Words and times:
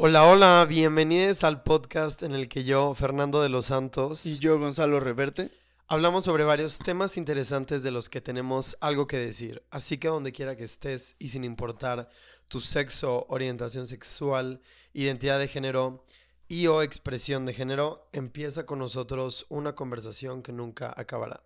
Hola, 0.00 0.24
hola, 0.26 0.64
bienvenidos 0.68 1.42
al 1.42 1.64
podcast 1.64 2.22
en 2.22 2.32
el 2.32 2.48
que 2.48 2.62
yo, 2.62 2.94
Fernando 2.94 3.42
de 3.42 3.48
los 3.48 3.66
Santos, 3.66 4.24
Y 4.26 4.38
yo, 4.38 4.56
Gonzalo 4.56 5.00
Reverte. 5.00 5.50
hablamos 5.88 6.24
sobre 6.24 6.44
varios 6.44 6.78
temas 6.78 7.16
interesantes 7.16 7.82
de 7.82 7.90
los 7.90 8.08
que 8.08 8.20
tenemos 8.20 8.76
algo 8.80 9.08
que 9.08 9.16
decir. 9.16 9.60
Así 9.72 9.98
que 9.98 10.06
donde 10.06 10.30
quiera 10.30 10.54
que 10.54 10.62
estés 10.62 11.16
y 11.18 11.30
sin 11.30 11.42
importar 11.42 12.08
tu 12.46 12.60
sexo, 12.60 13.26
orientación 13.28 13.88
sexual, 13.88 14.60
identidad 14.92 15.40
de 15.40 15.48
género 15.48 16.04
y 16.46 16.68
o 16.68 16.82
expresión 16.82 17.44
de 17.44 17.54
género, 17.54 18.08
empieza 18.12 18.66
con 18.66 18.78
nosotros 18.78 19.46
una 19.48 19.74
conversación 19.74 20.42
que 20.42 20.52
nunca 20.52 20.94
acabará. 20.96 21.42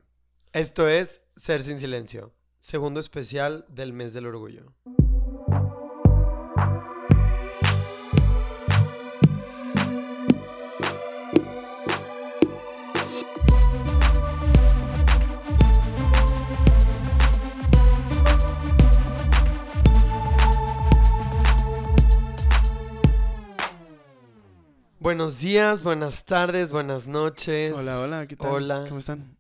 Esto 0.53 0.89
es 0.89 1.23
Ser 1.37 1.63
sin 1.63 1.79
Silencio, 1.79 2.35
segundo 2.59 3.01
especial 3.01 3.65
del 3.71 3.95
mes 3.95 4.13
del 4.13 4.27
orgullo. 4.27 4.75
Buenos 25.13 25.41
días, 25.41 25.83
buenas 25.83 26.25
tardes, 26.25 26.71
buenas 26.71 27.07
noches. 27.07 27.75
Hola, 27.77 28.01
hola, 28.01 28.27
¿qué 28.27 28.35
tal? 28.35 28.51
Hola. 28.51 28.87
¿Cómo 28.89 28.99
están? 28.99 29.19
Creo 29.19 29.37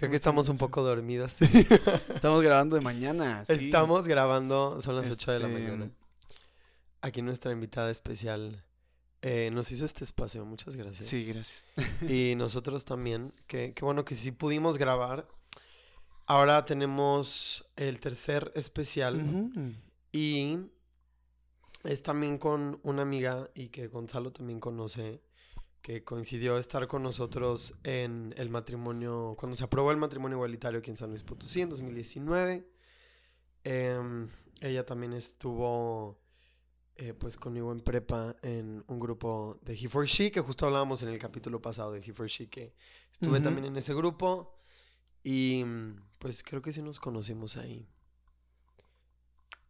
¿Cómo 0.00 0.10
que 0.12 0.16
estamos 0.16 0.48
un 0.48 0.56
poco 0.56 0.82
dormidas. 0.82 1.42
Estamos 2.14 2.42
grabando 2.42 2.74
de 2.74 2.80
mañana. 2.80 3.44
sí. 3.44 3.66
Estamos 3.66 4.08
grabando, 4.08 4.80
son 4.80 4.96
las 4.96 5.10
8 5.10 5.32
de 5.32 5.40
la 5.40 5.48
Este, 5.48 5.60
mañana. 5.60 5.90
Aquí 7.02 7.20
nuestra 7.20 7.52
invitada 7.52 7.90
especial 7.90 8.64
eh, 9.20 9.50
nos 9.52 9.70
hizo 9.72 9.84
este 9.84 10.04
espacio, 10.04 10.42
muchas 10.46 10.74
gracias. 10.74 11.06
Sí, 11.06 11.26
gracias. 11.26 11.66
Y 12.08 12.34
nosotros 12.36 12.86
también, 12.86 13.34
que, 13.46 13.74
que 13.74 13.84
bueno 13.84 14.06
que 14.06 14.14
sí 14.14 14.32
pudimos 14.32 14.78
grabar. 14.78 15.28
Ahora 16.24 16.64
tenemos 16.64 17.68
el 17.76 18.00
tercer 18.00 18.52
especial 18.54 19.22
y 20.12 20.60
es 21.86 22.02
también 22.02 22.38
con 22.38 22.80
una 22.82 23.02
amiga 23.02 23.50
y 23.54 23.68
que 23.68 23.88
Gonzalo 23.88 24.32
también 24.32 24.60
conoce, 24.60 25.22
que 25.82 26.04
coincidió 26.04 26.58
estar 26.58 26.86
con 26.86 27.02
nosotros 27.02 27.78
en 27.84 28.34
el 28.36 28.50
matrimonio, 28.50 29.34
cuando 29.38 29.56
se 29.56 29.64
aprobó 29.64 29.92
el 29.92 29.96
matrimonio 29.96 30.36
igualitario 30.36 30.80
aquí 30.80 30.90
en 30.90 30.96
San 30.96 31.10
Luis 31.10 31.22
Potosí 31.22 31.62
en 31.62 31.70
2019. 31.70 32.68
Em, 33.64 34.28
ella 34.60 34.84
también 34.84 35.12
estuvo 35.12 36.20
eh, 36.96 37.12
pues 37.12 37.36
conmigo 37.36 37.72
en 37.72 37.80
prepa 37.80 38.36
en 38.42 38.82
un 38.86 38.98
grupo 38.98 39.58
de 39.62 39.74
He 39.74 39.88
for 39.88 40.06
She, 40.06 40.30
que 40.30 40.40
justo 40.40 40.66
hablábamos 40.66 41.02
en 41.02 41.10
el 41.10 41.18
capítulo 41.18 41.60
pasado 41.60 41.92
de 41.92 42.00
He 42.00 42.12
for 42.12 42.26
She, 42.26 42.48
que 42.48 42.74
estuve 43.12 43.40
también 43.40 43.66
en 43.66 43.76
ese 43.76 43.94
grupo 43.94 44.56
y 45.22 45.64
pues 46.18 46.42
creo 46.42 46.62
que 46.62 46.72
sí 46.72 46.82
nos 46.82 47.00
conocimos 47.00 47.56
ahí. 47.56 47.86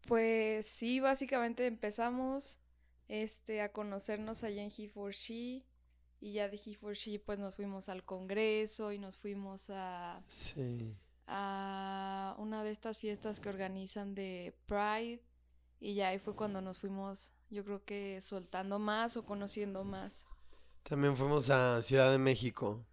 Pues 0.07 0.67
sí, 0.67 1.01
básicamente 1.01 1.67
empezamos 1.67 2.61
este, 3.09 3.61
a 3.62 3.73
conocernos 3.73 4.45
allá 4.45 4.62
en 4.62 4.71
He 4.77 4.89
for 4.89 5.12
She 5.12 5.65
y 6.21 6.33
ya 6.33 6.49
de 6.49 6.57
He 6.65 6.75
for 6.77 6.95
She 6.95 7.19
pues 7.19 7.39
nos 7.39 7.57
fuimos 7.57 7.89
al 7.89 8.05
congreso 8.05 8.93
y 8.93 8.99
nos 8.99 9.17
fuimos 9.19 9.69
a, 9.71 10.23
Sí. 10.27 10.97
a 11.27 12.37
una 12.39 12.62
de 12.65 12.71
estas 12.71 12.99
fiestas 12.99 13.41
que 13.41 13.49
organizan 13.49 14.15
de 14.15 14.57
Pride 14.67 15.23
y 15.81 15.95
ya 15.95 16.09
ahí 16.09 16.19
fue 16.19 16.34
cuando 16.34 16.61
nos 16.61 16.79
fuimos 16.79 17.33
yo 17.51 17.65
creo 17.65 17.84
que 17.84 18.21
soltando 18.21 18.79
más 18.79 19.17
o 19.17 19.25
conociendo 19.25 19.84
más. 19.84 20.27
También 20.83 21.17
fuimos 21.17 21.51
a 21.51 21.83
Ciudad 21.83 22.11
de 22.12 22.19
México. 22.19 22.84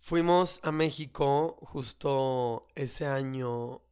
Fuimos 0.00 0.60
a 0.64 0.72
México 0.72 1.56
justo 1.62 2.66
ese 2.74 3.06
año, 3.06 3.82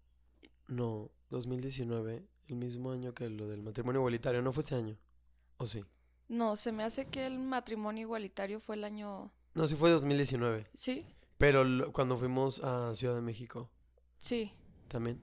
no, 0.66 1.10
2019, 1.30 2.26
el 2.48 2.56
mismo 2.56 2.92
año 2.92 3.14
que 3.14 3.28
lo 3.28 3.46
del 3.48 3.62
matrimonio 3.62 4.00
igualitario, 4.00 4.42
¿no 4.42 4.52
fue 4.52 4.62
ese 4.62 4.74
año? 4.74 4.98
¿O 5.56 5.66
sí? 5.66 5.84
No, 6.28 6.56
se 6.56 6.72
me 6.72 6.84
hace 6.84 7.06
que 7.06 7.26
el 7.26 7.38
matrimonio 7.38 8.02
igualitario 8.02 8.60
fue 8.60 8.76
el 8.76 8.84
año... 8.84 9.32
No, 9.54 9.66
sí 9.66 9.74
fue 9.74 9.90
2019, 9.90 10.66
Sí, 10.74 11.06
pero 11.38 11.64
lo- 11.64 11.92
cuando 11.92 12.16
fuimos 12.16 12.62
a 12.62 12.94
Ciudad 12.94 13.14
de 13.16 13.20
México 13.22 13.70
sí. 14.18 14.52
también. 14.88 15.20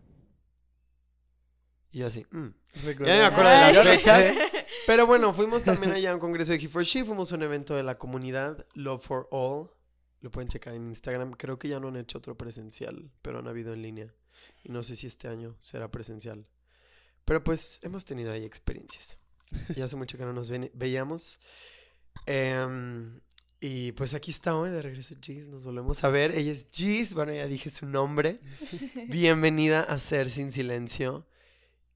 Y 1.91 1.99
yo 1.99 2.07
así, 2.07 2.25
mm. 2.31 2.47
Ya 2.83 2.95
me 3.05 3.23
acuerdo 3.23 3.49
de 3.51 3.73
las 3.73 3.87
fechas. 3.87 4.35
Pero 4.85 5.07
bueno, 5.07 5.33
fuimos 5.33 5.63
también 5.63 5.91
allá 5.93 6.11
a 6.11 6.13
un 6.13 6.19
congreso 6.19 6.51
de 6.51 6.57
He 6.59 6.67
for 6.67 6.83
She, 6.83 7.03
fuimos 7.05 7.31
a 7.31 7.35
un 7.35 7.43
evento 7.43 7.75
de 7.75 7.83
la 7.83 7.97
comunidad 7.97 8.65
Love 8.73 9.01
for 9.03 9.27
All. 9.31 9.69
Lo 10.21 10.31
pueden 10.31 10.49
checar 10.49 10.73
en 10.75 10.87
Instagram. 10.87 11.31
Creo 11.33 11.57
que 11.59 11.67
ya 11.69 11.79
no 11.79 11.87
han 11.89 11.95
hecho 11.95 12.17
otro 12.17 12.37
presencial, 12.37 13.09
pero 13.21 13.39
han 13.39 13.47
habido 13.47 13.73
en 13.73 13.81
línea. 13.81 14.13
Y 14.63 14.71
no 14.71 14.83
sé 14.83 14.95
si 14.95 15.07
este 15.07 15.27
año 15.27 15.55
será 15.59 15.89
presencial. 15.91 16.45
Pero 17.25 17.43
pues 17.43 17.79
hemos 17.83 18.05
tenido 18.05 18.31
ahí 18.31 18.43
experiencias. 18.45 19.17
Y 19.75 19.81
hace 19.81 19.95
mucho 19.95 20.17
que 20.17 20.23
no 20.25 20.33
nos 20.33 20.49
ven- 20.49 20.71
veíamos. 20.73 21.39
Em, 22.25 23.19
y 23.59 23.91
pues 23.93 24.13
aquí 24.13 24.31
está 24.31 24.55
hoy 24.55 24.69
de 24.69 24.81
regreso 24.81 25.15
Gis, 25.21 25.47
nos 25.47 25.65
volvemos 25.65 26.03
a 26.03 26.09
ver. 26.09 26.31
Ella 26.31 26.51
es 26.51 26.67
Gis, 26.71 27.13
bueno, 27.13 27.33
ya 27.33 27.47
dije 27.47 27.69
su 27.69 27.85
nombre. 27.85 28.39
Bienvenida 29.09 29.81
a 29.83 29.97
Ser 29.99 30.29
Sin 30.29 30.51
Silencio. 30.51 31.27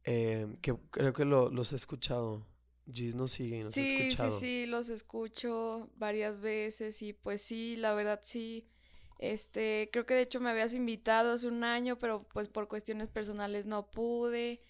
em, 0.04 0.58
que 0.58 0.76
creo 0.90 1.14
que 1.14 1.26
lo- 1.26 1.52
los 1.52 1.74
he 1.74 1.76
escuchado. 1.76 2.48
Gis 2.92 3.14
nos 3.16 3.32
sigue 3.34 3.58
y 3.60 3.64
nos 3.64 3.74
ha 3.74 3.76
Sí, 3.76 3.86
sí, 3.86 3.96
escuchado. 4.08 4.40
sí, 4.40 4.66
los 4.66 4.90
escucho 4.90 5.90
varias 5.98 6.42
veces 6.42 7.02
y 7.04 7.14
pues 7.14 7.42
sí, 7.44 7.76
la 7.78 7.94
verdad 7.94 8.20
sí. 8.24 8.68
Este, 9.22 9.90
creo 9.94 10.08
que 10.08 10.16
de 10.16 10.24
hecho 10.24 10.40
me 10.40 10.50
habías 10.50 10.74
invitado 10.74 11.34
hace 11.34 11.48
un 11.48 11.64
año, 11.64 11.98
pero 12.00 12.24
pues 12.24 12.50
por 12.50 12.68
cuestiones 12.68 13.08
personales 13.08 13.68
no 13.68 13.90
pude. 13.92 14.62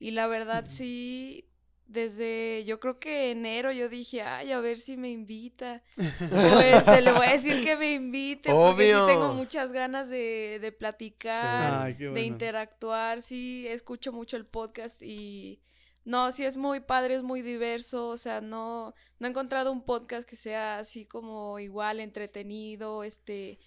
Y 0.00 0.10
la 0.10 0.26
verdad 0.26 0.64
sí, 0.66 1.48
desde 1.86 2.64
yo 2.64 2.80
creo 2.80 2.98
que 2.98 3.30
enero 3.30 3.70
yo 3.70 3.88
dije, 3.88 4.22
ay, 4.22 4.50
a 4.50 4.58
ver 4.58 4.78
si 4.78 4.96
me 4.96 5.10
invita. 5.10 5.82
Pues 6.18 6.84
te 6.84 7.02
le 7.02 7.12
voy 7.12 7.26
a 7.26 7.32
decir 7.32 7.62
que 7.62 7.76
me 7.76 7.92
invite, 7.94 8.50
porque 8.50 8.82
sí 8.82 8.90
tengo 8.90 9.26
Obvio. 9.26 9.34
muchas 9.34 9.72
ganas 9.72 10.10
de, 10.10 10.58
de 10.60 10.72
platicar, 10.72 11.86
Ay, 11.86 11.94
de 11.94 12.22
interactuar, 12.22 13.22
sí, 13.22 13.66
escucho 13.68 14.12
mucho 14.12 14.36
el 14.36 14.44
podcast 14.46 15.02
y 15.02 15.60
no, 16.04 16.32
sí 16.32 16.44
es 16.44 16.56
muy 16.56 16.80
padre, 16.80 17.14
es 17.14 17.22
muy 17.22 17.42
diverso, 17.42 18.08
o 18.08 18.16
sea, 18.16 18.40
no, 18.40 18.92
no 19.20 19.26
he 19.26 19.30
encontrado 19.30 19.70
un 19.70 19.84
podcast 19.84 20.28
que 20.28 20.34
sea 20.34 20.80
así 20.80 21.06
como 21.06 21.60
igual 21.60 22.00
entretenido, 22.00 23.04
este, 23.04 23.60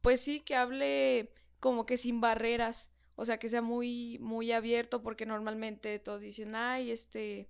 pues 0.00 0.20
sí, 0.20 0.40
que 0.40 0.56
hable 0.56 1.32
como 1.58 1.86
que 1.86 1.96
sin 1.96 2.20
barreras, 2.20 2.90
o 3.16 3.24
sea, 3.24 3.38
que 3.38 3.48
sea 3.48 3.62
muy, 3.62 4.18
muy 4.20 4.52
abierto, 4.52 5.02
porque 5.02 5.26
normalmente 5.26 5.98
todos 5.98 6.22
dicen, 6.22 6.54
ay, 6.54 6.90
este, 6.90 7.48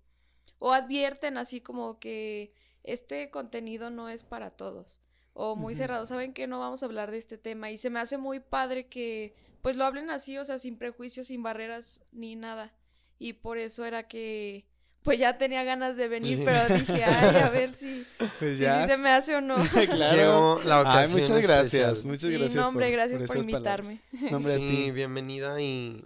o 0.59 0.73
advierten 0.73 1.39
así 1.39 1.61
como 1.61 1.99
que 2.01 2.53
este 2.83 3.31
contenido 3.31 3.91
no 3.91 4.09
es 4.09 4.25
para 4.25 4.51
todos, 4.51 5.01
o 5.33 5.55
muy 5.55 5.75
cerrado, 5.75 6.07
saben 6.07 6.33
que 6.35 6.47
no 6.47 6.59
vamos 6.59 6.83
a 6.83 6.87
hablar 6.87 7.11
de 7.11 7.19
este 7.19 7.39
tema, 7.39 7.71
y 7.71 7.77
se 7.77 7.91
me 7.91 8.01
hace 8.01 8.19
muy 8.19 8.41
padre 8.41 8.89
que 8.89 9.35
pues 9.63 9.77
lo 9.77 9.85
hablen 9.85 10.11
así, 10.11 10.39
o 10.39 10.45
sea, 10.45 10.59
sin 10.59 10.79
prejuicios, 10.79 11.27
sin 11.27 11.43
barreras 11.43 12.03
ni 12.13 12.35
nada. 12.37 12.73
Y 13.19 13.35
por 13.35 13.59
eso 13.59 13.85
era 13.85 14.09
que 14.09 14.65
pues 15.03 15.19
ya 15.19 15.39
tenía 15.39 15.65
ganas 15.65 15.97
de 15.97 16.09
venir, 16.09 16.39
Sí. 16.39 16.43
pero 16.45 16.75
dije, 16.75 17.05
ay, 17.05 17.37
a 17.37 17.49
ver 17.51 17.73
si, 17.73 18.05
Pues 18.19 18.31
si, 18.39 18.57
sí 18.59 18.65
se 18.87 18.97
me 18.99 19.11
hace 19.11 19.35
o 19.37 19.41
no. 19.41 19.57
claro. 19.87 20.63
La 20.65 20.77
Ay, 20.81 20.83
ocasión 20.83 21.21
muchas 21.21 21.43
gracias. 21.43 21.75
especial. 21.99 22.07
Muchas 22.07 22.21
Sí, 22.23 22.33
gracias. 22.33 22.55
no, 22.57 22.69
hombre, 22.69 22.87
por- 22.87 22.93
gracias 22.93 23.23
por 23.23 23.37
esas 23.37 23.45
invitarme. 23.51 24.01
No, 24.31 24.37
hombre, 24.37 24.57
Sí, 24.59 24.69
ti. 24.87 24.91
bienvenida 24.93 25.61
y 25.61 26.05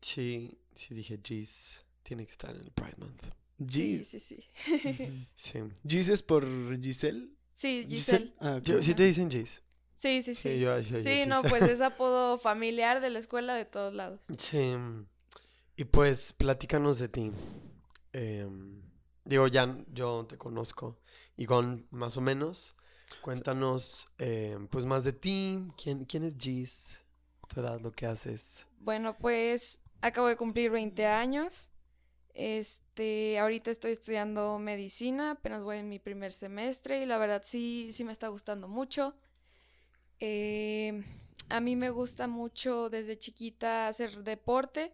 sí, 0.00 0.58
sí 0.74 0.94
dije 0.94 1.18
Gis 1.22 1.84
tiene 2.02 2.24
que 2.24 2.30
estar 2.32 2.54
en 2.54 2.62
el 2.62 2.70
Pride 2.70 2.94
Month. 2.98 3.22
Sí, 3.68 3.98
Gis. 3.98 4.08
sí, 4.08 4.20
sí. 4.20 4.48
Sí. 5.34 5.58
Gis 5.86 6.08
es 6.08 6.22
por 6.22 6.46
Giselle. 6.80 7.28
Sí, 7.52 7.84
Giselle. 7.88 8.32
Ah, 8.40 8.56
ok. 8.58 8.64
Yo- 8.64 8.82
¿Sí 8.82 8.94
te 8.94 9.02
dicen 9.02 9.30
Gis? 9.30 9.62
Sí, 9.96 10.22
sí, 10.22 10.32
sí. 10.34 10.60
yo, 10.60 10.78
yo- 10.78 10.98
yo 10.98 11.02
Sí, 11.02 11.22
no, 11.26 11.42
pues 11.42 11.64
es 11.64 11.80
apodo 11.80 12.38
familiar 12.38 13.00
de 13.00 13.10
la 13.10 13.18
escuela 13.18 13.54
de 13.54 13.64
todos 13.64 13.92
lados. 13.92 14.20
Sí. 14.38 14.74
Y 15.76 15.84
pues 15.84 16.32
platícanos 16.32 16.98
de 16.98 17.08
ti. 17.08 17.32
Em, 18.18 18.82
digo, 19.24 19.46
ya 19.46 19.78
yo 19.92 20.26
te 20.28 20.36
conozco. 20.36 20.98
Y 21.36 21.46
con 21.46 21.86
más 21.90 22.16
o 22.16 22.20
menos, 22.20 22.76
cuéntanos 23.20 24.08
em, 24.18 24.66
pues 24.66 24.84
más 24.84 25.04
de 25.04 25.12
ti. 25.12 25.62
¿Quién, 25.80 26.04
quién 26.04 26.24
es 26.24 26.36
Gis? 26.36 27.04
Tu 27.46 27.60
edad, 27.60 27.80
lo 27.80 27.92
que 27.92 28.06
haces. 28.06 28.66
Bueno, 28.80 29.16
pues 29.16 29.80
acabo 30.00 30.26
de 30.26 30.36
cumplir 30.36 30.72
20 30.72 31.06
años. 31.06 31.70
Este, 32.34 33.38
ahorita 33.38 33.70
estoy 33.70 33.92
estudiando 33.92 34.58
medicina, 34.58 35.32
apenas 35.32 35.62
voy 35.62 35.78
en 35.78 35.88
mi 35.88 35.98
primer 35.98 36.32
semestre 36.32 37.02
y 37.02 37.06
la 37.06 37.18
verdad 37.18 37.42
sí, 37.44 37.90
sí 37.92 38.04
me 38.04 38.12
está 38.12 38.28
gustando 38.28 38.66
mucho. 38.66 39.14
Eh, 40.18 41.04
a 41.48 41.60
mí 41.60 41.76
me 41.76 41.90
gusta 41.90 42.26
mucho 42.26 42.90
desde 42.90 43.16
chiquita 43.18 43.86
hacer 43.86 44.24
deporte, 44.24 44.92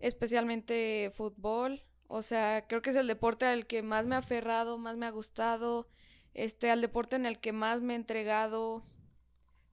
especialmente 0.00 1.12
fútbol 1.14 1.82
O 2.08 2.22
sea, 2.22 2.66
creo 2.66 2.82
que 2.82 2.90
es 2.90 2.96
el 2.96 3.06
deporte 3.06 3.46
al 3.46 3.66
que 3.66 3.82
más 3.82 4.06
me 4.06 4.14
ha 4.16 4.18
aferrado, 4.18 4.78
más 4.78 4.96
me 4.96 5.06
ha 5.06 5.10
gustado, 5.10 5.88
este, 6.34 6.70
al 6.70 6.80
deporte 6.80 7.16
en 7.16 7.26
el 7.26 7.38
que 7.40 7.52
más 7.52 7.82
me 7.82 7.94
he 7.94 7.96
entregado. 7.96 8.84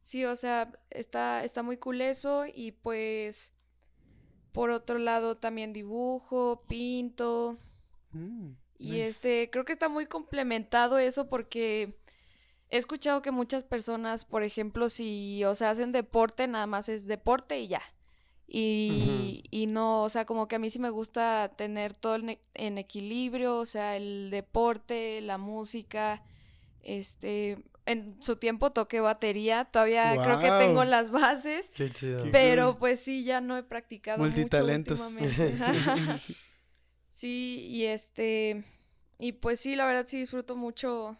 Sí, 0.01 0.25
o 0.25 0.35
sea, 0.35 0.71
está, 0.91 1.43
está 1.43 1.63
muy 1.63 1.77
cool 1.77 2.01
eso 2.01 2.45
y 2.45 2.73
pues 2.73 3.53
por 4.51 4.69
otro 4.71 4.99
lado 4.99 5.37
también 5.37 5.73
dibujo, 5.73 6.63
pinto. 6.67 7.57
Mm, 8.11 8.51
Y 8.77 9.01
nice. 9.01 9.03
este, 9.03 9.49
creo 9.51 9.65
que 9.65 9.73
está 9.73 9.89
muy 9.89 10.05
complementado 10.07 10.97
eso 10.99 11.27
porque 11.29 11.97
he 12.69 12.77
escuchado 12.77 13.21
que 13.21 13.31
muchas 13.31 13.63
personas, 13.63 14.25
por 14.25 14.43
ejemplo, 14.43 14.89
si, 14.89 15.43
o 15.45 15.55
sea, 15.55 15.71
hacen 15.71 15.91
deporte, 15.91 16.47
nada 16.47 16.67
más 16.67 16.89
es 16.89 17.07
deporte 17.07 17.59
y 17.59 17.67
ya. 17.69 17.81
Y, 18.47 19.43
y 19.49 19.67
no, 19.67 20.03
o 20.03 20.09
sea, 20.09 20.25
como 20.25 20.47
que 20.47 20.55
a 20.55 20.59
mí 20.59 20.69
sí 20.69 20.79
me 20.79 20.89
gusta 20.91 21.51
tener 21.57 21.93
todo 21.93 22.15
en, 22.15 22.29
e- 22.29 22.39
en 22.53 22.77
equilibrio, 22.77 23.57
o 23.57 23.65
sea, 23.65 23.97
el 23.97 24.29
deporte, 24.29 25.19
la 25.21 25.37
música, 25.37 26.21
este, 26.83 27.57
en 27.85 28.21
su 28.21 28.35
tiempo 28.35 28.69
toqué 28.69 28.99
batería, 28.99 29.65
todavía 29.65 30.15
creo 30.21 30.39
que 30.39 30.65
tengo 30.65 30.85
las 30.85 31.09
bases, 31.11 31.71
Qué 31.75 31.89
chido. 31.89 32.23
Qué 32.23 32.29
pero 32.31 32.77
pues 32.77 32.99
sí, 32.99 33.23
ya 33.23 33.41
no 33.41 33.57
he 33.57 33.63
practicado 33.63 34.19
mucho 34.19 34.33
Multitalentos. 34.33 34.99
últimamente. 34.99 35.53
Sí, 36.19 36.33
sí. 36.33 36.35
Sí, 37.11 37.65
y 37.69 37.85
este, 37.85 38.63
y 39.19 39.31
pues 39.33 39.59
sí, 39.61 39.75
la 39.75 39.85
verdad 39.85 40.05
sí 40.05 40.19
disfruto 40.19 40.55
mucho 40.55 41.17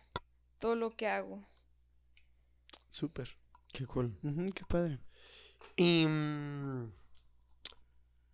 todo 0.60 0.76
lo 0.76 0.92
que 0.92 1.08
hago. 1.08 1.42
Súper. 2.90 3.30
Qué 3.72 3.86
cool. 3.86 4.16
Qué 4.54 4.64
padre. 4.66 5.00
Y. 5.78 6.06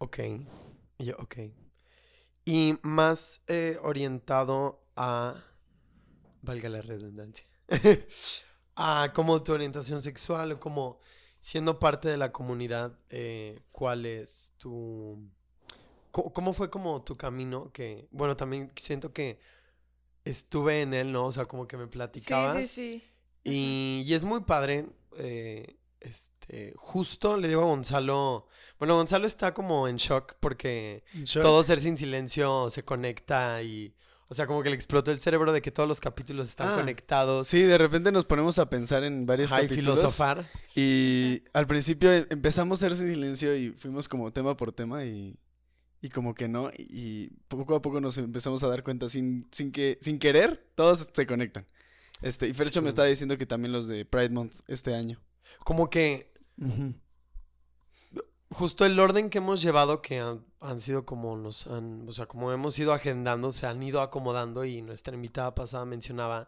ok. 0.02 0.20
Y 0.98 1.06
yo, 1.06 1.16
ok. 1.20 1.38
Y 2.46 2.76
más 2.82 3.44
eh, 3.48 3.78
orientado 3.82 4.84
a. 4.96 5.44
Valga 6.42 6.70
la 6.70 6.82
redundancia. 6.82 7.46
a 8.76 9.12
como 9.14 9.42
tu 9.44 9.54
orientación 9.54 10.02
sexual 10.02 10.54
o 10.54 10.60
como 10.60 11.00
siendo 11.40 11.80
parte 11.80 12.10
de 12.10 12.18
la 12.18 12.32
comunidad, 12.32 12.98
eh, 13.10 13.62
¿cuál 13.72 14.06
es 14.06 14.54
tu. 14.58 15.30
¿Cómo 16.12 16.54
fue 16.54 16.70
como 16.70 17.04
tu 17.04 17.16
camino? 17.16 17.72
Que, 17.72 18.08
bueno, 18.12 18.36
también 18.36 18.70
siento 18.76 19.14
que 19.14 19.40
estuve 20.26 20.82
en 20.82 20.94
él, 20.94 21.12
¿no? 21.12 21.28
O 21.28 21.32
sea, 21.32 21.46
como 21.46 21.68
que 21.68 21.78
me 21.78 21.88
platicabas. 21.88 22.58
Sí, 22.58 22.66
sí, 22.68 23.00
sí. 23.00 23.04
Y, 23.44 24.04
y 24.06 24.14
es 24.14 24.24
muy 24.24 24.42
padre. 24.44 24.88
eh, 25.18 25.78
este, 26.02 26.74
justo 26.76 27.38
le 27.38 27.48
digo 27.48 27.62
a 27.62 27.66
Gonzalo. 27.66 28.48
Bueno, 28.80 28.96
Gonzalo 28.98 29.28
está 29.28 29.54
como 29.54 29.88
en 29.88 29.98
shock 29.98 30.36
porque 30.40 31.04
Shock. 31.24 31.42
todo 31.44 31.64
ser 31.64 31.80
sin 31.80 31.96
silencio 31.98 32.70
se 32.70 32.84
conecta 32.84 33.62
y. 33.64 33.94
O 34.28 34.34
sea, 34.34 34.48
como 34.48 34.64
que 34.64 34.70
le 34.70 34.76
explotó 34.76 35.12
el 35.12 35.20
cerebro 35.20 35.52
de 35.52 35.62
que 35.62 35.72
todos 35.72 35.90
los 35.90 36.00
capítulos 36.00 36.48
están 36.50 36.70
Ah, 36.70 36.76
conectados. 36.78 37.50
Sí, 37.50 37.64
de 37.64 37.78
repente 37.78 38.14
nos 38.14 38.24
ponemos 38.24 38.60
a 38.60 38.70
pensar 38.70 39.04
en 39.04 39.26
varios 39.26 39.52
Ajá, 39.52 39.62
y 39.64 39.68
capítulos. 39.68 40.00
filosofar. 40.00 40.50
Y 40.74 41.44
al 41.52 41.68
principio 41.68 42.10
e- 42.14 42.28
empezamos 42.30 42.82
a 42.82 42.86
hacer 42.88 42.96
silencio 43.10 43.54
y 43.58 43.72
fuimos 43.72 44.08
como 44.08 44.32
tema 44.32 44.56
por 44.56 44.72
tema 44.72 45.04
y, 45.04 45.38
y 46.02 46.08
como 46.10 46.34
que 46.34 46.48
no. 46.48 46.72
Y 46.78 47.28
poco 47.50 47.76
a 47.76 47.82
poco 47.82 48.00
nos 48.00 48.18
empezamos 48.18 48.64
a 48.64 48.70
dar 48.70 48.84
cuenta 48.84 49.10
sin, 49.10 49.48
sin 49.52 49.74
que, 49.74 49.98
sin 50.00 50.18
querer, 50.18 50.66
todos 50.76 51.10
se 51.12 51.28
conectan. 51.28 51.68
Este, 52.22 52.48
y 52.48 52.54
Fercho 52.54 52.82
me 52.82 52.88
estaba 52.88 53.10
diciendo 53.10 53.38
que 53.38 53.46
también 53.46 53.74
los 53.74 53.88
de 53.90 54.06
Pride 54.06 54.30
Month 54.30 54.56
este 54.68 54.96
año. 54.96 55.20
Como 55.64 55.90
que 55.90 56.32
justo 58.52 58.86
el 58.86 59.00
orden 59.00 59.30
que 59.30 59.40
hemos 59.40 59.62
llevado, 59.62 60.02
que 60.02 60.20
han, 60.20 60.46
han 60.60 60.80
sido 60.80 61.06
como 61.06 61.36
nos 61.38 61.68
han, 61.68 62.08
o 62.08 62.12
sea, 62.12 62.26
como 62.26 62.52
hemos 62.52 62.78
ido 62.80 62.94
agendando, 62.94 63.52
se 63.52 63.66
han 63.66 63.82
ido 63.82 64.02
acomodando 64.02 64.66
y 64.66 64.82
nuestra 64.82 65.16
invitada 65.16 65.56
pasada 65.56 65.86
mencionaba 65.86 66.48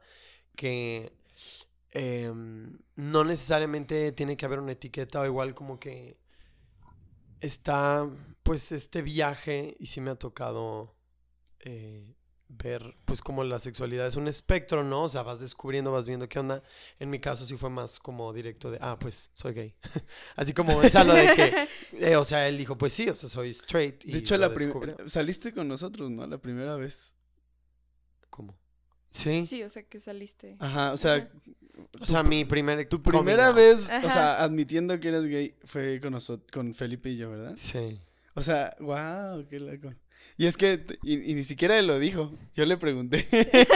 que 0.55 1.13
em, 1.91 2.79
no 2.95 3.23
necesariamente 3.23 4.11
tiene 4.11 4.37
que 4.37 4.45
haber 4.45 4.59
una 4.59 4.73
etiqueta 4.73 5.21
o 5.21 5.25
igual 5.25 5.55
como 5.55 5.79
que 5.79 6.17
está 7.39 8.09
pues 8.43 8.71
este 8.71 9.01
viaje 9.01 9.75
y 9.79 9.87
sí 9.87 10.01
me 10.01 10.11
ha 10.11 10.15
tocado 10.15 10.95
eh, 11.59 12.15
ver 12.57 12.95
pues 13.05 13.21
como 13.21 13.43
la 13.43 13.59
sexualidad 13.59 14.07
es 14.07 14.15
un 14.15 14.27
espectro, 14.27 14.83
¿no? 14.83 15.03
O 15.03 15.09
sea, 15.09 15.23
vas 15.23 15.39
descubriendo, 15.39 15.91
vas 15.91 16.07
viendo 16.07 16.27
qué 16.29 16.39
onda. 16.39 16.63
En 16.99 17.09
mi 17.09 17.19
caso 17.19 17.45
sí 17.45 17.57
fue 17.57 17.69
más 17.69 17.99
como 17.99 18.31
directo 18.33 18.71
de, 18.71 18.77
ah, 18.81 18.97
pues 18.99 19.31
soy 19.33 19.53
gay. 19.53 19.75
Así 20.35 20.53
como 20.53 20.73
Gonzalo 20.73 21.13
de 21.13 21.35
que, 21.35 21.67
eh, 22.11 22.15
o 22.15 22.23
sea, 22.23 22.47
él 22.47 22.57
dijo, 22.57 22.77
pues 22.77 22.93
sí, 22.93 23.09
o 23.09 23.15
sea, 23.15 23.29
soy 23.29 23.49
straight. 23.49 24.05
y 24.05 24.11
De 24.11 24.19
hecho, 24.19 24.37
la 24.37 24.53
primera 24.53 24.97
saliste 25.07 25.53
con 25.53 25.67
nosotros, 25.67 26.09
¿no? 26.09 26.25
La 26.27 26.37
primera 26.37 26.75
vez. 26.75 27.15
¿Cómo? 28.29 28.57
Sí. 29.09 29.45
Sí, 29.45 29.61
o 29.63 29.69
sea 29.69 29.83
que 29.83 29.99
saliste. 29.99 30.55
Ajá, 30.59 30.91
o 30.91 30.97
sea, 30.97 31.15
Ajá. 31.15 31.29
O 32.01 32.05
sea, 32.05 32.23
mi 32.23 32.45
primer 32.45 32.87
tu 32.87 33.01
primera 33.01 33.47
out. 33.47 33.55
vez, 33.55 33.85
o 33.85 34.09
sea, 34.09 34.43
admitiendo 34.43 34.99
que 34.99 35.07
eras 35.07 35.25
gay, 35.25 35.55
fue 35.63 35.99
con 35.99 36.13
nosotros, 36.13 36.49
con 36.51 36.73
Felipe 36.73 37.09
y 37.09 37.17
yo, 37.17 37.31
¿verdad? 37.31 37.53
Sí. 37.55 37.99
O 38.35 38.41
sea, 38.41 38.75
wow, 38.79 39.47
qué 39.47 39.59
loco. 39.59 39.89
Y 40.37 40.47
es 40.47 40.57
que, 40.57 40.85
y, 41.03 41.31
y 41.31 41.35
ni 41.35 41.43
siquiera 41.43 41.77
él 41.77 41.87
lo 41.87 41.99
dijo. 41.99 42.31
Yo 42.53 42.65
le 42.65 42.77
pregunté. 42.77 43.27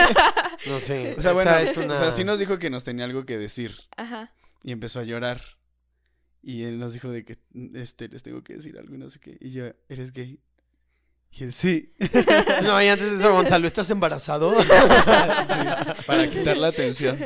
No 0.66 0.80
sé. 0.80 1.14
o 1.16 1.20
sea, 1.20 1.32
bueno, 1.32 1.56
es 1.56 1.76
una... 1.76 1.94
o 1.94 1.98
sea, 1.98 2.10
sí 2.10 2.24
nos 2.24 2.40
dijo 2.40 2.58
que 2.58 2.68
nos 2.68 2.82
tenía 2.82 3.04
algo 3.04 3.24
que 3.24 3.38
decir. 3.38 3.76
Ajá. 3.96 4.32
Y 4.64 4.72
empezó 4.72 4.98
a 4.98 5.04
llorar. 5.04 5.40
Y 6.42 6.64
él 6.64 6.78
nos 6.78 6.92
dijo 6.92 7.10
de 7.10 7.24
que, 7.24 7.38
este, 7.74 8.08
les 8.08 8.22
tengo 8.22 8.42
que 8.42 8.54
decir 8.54 8.76
algo 8.76 8.94
y 8.94 8.98
no 8.98 9.08
sé 9.08 9.20
qué. 9.20 9.36
Y 9.40 9.50
yo, 9.50 9.66
¿eres 9.88 10.12
gay? 10.12 10.40
Y 11.30 11.44
él, 11.44 11.52
sí. 11.52 11.94
No, 12.62 12.82
y 12.82 12.88
antes 12.88 13.10
de 13.10 13.18
eso, 13.18 13.32
Gonzalo, 13.32 13.66
¿estás 13.66 13.90
embarazado? 13.90 14.54
Sí, 14.62 16.04
para 16.06 16.30
quitar 16.30 16.56
la 16.56 16.68
atención. 16.68 17.18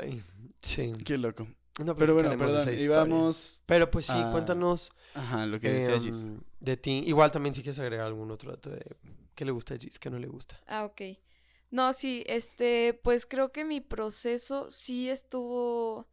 Ay, 0.00 0.22
sí. 0.60 0.92
Qué 1.04 1.18
loco. 1.18 1.46
No 1.84 1.96
Pero 1.96 2.14
bueno, 2.14 2.30
platicaremos 2.30 2.52
de 2.52 2.58
perdón, 2.58 2.62
esa 2.62 2.72
historia. 2.72 3.04
íbamos... 3.14 3.62
Pero 3.66 3.90
pues 3.90 4.06
sí, 4.06 4.24
a- 4.24 4.30
cuéntanos 4.30 4.92
Ajá, 5.14 5.46
lo 5.46 5.60
que 5.60 5.70
decía 5.70 5.98
em, 5.98 6.00
Gis. 6.00 6.34
de 6.60 6.76
ti. 6.76 7.04
Igual 7.06 7.30
también 7.32 7.54
si 7.54 7.62
quieres 7.62 7.78
agregar 7.78 8.06
algún 8.06 8.30
otro 8.30 8.50
dato 8.52 8.70
de 8.70 8.84
qué 9.34 9.44
le 9.44 9.52
gusta 9.52 9.74
a 9.74 9.78
Gis, 9.78 9.98
qué 9.98 10.10
no 10.10 10.18
le 10.18 10.28
gusta. 10.28 10.60
Ah, 10.66 10.84
ok. 10.84 11.00
No, 11.70 11.92
sí, 11.92 12.22
este, 12.26 12.94
pues 13.02 13.26
creo 13.26 13.52
que 13.52 13.64
mi 13.64 13.80
proceso 13.80 14.70
sí 14.70 15.08
estuvo, 15.10 16.08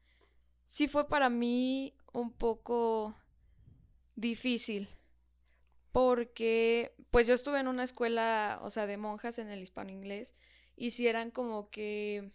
sí 0.66 0.88
fue 0.88 1.08
para 1.10 1.30
mí 1.30 1.96
un 2.14 2.32
poco 2.34 3.16
difícil, 4.16 4.88
porque 5.92 6.94
pues 7.12 7.28
yo 7.28 7.34
estuve 7.34 7.60
en 7.60 7.68
una 7.68 7.84
escuela, 7.84 8.60
o 8.64 8.70
sea, 8.70 8.88
de 8.88 8.98
monjas 8.98 9.38
en 9.40 9.50
el 9.50 9.62
hispano 9.62 9.92
inglés, 9.92 10.36
y 10.76 10.92
sí 10.92 11.08
eran 11.08 11.32
como 11.32 11.70
que, 11.70 12.32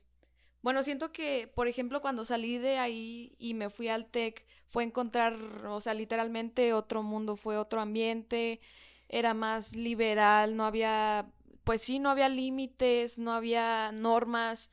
bueno, 0.68 0.82
siento 0.82 1.12
que, 1.12 1.50
por 1.54 1.66
ejemplo, 1.66 2.02
cuando 2.02 2.26
salí 2.26 2.58
de 2.58 2.76
ahí 2.76 3.32
y 3.38 3.54
me 3.54 3.70
fui 3.70 3.88
al 3.88 4.04
TEC, 4.04 4.44
fue 4.66 4.84
encontrar, 4.84 5.34
o 5.66 5.80
sea, 5.80 5.94
literalmente 5.94 6.74
otro 6.74 7.02
mundo, 7.02 7.36
fue 7.36 7.56
otro 7.56 7.80
ambiente, 7.80 8.60
era 9.08 9.32
más 9.32 9.74
liberal, 9.74 10.56
no 10.58 10.66
había 10.66 11.32
pues 11.64 11.80
sí, 11.80 11.98
no 12.00 12.10
había 12.10 12.28
límites, 12.28 13.18
no 13.18 13.32
había 13.32 13.92
normas. 13.92 14.70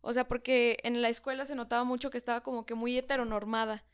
O 0.00 0.12
sea, 0.12 0.26
porque 0.26 0.78
en 0.82 1.00
la 1.00 1.10
escuela 1.10 1.44
se 1.44 1.54
notaba 1.54 1.84
mucho 1.84 2.10
que 2.10 2.18
estaba 2.18 2.40
como 2.42 2.66
que 2.66 2.74
muy 2.74 2.98
heteronormada. 2.98 3.84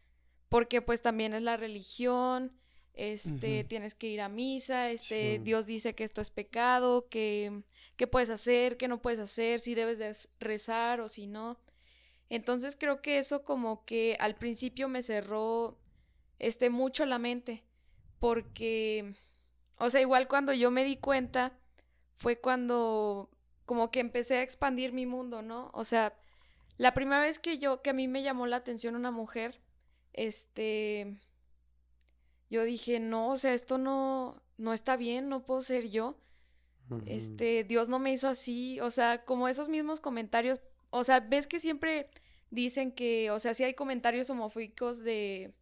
Porque 0.49 0.81
pues 0.81 1.03
también 1.03 1.35
es 1.35 1.43
la 1.43 1.59
religión, 1.59 2.53
este, 2.95 3.65
tienes 3.65 3.95
que 3.95 4.09
ir 4.09 4.21
a 4.21 4.29
misa, 4.29 4.91
este, 4.91 5.37
Sí. 5.37 5.39
Dios 5.39 5.67
dice 5.67 5.95
que 5.95 6.05
esto 6.05 6.21
es 6.21 6.31
pecado, 6.31 7.09
que, 7.09 7.63
que 7.97 8.07
puedes 8.07 8.31
hacer, 8.31 8.77
que 8.77 8.89
no 8.89 9.01
puedes 9.01 9.19
hacer, 9.19 9.61
si 9.61 9.75
debes 9.75 9.99
de 9.99 10.15
rezar 10.41 11.01
o 11.01 11.09
si 11.09 11.27
no. 11.27 11.59
Entonces 12.29 12.77
creo 12.79 13.03
que 13.03 13.19
eso 13.19 13.45
como 13.45 13.85
que 13.85 14.17
al 14.21 14.37
principio 14.37 14.89
me 14.89 15.03
cerró 15.03 15.79
este 16.39 16.71
mucho 16.71 17.07
la 17.07 17.19
mente. 17.19 17.65
Porque, 18.19 19.15
o 19.79 19.91
sea, 19.91 20.01
igual 20.01 20.29
cuando 20.29 20.53
yo 20.53 20.71
me 20.71 20.85
di 20.85 20.97
cuenta, 20.97 21.59
fue 22.17 22.41
cuando 22.41 23.31
como 23.67 23.91
que 23.91 24.01
empecé 24.01 24.37
a 24.37 24.43
expandir 24.43 24.93
mi 24.93 25.07
mundo, 25.07 25.43
¿no? 25.43 25.71
O 25.75 25.85
sea, 25.85 26.15
la 26.79 26.95
primera 26.95 27.21
vez 27.21 27.39
que 27.39 27.59
yo, 27.59 27.83
que 27.83 27.91
a 27.91 27.95
mí 27.95 28.09
me 28.09 28.23
llamó 28.23 28.47
la 28.47 28.57
atención 28.57 28.97
una 28.97 29.11
mujer, 29.11 29.61
este, 30.13 31.17
yo 32.53 32.65
dije, 32.65 33.01
no, 33.01 33.31
o 33.31 33.37
sea, 33.39 33.55
esto 33.55 33.79
no, 33.79 34.43
no 34.59 34.75
está 34.75 34.97
bien, 34.97 35.29
no 35.31 35.43
puedo 35.45 35.63
ser 35.63 35.89
yo. 35.91 36.19
Este, 37.07 37.65
Dios 37.65 37.89
no 37.89 37.99
me 37.99 38.13
hizo 38.13 38.29
así, 38.29 38.79
o 38.81 38.91
sea, 38.91 39.25
como 39.25 39.49
esos 39.49 39.71
mismos 39.71 40.01
comentarios, 40.01 40.61
o 40.91 41.05
sea, 41.05 41.21
ves 41.21 41.47
que 41.47 41.59
siempre 41.59 42.11
dicen 42.51 42.93
que, 42.93 43.31
o 43.31 43.39
sea, 43.39 43.55
sí 43.55 43.65
hay 43.65 43.73
comentarios 43.73 44.29
homofóbicos 44.29 44.99
de, 44.99 45.55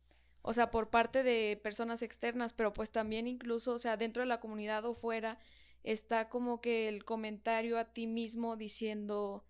o 0.42 0.52
sea, 0.52 0.72
por 0.72 0.90
parte 0.90 1.22
de 1.22 1.60
personas 1.62 2.02
externas, 2.02 2.52
pero 2.52 2.72
pues 2.72 2.90
también 2.90 3.28
incluso, 3.28 3.74
o 3.74 3.78
sea, 3.78 3.96
dentro 3.96 4.22
de 4.22 4.26
la 4.26 4.40
comunidad 4.40 4.84
o 4.84 4.94
fuera, 4.94 5.38
está 5.84 6.28
como 6.28 6.60
que 6.60 6.88
el 6.88 7.04
comentario 7.04 7.78
a 7.78 7.84
ti 7.92 8.08
mismo 8.08 8.56
diciendo, 8.56 9.44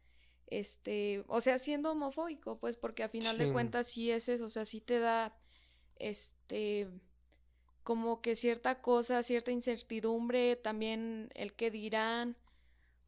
este, 0.49 1.25
o 1.29 1.41
sea, 1.41 1.59
siendo 1.59 1.93
homofóbico, 1.93 2.59
pues 2.59 2.77
porque 2.77 3.05
a 3.05 3.09
final 3.09 3.39
Sí. 3.39 3.45
de 3.45 3.53
cuentas 3.53 3.87
sí 3.87 4.11
es 4.11 4.29
eso, 4.29 4.45
o 4.45 4.49
sea, 4.51 4.67
sí 4.67 4.83
te 4.83 4.99
da, 4.99 5.35
este, 5.97 6.89
como 7.91 8.21
que 8.23 8.37
cierta 8.37 8.81
cosa, 8.81 9.25
cierta 9.25 9.51
incertidumbre, 9.51 10.55
también 10.55 11.29
el 11.35 11.55
que 11.55 11.73
dirán. 11.73 12.37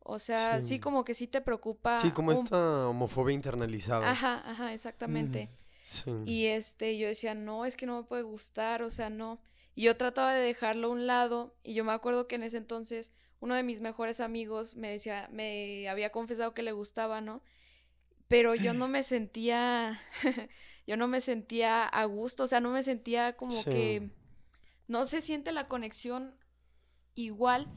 O 0.01 0.19
sea, 0.19 0.61
sí, 0.61 0.67
Sí. 0.69 0.81
como 0.81 1.05
que 1.05 1.15
sí 1.15 1.29
te 1.29 1.41
preocupa. 1.41 2.01
Sí, 2.01 2.11
como 2.11 2.33
un- 2.33 2.43
esta 2.43 2.89
homofobia 2.89 3.33
internalizada. 3.33 4.11
Ajá, 4.11 4.43
ajá, 4.45 4.73
exactamente. 4.75 5.51
Sí. 5.85 6.11
Y 6.25 6.47
este, 6.47 6.99
yo 6.99 7.07
decía, 7.07 7.35
no, 7.37 7.65
es 7.65 7.77
que 7.77 7.87
no 7.87 7.97
me 7.99 8.03
puede 8.03 8.23
gustar, 8.25 8.83
o 8.83 8.91
sea, 8.91 9.09
no. 9.09 9.41
Y 9.77 9.83
yo 9.85 9.97
trataba 9.97 10.35
de 10.35 10.41
dejarlo 10.43 10.89
a 10.89 10.91
un 10.91 11.07
lado, 11.07 11.55
y 11.63 11.75
yo 11.75 11.85
me 11.85 11.93
acuerdo 11.93 12.27
que 12.27 12.35
en 12.35 12.43
ese 12.43 12.57
entonces 12.57 13.13
uno 13.39 13.55
de 13.55 13.63
mis 13.63 13.81
mejores 13.81 14.19
amigos 14.19 14.75
me 14.75 14.91
decía, 14.91 15.29
me 15.31 15.89
había 15.89 16.11
confesado 16.11 16.55
que 16.55 16.63
le 16.65 16.73
gustaba, 16.73 17.21
¿no? 17.21 17.41
Pero 18.27 18.57
yo 18.57 18.75
no 18.75 18.89
me 18.89 19.05
sentía, 19.05 20.01
yo 20.89 20.97
no 20.97 21.07
me 21.07 21.21
sentía 21.21 21.85
a 21.85 22.05
gusto, 22.07 22.43
o 22.43 22.47
sea, 22.49 22.59
no 22.59 22.71
me 22.73 22.83
sentía 22.83 23.37
como 23.37 23.53
Sí. 23.53 23.71
que 23.71 24.11
no 24.89 25.07
se 25.07 25.21
siente 25.21 25.53
la 25.53 25.69
conexión 25.69 26.37
igual 27.15 27.69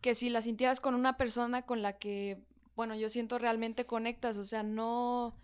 que 0.00 0.14
si 0.14 0.28
la 0.28 0.42
sintieras 0.42 0.80
con 0.80 0.94
una 0.94 1.16
persona 1.16 1.62
con 1.62 1.80
la 1.82 1.98
que, 1.98 2.44
bueno, 2.76 2.94
yo 2.94 3.08
siento 3.08 3.38
realmente 3.38 3.86
conectas, 3.86 4.36
o 4.36 4.44
sea, 4.44 4.62
no, 4.62 5.34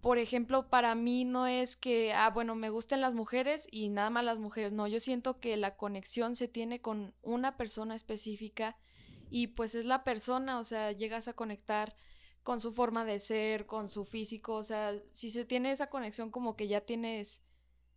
por 0.00 0.18
ejemplo, 0.18 0.68
para 0.68 0.94
mí 0.94 1.24
no 1.24 1.48
es 1.48 1.76
que, 1.76 2.12
ah, 2.12 2.30
bueno, 2.30 2.54
me 2.54 2.70
gusten 2.70 3.00
las 3.00 3.14
mujeres 3.14 3.66
y 3.70 3.88
nada 3.88 4.10
más 4.10 4.24
las 4.24 4.38
mujeres, 4.38 4.72
no, 4.72 4.86
yo 4.86 5.00
siento 5.00 5.40
que 5.40 5.56
la 5.56 5.76
conexión 5.76 6.36
se 6.36 6.46
tiene 6.46 6.80
con 6.80 7.14
una 7.22 7.56
persona 7.56 7.96
específica 7.96 8.76
y 9.30 9.48
pues 9.48 9.74
es 9.74 9.84
la 9.84 10.04
persona, 10.04 10.60
o 10.60 10.64
sea, 10.64 10.92
llegas 10.92 11.26
a 11.26 11.32
conectar 11.32 11.96
con 12.44 12.60
su 12.60 12.70
forma 12.70 13.04
de 13.04 13.18
ser, 13.18 13.66
con 13.66 13.88
su 13.88 14.04
físico, 14.04 14.54
o 14.54 14.62
sea, 14.62 14.94
si 15.10 15.30
se 15.30 15.44
tiene 15.44 15.72
esa 15.72 15.90
conexión 15.90 16.30
como 16.30 16.54
que 16.54 16.68
ya 16.68 16.82
tienes 16.82 17.42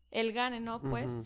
el 0.10 0.34
gane, 0.34 0.60
¿no? 0.60 0.82
Pues. 0.82 1.20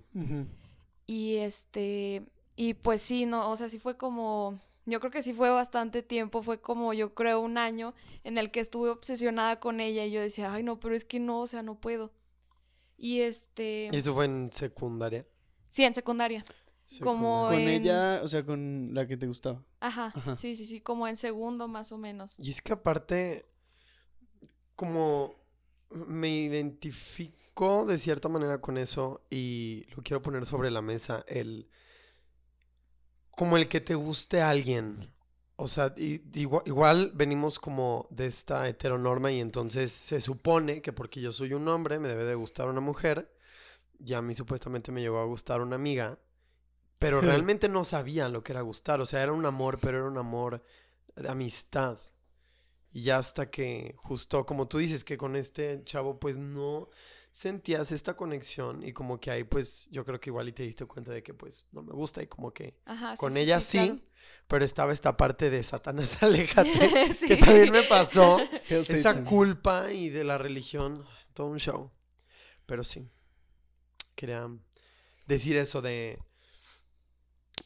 Y 1.15 1.38
este, 1.38 2.24
y 2.55 2.74
pues 2.74 3.00
sí, 3.03 3.27
no, 3.27 3.51
o 3.51 3.55
sea, 3.55 3.70
sí 3.70 3.77
fue 3.77 3.98
como, 3.98 4.60
yo 4.88 5.00
creo 5.00 5.12
que 5.12 5.22
sí 5.22 5.32
fue 5.32 5.51
bastante 5.51 6.01
tiempo, 6.01 6.41
fue 6.41 6.60
como 6.60 6.91
yo 6.91 7.13
creo 7.13 7.39
un 7.39 7.60
año 7.60 7.93
en 8.24 8.39
el 8.39 8.50
que 8.50 8.60
estuve 8.62 8.89
obsesionada 8.89 9.60
con 9.60 9.79
ella 9.79 10.03
y 10.05 10.12
yo 10.12 10.22
decía, 10.22 10.51
ay 10.51 10.63
no, 10.63 10.79
pero 10.79 10.96
es 10.96 11.05
que 11.05 11.20
no, 11.20 11.41
o 11.41 11.46
sea, 11.46 11.62
no 11.62 11.75
puedo. 11.75 12.12
Y 12.98 13.20
este, 13.22 13.91
¿Y 13.91 13.96
eso 13.98 14.15
fue 14.15 14.25
en 14.25 14.51
secundaria? 14.51 15.24
sí, 15.70 15.84
en 15.84 15.93
secundaria. 15.93 16.43
Como 17.00 17.46
Con 17.48 17.60
en- 17.60 17.67
ella, 17.67 18.22
o 18.24 18.27
sea, 18.27 18.43
con 18.43 18.89
la 18.96 19.05
que 19.08 19.15
te 19.15 19.27
gustaba. 19.27 19.63
Ajá, 19.82 20.13
Ajá. 20.15 20.36
sí, 20.36 20.55
sí, 20.55 20.65
sí, 20.65 20.82
como 20.82 21.08
en 21.08 21.15
segundo 21.15 21.67
más 21.67 21.91
o 21.91 22.00
menos. 22.00 22.39
Y 22.39 22.50
es 22.50 22.60
que 22.60 22.74
aparte, 22.74 23.46
como 24.75 25.36
me 25.94 26.30
identifico 26.30 27.86
de 27.86 27.98
cierta 27.98 28.30
manera 28.30 28.60
con 28.60 28.78
eso 28.78 29.22
y 29.30 29.84
lo 29.96 30.04
quiero 30.04 30.22
poner 30.22 30.46
sobre 30.46 30.72
la 30.72 30.82
mesa, 30.82 31.24
el 31.28 31.68
como 33.36 33.58
el 33.58 33.68
que 33.68 33.82
te 33.82 33.96
guste 33.96 34.42
a 34.42 34.50
alguien. 34.50 35.12
O 35.56 35.68
sea, 35.68 35.94
igual 35.98 37.12
venimos 37.14 37.60
como 37.60 38.08
de 38.10 38.26
esta 38.26 38.68
heteronorma 38.68 39.32
y 39.32 39.40
entonces 39.40 39.92
se 39.92 40.20
supone 40.20 40.82
que 40.82 40.94
porque 40.94 41.22
yo 41.22 41.32
soy 41.32 41.54
un 41.54 41.68
hombre 41.68 42.00
me 42.00 42.08
debe 42.08 42.26
de 42.26 42.36
gustar 42.36 42.68
una 42.68 42.82
mujer. 42.82 43.32
Ya 44.00 44.18
a 44.18 44.22
mí 44.22 44.34
supuestamente 44.34 44.92
me 44.92 45.02
llegó 45.02 45.20
a 45.20 45.26
gustar 45.26 45.62
una 45.62 45.76
amiga, 45.76 46.18
pero 47.00 47.22
realmente 47.22 47.70
no 47.70 47.86
sabía 47.86 48.30
lo 48.30 48.44
que 48.44 48.52
era 48.52 48.62
gustar. 48.62 49.00
O 49.00 49.06
sea, 49.06 49.22
era 49.22 49.32
un 49.32 49.46
amor, 49.46 49.78
pero 49.80 50.00
era 50.00 50.08
un 50.08 50.18
amor 50.18 50.64
de 51.16 51.30
amistad. 51.30 52.00
Y 52.94 53.02
ya 53.04 53.18
hasta 53.18 53.50
que, 53.50 53.96
justo 53.98 54.46
como 54.46 54.68
tú 54.68 54.78
dices, 54.78 55.04
que 55.04 55.18
con 55.18 55.36
este 55.36 55.84
chavo, 55.84 56.20
pues 56.20 56.38
no 56.38 56.90
sentías 57.32 57.92
esta 57.92 58.16
conexión 58.16 58.84
y 58.84 58.94
como 58.94 59.20
que 59.20 59.32
ahí, 59.32 59.44
pues 59.44 59.88
yo 59.90 60.06
creo 60.06 60.20
que 60.20 60.30
igual 60.30 60.48
y 60.50 60.52
te 60.54 60.62
diste 60.62 60.86
cuenta 60.86 61.12
de 61.12 61.24
que, 61.24 61.34
pues 61.34 61.66
no 61.72 61.82
me 61.82 61.92
gusta 61.92 62.22
y 62.22 62.28
como 62.28 62.54
que 62.54 62.78
Ajá, 62.86 63.16
con 63.18 63.34
sí, 63.34 63.40
ella 63.40 63.60
sí, 63.60 63.78
claro. 63.80 64.00
pero 64.48 64.64
estaba 64.64 64.94
esta 64.94 65.18
parte 65.18 65.50
de 65.50 65.64
Satanás, 65.64 66.22
aléjate, 66.24 66.70
Sí. 67.16 67.28
que 67.28 67.38
también 67.38 67.72
me 67.72 67.82
pasó. 67.84 68.38
Esa 68.70 69.24
culpa 69.24 69.92
y 69.92 70.10
de 70.10 70.24
la 70.24 70.38
religión, 70.38 71.04
todo 71.34 71.48
un 71.48 71.58
show. 71.60 71.90
Pero 72.68 72.84
sí, 72.84 73.10
quería 74.16 74.48
decir 75.26 75.58
eso 75.58 75.82
de, 75.82 76.20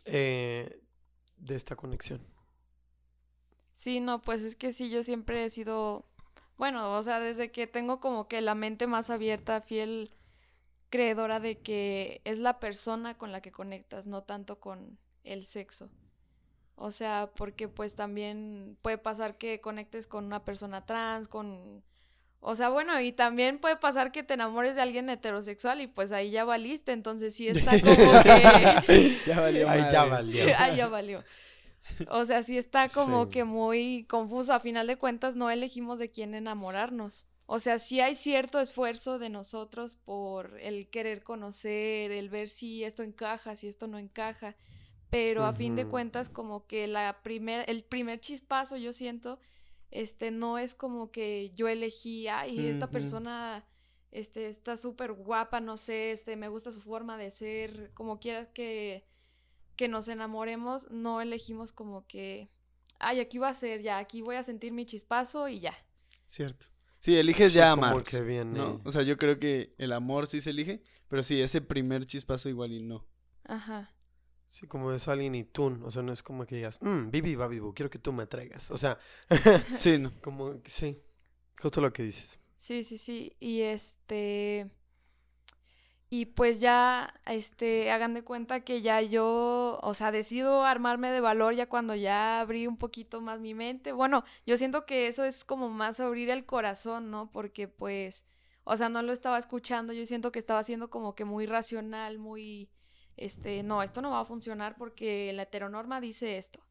eh, 0.05 0.79
de 1.37 1.55
esta 1.57 1.75
conexión. 1.75 2.25
Sí, 3.77 3.99
no, 3.99 4.23
pues 4.23 4.43
es 4.43 4.55
que 4.55 4.73
sí, 4.73 4.89
yo 4.89 5.03
siempre 5.03 5.43
he 5.43 5.51
sido, 5.51 6.03
bueno, 6.57 6.97
o 6.97 7.03
sea, 7.03 7.19
desde 7.19 7.51
que 7.51 7.67
tengo 7.67 7.99
como 7.99 8.27
que 8.27 8.41
la 8.41 8.55
mente 8.55 8.87
más 8.87 9.11
abierta, 9.11 9.61
fiel 9.61 10.09
creedora 10.89 11.39
de 11.39 11.59
que 11.59 12.19
es 12.23 12.39
la 12.39 12.59
persona 12.59 13.19
con 13.19 13.31
la 13.31 13.39
que 13.39 13.51
conectas, 13.51 14.07
no 14.07 14.23
tanto 14.23 14.59
con 14.59 14.97
el 15.23 15.45
sexo. 15.45 15.91
O 16.73 16.89
sea, 16.89 17.29
porque 17.35 17.67
pues 17.67 17.93
también 17.93 18.79
puede 18.81 18.97
pasar 18.97 19.37
que 19.37 19.61
conectes 19.61 20.07
con 20.07 20.25
una 20.25 20.43
persona 20.43 20.83
trans, 20.87 21.27
con... 21.27 21.83
O 22.39 22.55
sea, 22.55 22.69
bueno, 22.69 22.99
y 22.99 23.11
también 23.11 23.59
puede 23.59 23.77
pasar 23.77 24.11
que 24.11 24.23
te 24.23 24.33
enamores 24.33 24.75
de 24.75 24.81
alguien 24.81 25.07
heterosexual 25.11 25.81
y 25.81 25.87
pues 25.87 26.11
ahí 26.11 26.31
ya 26.31 26.45
valiste, 26.45 26.93
entonces 26.93 27.35
sí 27.35 27.47
está 27.47 27.79
como 27.79 27.93
que... 28.23 29.17
ya 29.27 29.39
valió 29.39 29.69
Ahí 29.69 29.83
ya 29.91 30.05
valió. 30.05 30.45
Ah, 30.57 30.73
ya 30.73 30.87
valió. 30.87 31.23
O 32.09 32.25
sea, 32.25 32.43
sí 32.43 32.57
está 32.57 32.87
como 32.89 33.25
Sí. 33.25 33.31
que 33.31 33.43
muy 33.43 34.05
confuso. 34.05 34.53
A 34.53 34.59
final 34.59 34.87
de 34.87 34.97
cuentas, 34.97 35.35
no 35.35 35.49
elegimos 35.49 35.99
de 35.99 36.11
quién 36.11 36.33
enamorarnos. 36.35 37.27
O 37.45 37.59
sea, 37.59 37.79
sí 37.79 38.01
hay 38.01 38.15
cierto 38.15 38.59
esfuerzo 38.59 39.19
de 39.19 39.29
nosotros 39.29 39.95
por 39.95 40.59
el 40.59 40.89
querer 40.89 41.23
conocer, 41.23 42.11
el 42.11 42.29
ver 42.29 42.49
si 42.49 42.83
esto 42.83 43.03
encaja, 43.03 43.55
si 43.55 43.67
esto 43.69 43.87
no 43.87 43.97
encaja. 43.97 44.55
Pero 45.09 45.45
a 45.45 45.53
fin 45.53 45.75
de 45.77 45.87
cuentas, 45.87 46.27
como 46.29 46.67
que 46.67 46.87
la 46.87 47.21
primer, 47.23 47.69
el 47.69 47.85
primer 47.85 48.19
chispazo, 48.19 48.75
yo 48.75 48.91
siento, 48.91 49.39
este, 49.89 50.31
no 50.31 50.57
es 50.57 50.75
como 50.75 51.11
que 51.11 51.49
yo 51.55 51.69
elegí, 51.69 52.27
ay, 52.27 52.67
esta 52.67 52.89
persona, 52.91 53.65
este, 54.11 54.49
está 54.49 54.75
súper 54.75 55.13
guapa, 55.13 55.61
no 55.61 55.77
sé, 55.77 56.11
este, 56.11 56.35
me 56.35 56.49
gusta 56.49 56.73
su 56.73 56.81
forma 56.81 57.17
de 57.17 57.31
ser, 57.31 57.93
como 57.93 58.19
quieras 58.19 58.49
que, 58.49 59.05
que 59.77 59.87
nos 59.87 60.07
enamoremos, 60.09 60.89
no 60.91 61.21
elegimos 61.21 61.71
como 61.71 62.05
que, 62.05 62.49
ay, 62.99 63.21
aquí 63.21 63.37
va 63.37 63.49
a 63.49 63.53
ser, 63.53 63.81
ya, 63.81 63.99
aquí 63.99 64.21
voy 64.21 64.35
a 64.35 64.43
sentir 64.43 64.73
mi 64.73 64.85
chispazo 64.85 65.47
y 65.47 65.61
ya. 65.61 65.73
Cierto. 66.25 66.65
Sí, 66.99 67.15
eliges 67.15 67.53
ya 67.53 67.71
como 67.71 67.85
amar. 67.85 68.03
que 68.03 68.21
viene. 68.21 68.57
¿no? 68.57 68.81
O 68.83 68.91
sea, 68.91 69.03
yo 69.03 69.17
creo 69.17 69.39
que 69.39 69.73
el 69.77 69.93
amor 69.93 70.27
sí 70.27 70.41
se 70.41 70.49
elige, 70.49 70.81
pero 71.07 71.23
sí, 71.23 71.39
ese 71.41 71.61
primer 71.61 72.05
chispazo 72.05 72.49
igual 72.49 72.73
y 72.73 72.81
no. 72.81 73.07
Ajá. 73.45 73.93
Sí, 74.47 74.65
como 74.65 74.91
es 74.93 75.07
alguien 75.07 75.35
y 75.35 75.43
tú, 75.43 75.77
o 75.83 75.91
sea, 75.91 76.01
no 76.01 76.11
es 76.11 76.23
como 76.23 76.45
que 76.45 76.55
digas, 76.55 76.79
mmm, 76.81 77.11
Bibi 77.11 77.35
Babibu, 77.35 77.73
quiero 77.73 77.89
que 77.89 77.99
tú 77.99 78.11
me 78.13 78.25
traigas. 78.27 78.71
O 78.71 78.77
sea, 78.77 78.97
Sí, 79.77 79.97
no. 79.99 80.11
como, 80.21 80.61
que 80.61 80.69
sí, 80.71 81.01
justo 81.61 81.81
lo 81.81 81.93
que 81.93 82.03
dices. 82.03 82.39
Sí, 82.57 82.83
sí, 82.83 82.97
sí. 82.97 83.35
Y 83.39 83.61
este. 83.61 84.71
Y 86.09 86.27
pues 86.27 86.61
ya, 86.61 87.13
este, 87.25 87.91
hagan 87.91 88.13
de 88.13 88.23
cuenta 88.23 88.61
que 88.61 88.81
ya 88.81 89.01
yo, 89.01 89.77
o 89.81 89.93
sea, 89.93 90.11
decido 90.11 90.63
armarme 90.63 91.11
de 91.11 91.19
valor 91.19 91.53
ya 91.53 91.67
cuando 91.67 91.95
ya 91.95 92.39
abrí 92.39 92.65
un 92.65 92.77
poquito 92.77 93.19
más 93.19 93.41
mi 93.41 93.53
mente. 93.53 93.91
Bueno, 93.91 94.23
yo 94.45 94.55
siento 94.55 94.85
que 94.85 95.07
eso 95.07 95.25
es 95.25 95.43
como 95.43 95.67
más 95.69 95.99
abrir 95.99 96.29
el 96.29 96.45
corazón, 96.45 97.11
¿no? 97.11 97.29
Porque 97.29 97.67
pues, 97.67 98.25
o 98.63 98.77
sea, 98.77 98.87
no 98.87 99.01
lo 99.01 99.11
estaba 99.11 99.37
escuchando, 99.37 99.91
yo 99.91 100.05
siento 100.05 100.31
que 100.31 100.39
estaba 100.39 100.63
siendo 100.63 100.89
como 100.89 101.13
que 101.13 101.25
muy 101.25 101.45
racional, 101.45 102.19
muy, 102.19 102.69
este, 103.17 103.63
no, 103.63 103.83
esto 103.83 104.01
no 104.01 104.11
va 104.11 104.21
a 104.21 104.25
funcionar 104.25 104.75
porque 104.77 105.33
la 105.33 105.43
heteronorma 105.43 105.99
dice 105.99 106.37
esto. 106.37 106.61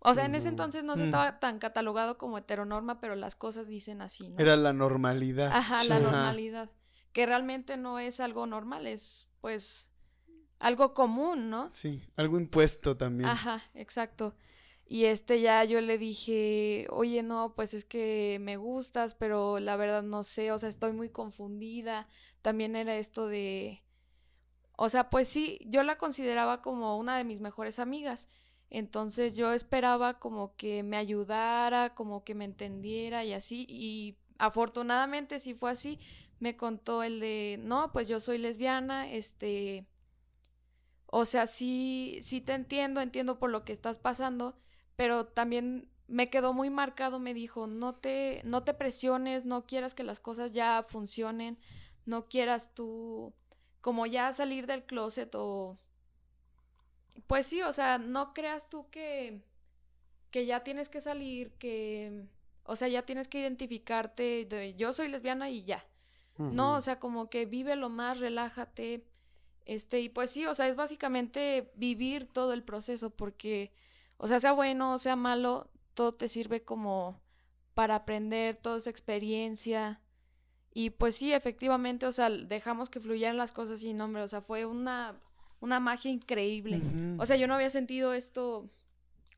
O 0.00 0.12
sea, 0.12 0.24
en 0.26 0.34
ese 0.34 0.48
entonces 0.48 0.82
no 0.84 0.96
se 0.96 1.02
Mm. 1.02 1.06
estaba 1.06 1.38
tan 1.38 1.58
catalogado 1.58 2.18
como 2.18 2.38
heteronorma, 2.38 3.00
pero 3.00 3.14
las 3.14 3.36
cosas 3.36 3.66
dicen 3.68 4.02
así, 4.02 4.28
¿no? 4.28 4.40
Era 4.40 4.56
la 4.56 4.72
normalidad. 4.72 5.50
Ajá, 5.52 5.84
la 5.84 6.00
normalidad. 6.00 6.70
Que 7.16 7.24
realmente 7.24 7.78
no 7.78 7.98
es 7.98 8.20
algo 8.20 8.44
normal, 8.44 8.86
es 8.86 9.26
pues 9.40 9.90
algo 10.58 10.92
común, 10.92 11.48
¿no? 11.48 11.70
Sí, 11.72 12.02
algo 12.14 12.38
impuesto 12.38 12.94
también. 12.94 13.30
Ajá, 13.30 13.62
exacto. 13.72 14.34
Y 14.84 15.06
este 15.06 15.40
ya 15.40 15.64
yo 15.64 15.80
le 15.80 15.96
dije, 15.96 16.86
oye, 16.90 17.22
no, 17.22 17.54
pues 17.54 17.72
es 17.72 17.86
que 17.86 18.36
me 18.42 18.58
gustas, 18.58 19.14
pero 19.14 19.60
la 19.60 19.76
verdad 19.76 20.02
no 20.02 20.24
sé, 20.24 20.52
o 20.52 20.58
sea, 20.58 20.68
estoy 20.68 20.92
muy 20.92 21.08
confundida. 21.08 22.06
También 22.42 22.76
era 22.76 22.98
esto 22.98 23.28
de, 23.28 23.82
o 24.76 24.90
sea, 24.90 25.08
pues 25.08 25.26
sí, 25.26 25.58
yo 25.64 25.84
la 25.84 25.96
consideraba 25.96 26.60
como 26.60 26.98
una 26.98 27.16
de 27.16 27.24
mis 27.24 27.40
mejores 27.40 27.78
amigas. 27.78 28.28
Entonces 28.68 29.36
yo 29.36 29.54
esperaba 29.54 30.18
como 30.18 30.54
que 30.56 30.82
me 30.82 30.98
ayudara, 30.98 31.94
como 31.94 32.24
que 32.24 32.34
me 32.34 32.44
entendiera 32.44 33.24
y 33.24 33.32
así. 33.32 33.64
Y 33.70 34.18
afortunadamente 34.36 35.38
sí 35.38 35.54
fue 35.54 35.70
así. 35.70 35.98
Me 36.38 36.56
contó 36.56 37.02
el 37.02 37.20
de, 37.20 37.58
no, 37.62 37.92
pues 37.92 38.08
yo 38.08 38.20
soy 38.20 38.38
lesbiana, 38.38 39.10
este, 39.10 39.86
o 41.06 41.24
sea, 41.24 41.46
sí, 41.46 42.18
sí 42.22 42.40
te 42.40 42.52
entiendo, 42.52 43.00
entiendo 43.00 43.38
por 43.38 43.50
lo 43.50 43.64
que 43.64 43.72
estás 43.72 43.98
pasando, 43.98 44.56
pero 44.96 45.26
también 45.26 45.88
me 46.08 46.30
quedó 46.30 46.52
muy 46.52 46.70
marcado, 46.70 47.18
me 47.18 47.34
dijo, 47.34 47.66
no 47.66 47.92
te, 47.92 48.42
no 48.44 48.62
te 48.64 48.74
presiones, 48.74 49.44
no 49.44 49.66
quieras 49.66 49.94
que 49.94 50.04
las 50.04 50.20
cosas 50.20 50.52
ya 50.52 50.84
funcionen, 50.88 51.58
no 52.04 52.28
quieras 52.28 52.74
tú 52.74 53.34
como 53.80 54.06
ya 54.06 54.32
salir 54.32 54.66
del 54.66 54.84
closet 54.84 55.34
o... 55.34 55.78
Pues 57.26 57.46
sí, 57.46 57.62
o 57.62 57.72
sea, 57.72 57.98
no 57.98 58.34
creas 58.34 58.68
tú 58.68 58.88
que, 58.90 59.42
que 60.30 60.46
ya 60.46 60.62
tienes 60.64 60.88
que 60.88 61.00
salir, 61.00 61.52
que, 61.52 62.26
o 62.64 62.76
sea, 62.76 62.88
ya 62.88 63.02
tienes 63.06 63.28
que 63.28 63.40
identificarte 63.40 64.44
de 64.44 64.74
yo 64.74 64.92
soy 64.92 65.08
lesbiana 65.08 65.50
y 65.50 65.64
ya. 65.64 65.84
No, 66.38 66.76
o 66.76 66.80
sea, 66.80 66.98
como 66.98 67.30
que 67.30 67.46
vive 67.46 67.76
lo 67.76 67.88
más, 67.88 68.20
relájate. 68.20 69.06
Este, 69.64 70.00
y 70.00 70.08
pues 70.08 70.30
sí, 70.30 70.46
o 70.46 70.54
sea, 70.54 70.68
es 70.68 70.76
básicamente 70.76 71.72
vivir 71.74 72.26
todo 72.26 72.52
el 72.52 72.62
proceso, 72.62 73.10
porque, 73.10 73.72
o 74.16 74.26
sea, 74.28 74.38
sea 74.38 74.52
bueno 74.52 74.92
o 74.92 74.98
sea 74.98 75.16
malo, 75.16 75.70
todo 75.94 76.12
te 76.12 76.28
sirve 76.28 76.62
como 76.62 77.20
para 77.74 77.96
aprender, 77.96 78.56
toda 78.56 78.78
esa 78.78 78.90
experiencia. 78.90 80.00
Y 80.72 80.90
pues 80.90 81.16
sí, 81.16 81.32
efectivamente, 81.32 82.06
o 82.06 82.12
sea, 82.12 82.30
dejamos 82.30 82.90
que 82.90 83.00
fluyeran 83.00 83.36
las 83.36 83.52
cosas 83.52 83.80
sin 83.80 83.96
nombre, 83.96 84.22
o 84.22 84.28
sea, 84.28 84.40
fue 84.40 84.66
una, 84.66 85.18
una 85.60 85.80
magia 85.80 86.10
increíble. 86.10 86.80
O 87.18 87.26
sea, 87.26 87.36
yo 87.36 87.46
no 87.46 87.54
había 87.54 87.70
sentido 87.70 88.12
esto 88.12 88.70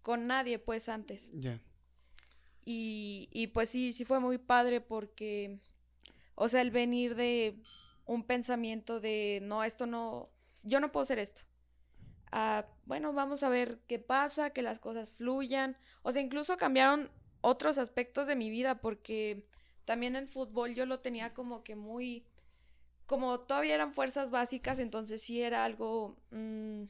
con 0.02 0.26
nadie, 0.26 0.58
pues, 0.58 0.88
antes. 0.88 1.32
Ya. 1.34 1.60
Y, 2.64 3.28
y 3.32 3.46
pues 3.46 3.70
sí, 3.70 3.92
sí 3.92 4.04
fue 4.04 4.20
muy 4.20 4.36
padre 4.36 4.80
porque, 4.80 5.58
o 6.40 6.48
sea, 6.48 6.60
el 6.60 6.70
venir 6.70 7.16
de 7.16 7.60
un 8.06 8.22
pensamiento 8.22 9.00
de, 9.00 9.40
no, 9.42 9.64
esto 9.64 9.86
no, 9.86 10.30
yo 10.62 10.78
no 10.78 10.92
puedo 10.92 11.02
hacer 11.02 11.18
esto. 11.18 11.42
Ah, 12.30 12.64
bueno, 12.84 13.12
vamos 13.12 13.42
a 13.42 13.48
ver 13.48 13.80
qué 13.88 13.98
pasa, 13.98 14.50
que 14.50 14.62
las 14.62 14.78
cosas 14.78 15.10
fluyan. 15.10 15.76
O 16.02 16.12
sea, 16.12 16.22
incluso 16.22 16.56
cambiaron 16.56 17.10
otros 17.40 17.76
aspectos 17.76 18.28
de 18.28 18.36
mi 18.36 18.50
vida 18.50 18.80
porque 18.80 19.48
también 19.84 20.14
el 20.14 20.28
fútbol 20.28 20.76
yo 20.76 20.86
lo 20.86 21.00
tenía 21.00 21.34
como 21.34 21.64
que 21.64 21.74
muy, 21.74 22.24
como 23.06 23.40
todavía 23.40 23.74
eran 23.74 23.92
fuerzas 23.92 24.30
básicas, 24.30 24.78
entonces 24.78 25.20
sí 25.20 25.42
era 25.42 25.64
algo 25.64 26.16
mm, 26.30 26.84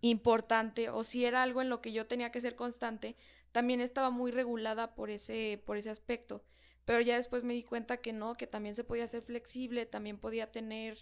importante 0.00 0.88
o 0.88 1.04
si 1.04 1.26
era 1.26 1.42
algo 1.42 1.60
en 1.60 1.68
lo 1.68 1.82
que 1.82 1.92
yo 1.92 2.06
tenía 2.06 2.32
que 2.32 2.40
ser 2.40 2.56
constante, 2.56 3.14
también 3.52 3.82
estaba 3.82 4.08
muy 4.08 4.30
regulada 4.30 4.94
por 4.94 5.10
ese, 5.10 5.62
por 5.66 5.76
ese 5.76 5.90
aspecto. 5.90 6.42
Pero 6.88 7.02
ya 7.02 7.16
después 7.16 7.44
me 7.44 7.52
di 7.52 7.64
cuenta 7.64 7.98
que 7.98 8.14
no, 8.14 8.34
que 8.34 8.46
también 8.46 8.74
se 8.74 8.82
podía 8.82 9.06
ser 9.06 9.20
flexible, 9.20 9.84
también 9.84 10.16
podía 10.16 10.50
tener, 10.50 10.96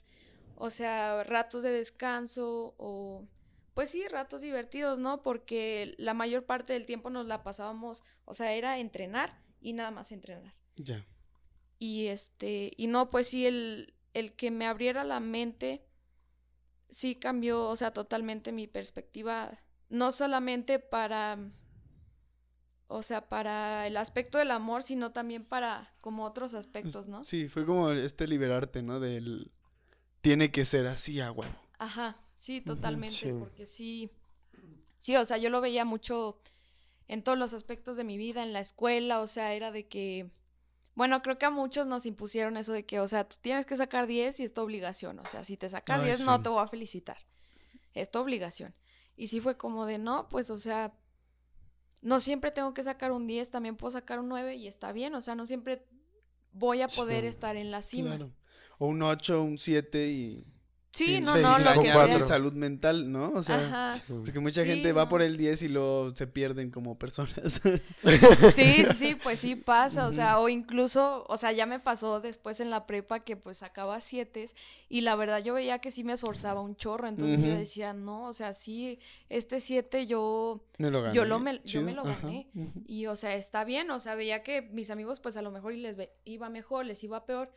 o 0.56 0.68
sea, 0.68 1.22
ratos 1.22 1.62
de 1.62 1.70
descanso 1.70 2.74
o 2.76 3.24
pues 3.72 3.90
sí, 3.90 4.08
ratos 4.08 4.42
divertidos, 4.42 4.98
¿no? 4.98 5.22
Porque 5.22 5.94
la 5.96 6.12
mayor 6.12 6.44
parte 6.44 6.72
del 6.72 6.86
tiempo 6.86 7.08
nos 7.08 7.26
la 7.26 7.44
pasábamos, 7.44 8.02
o 8.24 8.34
sea, 8.34 8.52
era 8.54 8.80
entrenar 8.80 9.40
y 9.60 9.74
nada 9.74 9.92
más 9.92 10.10
entrenar. 10.10 10.54
Ya. 10.74 11.06
Y 11.78 12.08
este, 12.08 12.72
y 12.76 12.88
no, 12.88 13.08
pues 13.08 13.28
sí, 13.28 13.46
el, 13.46 13.94
el 14.12 14.34
que 14.34 14.50
me 14.50 14.66
abriera 14.66 15.04
la 15.04 15.20
mente, 15.20 15.86
sí 16.90 17.14
cambió, 17.14 17.62
o 17.68 17.76
sea, 17.76 17.92
totalmente 17.92 18.50
mi 18.50 18.66
perspectiva, 18.66 19.62
no 19.88 20.10
solamente 20.10 20.80
para, 20.80 21.38
o 22.88 23.02
sea, 23.02 23.28
para 23.28 23.86
el 23.86 23.96
aspecto 23.96 24.38
del 24.38 24.50
amor, 24.50 24.82
sino 24.82 25.12
también 25.12 25.44
para 25.44 25.92
como 26.00 26.24
otros 26.24 26.54
aspectos, 26.54 27.08
¿no? 27.08 27.24
Sí, 27.24 27.48
fue 27.48 27.66
como 27.66 27.90
este 27.90 28.26
liberarte, 28.28 28.82
¿no? 28.82 29.00
Del, 29.00 29.50
tiene 30.20 30.50
que 30.50 30.64
ser 30.64 30.86
así 30.86 31.20
a 31.20 31.32
huevo. 31.32 31.54
Ajá, 31.78 32.16
sí, 32.32 32.60
totalmente, 32.60 33.34
porque 33.34 33.66
sí, 33.66 34.10
sí, 34.98 35.16
o 35.16 35.24
sea, 35.24 35.36
yo 35.36 35.50
lo 35.50 35.60
veía 35.60 35.84
mucho 35.84 36.40
en 37.08 37.22
todos 37.22 37.38
los 37.38 37.52
aspectos 37.54 37.96
de 37.96 38.04
mi 38.04 38.16
vida, 38.18 38.42
en 38.42 38.52
la 38.52 38.60
escuela, 38.60 39.20
o 39.20 39.26
sea, 39.26 39.52
era 39.54 39.72
de 39.72 39.86
que, 39.86 40.30
bueno, 40.94 41.22
creo 41.22 41.38
que 41.38 41.46
a 41.46 41.50
muchos 41.50 41.86
nos 41.86 42.06
impusieron 42.06 42.56
eso 42.56 42.72
de 42.72 42.86
que, 42.86 43.00
o 43.00 43.08
sea, 43.08 43.28
tú 43.28 43.36
tienes 43.40 43.66
que 43.66 43.76
sacar 43.76 44.06
10 44.06 44.40
y 44.40 44.44
es 44.44 44.54
tu 44.54 44.62
obligación, 44.62 45.18
o 45.18 45.26
sea, 45.26 45.44
si 45.44 45.56
te 45.56 45.68
sacas 45.68 46.02
10 46.02 46.20
no 46.20 46.40
te 46.40 46.48
voy 46.48 46.62
a 46.62 46.68
felicitar, 46.68 47.18
es 47.94 48.10
tu 48.10 48.20
obligación. 48.20 48.74
Y 49.16 49.28
sí 49.28 49.40
fue 49.40 49.56
como 49.56 49.86
de, 49.86 49.98
no, 49.98 50.28
pues, 50.28 50.50
o 50.50 50.58
sea, 50.58 50.92
no 52.02 52.20
siempre 52.20 52.50
tengo 52.50 52.74
que 52.74 52.82
sacar 52.82 53.12
un 53.12 53.26
10, 53.26 53.50
también 53.50 53.76
puedo 53.76 53.90
sacar 53.90 54.20
un 54.20 54.28
9 54.28 54.56
y 54.56 54.66
está 54.66 54.92
bien, 54.92 55.14
o 55.14 55.20
sea, 55.20 55.34
no 55.34 55.46
siempre 55.46 55.84
voy 56.52 56.82
a 56.82 56.88
poder 56.88 57.24
estar 57.24 57.56
en 57.56 57.70
la 57.70 57.82
cima. 57.82 58.18
O 58.78 58.88
un 58.88 59.02
8, 59.02 59.42
un 59.42 59.58
7 59.58 60.08
y 60.08 60.46
Sí, 60.96 61.20
no, 61.20 61.36
no, 61.36 61.58
lo 61.58 61.80
que 61.82 61.92
sea. 61.92 62.20
salud 62.20 62.54
mental, 62.54 63.12
¿no? 63.12 63.30
O 63.34 63.42
sea, 63.42 63.94
porque 64.08 64.40
mucha 64.40 64.64
gente 64.64 64.92
va 64.92 65.08
por 65.10 65.20
el 65.20 65.36
10 65.36 65.62
y 65.64 65.68
luego 65.68 66.16
se 66.16 66.26
pierden 66.26 66.70
como 66.70 66.98
personas. 66.98 67.60
Sí, 68.54 68.84
sí, 68.94 69.14
pues 69.22 69.40
sí 69.40 69.56
pasa, 69.56 70.06
o 70.06 70.12
sea, 70.12 70.38
o 70.38 70.48
incluso, 70.48 71.26
o 71.28 71.36
sea, 71.36 71.52
ya 71.52 71.66
me 71.66 71.80
pasó 71.80 72.20
después 72.20 72.60
en 72.60 72.70
la 72.70 72.86
prepa 72.86 73.20
que 73.20 73.36
pues 73.36 73.58
sacaba 73.58 74.00
7 74.00 74.46
y 74.88 75.00
la 75.02 75.16
verdad 75.16 75.42
yo 75.42 75.54
veía 75.54 75.80
que 75.80 75.90
sí 75.90 76.04
me 76.04 76.14
esforzaba 76.14 76.60
un 76.60 76.76
chorro, 76.76 77.08
entonces 77.08 77.40
yo 77.40 77.54
decía, 77.54 77.92
no, 77.92 78.24
o 78.24 78.32
sea, 78.32 78.54
sí, 78.54 78.98
este 79.28 79.60
7 79.60 80.06
yo, 80.06 80.64
me 80.78 80.90
lo 80.90 81.02
gané. 81.02 81.14
yo, 81.14 81.24
lo 81.24 81.38
me, 81.38 81.60
yo 81.64 81.82
me 81.82 81.92
lo 81.92 82.04
gané 82.04 82.48
y, 82.86 83.06
o 83.06 83.16
sea, 83.16 83.34
está 83.34 83.64
bien, 83.64 83.90
o 83.90 84.00
sea, 84.00 84.14
veía 84.14 84.42
que 84.42 84.62
mis 84.62 84.90
amigos 84.90 85.20
pues 85.20 85.36
a 85.36 85.42
lo 85.42 85.50
mejor 85.50 85.74
y 85.74 85.80
les 85.80 85.96
iba 86.24 86.48
mejor, 86.48 86.86
les 86.86 87.02
iba 87.04 87.26
peor, 87.26 87.52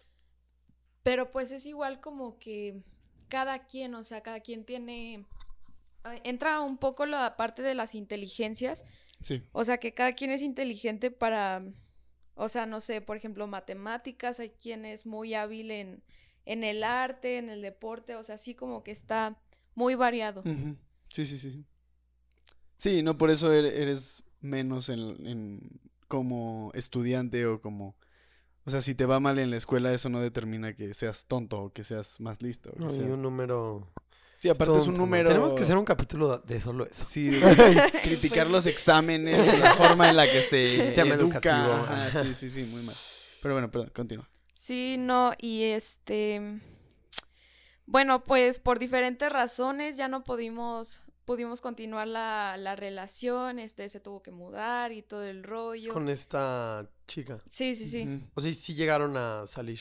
pero 1.03 1.31
pues 1.31 1.51
es 1.51 1.65
igual 1.65 2.01
como 2.01 2.37
que 2.37 2.81
cada 3.29 3.65
quien, 3.65 3.95
o 3.95 4.03
sea, 4.03 4.21
cada 4.21 4.41
quien 4.41 4.65
tiene... 4.65 5.25
Entra 6.23 6.61
un 6.61 6.77
poco 6.77 7.05
la 7.05 7.37
parte 7.37 7.61
de 7.61 7.75
las 7.75 7.93
inteligencias. 7.95 8.85
Sí. 9.21 9.43
O 9.51 9.63
sea, 9.63 9.77
que 9.77 9.93
cada 9.93 10.13
quien 10.13 10.31
es 10.31 10.41
inteligente 10.41 11.11
para, 11.11 11.63
o 12.35 12.47
sea, 12.47 12.65
no 12.65 12.79
sé, 12.79 13.01
por 13.01 13.17
ejemplo, 13.17 13.47
matemáticas, 13.47 14.39
hay 14.39 14.51
quien 14.51 14.85
es 14.85 15.05
muy 15.05 15.33
hábil 15.33 15.71
en, 15.71 16.03
en 16.45 16.63
el 16.63 16.83
arte, 16.83 17.37
en 17.37 17.49
el 17.49 17.61
deporte, 17.61 18.15
o 18.15 18.23
sea, 18.23 18.35
así 18.35 18.55
como 18.55 18.81
que 18.81 18.91
está 18.91 19.37
muy 19.75 19.95
variado. 19.95 20.43
Sí, 21.09 21.25
sí, 21.25 21.37
sí. 21.37 21.65
Sí, 22.77 23.03
no 23.03 23.17
por 23.17 23.29
eso 23.29 23.51
er-, 23.51 23.65
eres 23.65 24.23
menos 24.39 24.87
en, 24.87 25.27
en, 25.27 25.81
como 26.07 26.71
estudiante 26.73 27.45
o 27.45 27.61
como 27.61 27.97
o 28.69 28.71
sea, 28.71 28.83
si 28.83 28.93
te 28.93 29.07
va 29.07 29.19
mal 29.19 29.39
en 29.39 29.49
la 29.49 29.57
escuela, 29.57 29.91
eso 29.91 30.09
no 30.09 30.21
determina 30.21 30.75
que 30.75 30.93
seas 30.93 31.25
tonto 31.25 31.59
o 31.59 31.73
que 31.73 31.83
seas 31.83 32.21
más 32.21 32.39
listo. 32.43 32.71
no, 32.77 32.93
y 32.93 32.99
un 32.99 33.19
número... 33.19 33.91
Sí, 34.37 34.47
aparte 34.47 34.77
es 34.77 34.85
un 34.85 34.93
número... 34.93 35.27
Tenemos 35.27 35.53
que 35.53 35.63
hacer 35.63 35.75
un 35.75 35.85
capítulo 35.85 36.37
de 36.37 36.59
solo 36.59 36.85
eso. 36.85 37.03
Sí, 37.03 37.31
criticar 38.03 38.47
los 38.47 38.67
exámenes, 38.67 39.59
la 39.59 39.73
forma 39.75 40.07
en 40.07 40.17
la 40.17 40.27
que 40.27 40.43
se 40.43 40.93
educa. 40.93 42.11
sí, 42.11 42.35
sí, 42.35 42.47
sí, 42.47 42.63
muy 42.65 42.83
mal. 42.83 42.95
Pero 43.41 43.55
bueno, 43.55 43.71
perdón, 43.71 43.91
continúa. 43.91 44.29
Sí, 44.53 44.97
no, 44.99 45.33
y 45.39 45.63
este... 45.63 46.61
Bueno, 47.87 48.23
pues 48.23 48.59
por 48.59 48.77
diferentes 48.77 49.31
razones 49.31 49.97
ya 49.97 50.07
no 50.07 50.23
pudimos 50.23 51.01
pudimos 51.29 51.61
continuar 51.61 52.07
la, 52.07 52.55
la, 52.57 52.75
relación, 52.75 53.59
este 53.59 53.87
se 53.87 53.99
tuvo 53.99 54.23
que 54.23 54.31
mudar 54.31 54.91
y 54.91 55.03
todo 55.03 55.23
el 55.23 55.43
rollo. 55.43 55.93
Con 55.93 56.09
esta 56.09 56.89
chica. 57.05 57.37
Sí, 57.47 57.75
sí, 57.75 57.85
sí. 57.85 58.23
O 58.33 58.41
sea, 58.41 58.51
sí 58.51 58.73
llegaron 58.73 59.15
a 59.15 59.45
salir. 59.45 59.79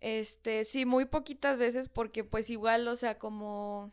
Este, 0.00 0.62
sí, 0.62 0.86
muy 0.86 1.06
poquitas 1.06 1.58
veces 1.58 1.88
porque 1.88 2.22
pues 2.22 2.50
igual, 2.50 2.86
o 2.86 2.94
sea, 2.94 3.18
como 3.18 3.92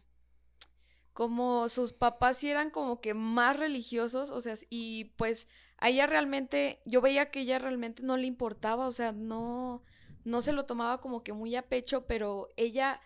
como 1.14 1.68
sus 1.68 1.94
papás 1.94 2.38
sí 2.38 2.52
eran 2.52 2.70
como 2.70 3.02
que 3.02 3.16
más 3.16 3.58
religiosos, 3.58 4.30
o 4.30 4.40
sea, 4.40 4.54
y 4.70 5.06
pues 5.16 5.48
a 5.80 5.90
ella 5.90 6.06
realmente, 6.06 6.80
yo 6.86 7.02
veía 7.02 7.32
que 7.32 7.40
ella 7.40 7.58
realmente 7.58 8.04
no 8.04 8.18
le 8.18 8.28
importaba, 8.28 8.86
o 8.86 8.92
sea, 8.92 9.14
no, 9.14 9.82
no 10.26 10.44
se 10.44 10.54
lo 10.54 10.68
tomaba 10.68 11.02
como 11.02 11.24
que 11.24 11.34
muy 11.34 11.56
a 11.56 11.64
pecho, 11.64 12.06
pero 12.06 12.54
ella, 12.56 13.02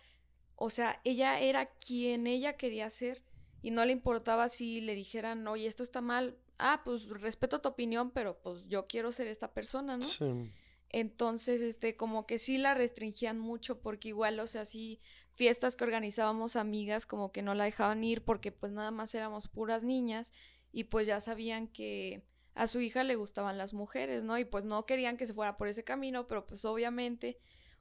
o 0.56 0.70
sea, 0.70 1.00
ella 1.06 1.40
era 1.40 1.68
quien 1.68 2.28
ella 2.28 2.58
quería 2.58 2.90
ser 2.90 3.24
y 3.62 3.72
no 3.72 3.86
le 3.86 3.92
importaba 3.92 4.50
si 4.50 4.82
le 4.82 4.96
dijeran, 4.96 5.48
oye, 5.48 5.68
esto 5.68 5.84
está 5.84 6.02
mal, 6.02 6.38
ah, 6.58 6.82
pues 6.86 7.08
respeto 7.08 7.62
tu 7.62 7.70
opinión, 7.70 8.12
pero 8.12 8.40
pues 8.42 8.68
yo 8.68 8.86
quiero 8.86 9.12
ser 9.12 9.28
esta 9.28 9.54
persona, 9.54 9.98
¿no? 9.98 10.06
Sí. 10.06 10.52
Entonces, 10.90 11.62
este, 11.62 11.96
como 11.98 12.26
que 12.26 12.40
sí 12.40 12.58
la 12.58 12.74
restringían 12.74 13.40
mucho 13.40 13.82
porque 13.82 14.10
igual, 14.10 14.40
o 14.40 14.48
sea, 14.48 14.64
sí, 14.64 15.02
fiestas 15.34 15.76
que 15.76 15.84
organizábamos 15.84 16.56
amigas 16.56 17.06
como 17.06 17.32
que 17.32 17.42
no 17.42 17.54
la 17.54 17.66
dejaban 17.66 18.04
ir 18.04 18.24
porque 18.24 18.52
pues 18.52 18.72
nada 18.72 18.92
más 18.92 19.14
éramos 19.14 19.48
puras 19.48 19.84
niñas 19.84 20.32
y 20.72 20.86
pues 20.86 21.06
ya 21.06 21.20
sabían 21.20 21.68
que 21.68 22.24
a 22.56 22.68
su 22.68 22.80
hija 22.80 23.04
le 23.04 23.16
gustaban 23.16 23.58
las 23.58 23.74
mujeres, 23.74 24.24
¿no? 24.24 24.38
Y 24.40 24.46
pues 24.46 24.66
no 24.66 24.86
querían 24.86 25.18
que 25.18 25.28
se 25.28 25.34
fuera 25.34 25.58
por 25.58 25.68
ese 25.68 25.84
camino, 25.84 26.26
pero 26.26 26.48
pues 26.48 26.66
obviamente 26.66 27.38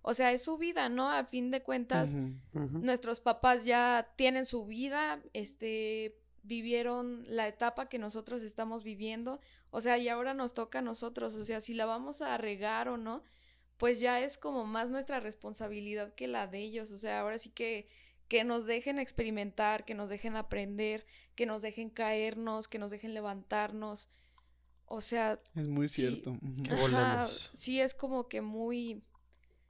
o 0.09 0.15
sea, 0.15 0.31
es 0.31 0.43
su 0.43 0.57
vida, 0.57 0.89
¿no? 0.89 1.11
A 1.11 1.25
fin 1.25 1.51
de 1.51 1.65
cuentas, 1.65 2.17
nuestros 2.53 3.21
papás 3.21 3.65
ya 3.65 4.09
tienen 4.15 4.45
su 4.45 4.65
vida, 4.65 5.21
este, 5.33 6.17
vivieron 6.45 7.25
la 7.27 7.49
etapa 7.49 7.89
que 7.89 7.99
nosotros 7.99 8.45
estamos 8.45 8.85
viviendo, 8.85 9.41
o 9.71 9.81
sea, 9.81 9.99
y 9.99 10.09
ahora 10.09 10.33
nos 10.33 10.55
toca 10.55 10.79
a 10.79 10.83
nosotros, 10.83 11.35
o 11.35 11.45
sea, 11.45 11.61
si 11.61 11.75
la 11.75 11.87
vamos 11.87 12.23
a 12.23 12.39
regar 12.39 12.89
o 12.89 12.97
no, 12.97 13.25
pues 13.79 13.99
ya 13.99 14.21
es 14.21 14.39
como 14.39 14.65
más 14.65 14.91
nuestra 14.91 15.19
responsabilidad 15.19 16.15
que 16.15 16.29
la 16.29 16.47
de 16.47 16.61
ellos, 16.61 16.93
o 16.93 16.99
sea, 16.99 17.19
ahora 17.19 17.39
sí 17.39 17.51
que 17.51 17.89
que 18.29 18.43
nos 18.45 18.67
dejen 18.67 18.99
experimentar, 18.99 19.85
que 19.85 19.95
nos 19.95 20.09
dejen 20.09 20.37
aprender, 20.37 21.05
que 21.35 21.47
nos 21.47 21.63
dejen 21.63 21.91
caernos, 21.91 22.67
que 22.67 22.81
nos 22.81 22.91
dejen 22.91 23.15
levantarnos. 23.15 24.09
O 24.87 25.01
sea, 25.01 25.41
es 25.55 25.69
muy 25.69 25.87
cierto. 25.87 26.37
Sí, 27.29 27.51
sí 27.55 27.81
es 27.81 27.95
como 27.95 28.29
que 28.29 28.41
muy 28.41 29.05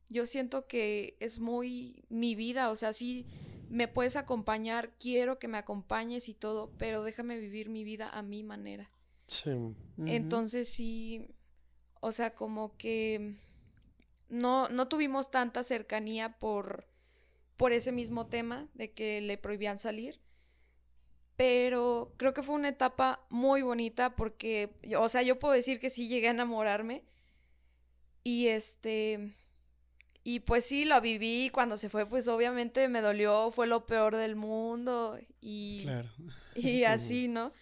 yo 0.09 0.27
siento 0.27 0.67
que 0.67 1.17
es 1.21 1.39
muy 1.39 2.05
mi 2.09 2.35
vida, 2.35 2.71
o 2.71 2.77
sea, 2.77 2.93
sí 2.93 3.27
me 3.69 3.89
puedes 3.89 4.17
acompañar, 4.17 4.93
quiero 4.99 5.39
que 5.39 5.49
me 5.49 5.59
acompañes 5.59 6.29
y 6.29 6.35
todo, 6.35 6.71
pero 6.79 7.03
déjame 7.03 7.39
vivir 7.39 7.69
mi 7.69 7.85
vida 7.85 8.09
a 8.09 8.23
mi 8.23 8.43
manera. 8.43 8.91
Sí. 9.27 9.51
Entonces 10.07 10.69
sí, 10.69 11.29
o 12.01 12.13
sea, 12.13 12.35
como 12.35 12.77
que 12.77 13.35
no, 14.29 14.69
no 14.69 14.89
tuvimos 14.89 15.31
tanta 15.31 15.63
cercanía 15.63 16.39
por, 16.39 16.87
por 17.57 17.73
ese 17.73 17.93
mismo 17.93 18.27
tema 18.27 18.69
de 18.75 18.93
que 18.93 19.21
le 19.21 19.39
prohibían 19.39 19.79
salir. 19.79 20.21
Pero 21.37 22.15
creo 22.17 22.33
que 22.33 22.43
fue 22.43 22.55
una 22.55 22.71
etapa 22.71 23.27
muy 23.29 23.61
bonita 23.61 24.17
porque, 24.17 24.75
o 24.99 25.09
sea, 25.09 25.23
yo 25.23 25.39
puedo 25.39 25.53
decir 25.53 25.81
que 25.81 25.91
sí 25.91 26.09
llegué 26.09 26.29
a 26.29 26.31
enamorarme. 26.31 27.05
Y 28.25 28.49
este, 28.49 29.35
y 30.29 30.41
pues 30.41 30.65
sí, 30.65 30.85
lo 30.87 31.01
viví 31.01 31.51
cuando 31.53 31.77
se 31.77 31.89
fue, 31.89 32.05
pues 32.05 32.27
obviamente 32.27 32.89
me 32.89 33.01
dolió, 33.01 33.53
fue 33.53 33.67
lo 33.69 33.87
peor 33.87 34.17
del 34.17 34.35
mundo 34.35 35.19
y, 35.41 35.83
Claro. 35.83 36.09
y 36.55 36.83
así, 36.85 37.29
¿no? 37.29 37.53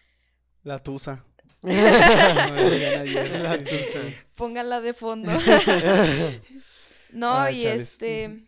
La 0.62 0.78
tusa. 0.78 1.24
No 1.62 1.70
me 2.54 2.70
digan 2.70 3.00
ayer. 3.02 3.40
La 3.42 3.56
Sí, 3.58 3.64
sí, 3.66 3.76
tusa. 3.76 4.02
sí. 4.08 4.14
Pónganla 4.34 4.80
de 4.80 4.94
fondo. 4.94 5.30
no, 7.10 7.34
Ah, 7.34 7.50
y 7.50 7.62
chales. 7.62 7.82
este, 7.92 8.44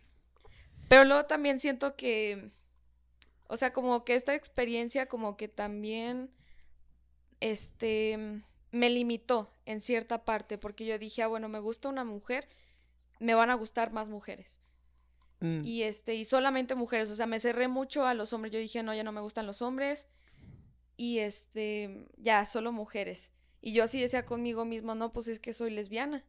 pero 0.87 1.03
luego 1.05 1.25
también 1.25 1.59
siento 1.59 1.95
que, 1.95 2.49
o 3.47 3.57
sea, 3.57 3.71
como 3.73 4.03
que 4.03 4.15
esta 4.15 4.33
experiencia 4.35 5.05
como 5.07 5.37
que 5.37 5.47
también, 5.47 6.31
este, 7.39 8.41
me 8.71 8.89
limitó 8.89 9.51
en 9.65 9.81
cierta 9.81 10.25
parte, 10.25 10.57
porque 10.57 10.85
yo 10.85 10.97
dije, 10.99 11.23
ah, 11.23 11.27
bueno, 11.27 11.49
me 11.49 11.59
gusta 11.59 11.89
una 11.89 12.03
mujer, 12.03 12.47
me 13.19 13.35
van 13.35 13.49
a 13.49 13.55
gustar 13.55 13.91
más 13.91 14.09
mujeres. 14.09 14.61
Mm. 15.39 15.63
Y 15.63 15.83
este, 15.83 16.15
y 16.15 16.25
solamente 16.25 16.75
mujeres, 16.75 17.09
o 17.09 17.15
sea, 17.15 17.27
me 17.27 17.39
cerré 17.39 17.67
mucho 17.67 18.05
a 18.05 18.13
los 18.13 18.33
hombres. 18.33 18.51
Yo 18.51 18.59
dije, 18.59 18.83
no, 18.83 18.93
ya 18.93 19.03
no 19.03 19.11
me 19.11 19.21
gustan 19.21 19.45
los 19.45 19.61
hombres. 19.61 20.07
Y 20.95 21.19
este, 21.19 22.07
ya, 22.17 22.45
solo 22.45 22.71
mujeres. 22.71 23.31
Y 23.61 23.73
yo 23.73 23.83
así 23.83 23.99
decía 24.01 24.25
conmigo 24.25 24.65
mismo, 24.65 24.95
no, 24.95 25.13
pues 25.13 25.27
es 25.27 25.39
que 25.39 25.53
soy 25.53 25.71
lesbiana. 25.71 26.25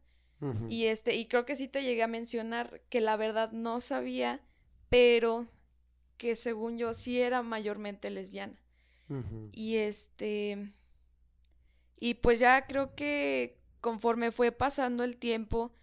Y 0.69 0.85
este, 0.85 1.17
y 1.17 1.25
creo 1.25 1.45
que 1.45 1.57
sí 1.57 1.67
te 1.67 1.83
llegué 1.83 2.01
a 2.01 2.07
mencionar 2.07 2.81
que 2.87 3.01
la 3.01 3.17
verdad 3.17 3.51
no 3.51 3.81
sabía, 3.81 4.39
pero 4.87 5.51
que 6.15 6.35
según 6.35 6.77
yo 6.77 6.93
sí 6.93 7.19
era 7.19 7.41
mayormente 7.43 8.09
lesbiana. 8.09 8.57
Y 9.51 9.77
este, 9.77 10.71
y 11.99 12.13
pues 12.15 12.39
ya 12.39 12.67
creo 12.67 12.95
que 12.95 13.59
conforme 13.81 14.31
fue 14.31 14.53
pasando 14.53 15.03
el 15.03 15.17
tiempo, 15.17 15.73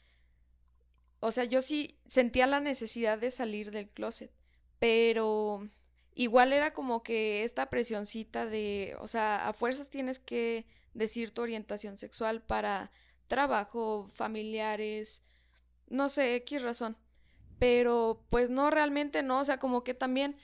o 1.21 1.31
sea, 1.31 1.45
yo 1.45 1.63
sí 1.63 1.99
sentía 2.07 2.47
la 2.47 2.61
necesidad 2.61 3.19
de 3.19 3.31
salir 3.31 3.71
del 3.71 3.89
closet, 3.89 4.31
pero 4.79 5.69
igual 6.15 6.53
era 6.53 6.73
como 6.73 7.03
que 7.03 7.45
esta 7.45 7.71
presioncita 7.71 8.47
de, 8.47 8.97
o 9.01 9.07
sea, 9.07 9.49
a 9.49 9.53
fuerzas 9.53 9.91
tienes 9.91 10.19
que 10.19 10.67
decir 10.95 11.33
tu 11.33 11.43
orientación 11.43 11.97
sexual 11.97 12.43
para 12.43 12.91
trabajo, 13.27 14.09
familiares, 14.09 15.23
no 15.89 16.09
sé, 16.09 16.37
X 16.37 16.63
razón. 16.63 16.97
Pero 17.59 18.25
pues 18.29 18.51
no, 18.51 18.71
realmente 18.71 19.23
no, 19.23 19.41
o 19.41 19.45
sea, 19.45 19.59
como 19.59 19.85
que 19.85 19.95
también 19.95 20.37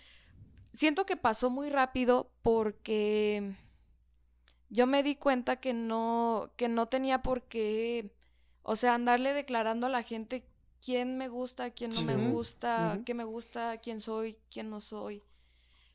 siento 0.72 1.04
que 1.06 1.16
pasó 1.16 1.50
muy 1.50 1.68
rápido 1.68 2.32
porque 2.42 3.54
yo 4.70 4.87
me 4.87 5.02
di 5.02 5.16
cuenta 5.16 5.56
que 5.56 5.74
no, 5.74 6.52
que 6.56 6.68
no 6.68 6.87
tenía 6.88 7.22
por 7.22 7.42
qué, 7.42 8.14
o 8.62 8.76
sea, 8.76 8.94
andarle 8.94 9.35
declarando 9.35 9.87
a 9.87 9.90
la 9.90 10.02
gente 10.02 10.46
quién 10.84 11.16
me 11.18 11.28
gusta, 11.28 11.70
quién 11.70 11.94
no 11.94 12.02
me 12.02 12.16
gusta, 12.16 12.94
Ujú. 12.94 13.04
qué 13.04 13.14
me 13.14 13.24
gusta, 13.24 13.78
quién 13.78 14.00
soy, 14.00 14.38
quién 14.50 14.70
no 14.70 14.80
soy. 14.80 15.22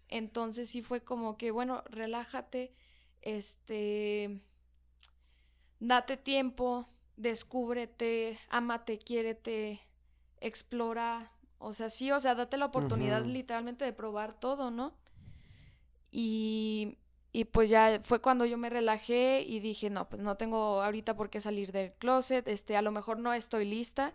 Entonces 0.09 0.69
sí 0.69 0.81
fue 0.81 1.03
como 1.03 1.37
que, 1.37 1.51
bueno, 1.51 1.83
relájate, 1.89 2.73
este, 3.21 4.41
date 5.79 6.17
tiempo, 6.17 6.87
descúbrete, 7.17 8.39
ámate, 8.49 8.99
quiérete, 8.99 9.81
explora, 10.39 11.31
o 11.59 11.73
sea, 11.73 11.89
sí, 11.89 12.11
o 12.11 12.19
sea, 12.19 12.35
date 12.35 12.57
la 12.57 12.65
oportunidad 12.67 13.25
literalmente 13.25 13.85
de 13.85 13.93
probar 13.93 14.33
todo, 14.39 14.71
¿no? 14.71 14.93
Y, 16.11 16.97
y 17.31 17.45
pues 17.45 17.69
ya 17.69 17.99
fue 18.03 18.21
cuando 18.21 18.45
yo 18.45 18.57
me 18.57 18.69
relajé 18.69 19.41
y 19.41 19.59
dije, 19.59 19.89
no, 19.89 20.07
pues 20.09 20.21
no 20.21 20.37
tengo 20.37 20.81
ahorita 20.81 21.15
por 21.15 21.29
qué 21.29 21.41
salir 21.41 21.71
del 21.71 21.93
closet, 21.93 22.47
este, 22.47 22.77
a 22.77 22.81
lo 22.81 22.91
mejor 22.91 23.19
no 23.19 23.33
estoy 23.33 23.65
lista, 23.65 24.13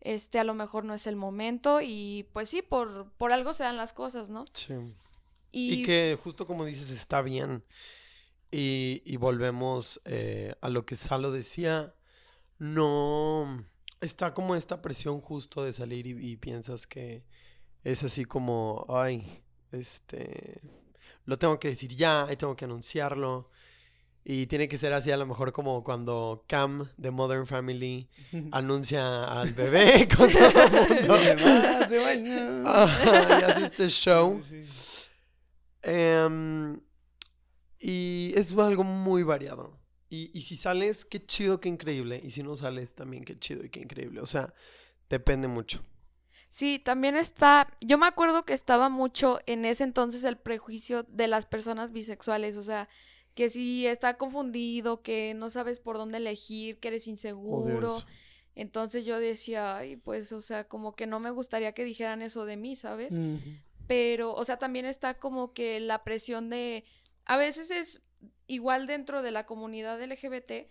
este, 0.00 0.38
a 0.38 0.44
lo 0.44 0.54
mejor 0.54 0.84
no 0.84 0.94
es 0.94 1.06
el 1.06 1.16
momento 1.16 1.80
y 1.82 2.28
pues 2.32 2.48
sí, 2.48 2.62
por, 2.62 3.10
por 3.12 3.32
algo 3.32 3.52
se 3.52 3.64
dan 3.64 3.76
las 3.76 3.92
cosas, 3.92 4.30
¿no? 4.30 4.44
Sí. 4.52 4.74
Y, 5.52 5.74
Y 5.74 5.82
que 5.82 6.18
justo 6.22 6.46
como 6.46 6.64
dices, 6.64 6.90
está 6.90 7.22
bien. 7.22 7.64
Y, 8.50 9.02
y 9.04 9.16
volvemos 9.16 10.00
eh, 10.04 10.54
a 10.60 10.68
lo 10.68 10.86
que 10.86 10.96
Salo 10.96 11.32
decía. 11.32 11.94
No. 12.58 13.64
Está 14.00 14.34
como 14.34 14.54
esta 14.54 14.82
presión 14.82 15.20
justo 15.20 15.64
de 15.64 15.72
salir 15.72 16.06
y, 16.06 16.32
y 16.32 16.36
piensas 16.36 16.86
que 16.86 17.24
es 17.82 18.02
así 18.02 18.24
como, 18.24 18.86
ay, 18.88 19.42
este. 19.72 20.60
Lo 21.24 21.38
tengo 21.38 21.58
que 21.58 21.68
decir 21.68 21.94
ya, 21.96 22.28
y 22.30 22.36
tengo 22.36 22.54
que 22.54 22.66
anunciarlo. 22.66 23.50
Y 24.28 24.48
tiene 24.48 24.66
que 24.66 24.76
ser 24.76 24.92
así 24.92 25.12
a 25.12 25.16
lo 25.16 25.24
mejor 25.24 25.52
como 25.52 25.84
cuando 25.84 26.44
Cam 26.48 26.88
de 26.96 27.12
Modern 27.12 27.46
Family 27.46 28.08
anuncia 28.50 29.22
al 29.22 29.52
bebé 29.52 30.08
con 30.16 30.28
todo 30.28 31.16
el 31.16 31.38
mundo. 31.38 31.68
Se 31.88 31.98
bañó. 31.98 32.62
Y 32.64 33.44
hace 33.44 33.66
este 33.66 33.88
show. 33.88 34.42
Sí, 34.42 34.64
sí. 34.64 35.10
Em, 35.82 36.80
y 37.78 38.32
es 38.34 38.50
algo 38.58 38.82
muy 38.82 39.22
variado. 39.22 39.78
Y, 40.10 40.36
y 40.36 40.42
si 40.42 40.56
sales, 40.56 41.04
qué 41.04 41.24
chido, 41.24 41.60
qué 41.60 41.68
increíble. 41.68 42.20
Y 42.20 42.30
si 42.30 42.42
no 42.42 42.56
sales, 42.56 42.96
también 42.96 43.22
qué 43.22 43.38
chido 43.38 43.64
y 43.64 43.70
qué 43.70 43.78
increíble. 43.78 44.20
O 44.20 44.26
sea, 44.26 44.52
depende 45.08 45.46
mucho. 45.46 45.84
Sí, 46.48 46.80
también 46.80 47.16
está, 47.16 47.72
yo 47.80 47.96
me 47.96 48.06
acuerdo 48.06 48.44
que 48.44 48.54
estaba 48.54 48.88
mucho 48.88 49.38
en 49.46 49.64
ese 49.64 49.84
entonces 49.84 50.24
el 50.24 50.36
prejuicio 50.36 51.04
de 51.04 51.28
las 51.28 51.46
personas 51.46 51.92
bisexuales, 51.92 52.56
o 52.56 52.62
sea, 52.62 52.88
que 53.36 53.50
si 53.50 53.86
está 53.86 54.16
confundido, 54.16 55.02
que 55.02 55.34
no 55.34 55.50
sabes 55.50 55.78
por 55.78 55.98
dónde 55.98 56.16
elegir, 56.16 56.80
que 56.80 56.88
eres 56.88 57.06
Odio 57.06 57.12
inseguro. 57.12 57.94
Entonces 58.54 59.04
yo 59.04 59.20
decía, 59.20 59.76
ay, 59.76 59.96
pues, 59.96 60.32
o 60.32 60.40
sea, 60.40 60.64
como 60.64 60.96
que 60.96 61.06
no 61.06 61.20
me 61.20 61.30
gustaría 61.30 61.72
que 61.72 61.84
dijeran 61.84 62.22
eso 62.22 62.46
de 62.46 62.56
mí, 62.56 62.74
¿sabes? 62.76 63.14
Pero, 63.86 64.34
o 64.34 64.42
sea, 64.44 64.58
también 64.58 64.86
está 64.86 65.18
como 65.18 65.52
que 65.52 65.78
la 65.80 66.02
presión 66.02 66.48
de, 66.48 66.84
a 67.26 67.36
veces 67.36 67.70
es 67.70 68.02
igual 68.46 68.86
dentro 68.86 69.20
de 69.20 69.32
la 69.32 69.44
comunidad 69.44 70.02
LGBT, 70.02 70.70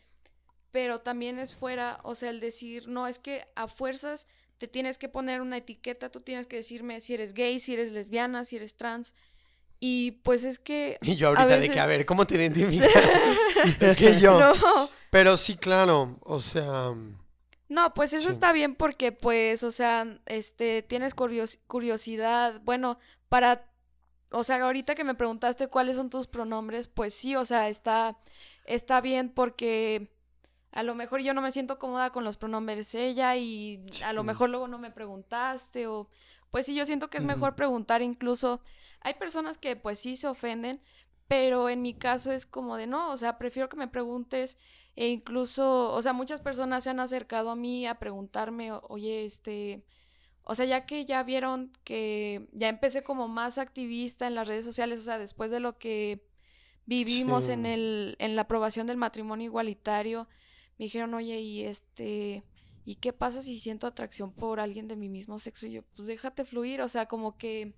pero 0.72 1.02
también 1.02 1.38
es 1.38 1.54
fuera, 1.54 2.00
o 2.04 2.16
sea, 2.16 2.32
el 2.32 2.40
decir, 2.40 2.88
no, 2.88 3.08
es 3.08 3.20
que 3.20 3.46
a 3.54 3.68
fuerzas 3.68 4.26
te 4.58 4.68
tienes 4.68 4.98
que 4.98 5.08
poner 5.08 5.42
una 5.42 5.58
etiqueta, 5.58 6.10
tú 6.10 6.22
tienes 6.22 6.48
que 6.48 6.56
decirme 6.56 7.00
si 7.00 7.14
eres 7.14 7.36
gay, 7.36 7.60
si 7.60 7.74
eres 7.74 7.92
lesbiana, 7.92 8.44
si 8.44 8.56
eres 8.56 8.76
trans. 8.76 9.14
Y 9.88 10.12
pues 10.24 10.44
es 10.44 10.58
que... 10.58 10.98
Y 11.04 11.16
yo 11.16 11.28
ahorita 11.28 11.58
de 11.60 11.70
que, 11.70 11.80
a 11.80 11.86
ver, 11.86 12.08
¿cómo 12.08 12.26
te 12.26 12.36
identificas? 12.36 12.90
que 13.98 14.20
yo. 14.20 14.40
No, 14.40 14.54
Pero 15.12 15.38
sí, 15.38 15.58
claro. 15.58 16.18
O 16.22 16.40
sea, 16.40 16.92
no, 17.70 17.94
pues 17.94 18.14
eso 18.14 18.30
Sí. 18.30 18.34
está 18.34 18.52
bien 18.52 18.74
porque 18.76 19.12
pues, 19.12 19.62
o 19.64 19.70
sea, 19.70 20.08
este, 20.26 20.82
tienes 20.82 21.14
curios- 21.16 21.60
curiosidad, 21.68 22.62
bueno, 22.64 22.98
para, 23.30 23.70
o 24.32 24.44
sea, 24.44 24.60
ahorita 24.64 24.96
que 24.96 25.04
me 25.04 25.14
preguntaste 25.14 25.68
cuáles 25.68 25.98
son 25.98 26.10
tus 26.10 26.26
pronombres, 26.26 26.88
pues 26.88 27.14
sí, 27.14 27.36
o 27.36 27.46
sea, 27.46 27.70
está, 27.70 28.18
está 28.66 29.02
bien 29.02 29.30
porque 29.30 30.12
a 30.72 30.82
lo 30.82 30.96
mejor 30.96 31.22
yo 31.22 31.36
no 31.36 31.42
me 31.42 31.52
siento 31.52 31.78
cómoda 31.78 32.10
con 32.10 32.24
los 32.24 32.38
pronombres 32.38 32.96
ella 32.96 33.36
y 33.36 33.86
a 34.04 34.14
lo 34.14 34.24
mejor 34.24 34.50
luego 34.50 34.68
no 34.68 34.80
me 34.80 34.90
preguntaste 34.92 35.86
o, 35.88 36.10
pues 36.50 36.66
sí, 36.66 36.74
yo 36.74 36.86
siento 36.88 37.10
que 37.12 37.18
es 37.20 37.24
mejor 37.24 37.56
preguntar 37.56 38.02
incluso, 38.02 38.62
hay 39.06 39.14
personas 39.16 39.58
que 39.58 39.76
pues 39.76 40.00
sí 40.00 40.16
se 40.16 40.28
ofenden, 40.28 40.82
pero 41.28 41.70
en 41.70 41.82
mi 41.82 41.94
caso 41.94 42.32
es 42.32 42.46
como 42.46 42.76
de 42.78 42.88
no, 42.88 43.12
o 43.12 43.18
sea, 43.18 43.38
prefiero 43.38 43.70
que 43.70 43.78
me 43.78 43.88
preguntes 43.88 44.58
e 44.96 45.08
incluso, 45.10 45.94
o 45.94 46.02
sea, 46.02 46.14
muchas 46.14 46.42
personas 46.42 46.84
se 46.84 46.90
han 46.92 47.00
acercado 47.00 47.50
a 47.52 47.56
mí 47.56 47.86
a 47.88 48.00
preguntarme, 48.00 48.72
"O- 48.72 48.82
oye, 48.90 49.26
este, 49.26 49.84
o 50.44 50.56
sea, 50.56 50.66
ya 50.66 50.86
que 50.86 51.06
ya 51.06 51.24
vieron 51.24 51.72
que 51.84 52.48
ya 52.54 52.70
empecé 52.70 53.04
como 53.04 53.28
más 53.28 53.58
activista 53.60 54.28
en 54.28 54.36
las 54.36 54.48
redes 54.48 54.66
sociales, 54.66 55.00
o 55.00 55.04
sea, 55.04 55.20
después 55.20 55.52
de 55.52 55.60
lo 55.60 55.78
que 55.78 56.26
vivimos 56.86 57.50
en 57.50 57.66
el, 57.66 58.16
en 58.20 58.36
la 58.36 58.44
aprobación 58.44 58.88
del 58.88 58.98
matrimonio 58.98 59.46
igualitario, 59.46 60.28
me 60.78 60.86
dijeron, 60.86 61.14
oye, 61.14 61.40
y 61.42 61.64
este, 61.64 62.46
¿y 62.84 62.96
qué 62.96 63.14
pasa 63.14 63.42
si 63.42 63.60
siento 63.60 63.88
atracción 63.88 64.34
por 64.34 64.60
alguien 64.60 64.88
de 64.88 64.96
mi 64.96 65.10
mismo 65.10 65.40
sexo? 65.40 65.68
Y 65.68 65.74
yo, 65.74 65.84
pues 65.96 66.08
déjate 66.08 66.46
fluir, 66.46 66.82
o 66.82 66.88
sea, 66.90 67.08
como 67.08 67.38
que, 67.38 67.76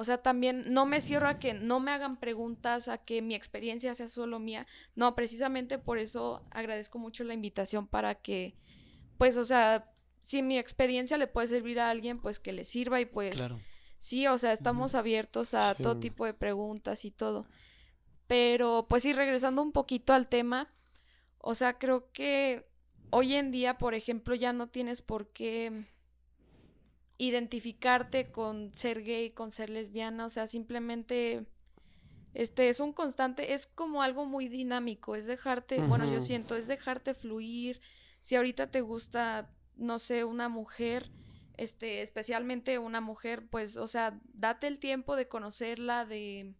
o 0.00 0.04
sea, 0.04 0.22
también 0.22 0.72
no 0.72 0.86
me 0.86 1.02
cierro 1.02 1.28
a 1.28 1.38
que 1.38 1.52
no 1.52 1.78
me 1.78 1.90
hagan 1.90 2.18
preguntas, 2.18 2.88
a 2.88 2.96
que 2.96 3.20
mi 3.20 3.34
experiencia 3.34 3.94
sea 3.94 4.08
solo 4.08 4.38
mía. 4.38 4.66
No, 4.94 5.14
precisamente 5.14 5.78
por 5.78 5.98
eso 5.98 6.42
agradezco 6.50 6.98
mucho 6.98 7.22
la 7.22 7.34
invitación 7.34 7.86
para 7.86 8.14
que, 8.14 8.54
pues, 9.18 9.36
o 9.36 9.44
sea, 9.44 9.92
si 10.18 10.40
mi 10.40 10.56
experiencia 10.56 11.18
le 11.18 11.26
puede 11.26 11.48
servir 11.48 11.80
a 11.80 11.90
alguien, 11.90 12.18
pues 12.18 12.40
que 12.40 12.54
le 12.54 12.64
sirva 12.64 12.98
y 12.98 13.04
pues 13.04 13.36
Claro. 13.36 13.60
sí, 13.98 14.26
o 14.26 14.38
sea, 14.38 14.52
estamos 14.52 14.94
abiertos 14.94 15.52
a 15.52 15.74
todo 15.74 15.98
tipo 15.98 16.24
de 16.24 16.32
preguntas 16.32 17.04
y 17.04 17.10
todo. 17.10 17.46
Pero 18.26 18.86
pues 18.88 19.02
sí, 19.02 19.12
regresando 19.12 19.60
un 19.60 19.72
poquito 19.72 20.14
al 20.14 20.28
tema, 20.28 20.72
o 21.36 21.54
sea, 21.54 21.78
creo 21.78 22.10
que 22.12 22.66
hoy 23.10 23.34
en 23.34 23.50
día, 23.50 23.76
por 23.76 23.92
ejemplo, 23.92 24.34
ya 24.34 24.54
no 24.54 24.70
tienes 24.70 25.02
por 25.02 25.30
qué 25.30 25.84
identificarte 27.20 28.32
con 28.32 28.72
ser 28.72 29.02
gay, 29.02 29.30
con 29.30 29.50
ser 29.50 29.68
lesbiana, 29.68 30.24
o 30.24 30.30
sea, 30.30 30.46
simplemente 30.46 31.44
este 32.32 32.70
es 32.70 32.80
un 32.80 32.94
constante, 32.94 33.52
es 33.52 33.66
como 33.66 34.02
algo 34.02 34.24
muy 34.24 34.48
dinámico, 34.48 35.14
es 35.14 35.26
dejarte, 35.26 35.82
bueno, 35.82 36.10
yo 36.10 36.20
siento, 36.20 36.56
es 36.56 36.66
dejarte 36.66 37.12
fluir. 37.12 37.80
Si 38.20 38.36
ahorita 38.36 38.70
te 38.70 38.80
gusta, 38.80 39.50
no 39.76 39.98
sé, 39.98 40.24
una 40.24 40.48
mujer, 40.48 41.10
este, 41.58 42.00
especialmente 42.00 42.78
una 42.78 43.02
mujer, 43.02 43.46
pues, 43.50 43.76
o 43.76 43.86
sea, 43.86 44.18
date 44.32 44.66
el 44.66 44.78
tiempo 44.78 45.14
de 45.14 45.28
conocerla, 45.28 46.06
de 46.06 46.54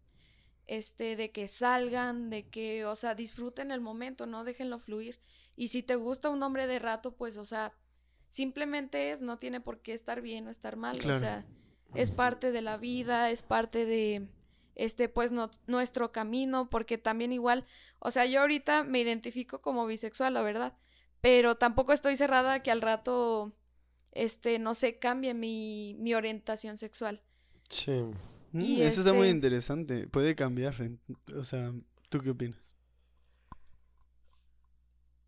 este, 0.67 1.15
de 1.15 1.31
que 1.31 1.47
salgan, 1.47 2.29
de 2.29 2.47
que, 2.49 2.85
o 2.85 2.95
sea, 2.95 3.15
disfruten 3.15 3.71
el 3.71 3.81
momento, 3.81 4.27
no 4.27 4.43
déjenlo 4.43 4.77
fluir. 4.77 5.19
Y 5.55 5.69
si 5.69 5.81
te 5.81 5.95
gusta 5.95 6.29
un 6.29 6.43
hombre 6.43 6.67
de 6.67 6.77
rato, 6.77 7.15
pues, 7.15 7.37
o 7.37 7.45
sea, 7.45 7.73
simplemente 8.31 9.11
es, 9.11 9.21
no 9.21 9.37
tiene 9.37 9.61
por 9.61 9.81
qué 9.81 9.93
estar 9.93 10.21
bien 10.21 10.47
o 10.47 10.49
estar 10.49 10.75
mal, 10.77 10.97
Claro. 10.97 11.17
o 11.17 11.19
sea, 11.19 11.45
es 11.93 12.09
parte 12.09 12.51
de 12.51 12.61
la 12.63 12.77
vida, 12.77 13.29
es 13.29 13.43
parte 13.43 13.85
de 13.85 14.27
este 14.75 15.07
pues 15.09 15.31
no- 15.31 15.51
nuestro 15.67 16.11
camino, 16.11 16.69
porque 16.69 16.97
también 16.97 17.31
igual, 17.33 17.67
o 17.99 18.09
sea, 18.09 18.25
yo 18.25 18.39
ahorita 18.41 18.83
me 18.83 19.01
identifico 19.01 19.59
como 19.59 19.85
bisexual, 19.85 20.33
la 20.33 20.41
verdad, 20.41 20.73
pero 21.19 21.55
tampoco 21.57 21.93
estoy 21.93 22.15
cerrada 22.15 22.53
a 22.55 22.63
que 22.63 22.71
al 22.71 22.81
rato 22.81 23.53
este 24.13 24.57
no 24.59 24.73
sé, 24.73 24.97
cambie 24.97 25.33
mi, 25.33 25.95
mi 25.99 26.13
orientación 26.15 26.77
sexual. 26.77 27.21
Sí. 27.69 27.91
Mm, 28.53 28.61
Y 28.61 28.81
Eso 28.81 29.01
está 29.01 29.13
muy 29.13 29.27
este- 29.27 29.35
interesante. 29.37 30.07
Puede 30.07 30.35
cambiar. 30.35 30.75
O 31.37 31.43
sea, 31.45 31.71
¿tú 32.09 32.19
qué 32.19 32.29
opinas? 32.31 32.73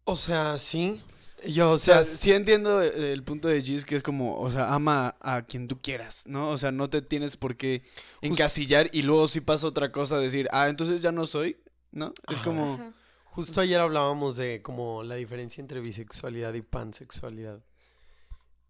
O 0.05 0.15
sea, 0.17 0.57
sí. 0.57 1.01
Yo, 1.47 1.71
o 1.71 1.73
O 1.73 1.77
sea, 1.77 2.03
sí 2.03 2.31
entiendo 2.31 2.81
el, 2.81 3.03
el 3.03 3.23
punto 3.23 3.47
de 3.47 3.61
Gis 3.61 3.85
que 3.85 3.95
es 3.95 4.03
como, 4.03 4.39
o 4.39 4.49
sea, 4.49 4.73
ama 4.73 5.15
a 5.19 5.41
quien 5.43 5.67
tú 5.67 5.81
quieras, 5.81 6.23
¿no? 6.27 6.49
O 6.49 6.57
sea, 6.57 6.71
no 6.71 6.89
te 6.89 7.01
tienes 7.01 7.37
por 7.37 7.57
qué 7.57 7.83
encasillar 8.21 8.89
y 8.93 9.01
luego 9.01 9.27
si 9.27 9.41
pasa 9.41 9.67
otra 9.67 9.91
cosa 9.91 10.17
decir, 10.19 10.47
ah, 10.51 10.69
entonces 10.69 11.01
ya 11.01 11.11
no 11.11 11.25
soy, 11.25 11.57
¿no? 11.91 12.13
Es 12.29 12.39
Ajá. 12.39 12.45
como, 12.45 12.73
Ajá. 12.75 12.93
justo 13.25 13.61
ayer 13.61 13.79
hablábamos 13.79 14.37
de 14.37 14.61
como 14.61 15.03
la 15.03 15.15
diferencia 15.15 15.61
entre 15.61 15.81
bisexualidad 15.81 16.53
y 16.53 16.61
pansexualidad. 16.61 17.63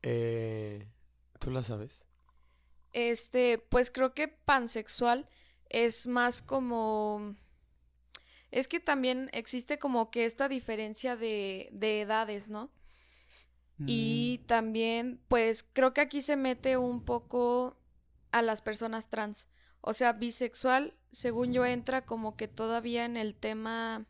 Eh, 0.01 0.87
¿Tú 1.39 1.51
la 1.51 1.63
sabes? 1.63 2.07
Este, 2.91 3.57
pues 3.69 3.91
creo 3.91 4.13
que 4.13 4.27
pansexual 4.27 5.27
es 5.69 6.07
más 6.07 6.41
como... 6.41 7.35
Es 8.53 8.67
que 8.67 8.79
también 8.79 9.31
existe 9.33 9.79
como 9.79 10.11
que 10.11 10.25
esta 10.25 10.47
diferencia 10.47 11.15
de, 11.15 11.69
de 11.71 12.01
edades, 12.01 12.49
¿no? 12.49 12.71
Y 13.87 14.41
mm, 14.43 14.45
también, 14.45 15.19
pues 15.27 15.63
creo 15.63 15.95
que 15.95 16.01
aquí 16.01 16.21
se 16.21 16.35
mete 16.35 16.77
un 16.77 17.03
poco 17.03 17.75
a 18.31 18.43
las 18.43 18.61
personas 18.61 19.09
trans. 19.09 19.49
O 19.81 19.93
sea, 19.93 20.13
bisexual, 20.13 20.95
según 21.11 21.51
yo, 21.51 21.65
entra 21.65 22.05
como 22.05 22.37
que 22.37 22.47
todavía 22.47 23.05
en 23.05 23.17
el 23.17 23.33
tema 23.33 24.05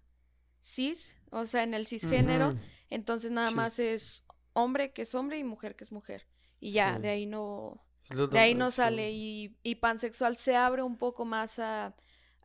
cis, 0.62 1.16
o 1.32 1.46
sea, 1.46 1.64
en 1.64 1.74
el 1.74 1.88
cisgénero. 1.88 2.50
Ujú. 2.50 2.60
Entonces 2.90 3.32
nada 3.32 3.52
más 3.52 3.80
es 3.80 4.26
hombre 4.52 4.92
que 4.92 5.04
es 5.04 5.16
hombre 5.16 5.38
y 5.40 5.46
mujer 5.46 5.78
que 5.78 5.86
es 5.86 5.94
mujer. 5.94 6.28
Y 6.60 6.74
ya, 6.74 6.98
Sí. 6.98 7.02
de 7.04 7.10
ahí 7.10 7.26
no, 7.26 7.82
de 8.30 8.40
ahí 8.40 8.56
no 8.56 8.72
sale. 8.72 9.12
Y, 9.14 9.58
y 9.64 9.76
pansexual 9.76 10.36
se 10.36 10.58
abre 10.58 10.84
un 10.84 10.98
poco 10.98 11.24
más 11.24 11.60
a, 11.60 11.96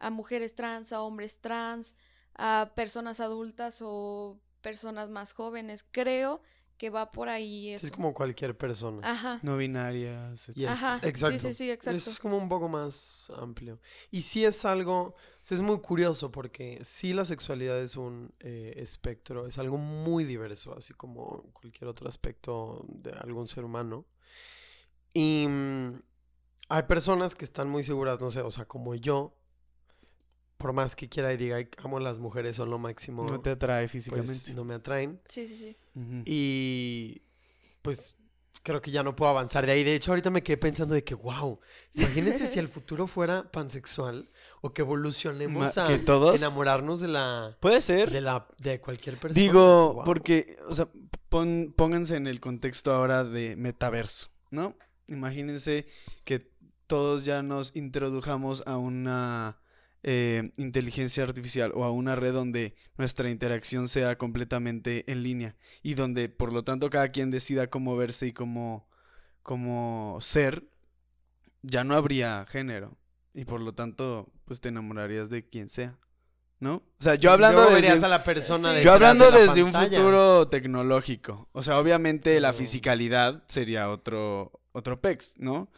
a 0.01 0.11
mujeres 0.11 0.55
trans, 0.55 0.93
a 0.93 1.03
hombres 1.03 1.39
trans, 1.41 1.97
a 2.35 2.73
personas 2.75 3.21
adultas 3.21 3.79
o 3.83 4.39
personas 4.61 5.09
más 5.11 5.33
jóvenes. 5.33 5.85
Creo 5.91 6.41
que 6.77 6.91
va 6.91 7.11
por 7.11 7.29
ahí 7.29 7.63
Sí, 7.71 7.75
eso. 7.75 7.87
Es 7.87 7.93
como 7.93 8.15
cualquier 8.15 8.57
persona. 8.57 9.01
Ajá. 9.03 9.41
no 9.43 9.57
binarias, 9.57 10.49
Y 10.51 10.63
etc. 10.63 10.73
es- 10.73 10.79
Ajá, 10.85 10.97
sí, 11.01 11.07
exacto. 11.09 11.39
sí, 11.39 11.53
sí, 11.55 11.71
exacto. 11.73 11.97
Es 12.11 12.21
como 12.21 12.37
un 12.39 12.49
poco 12.49 12.69
más 12.69 13.33
amplio. 13.37 13.81
Y 14.13 14.21
sí 14.23 14.45
es 14.45 14.65
algo, 14.65 15.17
es 15.43 15.59
muy 15.61 15.81
curioso 15.81 16.31
porque 16.31 16.79
sí 16.85 17.15
la 17.15 17.25
sexualidad 17.25 17.81
es 17.83 17.97
un 17.97 18.33
eh, 18.39 18.75
espectro, 18.77 19.49
es 19.49 19.59
algo 19.59 19.77
muy 19.77 20.23
diverso, 20.23 20.73
así 20.77 20.95
como 20.95 21.51
cualquier 21.53 21.89
otro 21.89 22.09
aspecto 22.09 22.85
de 22.89 23.11
algún 23.13 23.49
ser 23.49 23.65
humano. 23.65 24.07
Y 25.15 25.47
mm, 25.49 26.01
hay 26.69 26.83
personas 26.85 27.35
que 27.35 27.45
están 27.45 27.69
muy 27.69 27.83
seguras, 27.83 28.21
no 28.21 28.31
sé, 28.31 28.41
o 28.43 28.51
sea, 28.51 28.67
como 28.67 28.95
yo, 28.95 29.35
por 30.59 30.73
más 30.73 30.95
que 30.97 31.09
quiera 31.09 31.33
y 31.33 31.37
diga, 31.37 31.57
"Ay, 31.57 31.69
amo 31.85 31.97
a 31.97 32.01
las 32.01 32.19
mujeres, 32.19 32.57
son 32.57 32.69
lo 32.71 32.79
máximo, 32.79 33.25
No 33.25 33.41
te 33.41 33.51
atrae 33.51 33.85
pues 33.85 33.93
físicamente. 33.93 34.55
no 34.55 34.65
me 34.65 34.75
atraen. 34.75 35.21
Sí, 35.29 35.47
sí, 35.47 35.55
sí. 35.57 35.77
Y 36.27 37.23
pues 37.83 38.17
creo 38.63 38.81
que 38.83 38.91
ya 38.91 39.03
no 39.03 39.17
puedo 39.17 39.31
avanzar 39.31 39.65
de 39.65 39.73
ahí. 39.73 39.85
De 39.85 39.95
hecho, 39.95 40.11
ahorita 40.11 40.31
me 40.31 40.43
quedé 40.43 40.57
pensando 40.59 40.95
de 40.95 41.03
que, 41.05 41.15
wow, 41.15 41.59
imagínense 41.95 42.47
si 42.47 42.59
el 42.59 42.69
futuro 42.69 43.07
fuera 43.07 43.51
pansexual 43.51 44.29
o 44.61 44.75
que 44.75 44.83
evolucionemos 44.83 45.77
Ma- 45.77 45.85
a 45.85 45.89
que 45.89 45.99
todos- 45.99 46.39
enamorarnos 46.41 47.01
de 47.01 47.09
la 47.09 47.57
Puede 47.61 47.81
ser. 47.81 48.11
de 48.11 48.21
la 48.21 48.47
de 48.59 48.81
cualquier 48.81 49.19
persona. 49.19 49.41
Digo, 49.41 50.03
porque, 50.05 50.57
o 50.69 50.75
sea, 50.75 50.89
pon- 51.29 51.73
pónganse 51.77 52.17
en 52.17 52.27
el 52.27 52.41
contexto 52.41 52.93
ahora 52.93 53.25
de 53.25 53.57
metaverso, 53.57 54.29
¿no? 54.51 54.77
Imagínense 55.07 55.87
que 56.25 56.51
todos 56.87 57.25
ya 57.25 57.43
nos 57.43 57.75
introdujamos 57.77 58.63
a 58.67 58.77
una 58.77 59.59
eh, 60.03 60.53
inteligencia 60.57 61.25
artificial 61.25 61.73
o 61.75 61.85
a 61.85 61.91
una 61.91 62.15
red 62.17 62.33
donde 62.33 62.75
nuestra 62.97 63.31
interacción 63.31 63.89
sea 63.89 64.17
completamente 64.17 65.11
en 65.11 65.23
línea 65.23 65.57
y 65.83 65.95
donde, 65.95 66.29
por 66.29 66.53
lo 66.53 66.63
tanto, 66.65 66.89
cada 66.91 67.09
quien 67.11 67.31
decida 67.31 67.69
cómo 67.69 67.97
verse 67.97 68.27
y 68.29 68.33
cómo, 68.33 68.89
cómo 69.43 70.19
ser, 70.21 70.69
ya 71.63 71.85
no 71.85 71.95
habría 71.95 72.47
género 72.47 72.97
y 73.35 73.45
por 73.45 73.61
lo 73.61 73.73
tanto, 73.75 74.33
pues 74.45 74.61
te 74.61 74.69
enamorarías 74.69 75.31
de 75.31 75.49
quien 75.49 75.69
sea, 75.69 75.97
¿no? 76.61 76.77
O 76.77 76.83
sea, 77.03 77.17
yo 77.17 77.31
hablando 77.33 77.61
Luego 77.63 77.75
desde 77.75 77.83
verías 77.89 77.99
un- 78.01 78.05
a 78.05 78.09
la 78.09 78.25
persona 78.25 78.69
Sí. 78.71 78.77
detrás 78.77 78.85
yo 78.85 78.93
hablando 78.93 79.25
de 79.27 79.31
la 79.33 79.39
desde 79.41 79.63
un 79.63 79.73
futuro 79.73 80.49
tecnológico. 80.49 81.49
O 81.53 81.63
sea, 81.63 81.79
obviamente 81.79 82.41
la 82.41 82.53
fisicalidad 82.53 83.43
sería 83.49 83.91
otro, 83.91 84.61
otro 84.73 85.01
pex, 85.01 85.35
¿no? 85.39 85.71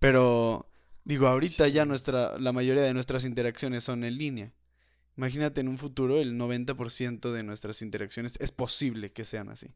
Pero, 0.00 0.67
digo, 1.08 1.26
ahorita 1.26 1.64
Sí. 1.66 1.72
ya 1.72 1.84
nuestra, 1.84 2.38
la 2.38 2.52
mayoría 2.52 2.82
de 2.84 2.94
nuestras 2.94 3.24
interacciones 3.24 3.82
son 3.82 4.04
en 4.04 4.16
línea. 4.16 4.52
Imagínate 5.16 5.60
en 5.60 5.68
un 5.68 5.78
futuro 5.78 6.18
el 6.20 6.36
90% 6.38 7.32
de 7.32 7.42
nuestras 7.42 7.82
interacciones 7.82 8.36
es 8.40 8.52
posible 8.52 9.10
que 9.10 9.24
sean 9.24 9.48
así. 9.48 9.74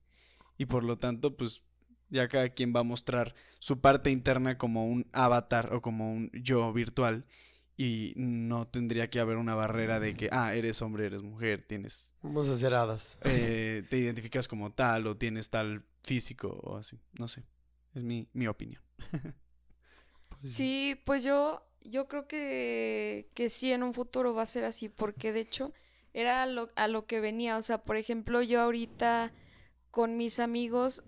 Y 0.56 0.66
por 0.66 0.84
lo 0.84 0.96
tanto, 0.98 1.36
pues 1.36 1.64
ya 2.10 2.28
cada 2.28 2.50
quien 2.50 2.72
va 2.72 2.80
a 2.80 2.84
mostrar 2.84 3.34
su 3.58 3.80
parte 3.80 4.10
interna 4.10 4.56
como 4.58 4.86
un 4.86 5.08
avatar 5.12 5.72
o 5.74 5.82
como 5.82 6.12
un 6.12 6.30
yo 6.32 6.72
virtual. 6.72 7.24
Y 7.76 8.12
no 8.16 8.68
tendría 8.68 9.08
que 9.08 9.18
haber 9.18 9.38
una 9.38 9.54
barrera 9.54 9.98
de 9.98 10.14
que, 10.14 10.28
ah, 10.30 10.54
eres 10.54 10.82
hombre, 10.82 11.06
eres 11.06 11.22
mujer, 11.22 11.64
tienes 11.66 12.14
Vamos 12.22 12.46
a 12.48 12.52
hacer 12.52 12.74
hadas. 12.74 13.18
eh, 13.24 13.82
te 13.88 13.96
identificas 13.98 14.46
como 14.46 14.70
tal 14.72 15.06
o 15.06 15.16
tienes 15.16 15.48
tal 15.50 15.82
físico 16.04 16.48
o 16.62 16.76
así. 16.76 17.00
No 17.18 17.26
sé. 17.26 17.42
Es 17.94 18.04
mi, 18.04 18.28
mi 18.34 18.46
opinión. 18.46 18.82
Sí, 20.42 21.00
pues 21.04 21.22
yo, 21.22 21.62
yo 21.82 22.08
creo 22.08 22.26
que, 22.26 23.28
que 23.34 23.48
sí, 23.48 23.72
en 23.72 23.82
un 23.82 23.94
futuro 23.94 24.34
va 24.34 24.42
a 24.42 24.46
ser 24.46 24.64
así, 24.64 24.88
porque 24.88 25.32
de 25.32 25.40
hecho 25.40 25.72
era 26.14 26.42
a 26.42 26.46
lo, 26.46 26.70
a 26.76 26.88
lo 26.88 27.06
que 27.06 27.20
venía. 27.20 27.56
O 27.56 27.62
sea, 27.62 27.78
por 27.84 27.96
ejemplo, 27.96 28.42
yo 28.42 28.60
ahorita 28.60 29.32
con 29.90 30.16
mis 30.16 30.38
amigos, 30.40 31.04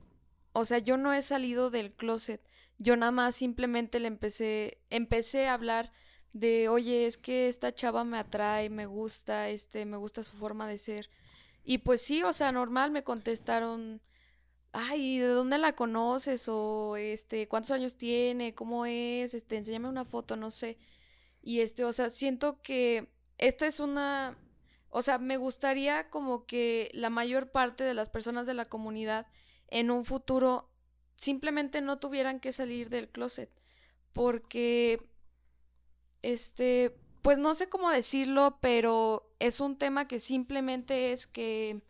o 0.53 0.65
sea, 0.65 0.79
yo 0.79 0.97
no 0.97 1.13
he 1.13 1.23
salido 1.23 1.71
del 1.71 1.93
closet. 1.93 2.43
Yo 2.79 2.97
nada 2.97 3.13
más 3.13 3.37
simplemente 3.37 4.01
le 4.01 4.09
empecé, 4.09 4.79
empecé 4.91 5.49
a 5.49 5.55
hablar 5.55 5.93
de, 6.33 6.69
oye, 6.69 7.07
es 7.07 7.19
que 7.19 7.49
esta 7.49 7.75
chava 7.75 8.05
me 8.05 8.19
atrae, 8.19 8.71
me 8.71 8.87
gusta, 8.87 9.49
este, 9.51 9.87
me 9.87 9.97
gusta 9.97 10.23
su 10.23 10.37
forma 10.37 10.69
de 10.69 10.79
ser. 10.79 11.11
Y 11.65 11.79
pues 11.79 12.03
sí, 12.03 12.23
o 12.23 12.33
sea, 12.33 12.53
normal 12.53 12.91
me 12.91 13.05
contestaron, 13.05 14.01
ay, 14.75 15.21
¿de 15.21 15.29
dónde 15.29 15.59
la 15.59 15.75
conoces? 15.75 16.49
O 16.49 16.97
este, 16.97 17.49
¿cuántos 17.49 17.71
años 17.71 17.97
tiene? 17.97 18.55
¿Cómo 18.55 18.87
es? 18.87 19.33
Este, 19.35 19.57
enséñame 19.57 19.89
una 19.89 20.05
foto, 20.05 20.37
no 20.37 20.51
sé. 20.51 20.79
Y 21.43 21.61
este, 21.61 21.85
o 21.85 21.93
sea, 21.93 22.11
siento 22.11 22.61
que 22.63 23.09
esta 23.39 23.67
es 23.67 23.81
una, 23.81 24.37
o 24.91 25.03
sea, 25.03 25.19
me 25.19 25.37
gustaría 25.37 26.11
como 26.11 26.47
que 26.47 26.91
la 26.93 27.11
mayor 27.11 27.51
parte 27.53 27.85
de 27.85 27.95
las 27.95 28.09
personas 28.11 28.47
de 28.47 28.55
la 28.55 28.65
comunidad 28.65 29.27
en 29.69 29.91
un 29.91 30.05
futuro 30.05 30.71
simplemente 31.17 31.81
no 31.81 31.99
tuvieran 31.99 32.41
que 32.41 32.53
salir 32.53 32.91
del 32.91 33.09
closet. 33.09 33.51
Porque, 34.13 35.09
este, 36.23 36.97
pues 37.23 37.39
no 37.39 37.55
sé 37.55 37.69
cómo 37.69 37.91
decirlo, 37.91 38.59
pero 38.61 39.35
es 39.39 39.61
un 39.61 39.79
tema 39.79 40.09
que 40.09 40.19
simplemente 40.19 41.13
es 41.13 41.27
que, 41.27 41.83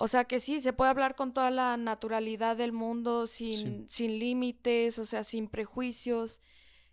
o 0.00 0.06
sea, 0.06 0.24
que 0.24 0.38
sí, 0.38 0.60
se 0.60 0.72
puede 0.72 0.90
hablar 0.90 1.16
con 1.16 1.32
toda 1.34 1.50
la 1.50 1.76
naturalidad 1.76 2.56
del 2.56 2.70
mundo, 2.72 3.26
sin, 3.26 3.52
Sí. 3.52 3.84
sin 3.88 4.18
límites, 4.20 4.98
o 5.00 5.04
sea, 5.04 5.24
sin 5.24 5.48
prejuicios. 5.48 6.40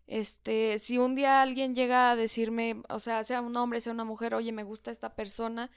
Este, 0.07 0.79
si 0.79 0.97
un 0.97 1.13
día 1.13 1.41
alguien 1.43 1.75
llega 1.75 2.09
a 2.11 2.15
decirme, 2.15 2.81
o 2.89 2.99
sea, 2.99 3.23
sea 3.23 3.41
un 3.41 3.55
hombre, 3.57 3.79
sea 3.81 3.93
una 3.93 4.05
mujer, 4.05 4.33
oye, 4.33 4.51
me 4.51 4.63
gusta 4.63 4.89
esta 4.91 5.15
persona, 5.15 5.69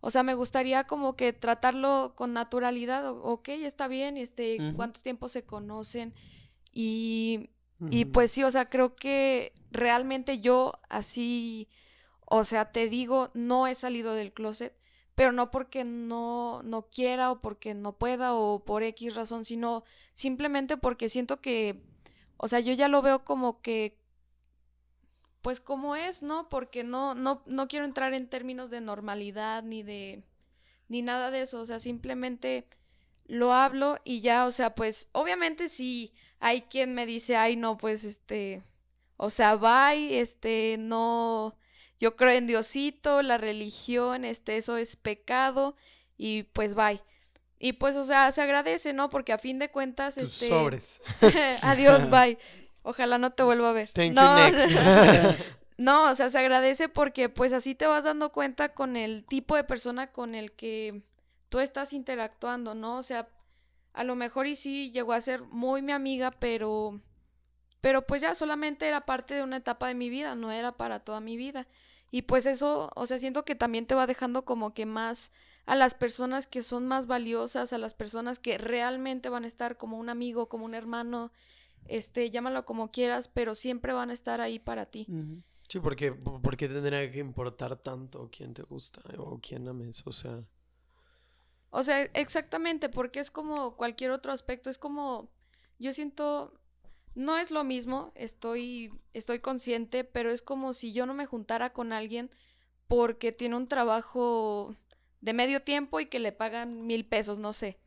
o 0.00 0.10
sea, 0.10 0.22
me 0.22 0.34
gustaría 0.34 0.84
como 0.84 1.16
que 1.16 1.32
tratarlo 1.32 2.14
con 2.16 2.32
naturalidad, 2.34 3.08
o- 3.10 3.22
ok, 3.22 3.48
está 3.48 3.88
bien, 3.88 4.16
este, 4.18 4.58
cuánto 4.76 5.00
tiempo 5.00 5.28
se 5.28 5.44
conocen 5.44 6.12
y, 6.72 7.50
y 7.90 8.04
pues 8.06 8.30
sí, 8.32 8.42
o 8.44 8.50
sea, 8.50 8.68
creo 8.68 8.94
que 8.94 9.52
realmente 9.70 10.40
yo 10.40 10.74
así, 10.88 11.68
o 12.26 12.44
sea, 12.44 12.72
te 12.72 12.88
digo, 12.88 13.30
no 13.34 13.66
he 13.66 13.74
salido 13.74 14.14
del 14.14 14.32
closet, 14.32 14.74
pero 15.14 15.32
no 15.32 15.50
porque 15.50 15.84
no, 15.84 16.62
no 16.62 16.82
quiera 16.88 17.30
o 17.30 17.40
porque 17.40 17.74
no 17.74 17.92
pueda 17.92 18.34
o 18.34 18.64
por 18.64 18.82
X 18.82 19.14
razón, 19.14 19.44
sino 19.44 19.84
simplemente 20.12 20.76
porque 20.76 21.08
siento 21.08 21.40
que, 21.40 21.82
o 22.36 22.48
sea, 22.48 22.60
yo 22.60 22.72
ya 22.72 22.88
lo 22.88 23.02
veo 23.02 23.24
como 23.24 23.60
que, 23.60 23.98
pues 25.42 25.60
como 25.60 25.96
es, 25.96 26.22
¿no? 26.22 26.48
Porque 26.48 26.84
no, 26.84 27.14
no, 27.14 27.42
no 27.46 27.68
quiero 27.68 27.84
entrar 27.84 28.14
en 28.14 28.28
términos 28.28 28.70
de 28.70 28.80
normalidad 28.80 29.62
ni 29.62 29.82
de, 29.82 30.22
ni 30.88 31.02
nada 31.02 31.30
de 31.30 31.42
eso, 31.42 31.60
o 31.60 31.64
sea, 31.64 31.78
simplemente 31.78 32.66
lo 33.26 33.52
hablo 33.52 33.98
y 34.04 34.20
ya, 34.20 34.46
o 34.46 34.50
sea, 34.50 34.74
pues 34.74 35.08
obviamente 35.12 35.68
si 35.68 36.12
hay 36.40 36.62
quien 36.62 36.94
me 36.94 37.06
dice, 37.06 37.36
ay, 37.36 37.56
no, 37.56 37.76
pues 37.78 38.04
este, 38.04 38.62
o 39.16 39.30
sea, 39.30 39.56
bye, 39.56 40.20
este, 40.20 40.76
no, 40.78 41.56
yo 42.02 42.16
creo 42.16 42.32
en 42.32 42.48
Diosito, 42.48 43.22
la 43.22 43.38
religión, 43.38 44.24
este, 44.24 44.56
eso 44.56 44.76
es 44.76 44.96
pecado 44.96 45.76
y 46.18 46.42
pues 46.42 46.74
bye. 46.74 47.00
Y 47.60 47.74
pues, 47.74 47.94
o 47.94 48.02
sea, 48.02 48.32
se 48.32 48.42
agradece, 48.42 48.92
¿no? 48.92 49.08
Porque 49.08 49.32
a 49.32 49.38
fin 49.38 49.60
de 49.60 49.70
cuentas, 49.70 50.16
Tus 50.16 50.24
este, 50.24 50.48
sobres. 50.48 51.00
adiós, 51.62 52.10
bye. 52.10 52.38
Ojalá 52.82 53.18
no 53.18 53.30
te 53.30 53.44
vuelva 53.44 53.70
a 53.70 53.72
ver. 53.72 53.90
Thank 53.90 54.14
no, 54.14 54.36
you, 54.36 54.52
next. 54.56 55.40
no, 55.78 56.10
o 56.10 56.14
sea, 56.16 56.28
se 56.28 56.40
agradece 56.40 56.88
porque 56.88 57.28
pues 57.28 57.52
así 57.52 57.76
te 57.76 57.86
vas 57.86 58.02
dando 58.02 58.32
cuenta 58.32 58.74
con 58.74 58.96
el 58.96 59.24
tipo 59.24 59.54
de 59.54 59.62
persona 59.62 60.08
con 60.08 60.34
el 60.34 60.50
que 60.50 61.04
tú 61.50 61.60
estás 61.60 61.92
interactuando, 61.92 62.74
¿no? 62.74 62.96
O 62.96 63.02
sea, 63.04 63.28
a 63.92 64.02
lo 64.02 64.16
mejor 64.16 64.48
y 64.48 64.56
sí 64.56 64.90
llegó 64.90 65.12
a 65.12 65.20
ser 65.20 65.42
muy 65.42 65.82
mi 65.82 65.92
amiga, 65.92 66.32
pero 66.32 67.00
pero 67.80 68.04
pues 68.04 68.22
ya 68.22 68.34
solamente 68.34 68.88
era 68.88 69.02
parte 69.02 69.34
de 69.34 69.44
una 69.44 69.58
etapa 69.58 69.86
de 69.86 69.94
mi 69.94 70.10
vida, 70.10 70.34
no 70.34 70.50
era 70.50 70.72
para 70.72 70.98
toda 70.98 71.20
mi 71.20 71.36
vida. 71.36 71.68
Y 72.12 72.22
pues 72.22 72.46
eso, 72.46 72.90
o 72.94 73.06
sea, 73.06 73.18
siento 73.18 73.44
que 73.44 73.56
también 73.56 73.86
te 73.86 73.96
va 73.96 74.06
dejando 74.06 74.44
como 74.44 74.74
que 74.74 74.86
más 74.86 75.32
a 75.66 75.74
las 75.74 75.94
personas 75.94 76.46
que 76.46 76.62
son 76.62 76.86
más 76.86 77.06
valiosas, 77.06 77.72
a 77.72 77.78
las 77.78 77.94
personas 77.94 78.38
que 78.38 78.58
realmente 78.58 79.28
van 79.30 79.44
a 79.44 79.46
estar 79.48 79.76
como 79.78 79.98
un 79.98 80.10
amigo, 80.10 80.48
como 80.48 80.64
un 80.66 80.74
hermano, 80.74 81.32
este, 81.86 82.30
llámalo 82.30 82.64
como 82.64 82.90
quieras, 82.92 83.28
pero 83.28 83.54
siempre 83.54 83.92
van 83.94 84.10
a 84.10 84.12
estar 84.12 84.40
ahí 84.40 84.58
para 84.58 84.86
ti. 84.86 85.06
Sí, 85.68 85.80
porque 85.80 86.12
¿por 86.12 86.56
qué 86.56 86.68
tendría 86.68 87.10
que 87.10 87.18
importar 87.18 87.76
tanto 87.76 88.28
quién 88.30 88.52
te 88.52 88.62
gusta 88.62 89.00
o 89.18 89.40
quién 89.40 89.66
ames? 89.68 90.02
O 90.06 90.12
sea, 90.12 90.44
O 91.70 91.82
sea, 91.82 92.02
exactamente, 92.14 92.88
porque 92.90 93.20
es 93.20 93.30
como 93.30 93.76
cualquier 93.76 94.10
otro 94.10 94.32
aspecto, 94.32 94.68
es 94.68 94.76
como, 94.78 95.30
yo 95.78 95.92
siento, 95.92 96.52
no 97.14 97.38
es 97.38 97.50
lo 97.50 97.64
mismo, 97.64 98.12
estoy, 98.14 98.92
estoy 99.12 99.40
consciente, 99.40 100.04
pero 100.04 100.30
es 100.30 100.42
como 100.42 100.72
si 100.72 100.92
yo 100.92 101.06
no 101.06 101.14
me 101.14 101.26
juntara 101.26 101.72
con 101.72 101.92
alguien 101.92 102.30
porque 102.88 103.32
tiene 103.32 103.56
un 103.56 103.68
trabajo 103.68 104.76
de 105.20 105.32
medio 105.32 105.62
tiempo 105.62 106.00
y 106.00 106.06
que 106.06 106.20
le 106.20 106.32
pagan 106.32 106.86
mil 106.86 107.06
pesos, 107.06 107.38
no 107.38 107.52
sé. 107.52 107.78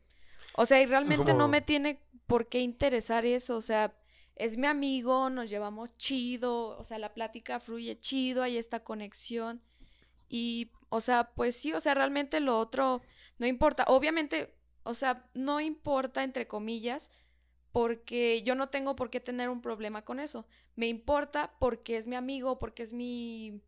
O 0.54 0.66
sea, 0.66 0.80
y 0.80 0.86
realmente 0.86 1.34
no 1.34 1.48
me 1.48 1.60
tiene 1.60 2.00
por 2.26 2.48
qué 2.48 2.60
interesar 2.60 3.26
eso, 3.26 3.56
o 3.56 3.60
sea, 3.60 3.94
es 4.36 4.58
mi 4.58 4.66
amigo, 4.66 5.30
nos 5.30 5.50
llevamos 5.50 5.96
chido, 5.96 6.78
o 6.78 6.84
sea, 6.84 6.98
la 6.98 7.14
plática 7.14 7.58
fluye 7.58 7.98
chido, 8.00 8.42
hay 8.42 8.58
esta 8.58 8.84
conexión. 8.84 9.62
Y, 10.28 10.72
o 10.88 11.00
sea, 11.00 11.32
pues 11.34 11.56
sí, 11.56 11.72
o 11.72 11.80
sea, 11.80 11.94
realmente 11.94 12.40
lo 12.40 12.58
otro 12.58 13.00
no 13.38 13.46
importa. 13.46 13.84
Obviamente, 13.88 14.54
o 14.82 14.94
sea, 14.94 15.28
no 15.34 15.60
importa 15.60 16.22
entre 16.22 16.46
comillas, 16.46 17.10
porque 17.76 18.42
yo 18.42 18.54
no 18.54 18.70
tengo 18.70 18.96
por 18.96 19.10
qué 19.10 19.20
tener 19.20 19.50
un 19.50 19.60
problema 19.60 20.02
con 20.02 20.18
eso. 20.18 20.46
Me 20.76 20.88
importa 20.88 21.54
porque 21.58 21.98
es 21.98 22.06
mi 22.06 22.16
amigo, 22.16 22.58
porque 22.58 22.82
es 22.82 22.94
mi, 22.94 23.60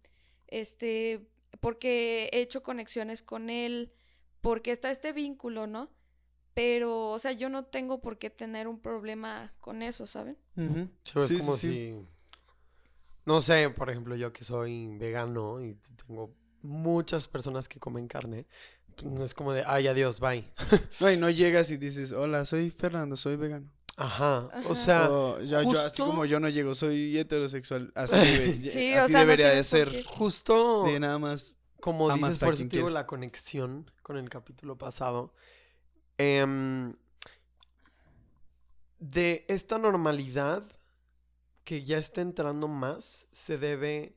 este, 0.47 1.29
porque 1.61 2.31
he 2.33 2.41
hecho 2.41 2.63
conexiones 2.63 3.23
con 3.23 3.51
él, 3.51 3.93
porque 4.41 4.71
está 4.71 4.91
este 4.91 5.13
vínculo, 5.13 5.67
¿no? 5.67 5.91
Pero, 6.55 7.11
o 7.11 7.19
sea, 7.19 7.33
yo 7.33 7.51
no 7.51 7.67
tengo 7.67 8.01
por 8.01 8.17
qué 8.17 8.31
tener 8.31 8.67
un 8.67 8.81
problema 8.81 9.53
con 9.61 9.83
eso, 9.83 10.07
¿saben? 10.07 10.39
Sí, 10.57 10.63
es 10.65 11.29
Sí, 11.29 11.35
sí, 11.35 11.39
como 11.41 11.57
sí. 11.59 11.69
si... 11.69 12.07
No 13.27 13.43
sé, 13.43 13.69
por 13.69 13.91
ejemplo, 13.91 14.17
yo 14.17 14.33
que 14.33 14.43
soy 14.43 14.97
vegano 14.97 15.63
y 15.63 15.75
tengo 16.07 16.35
muchas 16.63 17.29
personas 17.29 17.69
que 17.69 17.79
comen 17.79 18.09
carne, 18.09 18.47
pues, 18.97 19.05
no 19.13 19.23
es 19.23 19.35
como 19.35 19.53
de, 19.53 19.65
ay, 19.67 19.87
adiós, 19.87 20.19
bye. 20.19 20.51
No, 20.99 21.11
y 21.13 21.19
no 21.19 21.29
llegas 21.29 21.71
y 21.71 21.77
dices, 21.77 22.13
hola, 22.13 22.47
soy 22.47 22.71
Fernando, 22.71 23.15
soy 23.15 23.37
vegano. 23.37 23.71
Ajá, 24.01 24.49
o 24.69 24.77
sea, 24.77 25.11
O 25.11 25.41
ya- 25.41 25.63
yo, 25.65 25.71
así 25.81 25.89
justo- 25.89 26.07
como 26.07 26.25
yo 26.25 26.39
no 26.39 26.49
llego, 26.49 26.75
soy 26.77 27.19
heterosexual. 27.19 27.91
Así, 27.97 28.15
debe- 28.15 28.57
Sí, 28.73 28.95
así 28.95 29.05
o 29.07 29.09
sea, 29.09 29.13
no 29.15 29.19
debería 29.27 29.49
de 29.49 29.65
ser. 29.65 30.05
justo... 30.05 30.85
De 30.85 31.01
nada 31.01 31.19
más. 31.19 31.57
Como 31.81 32.09
dices, 32.13 32.39
por 32.39 32.55
eso 32.55 32.65
digo 32.65 32.89
la 32.91 33.07
conexión 33.07 33.91
con 34.03 34.17
el 34.17 34.29
capítulo 34.31 34.79
pasado. 34.79 35.33
Em, 36.17 36.95
de 38.99 39.45
esta 39.49 39.79
normalidad 39.79 40.65
que 41.65 41.83
ya 41.85 41.99
está 41.99 42.21
entrando 42.21 42.67
más, 42.69 43.29
se 43.33 43.59
debe 43.59 44.17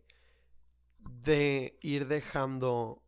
de 1.23 1.77
ir 1.81 2.07
dejando, 2.07 3.01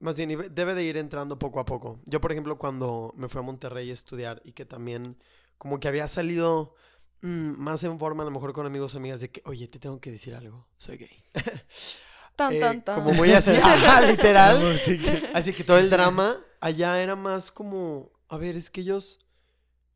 más 0.00 0.16
bien 0.16 0.30
debe 0.54 0.74
de 0.74 0.84
ir 0.84 0.96
entrando 0.96 1.38
poco 1.38 1.60
a 1.60 1.64
poco. 1.64 2.00
Yo, 2.06 2.20
por 2.20 2.32
ejemplo, 2.32 2.58
cuando 2.58 3.12
me 3.16 3.28
fui 3.28 3.40
a 3.40 3.42
Monterrey 3.42 3.90
a 3.90 3.92
estudiar 3.92 4.40
y 4.44 4.52
que 4.52 4.64
también 4.64 5.16
como 5.62 5.78
que 5.78 5.86
había 5.86 6.08
salido 6.08 6.74
mm, 7.20 7.52
más 7.56 7.84
en 7.84 7.96
forma, 7.96 8.24
a 8.24 8.26
lo 8.26 8.32
mejor 8.32 8.52
con 8.52 8.66
amigos, 8.66 8.96
amigas, 8.96 9.20
de 9.20 9.30
que, 9.30 9.42
oye, 9.44 9.68
te 9.68 9.78
tengo 9.78 10.00
que 10.00 10.10
decir 10.10 10.34
algo, 10.34 10.66
soy 10.76 10.96
gay. 10.96 11.16
Tan, 12.34 12.52
Eh, 12.52 12.58
tan, 12.58 12.84
tan. 12.84 12.96
Como 12.96 13.12
muy 13.12 13.30
así, 13.30 13.52
ajá, 13.52 14.00
literal. 14.10 14.58
Que- 14.84 15.30
Así 15.34 15.52
que 15.52 15.62
todo 15.62 15.78
el 15.78 15.88
drama 15.88 16.36
allá 16.60 17.00
era 17.00 17.14
más 17.14 17.52
como, 17.52 18.10
a 18.28 18.36
ver, 18.38 18.56
es 18.56 18.70
que 18.70 18.80
ellos 18.80 19.20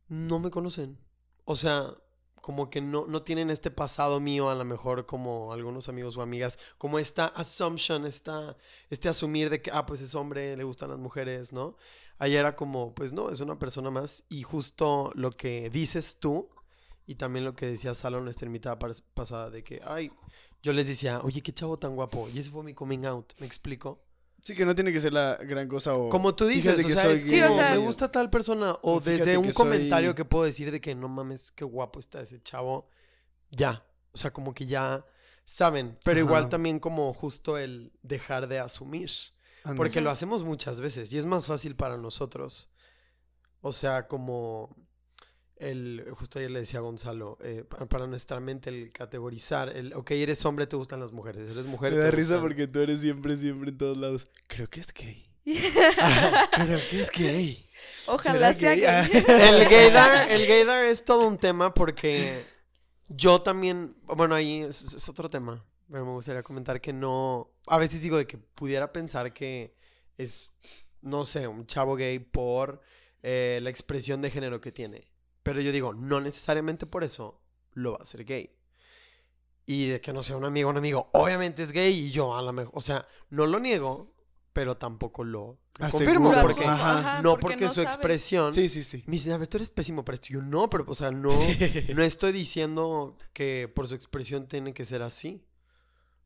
no 0.07 0.39
me 0.39 0.53
conocen. 0.53 1.01
O 1.47 1.57
sea, 1.57 1.93
como 2.47 2.71
que 2.71 2.81
no, 2.81 3.07
no 3.09 3.25
tienen 3.25 3.51
este 3.51 3.73
pasado 3.73 4.21
mío, 4.21 4.51
a 4.51 4.55
lo 4.55 4.65
mejor 4.65 5.05
como 5.05 5.53
algunos 5.53 5.89
amigos 5.89 6.17
o 6.17 6.23
amigas, 6.23 6.61
como 6.79 7.01
esta 7.01 7.25
assumption, 7.25 8.07
esta, 8.07 8.57
este 8.89 9.09
asumir 9.09 9.51
de 9.51 9.61
que, 9.61 9.73
ah, 9.73 9.85
pues 9.85 10.01
es 10.01 10.15
hombre, 10.15 10.57
le 10.57 10.63
gustan 10.63 10.91
las 10.91 11.01
mujeres, 11.01 11.53
¿no? 11.53 11.77
Allá 12.19 12.39
era 12.39 12.55
como, 12.55 12.95
pues 12.95 13.13
no, 13.13 13.31
es 13.31 13.41
una 13.41 13.59
persona 13.59 13.91
más 13.91 14.23
y 14.29 14.45
justo 14.45 15.11
lo 15.17 15.33
que 15.33 15.71
dices 15.71 16.19
tú 16.21 16.49
y 17.05 17.17
también 17.17 17.45
lo 17.45 17.57
que 17.57 17.67
decía 17.67 17.95
Salo 17.95 18.21
nuestra 18.21 18.47
invitada 18.47 18.79
pas- 18.79 19.03
pasada 19.13 19.51
de 19.51 19.65
que, 19.65 19.81
ay, 19.85 20.13
yo 20.63 20.73
les 20.73 20.87
decía, 20.87 21.23
oye, 21.25 21.43
qué 21.43 21.53
chavo 21.53 21.81
tan 21.81 21.97
guapo. 21.97 22.29
Y 22.33 22.39
ese 22.39 22.51
fue 22.53 22.63
mi 22.63 22.75
coming 22.75 23.07
out, 23.07 23.33
¿me 23.41 23.47
explico? 23.47 24.06
Sí, 24.47 24.55
que 24.55 24.65
no 24.65 24.77
tiene 24.77 24.93
que 24.93 25.01
ser 25.01 25.13
la 25.13 25.35
gran 25.43 25.67
cosa 25.67 25.97
o... 25.97 26.09
Como 26.09 26.37
tú 26.37 26.47
dices, 26.47 26.79
o 26.85 26.89
sea, 26.89 27.03
soy 27.03 27.15
es 27.15 27.23
Sí, 27.23 27.41
como, 27.41 27.53
o 27.53 27.57
sea- 27.57 27.71
me 27.73 27.79
gusta 27.79 28.13
tal 28.13 28.31
persona. 28.31 28.77
O 28.81 29.01
desde 29.01 29.37
un 29.37 29.47
que 29.47 29.53
soy- 29.53 29.57
comentario 29.65 30.15
que 30.15 30.25
puedo 30.25 30.45
decir 30.45 30.71
de 30.71 30.81
que 30.81 30.95
no 30.95 31.09
mames, 31.09 31.51
qué 31.51 31.65
guapo 31.65 31.99
está 31.99 32.21
ese 32.21 32.41
chavo. 32.41 32.89
Ya. 33.51 33.85
O 34.13 34.17
sea, 34.19 34.33
como 34.33 34.55
que 34.55 34.67
ya 34.67 35.05
saben. 35.45 35.99
Pero 36.05 36.21
igual 36.21 36.49
también 36.49 36.79
como 36.79 37.13
justo 37.13 37.59
el 37.59 37.93
dejar 38.03 38.47
de 38.47 38.61
asumir. 38.61 39.11
Porque 39.77 40.01
lo 40.01 40.11
hacemos 40.11 40.45
muchas 40.45 40.81
veces 40.81 41.13
y 41.13 41.19
es 41.19 41.27
más 41.27 41.49
fácil 41.49 41.75
para 41.75 41.97
nosotros. 41.97 42.71
O 43.63 43.73
sea, 43.73 44.07
como 44.07 44.77
el, 45.57 46.07
justo 46.15 46.39
ayer 46.39 46.51
le 46.51 46.61
decía 46.61 46.81
a 46.81 46.83
Gonzalo, 46.83 47.39
eh, 47.43 47.65
pa- 47.69 47.87
para 47.87 48.07
nuestra 48.07 48.41
mente 48.41 48.71
el 48.71 48.93
categorizar, 48.93 49.69
el, 49.77 49.95
ok, 49.95 50.11
eres 50.13 50.45
hombre, 50.45 50.67
te 50.67 50.77
gustan 50.77 51.01
las 51.01 51.13
mujeres, 51.13 51.51
eres 51.51 51.67
mujer, 51.67 51.93
Me 51.93 51.99
te 51.99 52.05
da 52.05 52.11
risa 52.11 52.35
gustan- 52.35 52.43
porque 52.43 52.67
tú 52.67 52.81
eres 52.81 53.01
siempre, 53.01 53.37
siempre 53.37 53.71
en 53.71 53.79
todos 53.79 53.97
lados. 53.97 54.25
Creo 54.49 54.69
que 54.69 54.81
es 54.81 54.93
gay. 54.93 55.25
Creo 55.47 56.81
que 56.91 56.99
es 56.99 57.11
gay. 57.11 57.69
Ojalá 58.07 58.53
sea 58.53 58.75
gay? 58.75 58.81
gay. 59.11 59.25
El 59.29 59.69
gaydar, 59.69 60.31
el 60.31 60.47
gaydar 60.47 60.85
es 60.85 61.05
todo 61.05 61.27
un 61.27 61.39
tema 61.39 61.73
porque 61.75 62.45
yo 63.09 63.41
también, 63.43 63.97
bueno, 64.07 64.35
ahí 64.35 64.63
es, 64.63 64.95
es 64.95 65.09
otro 65.09 65.29
tema, 65.29 65.65
pero 65.91 66.05
me 66.05 66.13
gustaría 66.13 66.43
comentar 66.43 66.81
que 66.81 66.93
no, 66.93 67.51
a 67.67 67.79
veces 67.79 68.03
digo 68.03 68.17
de 68.17 68.27
que 68.27 68.39
pudiera 68.39 68.93
pensar 68.93 69.33
que 69.33 69.75
es, 70.19 70.53
no 71.01 71.25
sé, 71.25 71.47
un 71.47 71.67
chavo 71.67 71.95
gay 71.97 72.19
por 72.19 72.81
eh, 73.23 73.61
la 73.63 73.71
expresión 73.71 74.21
de 74.23 74.31
género 74.31 74.61
que 74.61 74.73
tiene. 74.73 75.07
Pero 75.47 75.61
yo 75.61 75.71
digo, 75.71 75.95
no 75.95 76.21
necesariamente 76.21 76.87
por 76.87 77.05
eso 77.05 77.41
lo 77.75 77.93
va 77.93 77.99
a 78.03 78.05
ser 78.05 78.25
gay. 78.25 78.51
Y 79.65 79.87
de 79.87 80.01
que 80.01 80.13
no 80.13 80.25
sea 80.25 80.37
un 80.37 80.45
amigo, 80.45 80.69
un 80.69 80.77
amigo, 80.77 81.09
obviamente 81.13 81.63
es 81.63 81.71
gay 81.71 81.93
y 81.93 82.11
yo 82.11 82.35
a 82.35 82.43
lo 82.43 82.53
mejor, 82.53 82.73
o 82.75 82.81
sea, 82.81 83.07
no 83.31 83.47
lo 83.47 83.61
niego, 83.61 84.13
pero 84.53 84.77
tampoco 84.77 85.23
lo, 85.23 85.61
lo 85.79 85.89
confirmo. 85.89 86.33
Lo 86.33 86.43
Porque, 86.43 86.65
Ajá. 86.65 87.23
no 87.23 87.35
porque 87.35 87.43
porque 87.43 87.65
no 87.67 87.69
su 87.69 87.77
sabe. 87.77 87.87
expresión... 87.87 88.53
Sí, 88.53 88.69
sí, 88.69 88.83
sí. 88.83 89.05
Me 89.07 89.13
dicen, 89.13 89.35
a 89.35 89.37
ver, 89.37 89.47
tú 89.47 89.59
eres 89.59 89.71
pésimo 89.71 90.05
para 90.05 90.17
esto. 90.17 90.27
Yo 90.31 90.43
no, 90.43 90.69
pero, 90.69 90.85
o 90.89 90.95
sea, 90.97 91.13
no, 91.13 91.31
no 91.95 92.03
estoy 92.03 92.33
diciendo 92.33 93.17
que 93.33 93.71
por 93.73 93.87
su 93.87 93.95
expresión 93.95 94.49
tiene 94.49 94.75
que 94.75 94.85
ser 94.85 95.03
así. 95.03 95.47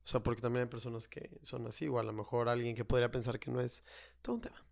O 0.02 0.08
sea, 0.08 0.22
porque 0.22 0.40
también 0.40 0.62
hay 0.62 0.70
personas 0.70 1.08
que 1.08 1.28
son 1.42 1.66
así, 1.66 1.88
o 1.88 1.98
a 1.98 2.02
lo 2.02 2.14
mejor 2.14 2.48
alguien 2.48 2.74
que 2.74 2.86
podría 2.86 3.10
pensar 3.10 3.38
que 3.38 3.50
no 3.50 3.60
es 3.60 3.82
todo 4.22 4.36
un 4.36 4.40
tema. 4.40 4.64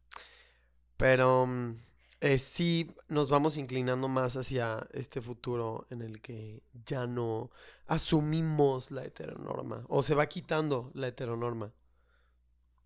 Pero 0.96 1.46
mm, 1.46 1.74
eh, 2.20 2.38
sí 2.38 2.90
nos 3.08 3.30
vamos 3.30 3.56
inclinando 3.56 4.08
más 4.08 4.36
hacia 4.36 4.86
este 4.92 5.20
futuro 5.20 5.86
en 5.90 6.02
el 6.02 6.20
que 6.20 6.62
ya 6.84 7.06
no 7.06 7.50
asumimos 7.86 8.90
la 8.90 9.04
heteronorma, 9.04 9.84
o 9.88 10.02
se 10.02 10.14
va 10.14 10.26
quitando 10.26 10.90
la 10.94 11.08
heteronorma. 11.08 11.72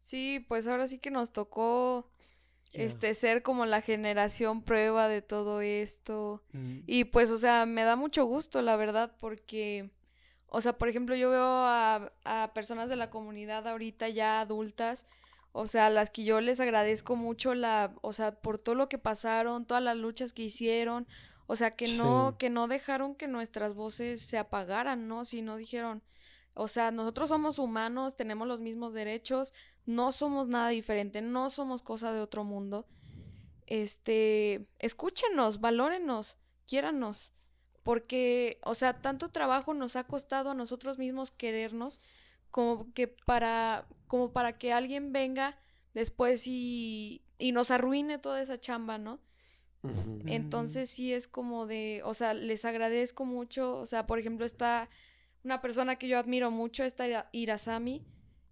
Sí, 0.00 0.44
pues 0.48 0.66
ahora 0.66 0.86
sí 0.86 0.98
que 0.98 1.10
nos 1.10 1.32
tocó 1.32 2.10
este 2.72 3.14
ser 3.14 3.42
como 3.42 3.66
la 3.66 3.82
generación 3.82 4.62
prueba 4.62 5.08
de 5.08 5.22
todo 5.22 5.60
esto. 5.60 6.42
Mm. 6.52 6.78
Y 6.86 7.04
pues, 7.04 7.30
o 7.30 7.36
sea, 7.36 7.66
me 7.66 7.82
da 7.82 7.96
mucho 7.96 8.24
gusto, 8.24 8.62
la 8.62 8.76
verdad, 8.76 9.14
porque, 9.18 9.90
o 10.46 10.60
sea, 10.60 10.76
por 10.78 10.88
ejemplo, 10.88 11.14
yo 11.14 11.30
veo 11.30 11.42
a, 11.42 12.12
a 12.24 12.52
personas 12.54 12.88
de 12.88 12.96
la 12.96 13.10
comunidad 13.10 13.66
ahorita 13.68 14.08
ya 14.08 14.40
adultas, 14.40 15.06
o 15.53 15.66
sea, 15.66 15.90
las 15.90 16.11
que 16.11 16.24
yo 16.24 16.40
les 16.40 16.61
agradezco 16.61 17.14
mucho 17.16 17.55
la, 17.55 17.94
o 18.00 18.12
sea, 18.12 18.32
por 18.32 18.59
todo 18.59 18.74
lo 18.74 18.88
que 18.88 18.98
pasaron, 18.98 19.66
todas 19.66 19.82
las 19.82 19.96
luchas 19.96 20.32
que 20.32 20.42
hicieron, 20.42 21.07
o 21.46 21.57
sea, 21.57 21.70
que 21.70 21.96
no, 21.96 22.30
Sí. 22.30 22.36
que 22.38 22.50
no 22.50 22.68
dejaron 22.68 23.14
que 23.14 23.28
nuestras 23.28 23.74
voces 23.74 24.22
se 24.22 24.38
apagaran, 24.38 25.09
¿no? 25.09 25.24
Sino 25.26 25.57
dijeron, 25.57 26.03
o 26.55 26.68
sea, 26.68 26.90
nosotros 26.90 27.28
somos 27.28 27.59
humanos, 27.59 28.16
tenemos 28.16 28.48
los 28.48 28.61
mismos 28.61 28.94
derechos, 28.94 29.53
no 29.84 30.12
somos 30.12 30.48
nada 30.48 30.68
diferente, 30.68 31.20
no 31.20 31.50
somos 31.50 31.82
cosa 31.82 32.12
de 32.12 32.20
otro 32.20 32.44
mundo. 32.44 32.86
Este, 33.66 34.66
escúchenos, 34.78 35.61
valórenos, 35.61 36.38
quiéranos, 36.66 37.32
porque, 37.82 38.59
o 38.64 38.74
sea, 38.74 39.00
tanto 39.00 39.30
trabajo 39.30 39.74
nos 39.74 39.96
ha 39.96 40.05
costado 40.05 40.50
a 40.50 40.55
nosotros 40.55 40.98
mismos 40.98 41.30
querernos 41.30 42.00
como 42.53 42.92
que 42.94 43.09
para, 43.09 43.88
como 44.07 44.32
para 44.32 44.57
que 44.59 44.72
alguien 44.72 45.12
venga 45.12 45.59
después 45.94 46.46
y, 46.46 47.22
y 47.38 47.50
nos 47.50 47.72
arruine 47.72 48.18
toda 48.18 48.40
esa 48.40 48.61
chamba, 48.61 48.98
¿no? 48.98 49.20
Ujú. 49.82 50.20
Entonces 50.26 50.88
sí 50.90 51.12
es 51.12 51.26
como 51.26 51.66
de, 51.66 52.03
o 52.05 52.14
sea, 52.14 52.34
les 52.34 52.64
agradezco 52.64 53.24
mucho, 53.24 53.78
o 53.78 53.86
sea, 53.86 54.07
por 54.07 54.20
ejemplo, 54.20 54.46
está 54.46 54.88
una 55.42 55.61
persona 55.61 55.96
que 55.96 56.07
yo 56.07 56.18
admiro 56.20 56.53
mucho, 56.53 56.84
está 56.84 57.09
Ira- 57.09 57.28
Irasami, 57.32 58.05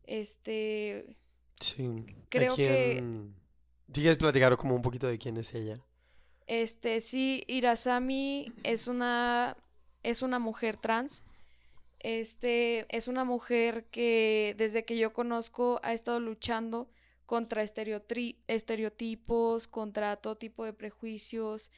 este, 0.04 1.16
Sí. 1.60 2.04
Creo 2.30 2.54
¿A 2.54 2.56
que- 2.56 2.94
quién- 2.96 3.34
¿Sí 3.92 4.00
¿Quieres 4.02 4.16
platicar 4.16 4.56
como 4.56 4.74
un 4.74 4.82
poquito 4.82 5.06
de 5.08 5.18
quién 5.18 5.36
es 5.36 5.54
ella? 5.54 5.84
este, 6.46 7.00
sí, 7.00 7.44
Irasami 7.48 8.52
es 8.64 8.88
una, 8.88 9.56
es 10.02 10.22
una 10.22 10.38
mujer 10.40 10.76
trans, 10.76 11.22
este, 12.00 12.86
es 12.94 13.08
una 13.08 13.24
mujer 13.24 13.86
que 13.90 14.54
desde 14.58 14.84
que 14.84 14.98
yo 14.98 15.12
conozco 15.12 15.80
ha 15.82 15.92
estado 15.92 16.20
luchando 16.20 16.90
contra 17.26 17.62
estereotipos, 17.62 19.68
contra 19.68 20.16
todo 20.16 20.36
tipo 20.36 20.64
de 20.64 20.72
prejuicios. 20.72 21.70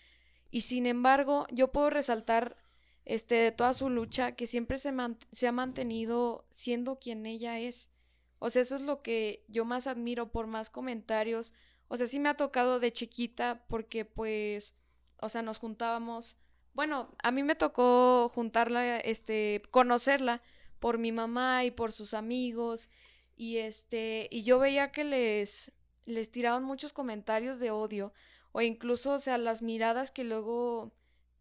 Y 0.50 0.62
sin 0.62 0.86
embargo, 0.86 1.46
yo 1.50 1.72
puedo 1.72 1.90
resaltar 1.90 2.56
este, 3.04 3.34
de 3.34 3.52
toda 3.52 3.74
su 3.74 3.90
lucha 3.90 4.32
que 4.32 4.46
siempre 4.46 4.78
se, 4.78 4.92
se 5.30 5.48
ha 5.48 5.52
mantenido 5.52 6.46
siendo 6.50 6.98
quien 6.98 7.26
ella 7.26 7.58
es. 7.58 7.90
O 8.38 8.50
sea, 8.50 8.62
eso 8.62 8.76
es 8.76 8.82
lo 8.82 9.02
que 9.02 9.44
yo 9.48 9.64
más 9.64 9.86
admiro 9.86 10.32
por 10.32 10.46
más 10.46 10.70
comentarios. 10.70 11.54
O 11.88 11.96
sea, 11.96 12.06
sí 12.06 12.18
me 12.18 12.28
ha 12.28 12.34
tocado 12.34 12.80
de 12.80 12.92
chiquita 12.92 13.64
porque 13.68 14.04
pues, 14.04 14.76
o 15.20 15.28
sea, 15.28 15.42
nos 15.42 15.58
juntábamos. 15.58 16.36
Bueno, 16.74 17.14
a 17.22 17.30
mí 17.30 17.42
me 17.42 17.54
tocó 17.54 18.28
juntarla, 18.28 18.98
este, 18.98 19.62
conocerla 19.70 20.42
por 20.80 20.98
mi 20.98 21.12
mamá 21.12 21.64
y 21.64 21.70
por 21.70 21.92
sus 21.92 22.14
amigos. 22.14 22.90
Y 23.36 23.58
este, 23.58 24.28
y 24.30 24.42
yo 24.42 24.58
veía 24.58 24.92
que 24.92 25.04
les, 25.04 25.72
les 26.04 26.30
tiraban 26.30 26.64
muchos 26.64 26.92
comentarios 26.92 27.58
de 27.58 27.70
odio. 27.70 28.12
O 28.52 28.60
incluso, 28.60 29.12
o 29.12 29.18
sea, 29.18 29.38
las 29.38 29.62
miradas 29.62 30.10
que 30.10 30.24
luego, 30.24 30.92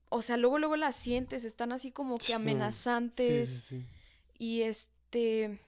o 0.10 0.22
sea, 0.22 0.38
luego, 0.38 0.60
luego 0.60 0.76
las 0.78 0.96
sientes, 0.96 1.46
están 1.46 1.72
así 1.72 1.92
como 1.92 2.18
que 2.18 2.34
amenazantes. 2.34 3.50
Sí, 3.50 3.78
sí, 3.78 3.82
sí. 3.82 3.86
Y 4.38 4.62
este, 4.62 5.60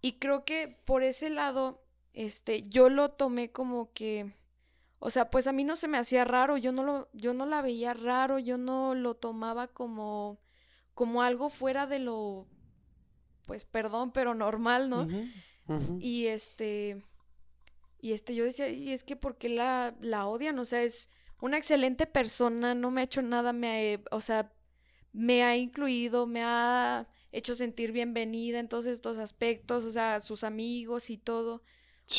y 0.00 0.12
creo 0.14 0.44
que 0.44 0.68
por 0.84 1.02
ese 1.02 1.30
lado, 1.30 1.82
este, 2.12 2.62
yo 2.62 2.88
lo 2.88 3.10
tomé 3.10 3.50
como 3.50 3.92
que, 3.92 4.32
o 5.02 5.08
sea, 5.08 5.30
pues 5.30 5.46
a 5.46 5.52
mí 5.52 5.64
no 5.64 5.76
se 5.76 5.88
me 5.88 5.96
hacía 5.96 6.26
raro, 6.26 6.58
yo 6.58 6.72
no 6.72 6.84
lo, 6.84 7.08
yo 7.14 7.32
no 7.32 7.46
la 7.46 7.62
veía 7.62 7.94
raro, 7.94 8.38
yo 8.38 8.58
no 8.58 8.94
lo 8.94 9.14
tomaba 9.14 9.66
como, 9.66 10.38
como 10.92 11.22
algo 11.22 11.48
fuera 11.48 11.86
de 11.86 12.00
lo, 12.00 12.46
pues 13.46 13.64
perdón, 13.64 14.12
pero 14.12 14.34
normal, 14.34 14.90
¿no? 14.90 15.08
Y 16.00 16.26
este, 16.26 17.02
y 17.98 18.12
este, 18.12 18.34
yo 18.34 18.44
decía, 18.44 18.68
y 18.68 18.92
es 18.92 19.02
que 19.02 19.16
¿por 19.16 19.38
qué 19.38 19.48
la, 19.48 19.96
la 20.02 20.26
odian? 20.26 20.58
O 20.58 20.66
sea, 20.66 20.82
es 20.82 21.08
una 21.40 21.56
excelente 21.56 22.06
persona, 22.06 22.74
no 22.74 22.90
me 22.90 23.00
ha 23.00 23.04
hecho 23.04 23.22
nada, 23.22 23.54
me 23.54 23.94
ha, 23.94 24.14
o 24.14 24.20
sea, 24.20 24.52
me 25.12 25.44
ha 25.44 25.56
incluido, 25.56 26.26
me 26.26 26.42
ha 26.42 27.08
hecho 27.32 27.54
sentir 27.54 27.92
bienvenida 27.92 28.58
en 28.58 28.68
todos 28.68 28.84
estos 28.84 29.16
aspectos, 29.16 29.84
o 29.84 29.92
sea, 29.92 30.20
sus 30.20 30.44
amigos 30.44 31.08
y 31.08 31.16
todo. 31.16 31.62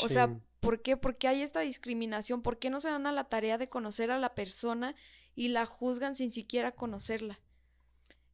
O 0.04 0.10
sea. 0.10 0.36
¿Por 0.62 0.82
qué? 0.82 0.96
¿Por 0.96 1.16
qué 1.16 1.28
hay 1.28 1.42
esta 1.42 1.60
discriminación? 1.60 2.42
¿Por 2.42 2.60
qué 2.60 2.70
no 2.70 2.80
se 2.80 2.90
dan 2.90 3.08
a 3.08 3.12
la 3.12 3.26
tarea 3.26 3.58
de 3.58 3.68
conocer 3.68 4.12
a 4.12 4.20
la 4.20 4.34
persona 4.36 4.96
y 5.36 5.50
la 5.50 5.66
juzgan 5.66 6.16
sin 6.16 6.32
siquiera 6.32 6.72
conocerla? 6.72 7.40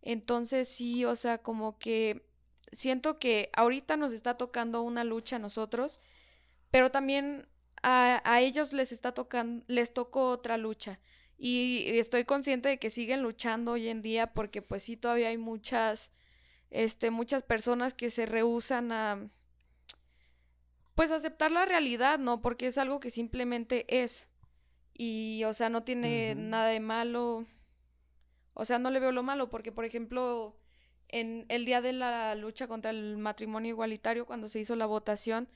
Entonces 0.04 0.70
sí, 0.70 1.06
o 1.06 1.16
sea, 1.16 1.40
como 1.40 1.80
que 1.80 2.28
siento 2.72 3.18
que 3.18 3.50
ahorita 3.54 3.98
nos 3.98 4.12
está 4.12 4.38
tocando 4.38 4.84
una 4.84 5.04
lucha 5.04 5.38
a 5.38 5.40
nosotros, 5.40 6.02
pero 6.70 6.92
también 6.92 7.48
a, 7.82 8.42
ellos 8.42 8.74
les 8.74 8.92
está 8.92 9.14
tocando, 9.14 9.64
les 9.68 9.94
tocó 9.94 10.30
otra 10.30 10.58
lucha. 10.58 11.00
Y 11.38 11.98
estoy 12.00 12.26
consciente 12.26 12.70
de 12.70 12.80
que 12.80 12.90
siguen 12.90 13.22
luchando 13.22 13.74
hoy 13.74 13.90
en 13.90 14.02
día 14.02 14.34
porque 14.34 14.62
pues 14.62 14.84
sí 14.84 14.98
todavía 14.98 15.30
hay 15.30 15.38
muchas, 15.38 16.12
este, 16.72 17.12
muchas 17.12 17.44
personas 17.44 17.94
que 17.94 18.10
se 18.10 18.26
rehúsan 18.26 18.92
a, 18.92 19.30
pues 20.98 21.12
aceptar 21.12 21.52
la 21.52 21.64
realidad, 21.64 22.18
¿no? 22.18 22.42
Porque 22.42 22.66
es 22.66 22.80
algo 22.80 23.00
que 23.00 23.12
simplemente 23.12 23.86
es. 24.02 24.30
Y, 24.96 25.44
o 25.44 25.54
sea, 25.54 25.70
no 25.70 25.84
tiene 25.84 26.34
nada 26.34 26.70
de 26.70 26.80
malo. 26.80 27.46
O 28.56 28.66
sea, 28.66 28.80
no 28.80 28.90
le 28.90 29.00
veo 29.00 29.12
lo 29.12 29.22
malo, 29.22 29.48
porque, 29.48 29.72
por 29.72 29.86
ejemplo, 29.86 30.58
en 31.08 31.46
el 31.50 31.66
día 31.66 31.82
de 31.82 31.94
la 31.94 32.34
lucha 32.34 32.68
contra 32.68 32.90
el 32.90 33.18
matrimonio 33.18 33.70
igualitario, 33.70 34.26
cuando 34.26 34.50
se 34.50 34.60
hizo 34.60 34.76
la 34.76 34.88
votación, 34.88 35.48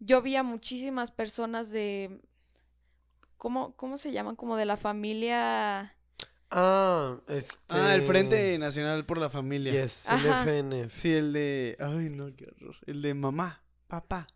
yo 0.00 0.22
vi 0.22 0.34
a 0.34 0.42
muchísimas 0.42 1.12
personas 1.12 1.70
de. 1.70 2.20
¿Cómo, 3.36 3.76
cómo 3.76 3.96
se 3.96 4.10
llaman? 4.10 4.34
Como 4.34 4.56
de 4.56 4.64
la 4.64 4.76
familia. 4.76 5.94
Ah, 6.50 7.20
este... 7.28 7.58
Ah, 7.68 7.94
el 7.94 8.02
Frente 8.02 8.58
Nacional 8.58 9.06
por 9.06 9.18
la 9.18 9.30
Familia. 9.30 9.70
Yes, 9.70 10.08
Ajá. 10.10 10.42
el 10.42 10.48
FN. 10.48 10.88
Sí, 10.88 11.12
el 11.12 11.32
de. 11.32 11.76
Ay, 11.78 12.10
no, 12.10 12.34
qué 12.34 12.46
horror. 12.46 12.74
El 12.86 13.02
de 13.02 13.14
mamá, 13.14 13.62
papá. 13.86 14.26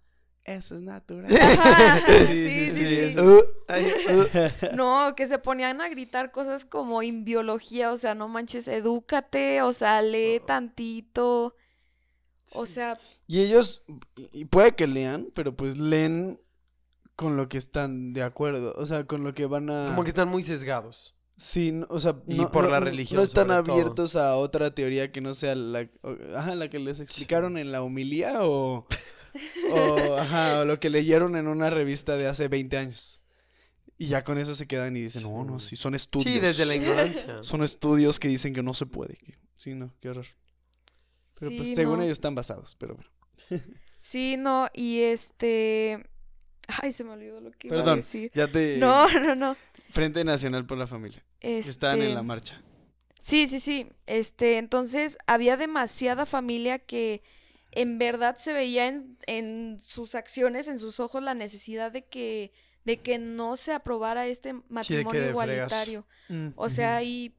Eso 0.48 0.76
es 0.76 0.80
natural. 0.80 1.26
Ajá, 1.36 2.00
Sí, 2.26 2.70
sí, 2.70 3.10
sí. 3.12 3.18
Uh, 3.18 3.40
ay, 3.68 3.86
uh. 4.08 4.74
No, 4.76 5.14
que 5.14 5.26
se 5.26 5.38
ponían 5.38 5.80
a 5.80 5.88
gritar 5.88 6.30
cosas 6.30 6.64
como 6.64 7.02
en 7.02 7.24
biología, 7.24 7.92
o 7.92 7.96
sea, 7.96 8.14
no 8.14 8.28
manches, 8.28 8.66
edúcate, 8.68 9.60
o 9.62 9.72
sea, 9.72 10.00
lee 10.02 10.40
tantito. 10.46 11.54
O 12.54 12.64
Sí. 12.66 12.72
sea, 12.74 12.98
Y 13.26 13.40
ellos, 13.40 13.82
y 14.16 14.40
y 14.40 14.44
puede 14.46 14.74
que 14.74 14.86
lean, 14.86 15.28
pero 15.34 15.54
pues 15.54 15.76
leen 15.78 16.40
con 17.14 17.36
lo 17.36 17.48
que 17.48 17.58
están 17.58 18.12
de 18.14 18.22
acuerdo. 18.22 18.72
O 18.76 18.86
sea, 18.86 19.04
con 19.04 19.22
lo 19.24 19.34
que 19.34 19.44
van 19.46 19.68
a. 19.68 19.88
Como 19.90 20.04
que 20.04 20.08
están 20.10 20.28
muy 20.28 20.42
sesgados. 20.42 21.14
Sí, 21.36 21.72
no- 21.72 21.86
o 21.90 22.00
sea, 22.00 22.16
Y 22.26 22.36
no, 22.36 22.50
por 22.50 22.64
no- 22.64 22.70
la 22.70 22.80
religión, 22.80 23.18
No 23.18 23.22
están 23.22 23.48
sobre 23.48 23.62
todo. 23.64 23.72
abiertos 23.74 24.16
a 24.16 24.36
otra 24.36 24.74
teoría 24.74 25.12
que 25.12 25.20
no 25.20 25.34
sea 25.34 25.54
la, 25.54 25.88
o- 26.02 26.16
ajá, 26.36 26.54
la 26.56 26.68
que 26.70 26.78
les 26.78 27.00
explicaron 27.00 27.58
en 27.58 27.70
la 27.70 27.82
homilía 27.82 28.44
o, 28.44 28.86
o, 29.72 30.14
ajá, 30.18 30.60
o 30.60 30.64
lo 30.64 30.80
que 30.80 30.90
leyeron 30.90 31.36
en 31.36 31.46
una 31.48 31.70
revista 31.70 32.16
de 32.16 32.26
hace 32.26 32.48
20 32.48 32.76
años. 32.76 33.20
Y 34.00 34.06
ya 34.06 34.22
con 34.22 34.38
eso 34.38 34.54
se 34.54 34.66
quedan 34.68 34.96
y 34.96 35.02
dicen, 35.02 35.24
no, 35.24 35.44
no, 35.44 35.58
Sí. 35.58 35.74
son 35.76 35.94
estudios. 35.94 36.32
Sí, 36.32 36.40
desde 36.40 36.66
la 36.66 36.76
ignorancia. 36.76 37.42
Son 37.42 37.62
estudios 37.64 38.20
que 38.20 38.28
dicen 38.28 38.54
que 38.54 38.62
no 38.62 38.72
se 38.74 38.86
puede. 38.86 39.16
que- 39.16 39.34
sí, 39.56 39.74
no, 39.74 39.92
qué 40.00 40.10
horror. 40.10 40.26
Pero 41.40 41.56
pues 41.56 41.74
según 41.74 41.98
no. 41.98 42.02
ellos 42.04 42.12
están 42.18 42.34
basados, 42.34 42.74
pero 42.76 42.96
bueno. 42.96 43.10
Sí, 43.98 44.36
no, 44.36 44.68
y 44.72 45.00
este. 45.00 46.04
Ay, 46.82 46.92
se 46.92 47.02
me 47.04 47.10
olvidó 47.12 47.40
lo 47.40 47.50
que 47.52 47.68
iba 47.68 47.76
a 47.76 47.80
Perdón, 47.80 47.96
decir. 48.00 48.30
ya 48.34 48.46
te... 48.46 48.76
No, 48.76 49.08
no, 49.20 49.34
no. 49.34 49.56
Frente 49.90 50.22
Nacional 50.22 50.66
por 50.66 50.76
la 50.78 50.86
Familia. 50.86 51.24
que 51.40 51.58
Estaban 51.60 51.96
en 52.02 52.08
la 52.14 52.20
Este, 52.20 52.22
marcha. 52.22 52.62
Sí, 53.20 53.46
sí, 53.48 53.58
sí. 53.58 53.86
Este, 54.06 54.58
entonces 54.58 55.16
había 55.26 55.56
demasiada 55.56 56.26
familia 56.26 56.78
que 56.78 57.22
en 57.72 57.98
verdad 57.98 58.36
se 58.36 58.52
veía 58.52 58.86
en, 58.86 59.16
en 59.26 59.78
sus 59.80 60.14
acciones, 60.14 60.68
en 60.68 60.78
sus 60.78 61.00
ojos, 61.00 61.22
la 61.22 61.34
necesidad 61.34 61.92
de 61.92 62.04
que, 62.04 62.52
de 62.84 63.00
que 63.00 63.18
no 63.18 63.56
se 63.56 63.72
aprobara 63.72 64.26
este 64.26 64.54
matrimonio 64.68 65.28
igualitario. 65.28 66.06
Mm, 66.28 66.48
O 66.56 66.68
sea, 66.68 67.02
y. 67.02 67.34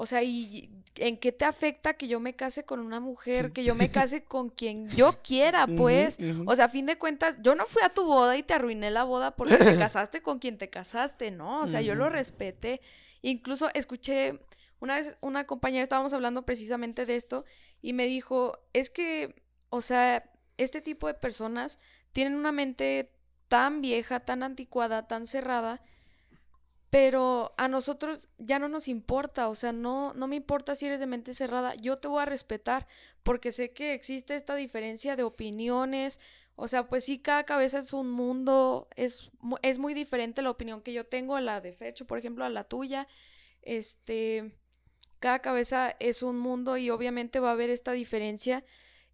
O 0.00 0.06
sea, 0.06 0.22
y 0.22 0.70
¿en 0.94 1.16
qué 1.16 1.32
te 1.32 1.44
afecta 1.44 1.94
que 1.94 2.06
yo 2.06 2.20
me 2.20 2.36
case 2.36 2.64
con 2.64 2.78
una 2.78 3.00
mujer? 3.00 3.46
Sí. 3.46 3.52
Que 3.52 3.64
yo 3.64 3.74
me 3.74 3.90
case 3.90 4.22
con 4.22 4.48
quien 4.48 4.86
yo 4.90 5.12
quiera, 5.24 5.66
pues. 5.66 6.18
O 6.46 6.54
sea, 6.54 6.66
a 6.66 6.68
fin 6.68 6.86
de 6.86 6.98
cuentas, 6.98 7.38
yo 7.42 7.56
no 7.56 7.64
fui 7.66 7.82
a 7.82 7.88
tu 7.88 8.04
boda 8.04 8.36
y 8.36 8.44
te 8.44 8.54
arruiné 8.54 8.92
la 8.92 9.02
boda 9.02 9.34
porque 9.34 9.56
te 9.56 9.76
casaste 9.78 10.22
con 10.22 10.38
quien 10.38 10.56
te 10.56 10.70
casaste, 10.70 11.32
¿no? 11.32 11.62
O 11.62 11.66
sea, 11.66 11.80
yo 11.80 11.96
lo 11.96 12.08
respeté. 12.10 12.80
Incluso 13.22 13.70
escuché, 13.74 14.38
una 14.80 14.96
vez 14.96 15.16
una 15.20 15.46
compañera, 15.46 15.82
estábamos 15.82 16.12
hablando 16.12 16.44
precisamente 16.44 17.06
de 17.06 17.16
esto, 17.16 17.44
y 17.82 17.92
me 17.92 18.06
dijo, 18.06 18.58
es 18.72 18.90
que, 18.90 19.42
o 19.70 19.82
sea, 19.82 20.30
este 20.56 20.80
tipo 20.80 21.06
de 21.06 21.14
personas 21.14 21.80
tienen 22.12 22.34
una 22.34 22.52
mente 22.52 23.12
tan 23.48 23.80
vieja, 23.80 24.20
tan 24.20 24.42
anticuada, 24.42 25.08
tan 25.08 25.26
cerrada, 25.26 25.82
pero 26.90 27.54
a 27.58 27.68
nosotros 27.68 28.28
ya 28.38 28.58
no 28.58 28.68
nos 28.68 28.88
importa, 28.88 29.48
o 29.48 29.54
sea, 29.54 29.72
no, 29.72 30.14
no 30.14 30.26
me 30.26 30.36
importa 30.36 30.74
si 30.74 30.86
eres 30.86 31.00
de 31.00 31.06
mente 31.06 31.34
cerrada, 31.34 31.74
yo 31.74 31.96
te 31.96 32.08
voy 32.08 32.22
a 32.22 32.26
respetar, 32.26 32.86
porque 33.22 33.52
sé 33.52 33.72
que 33.72 33.92
existe 33.92 34.36
esta 34.36 34.54
diferencia 34.54 35.16
de 35.16 35.22
opiniones, 35.22 36.18
o 36.56 36.66
sea, 36.66 36.88
pues 36.88 37.04
sí, 37.04 37.18
cada 37.18 37.44
cabeza 37.44 37.78
es 37.78 37.92
un 37.92 38.10
mundo, 38.10 38.88
es, 38.96 39.30
es 39.62 39.78
muy 39.78 39.94
diferente 39.94 40.42
la 40.42 40.50
opinión 40.50 40.82
que 40.82 40.92
yo 40.92 41.06
tengo 41.06 41.36
a 41.36 41.40
la 41.40 41.60
de 41.60 41.72
Fecho, 41.72 42.06
por 42.06 42.18
ejemplo, 42.18 42.44
a 42.44 42.48
la 42.48 42.64
tuya, 42.64 43.06
este, 43.62 44.58
cada 45.20 45.40
cabeza 45.40 45.94
es 46.00 46.22
un 46.22 46.38
mundo 46.38 46.76
y 46.76 46.90
obviamente 46.90 47.40
va 47.40 47.50
a 47.50 47.52
haber 47.52 47.70
esta 47.70 47.92
diferencia, 47.92 48.64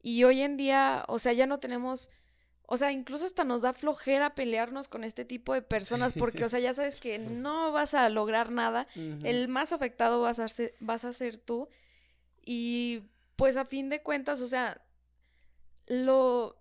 y 0.03 0.25
hoy 0.25 0.43
en 0.43 0.59
día, 0.59 1.05
o 1.09 1.19
sea, 1.19 1.33
ya 1.33 1.47
no 1.47 1.61
tenemos... 1.61 2.11
O 2.67 2.77
sea, 2.79 2.93
incluso 2.93 3.27
hasta 3.27 3.45
nos 3.45 3.63
da 3.63 3.73
flojera 3.75 4.35
pelearnos 4.35 4.89
con 4.89 5.05
este 5.05 5.25
tipo 5.27 5.53
de 5.53 5.61
personas 5.61 6.15
porque, 6.15 6.45
o 6.45 6.49
sea, 6.49 6.61
ya 6.61 6.73
sabes 6.73 6.99
que 6.99 7.19
no 7.19 7.73
vas 7.73 7.93
a 7.93 8.09
lograr 8.09 8.51
nada. 8.51 8.87
El 8.95 9.49
más 9.49 9.73
afectado 9.73 10.23
vas 10.23 10.39
a 10.39 10.49
ser, 10.49 10.73
vas 10.81 11.05
a 11.05 11.13
ser 11.13 11.37
tú. 11.37 11.69
Y 12.43 13.03
pues 13.37 13.59
a 13.59 13.67
fin 13.67 13.91
de 13.91 14.03
cuentas, 14.03 14.41
o 14.41 14.49
sea, 14.49 14.81
lo, 15.87 16.57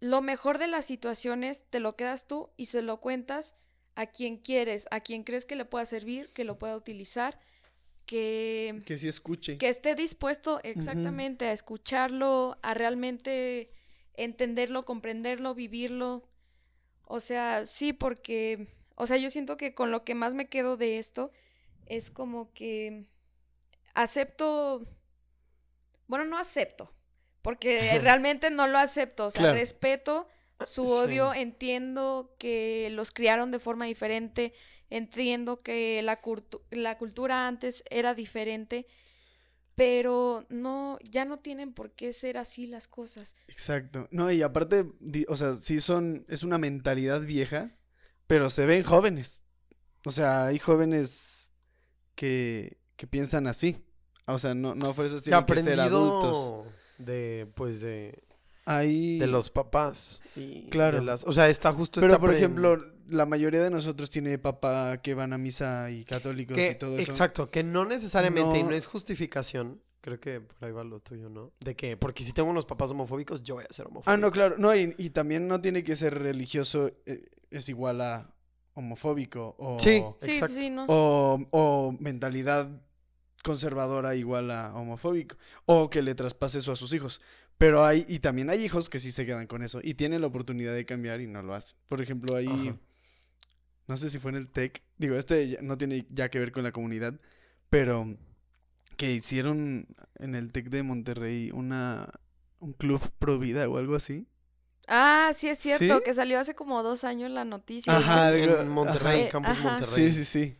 lo 0.00 0.20
mejor 0.20 0.58
de 0.58 0.66
las 0.66 0.84
situaciones 0.84 1.64
te 1.70 1.80
lo 1.80 1.96
quedas 1.96 2.26
tú 2.26 2.50
y 2.58 2.66
se 2.66 2.82
lo 2.82 3.00
cuentas 3.00 3.56
a 3.94 4.06
quien 4.06 4.36
quieres, 4.36 4.88
a 4.90 5.00
quien 5.00 5.24
crees 5.24 5.46
que 5.46 5.56
le 5.56 5.64
pueda 5.64 5.86
servir, 5.86 6.28
que 6.34 6.44
lo 6.44 6.58
pueda 6.58 6.76
utilizar, 6.76 7.38
que, 8.10 8.82
Que 8.86 8.98
sí 8.98 9.06
escuche. 9.06 9.56
que 9.56 9.68
esté 9.68 9.94
dispuesto 9.94 10.58
exactamente 10.64 11.44
a 11.46 11.52
escucharlo, 11.52 12.58
a 12.60 12.74
realmente 12.74 13.70
entenderlo, 14.14 14.84
comprenderlo, 14.84 15.54
vivirlo. 15.54 16.28
O 17.04 17.20
sea, 17.20 17.66
sí, 17.66 17.92
porque, 17.92 18.66
o 18.96 19.06
sea, 19.06 19.16
yo 19.16 19.30
siento 19.30 19.56
que 19.56 19.74
con 19.74 19.92
lo 19.92 20.04
que 20.04 20.16
más 20.16 20.34
me 20.34 20.48
quedo 20.48 20.76
de 20.76 20.98
esto 20.98 21.30
es 21.86 22.10
como 22.10 22.52
que 22.52 23.06
acepto, 23.94 24.84
bueno, 26.08 26.24
no 26.24 26.36
acepto, 26.36 26.92
porque 27.42 27.96
realmente 28.02 28.50
no 28.50 28.66
lo 28.66 28.78
acepto, 28.78 29.26
o 29.26 29.30
sea, 29.30 29.42
Claro. 29.42 29.54
respeto 29.58 30.26
su 30.64 30.84
Sí. 30.84 30.90
odio, 30.90 31.34
entiendo 31.34 32.34
que 32.38 32.88
los 32.92 33.10
criaron 33.12 33.50
de 33.50 33.58
forma 33.58 33.84
diferente, 33.86 34.52
entiendo 34.90 35.58
que 35.62 36.02
la, 36.02 36.20
curtu- 36.20 36.62
la 36.70 36.98
cultura 36.98 37.46
antes 37.46 37.84
era 37.90 38.14
diferente, 38.14 38.86
pero 39.74 40.44
no, 40.50 40.98
ya 41.02 41.24
no 41.24 41.38
tienen 41.38 41.72
por 41.72 41.92
qué 41.92 42.12
ser 42.12 42.36
así 42.36 42.66
las 42.66 42.86
cosas. 42.88 43.34
Exacto. 43.48 44.08
No, 44.10 44.30
y 44.30 44.42
aparte, 44.42 44.84
o 45.28 45.36
sea, 45.36 45.56
sí 45.56 45.80
son, 45.80 46.26
es 46.28 46.42
una 46.42 46.58
mentalidad 46.58 47.20
vieja, 47.22 47.78
pero 48.26 48.50
se 48.50 48.66
ven 48.66 48.82
jóvenes. 48.82 49.44
O 50.04 50.10
sea, 50.10 50.46
hay 50.46 50.58
jóvenes 50.58 51.52
que, 52.14 52.78
que 52.96 53.06
piensan 53.06 53.46
así. 53.46 53.84
O 54.26 54.38
sea, 54.38 54.54
no, 54.54 54.74
no 54.74 54.92
fuerzas 54.94 55.22
tienen 55.22 55.44
que 55.46 55.62
ser 55.62 55.80
adultos. 55.80 56.66
de, 56.98 57.50
pues, 57.54 57.80
de, 57.80 58.22
De 58.78 59.26
los 59.26 59.50
papás. 59.50 60.20
y 60.36 60.68
Claro. 60.70 60.98
de 60.98 61.04
las- 61.04 61.24
o 61.24 61.32
sea, 61.32 61.48
está 61.48 61.72
justo 61.72 62.00
Pero, 62.00 62.12
esta 62.12 62.20
por 62.20 62.30
pre- 62.30 62.38
ejemplo, 62.38 62.76
la 63.08 63.26
mayoría 63.26 63.60
de 63.62 63.70
nosotros 63.70 64.08
tiene 64.10 64.38
papá 64.38 64.98
que 65.02 65.14
van 65.14 65.32
a 65.32 65.38
misa 65.38 65.90
y 65.90 66.04
católicos 66.04 66.56
que, 66.56 66.70
y 66.70 66.74
todo 66.78 66.96
eso. 66.98 67.10
exacto, 67.10 67.48
que 67.50 67.64
no 67.64 67.84
necesariamente, 67.84 68.58
y 68.58 68.62
No- 68.62 68.70
es 68.70 68.86
justificación, 68.86 69.80
creo 70.00 70.20
que 70.20 70.40
por 70.40 70.64
ahí 70.64 70.72
va 70.72 70.84
lo 70.84 71.00
tuyo, 71.00 71.28
¿no? 71.28 71.52
De 71.60 71.74
que, 71.74 71.96
porque 71.96 72.24
si 72.24 72.32
tengo 72.32 72.48
unos 72.48 72.64
papás 72.66 72.90
homofóbicos, 72.92 73.42
yo 73.42 73.56
voy 73.56 73.64
a 73.68 73.72
ser 73.72 73.86
homofóbico. 73.86 74.10
Ah, 74.10 74.16
no, 74.16 74.30
claro. 74.30 74.56
No, 74.58 74.74
y, 74.74 74.94
y 74.98 75.10
también 75.10 75.48
no 75.48 75.60
tiene 75.60 75.82
que 75.82 75.96
ser 75.96 76.16
religioso, 76.18 76.90
eh, 77.06 77.26
es 77.50 77.68
igual 77.68 78.00
a 78.00 78.32
homofóbico 78.74 79.56
o... 79.58 79.78
Sí. 79.80 80.02
Sí, 80.20 80.40
sí, 80.48 80.70
¿no? 80.70 80.86
o, 80.88 81.38
o 81.50 81.96
mentalidad 81.98 82.68
conservadora 83.42 84.14
igual 84.14 84.50
a 84.50 84.74
homofóbico, 84.74 85.36
o 85.66 85.88
que 85.90 86.02
le 86.02 86.14
traspase 86.14 86.58
eso 86.58 86.72
a 86.72 86.76
sus 86.76 86.92
hijos. 86.92 87.20
Pero 87.60 87.84
hay, 87.84 88.06
y 88.08 88.20
también 88.20 88.48
hay 88.48 88.64
hijos 88.64 88.88
que 88.88 88.98
sí 88.98 89.12
se 89.12 89.26
quedan 89.26 89.46
con 89.46 89.62
eso 89.62 89.80
y 89.82 89.92
tienen 89.92 90.22
la 90.22 90.28
oportunidad 90.28 90.74
de 90.74 90.86
cambiar 90.86 91.20
y 91.20 91.26
no 91.26 91.42
lo 91.42 91.52
hacen. 91.54 91.76
Por 91.88 92.00
ejemplo, 92.00 92.34
ahí, 92.34 92.68
Ajá. 92.68 92.78
no 93.86 93.96
sé 93.98 94.08
si 94.08 94.18
fue 94.18 94.30
en 94.30 94.38
el 94.38 94.48
TEC, 94.48 94.82
digo, 94.96 95.14
este 95.16 95.46
ya- 95.50 95.60
no 95.60 95.76
tiene 95.76 96.06
ya 96.08 96.30
que 96.30 96.38
ver 96.38 96.52
con 96.52 96.62
la 96.62 96.72
comunidad, 96.72 97.20
pero 97.68 98.16
que 98.96 99.12
hicieron 99.12 99.86
en 100.18 100.34
el 100.34 100.52
TEC 100.52 100.70
de 100.70 100.82
Monterrey 100.82 101.50
una, 101.52 102.10
un 102.60 102.72
club 102.72 102.98
pro 103.18 103.38
vida 103.38 103.68
o 103.68 103.76
algo 103.76 103.94
así. 103.94 104.26
Ah, 104.88 105.32
sí 105.34 105.46
es 105.48 105.58
cierto, 105.58 105.98
¿Sí? 105.98 106.02
que 106.02 106.14
salió 106.14 106.40
hace 106.40 106.54
como 106.54 106.82
dos 106.82 107.04
años 107.04 107.30
la 107.30 107.44
noticia. 107.44 107.94
Ajá, 107.94 108.34
en, 108.34 108.40
digo, 108.42 108.58
en 108.58 108.68
Monterrey, 108.70 109.16
ajá. 109.16 109.24
en 109.26 109.30
Campus 109.30 109.50
ajá. 109.58 109.70
Monterrey. 109.70 110.10
Sí, 110.10 110.24
sí, 110.24 110.24
sí. 110.24 110.56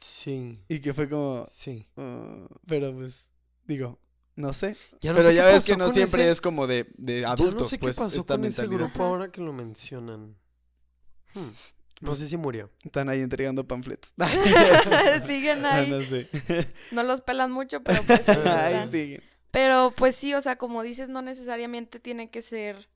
Sí, 0.00 0.60
Y 0.68 0.80
que 0.80 0.92
fue 0.92 1.08
como, 1.08 1.44
sí. 1.46 1.86
"Ah", 1.96 2.48
pero 2.66 2.92
pues, 2.92 3.32
digo, 3.64 4.00
no 4.36 4.52
sé. 4.52 4.76
Ya 5.00 5.10
no 5.12 5.16
Pero 5.18 5.28
sé 5.28 5.34
ya 5.34 5.46
ves 5.46 5.64
que 5.64 5.76
no 5.76 5.88
siempre 5.88 6.22
ese- 6.22 6.30
es 6.30 6.40
como 6.40 6.66
de, 6.66 6.86
de 6.96 7.20
Ya 7.22 7.30
adultos, 7.32 7.62
no 7.62 7.68
sé 7.68 7.78
pues, 7.78 7.96
qué 7.96 8.02
pasó 8.02 8.18
esta 8.20 8.34
con 8.36 8.44
ese 8.44 8.62
mentalidad. 8.62 8.86
grupo 8.88 9.02
Ajá. 9.04 9.10
ahora 9.12 9.32
que 9.32 9.40
lo 9.40 9.52
mencionan. 9.52 10.36
Hmm, 11.34 11.48
No 12.00 12.14
sé 12.14 12.26
si 12.26 12.36
murió. 12.36 12.70
Están 12.84 13.08
ahí 13.08 13.20
entregando 13.20 13.66
panfletos. 13.66 14.14
Siguen 15.24 15.64
Ah, 15.64 15.74
ahí. 15.76 15.90
no 15.90 16.02
sé. 16.02 16.28
No 16.90 17.02
los 17.02 17.20
pelan 17.20 17.50
mucho, 17.52 17.82
pero 17.82 18.02
pues 18.04 18.28
ahí 18.28 18.74
Ahí 18.74 18.88
siguen. 18.88 19.22
Pero 19.50 19.92
pues 19.96 20.16
sí, 20.16 20.34
o 20.34 20.40
sea, 20.40 20.56
como 20.56 20.82
dices, 20.82 21.08
no 21.10 21.20
necesariamente 21.22 22.00
tienen 22.00 22.28
que 22.30 22.40
ser, 22.42 22.88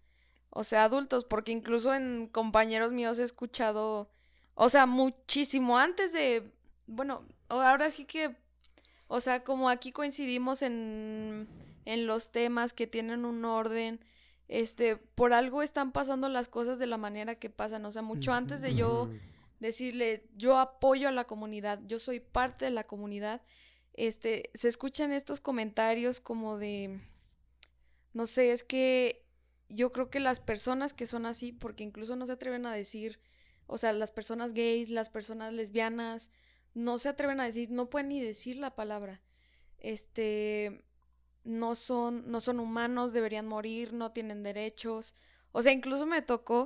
o 0.50 0.64
sea, 0.64 0.84
adultos, 0.84 1.24
porque 1.26 1.52
incluso 1.52 1.92
en 1.94 2.28
compañeros 2.32 2.92
míos 2.92 3.18
he 3.18 3.22
escuchado, 3.24 4.10
o 4.54 4.68
sea, 4.70 4.86
muchísimo 4.86 5.76
antes 5.78 6.14
de, 6.14 6.50
bueno, 6.86 7.22
ahora 7.50 7.90
sí 7.90 8.06
que, 8.06 8.34
o 9.08 9.20
sea, 9.20 9.44
como 9.44 9.68
aquí 9.68 9.92
coincidimos 9.92 10.62
en, 10.62 11.48
en 11.84 12.06
los 12.06 12.32
temas 12.32 12.72
que 12.72 12.86
tienen 12.86 13.24
un 13.24 13.44
orden, 13.44 14.00
este, 14.48 14.96
por 14.96 15.32
algo 15.32 15.62
están 15.62 15.92
pasando 15.92 16.28
las 16.28 16.48
cosas 16.48 16.78
de 16.78 16.86
la 16.86 16.98
manera 16.98 17.36
que 17.36 17.50
pasan, 17.50 17.84
o 17.84 17.90
sea, 17.90 18.02
mucho 18.02 18.32
antes 18.32 18.62
de 18.62 18.74
yo 18.74 19.10
decirle, 19.60 20.24
yo 20.36 20.58
apoyo 20.58 21.08
a 21.08 21.12
la 21.12 21.24
comunidad, 21.24 21.80
yo 21.86 21.98
soy 21.98 22.20
parte 22.20 22.66
de 22.66 22.70
la 22.70 22.84
comunidad, 22.84 23.42
este, 23.94 24.50
se 24.54 24.68
escuchan 24.68 25.12
estos 25.12 25.40
comentarios 25.40 26.20
como 26.20 26.58
de, 26.58 27.00
no 28.12 28.26
sé, 28.26 28.52
es 28.52 28.62
que 28.62 29.24
yo 29.68 29.90
creo 29.90 30.10
que 30.10 30.20
las 30.20 30.38
personas 30.40 30.94
que 30.94 31.06
son 31.06 31.26
así, 31.26 31.52
porque 31.52 31.82
incluso 31.82 32.14
no 32.14 32.26
se 32.26 32.32
atreven 32.32 32.66
a 32.66 32.72
decir, 32.72 33.18
o 33.66 33.78
sea, 33.78 33.92
las 33.92 34.12
personas 34.12 34.52
gays, 34.52 34.90
las 34.90 35.10
personas 35.10 35.52
lesbianas, 35.52 36.30
no 36.76 36.98
se 36.98 37.08
atreven 37.08 37.40
a 37.40 37.44
decir, 37.44 37.70
no 37.70 37.88
pueden 37.88 38.08
ni 38.10 38.20
decir 38.20 38.58
la 38.58 38.74
palabra, 38.74 39.22
este, 39.78 40.84
no 41.44 41.74
son, 41.74 42.30
no 42.30 42.40
son 42.40 42.60
humanos, 42.60 43.12
deberían 43.12 43.46
morir, 43.46 43.92
no 43.92 44.12
tienen 44.12 44.42
derechos, 44.42 45.16
o 45.52 45.62
sea, 45.62 45.72
incluso 45.72 46.04
me 46.06 46.20
tocó 46.20 46.64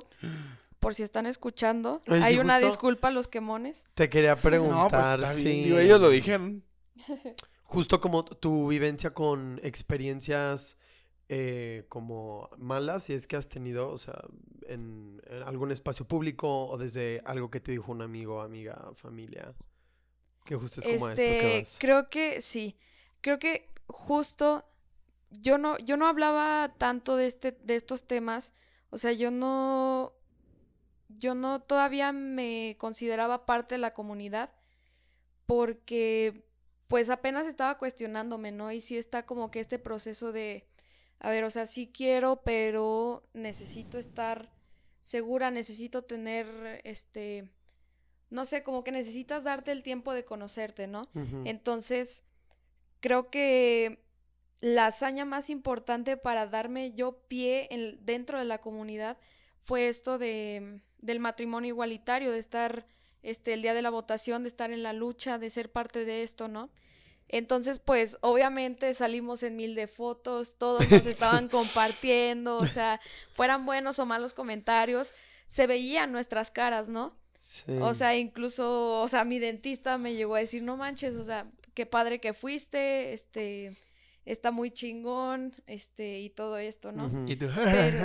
por 0.79 0.93
si 0.95 1.03
están 1.03 1.27
escuchando. 1.27 2.01
Hay 2.07 2.37
una 2.39 2.55
justo- 2.55 2.67
disculpa 2.67 3.07
a 3.07 3.11
los 3.11 3.27
quemones. 3.27 3.87
Te 3.93 4.09
quería 4.09 4.31
No, 4.35 4.41
pues 4.41 4.41
preguntar 4.41 5.25
si... 5.29 5.63
Digo, 5.63 5.79
ellos 5.79 6.01
lo 6.01 6.09
dijeron. 6.09 6.63
Justo 7.63 8.01
como 8.01 8.25
tu 8.25 8.67
vivencia 8.67 9.13
con 9.13 9.61
experiencias 9.63 10.77
eh, 11.29 11.85
como 11.87 12.49
malas, 12.57 13.03
si 13.03 13.13
es 13.13 13.27
que 13.27 13.37
has 13.37 13.47
tenido, 13.47 13.89
o 13.89 13.97
sea, 13.97 14.21
en, 14.67 15.21
en 15.27 15.43
algún 15.43 15.71
espacio 15.71 16.05
público 16.05 16.65
o 16.67 16.77
desde 16.77 17.21
algo 17.23 17.49
que 17.49 17.61
te 17.61 17.71
dijo 17.71 17.93
un 17.93 18.01
amigo, 18.01 18.41
amiga, 18.41 18.91
familia, 18.95 19.53
que 20.45 20.55
justo 20.55 20.81
es 20.81 20.87
como 20.87 21.05
a 21.07 21.13
esto 21.13 21.37
que 21.39 21.57
Este, 21.59 21.59
vas. 21.59 21.79
creo 21.79 22.09
que 22.09 22.41
sí. 22.41 22.77
Creo 23.21 23.39
que 23.39 23.69
justo 23.87 24.65
yo 25.31 25.57
no, 25.57 25.77
yo 25.79 25.97
no 25.97 26.07
hablaba 26.07 26.73
tanto 26.77 27.15
de 27.15 27.27
este, 27.27 27.51
de 27.63 27.75
estos 27.75 28.05
temas. 28.07 28.53
O 28.89 28.97
sea, 28.97 29.11
yo 29.13 29.31
no, 29.31 30.13
yo 31.09 31.35
no 31.35 31.61
todavía 31.61 32.11
me 32.11 32.75
consideraba 32.79 33.45
parte 33.45 33.75
de 33.75 33.79
la 33.79 33.91
comunidad 33.91 34.51
porque 35.45 36.45
pues 36.87 37.09
apenas 37.09 37.47
estaba 37.47 37.77
cuestionándome, 37.77 38.51
¿no? 38.51 38.71
Y 38.71 38.81
sí 38.81 38.97
está 38.97 39.25
como 39.25 39.49
que 39.51 39.59
este 39.61 39.79
proceso 39.79 40.31
de 40.31 40.67
a 41.19 41.29
ver, 41.29 41.43
o 41.43 41.49
sea, 41.51 41.67
sí 41.67 41.91
quiero, 41.93 42.41
pero 42.43 43.23
necesito 43.33 43.97
estar 43.99 44.51
segura, 45.01 45.51
necesito 45.51 46.03
tener, 46.03 46.81
este, 46.83 47.49
no 48.31 48.45
sé, 48.45 48.63
como 48.63 48.83
que 48.83 48.91
necesitas 48.91 49.43
darte 49.43 49.71
el 49.71 49.83
tiempo 49.83 50.11
de 50.13 50.25
conocerte, 50.25 50.87
¿no? 50.87 51.03
Entonces, 51.47 52.23
creo 52.99 53.29
que 53.29 54.03
la 54.61 54.87
hazaña 54.87 55.25
más 55.25 55.49
importante 55.49 56.17
para 56.17 56.47
darme 56.47 56.93
yo 56.93 57.19
pie 57.27 57.67
en- 57.71 58.03
dentro 58.05 58.37
de 58.39 58.45
la 58.45 58.59
comunidad 58.59 59.17
fue 59.63 59.87
esto 59.87 60.17
de, 60.17 60.81
del 60.99 61.19
matrimonio 61.19 61.69
igualitario, 61.69 62.31
de 62.31 62.39
estar 62.39 62.85
este, 63.23 63.53
el 63.53 63.61
día 63.61 63.73
de 63.73 63.81
la 63.81 63.89
votación, 63.91 64.43
de 64.43 64.49
estar 64.49 64.71
en 64.71 64.81
la 64.83 64.93
lucha, 64.93 65.37
de 65.37 65.49
ser 65.49 65.71
parte 65.71 66.05
de 66.05 66.23
esto, 66.23 66.47
¿no? 66.47 66.69
Entonces, 67.27 67.79
pues, 67.79 68.17
obviamente 68.21 68.93
salimos 68.93 69.41
en 69.43 69.55
mil 69.55 69.73
de 69.75 69.87
fotos, 69.87 70.57
todos 70.57 70.89
nos 70.89 71.05
estaban 71.05 71.47
compartiendo, 71.49 72.57
o 72.57 72.67
sea, 72.67 72.99
fueran 73.33 73.65
buenos 73.65 73.99
o 73.99 74.05
malos 74.05 74.33
comentarios, 74.33 75.13
se 75.47 75.65
veían 75.67 76.11
nuestras 76.11 76.51
caras, 76.51 76.89
¿no? 76.89 77.15
Sí. 77.41 77.73
O 77.81 77.93
sea, 77.93 78.15
incluso, 78.15 79.01
o 79.01 79.07
sea, 79.07 79.23
mi 79.25 79.39
dentista 79.39 79.97
me 79.97 80.13
llegó 80.13 80.35
a 80.35 80.39
decir, 80.39 80.61
no 80.63 80.77
manches, 80.77 81.15
o 81.15 81.23
sea, 81.23 81.47
qué 81.73 81.85
padre 81.87 82.19
que 82.21 82.33
fuiste, 82.33 83.13
este, 83.13 83.71
está 84.25 84.51
muy 84.51 84.69
chingón, 84.71 85.53
este, 85.65 86.19
y 86.19 86.29
todo 86.29 86.57
esto, 86.57 86.91
¿no? 86.91 87.07
Ujú. 87.07 87.25
Y 87.27 87.35
tú. 87.35 87.47
Pero... 87.55 88.03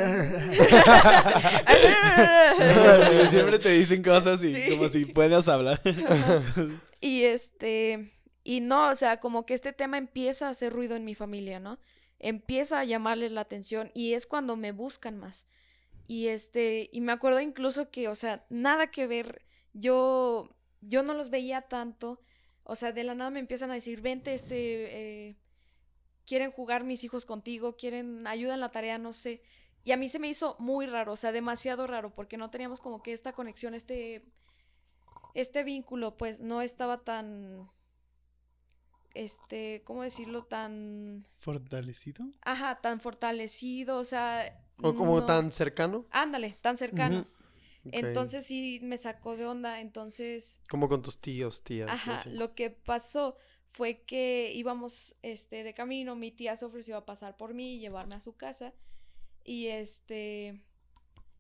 Siempre 3.29 3.59
te 3.59 3.71
dicen 3.71 4.03
cosas 4.03 4.43
y 4.43 4.55
Sí. 4.55 4.71
como 4.71 4.89
si 4.89 5.05
puedas 5.05 5.49
hablar. 5.49 5.81
Y 7.01 7.25
este, 7.25 8.11
y 8.43 8.61
no, 8.63 8.89
o 8.89 8.95
sea, 8.95 9.21
como 9.21 9.45
que 9.45 9.53
este 9.55 9.73
tema 9.75 9.99
empieza 9.99 10.47
a 10.47 10.51
hacer 10.51 10.73
ruido 10.73 10.97
en 10.97 11.05
mi 11.05 11.15
familia, 11.15 11.61
¿no? 11.61 11.79
Empieza 12.19 12.81
a 12.81 12.85
llamarles 12.85 13.33
la 13.33 13.43
atención 13.43 13.91
y 13.95 14.15
es 14.15 14.27
cuando 14.27 14.57
me 14.57 14.73
buscan 14.73 15.19
más. 15.19 15.47
Y 16.07 16.29
este, 16.29 16.89
y 16.93 17.01
me 17.01 17.13
acuerdo 17.13 17.41
incluso 17.41 17.91
que, 17.91 18.09
o 18.09 18.15
sea, 18.15 18.45
nada 18.49 18.91
que 18.91 19.07
ver, 19.07 19.43
yo, 19.73 20.57
yo 20.81 21.03
no 21.03 21.15
los 21.15 21.31
veía 21.31 21.63
tanto, 21.63 22.21
o 22.63 22.77
sea, 22.77 22.93
de 22.93 23.05
la 23.05 23.15
nada 23.15 23.31
me 23.31 23.41
empiezan 23.41 23.71
a 23.71 23.75
decir, 23.75 24.01
vente, 24.01 24.35
este, 24.35 25.29
eh, 25.29 25.37
quieren 26.27 26.51
jugar 26.51 26.85
mis 26.85 27.05
hijos 27.05 27.25
contigo, 27.25 27.77
quieren 27.77 28.27
ayuda 28.27 28.55
en 28.55 28.61
la 28.61 28.71
tarea, 28.71 28.99
no 28.99 29.13
sé. 29.13 29.43
Y 29.85 29.93
a 29.93 29.97
mí 29.97 30.09
se 30.09 30.19
me 30.19 30.29
hizo 30.29 30.57
muy 30.59 30.87
raro, 30.87 31.13
o 31.13 31.17
sea, 31.17 31.33
demasiado 31.33 31.87
raro, 31.87 32.15
porque 32.15 32.37
no 32.37 32.51
teníamos 32.51 32.81
como 32.81 33.03
que 33.03 33.13
esta 33.13 33.33
conexión, 33.33 33.75
este, 33.75 34.25
este 35.35 35.63
vínculo, 35.63 36.17
pues 36.17 36.41
no 36.41 36.63
estaba 36.63 36.99
tan, 37.05 37.71
este, 39.25 39.83
¿cómo 39.85 40.03
decirlo? 40.03 40.45
Tan, 40.45 41.27
¿Fortalecido? 41.39 42.27
ajá, 42.43 42.81
tan 42.81 43.01
fortalecido, 43.01 43.99
o 43.99 44.05
sea... 44.05 44.63
o 44.83 44.95
como 44.95 45.21
no- 45.21 45.27
tan 45.27 45.53
cercano. 45.53 46.07
Ándale, 46.11 46.55
tan 46.61 46.77
cercano. 46.77 47.27
Entonces 47.93 48.45
sí 48.47 48.81
me 48.83 48.99
sacó 48.99 49.37
de 49.37 49.47
onda, 49.47 49.81
entonces... 49.81 50.61
Como 50.69 50.89
con 50.89 51.03
tus 51.03 51.19
tíos, 51.21 51.63
tías. 51.63 51.89
Ajá, 51.89 52.17
así. 52.17 52.31
lo 52.31 52.55
que 52.55 52.71
pasó 52.71 53.37
fue 53.71 54.03
que 54.03 54.53
íbamos 54.55 55.15
este 55.23 55.63
de 55.63 55.73
camino, 55.73 56.17
mi 56.17 56.33
tía 56.33 56.57
se 56.57 56.65
ofreció 56.65 56.97
a 56.97 57.05
pasar 57.07 57.37
por 57.37 57.55
mí 57.55 57.75
y 57.77 57.79
llevarme 57.79 58.15
a 58.17 58.21
su 58.21 58.35
casa 58.37 58.73
y 59.45 59.67
este 59.69 60.63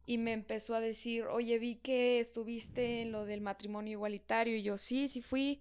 y 0.05 0.19
me 0.19 0.33
empezó 0.33 0.75
a 0.77 0.81
decir, 0.81 1.25
"Oye, 1.25 1.59
vi 1.59 1.77
que 1.77 2.21
estuviste 2.21 3.03
en 3.03 3.11
lo 3.11 3.25
del 3.25 3.41
matrimonio 3.41 3.93
igualitario." 3.93 4.55
Y 4.57 4.63
yo, 4.63 4.79
"Sí, 4.79 5.09
sí 5.09 5.21
fui. 5.23 5.61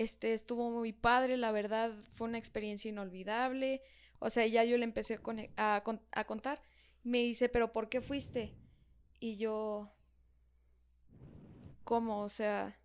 Este 0.00 0.32
estuvo 0.32 0.70
muy 0.70 0.92
padre, 0.92 1.36
la 1.36 1.52
verdad 1.52 1.92
fue 2.12 2.28
una 2.28 2.38
experiencia 2.38 2.88
inolvidable." 2.88 3.82
O 4.18 4.30
sea, 4.30 4.46
ya 4.46 4.64
yo 4.64 4.78
le 4.78 4.84
empecé 4.84 5.18
a, 5.56 5.82
contar. 6.26 6.62
Me 7.04 7.18
dice, 7.18 7.48
"¿Pero 7.48 7.72
por 7.72 7.88
qué 7.88 8.00
fuiste?" 8.00 8.54
Y 9.20 9.36
yo 9.36 9.92
¿Cómo? 11.86 12.22
O 12.22 12.28
sea, 12.28 12.76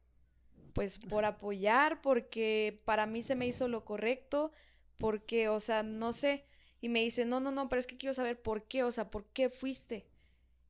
pues 0.74 1.00
por 1.00 1.26
apoyar, 1.26 2.02
porque 2.04 2.82
para 2.86 3.08
mí 3.08 3.24
se 3.24 3.36
me 3.36 3.48
hizo 3.48 3.68
lo 3.68 3.84
correcto, 3.84 4.52
porque, 5.00 5.50
o 5.50 5.60
sea, 5.60 5.82
no 5.82 6.14
sé. 6.14 6.46
Y 6.82 6.90
me 6.90 7.00
dice, 7.00 7.26
no, 7.26 7.40
no, 7.40 7.52
no, 7.52 7.68
pero 7.68 7.80
es 7.80 7.88
que 7.88 7.98
quiero 7.98 8.14
saber 8.14 8.40
por 8.40 8.68
qué, 8.68 8.84
o 8.84 8.92
sea, 8.92 9.10
¿por 9.10 9.26
qué 9.26 9.50
fuiste? 9.50 10.06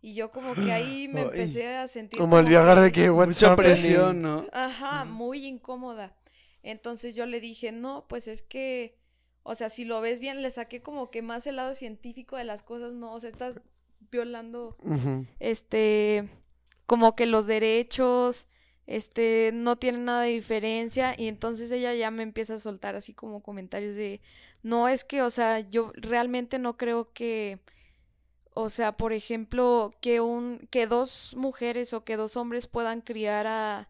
Y 0.01 0.13
yo 0.15 0.31
como 0.31 0.55
que 0.55 0.71
ahí 0.71 1.09
me 1.09 1.21
Ay. 1.23 1.27
empecé 1.27 1.67
a 1.75 1.87
sentir 1.89 2.19
Como 2.19 2.39
el 2.39 2.45
viajar 2.45 2.79
de 2.79 2.91
que 2.93 3.11
Mucha 3.11 3.55
presión, 3.57 4.21
¿no? 4.21 4.47
Ajá, 4.53 5.03
muy 5.03 5.45
incómoda. 5.45 6.15
Entonces 6.63 7.15
yo 7.15 7.25
le 7.25 7.39
dije, 7.39 7.71
no, 7.71 8.05
pues 8.07 8.27
es 8.27 8.43
que, 8.43 8.97
o 9.43 9.55
sea, 9.55 9.69
si 9.69 9.85
lo 9.85 10.01
ves 10.01 10.19
bien, 10.19 10.41
le 10.41 10.51
saqué 10.51 10.81
como 10.81 11.09
que 11.09 11.21
más 11.21 11.47
el 11.47 11.55
lado 11.55 11.73
científico 11.73 12.37
de 12.37 12.43
las 12.43 12.63
cosas, 12.63 12.93
no, 12.93 13.13
o 13.13 13.19
sea, 13.19 13.29
estás 13.29 13.59
violando 14.11 14.77
este, 15.39 16.27
como 16.85 17.15
que 17.15 17.25
los 17.25 17.47
derechos, 17.47 18.47
este, 18.85 19.51
no 19.53 19.77
tienen 19.77 20.05
nada 20.05 20.23
de 20.23 20.31
diferencia 20.31 21.15
y 21.17 21.27
entonces 21.27 21.71
ella 21.71 21.93
ya 21.93 22.11
me 22.11 22.23
empieza 22.23 22.55
a 22.55 22.59
soltar 22.59 22.95
así 22.95 23.13
como 23.13 23.41
comentarios 23.41 23.95
de, 23.95 24.21
no, 24.63 24.87
es 24.87 25.03
que, 25.03 25.21
o 25.21 25.29
sea, 25.29 25.59
yo 25.59 25.91
realmente 25.95 26.59
no 26.59 26.77
creo 26.77 27.13
que, 27.13 27.59
o 28.53 28.69
sea, 28.69 28.97
por 28.97 29.13
ejemplo, 29.13 29.91
que 30.01 30.19
un, 30.19 30.67
que 30.69 30.87
dos 30.87 31.35
mujeres 31.37 31.93
o 31.93 32.03
que 32.03 32.17
dos 32.17 32.35
hombres 32.35 32.67
puedan 32.67 33.01
criar 33.01 33.47
a, 33.47 33.89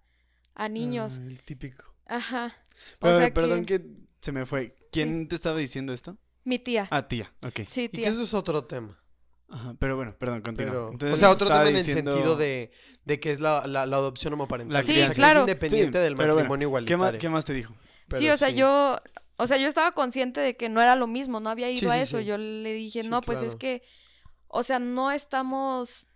a 0.54 0.70
niños. 0.70 1.20
Ah, 1.20 1.28
el 1.28 1.42
típico. 1.44 1.86
Ajá. 2.06 2.61
Pero, 3.00 3.14
o 3.14 3.18
sea 3.18 3.34
perdón 3.34 3.66
que, 3.66 3.82
que 3.82 3.88
se 4.20 4.32
me 4.32 4.46
fue. 4.46 4.76
¿Quién 4.92 5.28
te 5.28 5.36
estaba 5.36 5.58
diciendo 5.58 5.94
esto? 5.94 6.18
mi 6.44 6.58
tía. 6.60 6.88
Ah, 6.90 7.08
tía, 7.08 7.32
ok. 7.44 7.62
sí, 7.68 7.84
Y 7.84 7.90
que 7.90 7.98
tía. 7.98 8.10
eso 8.10 8.24
es 8.24 8.34
otro 8.34 8.64
tema. 8.66 8.98
Ajá, 9.48 9.76
pero 9.80 9.96
bueno, 9.96 10.16
perdón, 10.18 10.42
continúa. 10.42 10.90
O 10.90 11.18
sea, 11.18 11.30
otro 11.30 11.48
tema 11.48 11.68
en 11.70 11.76
diciendo- 11.76 12.12
el 12.12 12.18
sentido 12.18 12.36
de, 12.38 12.72
de 13.06 13.20
que 13.20 13.32
es 13.34 13.40
la, 13.40 13.68
la, 13.68 13.86
la 13.86 13.98
adopción 13.98 14.34
homoparental. 14.34 14.74
La 14.74 14.80
o 14.80 14.84
sea, 14.84 14.94
crianza. 14.96 15.10
que 15.12 15.16
Sí, 15.16 15.20
claro. 15.22 15.40
Es 15.42 15.48
independiente 15.50 15.98
Sí, 16.00 16.04
del 16.04 16.16
pero 16.16 16.34
bueno, 16.34 16.50
matrimonio 16.50 16.68
¿Qué 16.70 16.72
más, 16.72 16.88
igualitario. 16.88 17.20
¿Qué 17.20 17.30
más 17.30 17.46
te 17.46 17.54
dijo? 17.54 17.76
Sí, 18.18 18.30
o 18.30 18.38
sea, 18.38 18.50
yo, 18.50 18.98
o 19.38 19.48
sea, 19.48 19.58
yo 19.58 19.68
estaba 19.68 19.92
consciente 19.94 20.40
de 20.42 20.56
que 20.58 20.68
no 20.70 20.82
era 20.82 20.96
lo 20.96 21.06
mismo, 21.08 21.40
no 21.40 21.50
había 21.50 21.70
ido 21.70 21.80
Sí, 21.80 21.86
a 21.88 21.94
sí, 21.94 22.00
eso. 22.00 22.20
sí. 22.20 22.26
Yo 22.26 22.38
le 22.38 22.74
dije, 22.74 23.04
Sí, 23.04 23.10
no, 23.10 23.22
pues 23.22 23.40
es 23.40 23.56
claro. 23.56 23.60
que, 23.60 23.84
o 24.48 24.64
sea, 24.64 24.80
no 24.80 25.12
estamos, 25.12 26.08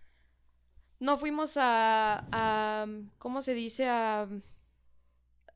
no 0.98 1.18
fuimos 1.18 1.56
a, 1.56 2.26
a 2.32 2.86
¿cómo 3.18 3.42
se 3.42 3.54
dice? 3.54 3.88
A, 3.88 4.28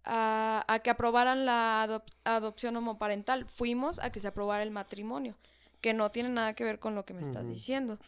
a, 0.04 0.64
a 0.68 0.78
que 0.80 0.90
aprobaran 0.90 1.44
la 1.46 1.86
adop- 1.86 2.12
adopción 2.24 2.76
homoparental. 2.76 3.46
Fuimos 3.46 3.98
a 3.98 4.10
que 4.10 4.20
se 4.20 4.28
aprobara 4.28 4.62
el 4.62 4.70
matrimonio, 4.70 5.36
que 5.80 5.92
no 5.94 6.10
tiene 6.10 6.28
nada 6.30 6.54
que 6.54 6.64
ver 6.64 6.78
con 6.78 6.94
lo 6.94 7.04
que 7.04 7.14
me 7.14 7.22
estás 7.22 7.46
diciendo. 7.46 7.98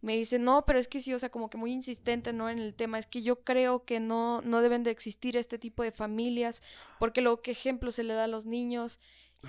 Me 0.00 0.16
dice, 0.16 0.38
no, 0.38 0.64
pero 0.64 0.78
es 0.78 0.86
que 0.86 1.00
sí, 1.00 1.12
o 1.12 1.18
sea, 1.18 1.28
como 1.28 1.50
que 1.50 1.58
muy 1.58 1.72
insistente, 1.72 2.32
¿no? 2.32 2.48
En 2.48 2.60
el 2.60 2.74
tema. 2.74 2.98
Es 3.00 3.06
que 3.06 3.22
yo 3.22 3.40
creo 3.40 3.84
que 3.84 3.98
no, 3.98 4.42
no 4.42 4.60
deben 4.62 4.84
de 4.84 4.92
existir 4.92 5.36
este 5.36 5.58
tipo 5.58 5.82
de 5.82 5.90
familias, 5.90 6.62
porque 7.00 7.20
luego, 7.20 7.42
¿qué 7.42 7.50
ejemplo 7.50 7.90
se 7.90 8.04
le 8.04 8.14
da 8.14 8.24
a 8.24 8.28
los 8.28 8.46
niños? 8.46 9.00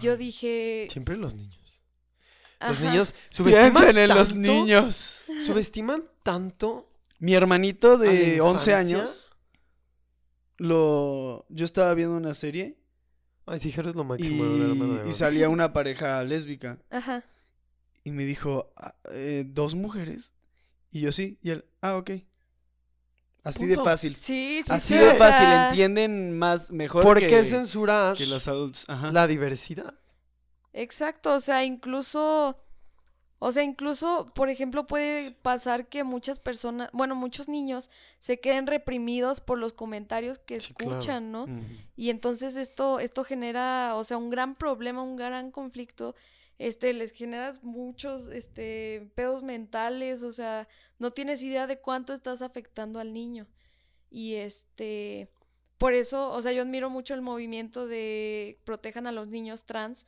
Yo 0.02 0.18
dije... 0.18 0.88
Siempre 0.90 1.18
los 1.18 1.36
niños. 1.36 1.84
Los 2.62 2.78
ajá, 2.80 2.90
niños 2.90 3.16
subestiman 3.30 3.72
Piensen 3.72 3.98
en 3.98 4.10
los 4.10 4.30
tanto- 4.30 4.36
niños. 4.54 5.24
Subestiman 5.46 6.04
tanto. 6.24 6.90
Mi 7.20 7.34
hermanito 7.34 7.94
¿A 7.94 7.98
la 7.98 8.04
de 8.06 8.42
11 8.42 8.72
infancia? 8.72 8.78
años, 8.78 9.32
lo... 10.60 11.46
yo 11.50 11.66
estaba 11.66 11.94
viendo 11.96 12.16
una 12.16 12.34
serie 12.36 12.78
Ay, 13.46 13.58
sí, 13.58 13.72
Jero 13.72 13.90
es 13.90 13.96
lo 13.96 14.04
y, 14.04 14.06
máximo. 14.06 14.46
y 15.10 15.14
salía 15.14 15.50
una 15.50 15.74
pareja 15.74 16.24
lésbica 16.24 16.78
Ajá. 16.92 17.24
y 18.04 18.12
me 18.12 18.24
dijo, 18.26 18.72
"Ah, 18.78 18.94
eh, 19.12 19.44
¿dos 19.48 19.74
mujeres? 19.74 20.36
Y 20.92 21.02
yo 21.02 21.12
sí, 21.12 21.40
y 21.42 21.50
él, 21.50 21.66
ah, 21.82 21.98
ok. 21.98 22.12
Así 23.44 23.66
de 23.66 23.76
fácil. 23.78 24.16
Sí, 24.16 24.62
sí, 24.66 24.72
Así 24.72 24.94
sí, 24.94 25.00
de 25.00 25.16
fácil, 25.16 25.48
sea, 25.48 25.70
entienden 25.70 26.38
más, 26.38 26.72
mejor 26.72 27.02
¿Por 27.04 27.20
que, 27.20 27.28
qué 27.28 27.44
censurar 27.46 28.16
que 28.16 28.26
los 28.28 28.48
adultos. 28.48 28.86
Ajá. 28.88 29.12
la 29.12 29.26
diversidad? 29.28 29.96
Exacto, 30.74 31.34
o 31.34 31.40
sea, 31.40 31.64
incluso, 31.64 32.56
o 33.40 33.52
sea, 33.52 33.64
incluso, 33.64 34.26
por 34.36 34.50
ejemplo, 34.50 34.86
puede 34.86 35.32
pasar 35.32 35.88
que 35.88 36.04
muchas 36.04 36.40
personas, 36.40 36.90
bueno, 36.92 37.16
muchos 37.16 37.48
niños 37.48 37.90
se 38.20 38.40
queden 38.40 38.68
reprimidos 38.68 39.40
por 39.40 39.58
los 39.58 39.74
comentarios 39.74 40.40
que 40.40 40.60
Sí, 40.60 40.74
claro. 40.74 40.92
escuchan, 40.98 41.32
¿no? 41.32 41.48
Y 41.96 42.10
entonces 42.10 42.56
esto, 42.58 43.00
esto 43.00 43.24
genera, 43.24 43.96
o 43.96 44.04
sea, 44.04 44.18
un 44.18 44.30
gran 44.30 44.56
problema, 44.56 45.02
un 45.02 45.16
gran 45.16 45.52
conflicto. 45.52 46.16
Este, 46.58 46.92
les 46.92 47.12
generas 47.14 47.64
muchos, 47.64 48.28
este, 48.28 49.10
pedos 49.16 49.44
mentales, 49.44 50.24
o 50.24 50.32
sea, 50.34 50.68
no 50.98 51.12
tienes 51.12 51.42
idea 51.42 51.66
de 51.68 51.80
cuánto 51.80 52.14
estás 52.14 52.42
afectando 52.42 53.00
al 53.00 53.14
niño. 53.14 53.48
Y 54.12 54.36
este, 54.36 55.30
por 55.78 55.94
eso, 55.94 56.32
o 56.34 56.42
sea, 56.42 56.52
yo 56.52 56.64
admiro 56.64 56.90
mucho 56.90 57.14
el 57.14 57.22
movimiento 57.22 57.88
de 57.88 58.60
protejan 58.66 59.08
a 59.08 59.14
los 59.14 59.30
niños 59.30 59.64
trans, 59.64 60.06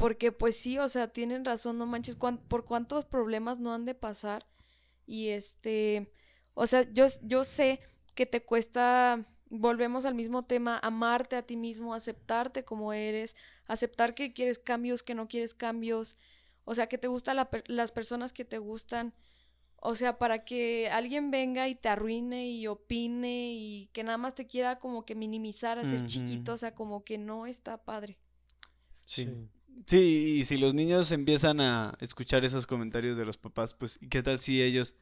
porque 0.00 0.32
pues 0.32 0.56
sí, 0.56 0.78
o 0.78 0.88
sea, 0.88 1.08
tienen 1.08 1.44
razón, 1.44 1.78
no 1.78 1.86
manches, 1.86 2.16
cuán- 2.16 2.38
por 2.48 2.64
cuántos 2.64 3.04
problemas 3.04 3.58
no 3.60 3.72
han 3.74 3.84
de 3.84 3.94
pasar. 3.94 4.46
Y 5.06 5.28
este, 5.30 6.12
o 6.54 6.66
sea, 6.66 6.82
yo, 6.92 7.06
yo 7.22 7.44
sé 7.44 7.80
que 8.14 8.26
te 8.26 8.44
cuesta, 8.44 9.26
volvemos 9.50 10.06
al 10.06 10.14
mismo 10.14 10.44
tema, 10.46 10.78
amarte 10.82 11.36
a 11.36 11.42
ti 11.46 11.56
mismo, 11.56 11.94
aceptarte 11.94 12.64
como 12.64 12.92
eres, 12.92 13.36
aceptar 13.66 14.14
que 14.14 14.32
quieres 14.32 14.58
cambios, 14.58 15.02
que 15.02 15.14
no 15.14 15.28
quieres 15.28 15.54
cambios. 15.54 16.18
o 16.64 16.74
sea, 16.74 16.88
que 16.88 16.98
te 16.98 17.08
gustan 17.08 17.36
la 17.36 17.50
per- 17.50 17.64
las 17.68 17.92
personas 17.92 18.32
que 18.32 18.44
te 18.44 18.58
gustan, 18.58 19.14
o 19.76 19.94
sea, 19.96 20.18
para 20.18 20.44
que 20.44 20.88
alguien 20.90 21.30
venga 21.30 21.68
y 21.68 21.74
te 21.76 21.88
arruine 21.88 22.48
y 22.50 22.66
opine 22.68 23.52
y 23.54 23.88
que 23.92 24.04
nada 24.04 24.18
más 24.18 24.34
te 24.36 24.46
quiera 24.46 24.78
como 24.78 25.04
que 25.04 25.14
minimizar, 25.16 25.78
hacer 25.78 26.00
Ujú. 26.00 26.06
chiquito, 26.08 26.52
o 26.54 26.56
sea, 26.58 26.74
como 26.74 27.04
que 27.04 27.18
no 27.18 27.46
está 27.46 27.78
padre. 27.84 28.18
Sí. 28.90 29.24
Sí, 29.24 29.50
y 29.90 30.44
si 30.44 30.58
los 30.58 30.74
niños 30.74 31.10
empiezan 31.12 31.60
a 31.60 31.96
escuchar 32.00 32.44
esos 32.44 32.66
comentarios 32.66 33.16
de 33.16 33.24
los 33.24 33.38
papás, 33.38 33.74
pues, 33.74 33.98
¿y 34.00 34.08
¿qué 34.08 34.22
tal 34.22 34.38
si 34.38 34.62
ellos 34.62 34.94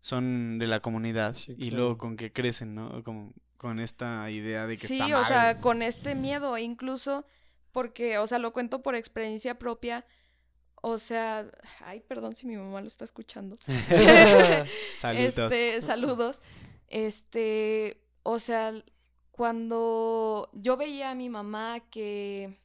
son 0.00 0.58
de 0.58 0.66
la 0.66 0.80
comunidad 0.80 1.34
Sí, 1.34 1.52
y 1.52 1.68
claro. 1.68 1.76
luego 1.76 1.98
con 1.98 2.16
que 2.16 2.32
crecen, 2.32 2.74
¿no? 2.74 3.02
Como 3.04 3.34
con 3.56 3.80
esta 3.80 4.30
idea 4.30 4.66
de 4.66 4.76
que 4.78 4.86
Sí, 4.86 4.98
está 5.00 5.20
o 5.20 5.24
sea, 5.24 5.60
con 5.60 5.82
este 5.82 6.14
miedo, 6.14 6.56
e 6.56 6.62
incluso 6.62 7.26
porque, 7.72 8.18
o 8.18 8.26
sea, 8.26 8.38
lo 8.38 8.52
cuento 8.52 8.82
por 8.82 8.94
experiencia 8.94 9.58
propia, 9.58 10.06
o 10.82 10.96
sea, 10.96 11.50
ay, 11.80 12.00
perdón 12.00 12.34
si 12.34 12.46
mi 12.46 12.56
mamá 12.56 12.80
lo 12.80 12.86
está 12.86 13.04
escuchando. 13.04 13.58
Saludos. 14.94 15.38
Este, 15.38 15.80
saludos. 15.82 16.40
Este, 16.88 18.02
o 18.22 18.38
sea, 18.38 18.72
cuando 19.30 20.50
yo 20.54 20.76
veía 20.76 21.10
a 21.10 21.14
mi 21.14 21.28
mamá 21.28 21.80
que, 21.90 22.58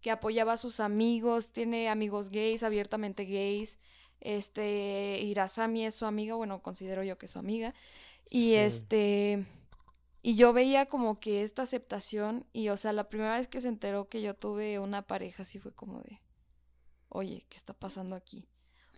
que 0.00 0.10
apoyaba 0.10 0.54
a 0.54 0.56
sus 0.56 0.80
amigos, 0.80 1.52
tiene 1.52 1.88
amigos 1.88 2.30
gays, 2.30 2.62
abiertamente 2.62 3.24
gays, 3.24 3.78
este, 4.20 5.20
Irasami 5.22 5.86
es 5.86 5.94
su 5.94 6.06
amiga, 6.06 6.34
bueno, 6.34 6.62
considero 6.62 7.02
yo 7.02 7.18
que 7.18 7.26
es 7.26 7.32
su 7.32 7.38
amiga, 7.38 7.74
y 8.26 8.40
Sí. 8.50 8.54
este, 8.56 9.46
y 10.22 10.34
yo 10.36 10.52
veía 10.52 10.86
como 10.86 11.18
que 11.20 11.42
esta 11.42 11.62
aceptación, 11.62 12.46
y 12.52 12.68
o 12.68 12.76
sea, 12.76 12.92
la 12.92 13.08
primera 13.08 13.36
vez 13.36 13.48
que 13.48 13.60
se 13.60 13.68
enteró 13.68 14.08
que 14.08 14.20
yo 14.22 14.34
tuve 14.34 14.78
una 14.78 15.02
pareja, 15.02 15.42
así 15.42 15.58
fue 15.58 15.72
como 15.72 16.00
de, 16.02 16.20
oye, 17.08 17.44
¿qué 17.48 17.56
está 17.56 17.72
pasando 17.74 18.14
aquí? 18.16 18.46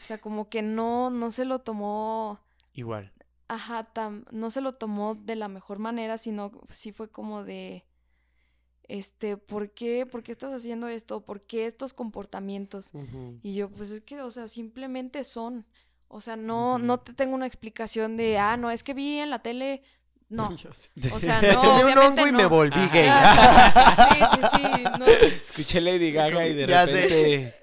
O 0.00 0.05
sea, 0.05 0.20
como 0.20 0.48
que 0.48 0.62
no, 0.62 1.11
no 1.11 1.30
se 1.30 1.44
lo 1.44 1.61
tomó 1.61 2.40
Igual. 2.74 3.12
Ajá, 3.48 3.92
tam- 3.92 4.24
no 4.30 4.50
se 4.50 4.62
lo 4.62 4.72
tomó 4.72 5.14
de 5.14 5.36
la 5.36 5.46
mejor 5.48 5.78
manera, 5.78 6.16
sino 6.16 6.50
sí 6.70 6.90
fue 6.90 7.11
como 7.11 7.44
de, 7.44 7.84
este, 8.99 9.38
¿por 9.38 9.70
qué? 9.70 10.05
¿Por 10.05 10.22
qué 10.22 10.32
estás 10.32 10.53
haciendo 10.53 10.86
esto? 10.86 11.22
¿Por 11.24 11.40
qué 11.40 11.64
estos 11.66 11.95
comportamientos? 11.95 12.93
Y 13.43 13.55
yo, 13.55 13.70
pues 13.70 13.90
es 13.90 14.03
que, 14.03 14.20
o 14.20 14.30
sea, 14.30 14.49
simplemente 14.49 15.24
son. 15.24 15.64
O 16.09 16.20
sea, 16.20 16.36
no, 16.36 16.76
no 16.78 17.01
te 17.01 17.14
tengo 17.14 17.34
una 17.34 17.47
explicación 17.47 18.18
de, 18.18 18.36
ah, 18.36 18.59
no, 18.59 18.70
es 18.70 18.82
que 18.82 18.93
vi 18.93 19.18
en 19.18 19.30
la 19.30 19.38
tele. 19.40 19.82
No, 20.28 20.49
o 21.12 21.18
sea, 21.20 21.40
no, 21.40 21.62
un 21.62 21.68
obviamente 21.68 22.01
hongo 22.07 22.26
y 22.26 22.32
me 22.32 22.45
volví 22.47 22.80
Ajá. 22.80 22.93
gay. 22.93 23.09
Ah, 23.11 24.09
sí, 24.12 24.40
sí, 24.43 24.49
sí, 24.57 24.84
no. 24.99 25.07
Escuché 25.45 25.80
Lady 25.80 26.12
Gaga 26.12 26.47
y 26.47 26.55
de 26.55 26.66
Ya 26.66 26.84
sé. 26.86 26.93
repente... 26.93 27.55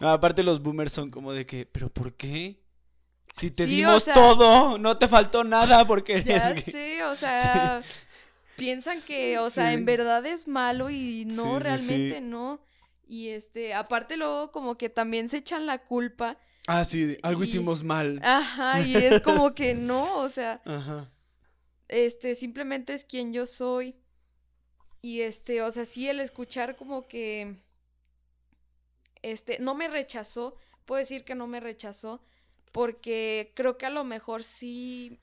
No, 0.00 0.08
aparte 0.10 0.42
los 0.42 0.60
boomers 0.60 0.92
son 0.92 1.08
como 1.10 1.32
de 1.32 1.46
que, 1.46 1.66
¿pero 1.66 1.88
por 1.88 2.14
qué? 2.14 2.60
Si 3.32 3.50
te 3.52 3.64
Sí, 3.64 3.84
o 3.84 3.88
dimos 3.88 4.02
sea- 4.04 4.14
todo, 4.14 4.76
no 4.78 4.96
te 4.98 5.06
faltó 5.06 5.44
nada 5.44 5.84
porque 5.86 6.14
eres 6.14 6.24
Ya 6.24 6.52
gay". 6.52 6.62
sé, 6.62 7.04
o 7.04 7.14
sea, 7.14 7.82
piensan 8.58 8.98
que, 9.06 9.38
o 9.38 9.48
sea, 9.50 9.68
Sí. 9.68 9.74
en 9.74 9.84
verdad 9.86 10.26
es 10.26 10.46
malo 10.48 10.90
y 10.90 11.24
no, 11.26 11.32
Sí, 11.34 11.38
sí, 11.42 11.56
sí. 11.56 11.62
realmente 11.62 12.20
no. 12.20 12.60
Y 13.06 13.28
este, 13.28 13.72
aparte 13.72 14.16
luego 14.18 14.52
como 14.52 14.76
que 14.76 14.90
también 14.90 15.28
se 15.30 15.38
echan 15.38 15.64
la 15.66 15.78
culpa. 15.84 16.38
Ah, 16.66 16.84
sí, 16.84 17.16
algo 17.22 17.42
Y- 17.42 17.44
hicimos 17.48 17.82
mal. 17.82 18.20
Ajá, 18.22 18.80
y 18.82 18.94
es 19.20 19.22
como 19.22 19.54
que 19.54 19.74
no, 19.74 20.18
o 20.18 20.28
sea, 20.28 20.60
Ajá. 20.66 21.10
este, 21.88 22.34
simplemente 22.34 22.92
es 22.92 23.04
quien 23.06 23.32
yo 23.32 23.46
soy. 23.46 23.96
Y 25.00 25.20
este, 25.22 25.62
o 25.62 25.70
sea, 25.70 25.86
sí 25.86 26.08
el 26.08 26.20
escuchar 26.20 26.76
como 26.76 27.06
que, 27.08 27.62
este, 29.22 29.58
no 29.58 29.74
me 29.74 29.88
rechazó, 29.88 30.56
puedo 30.84 30.98
decir 30.98 31.24
que 31.24 31.34
no 31.34 31.46
me 31.46 31.60
rechazó, 31.60 32.22
porque 32.72 33.52
creo 33.54 33.78
que 33.78 33.86
a 33.86 33.90
lo 33.90 34.04
mejor 34.04 34.42
sí, 34.44 35.18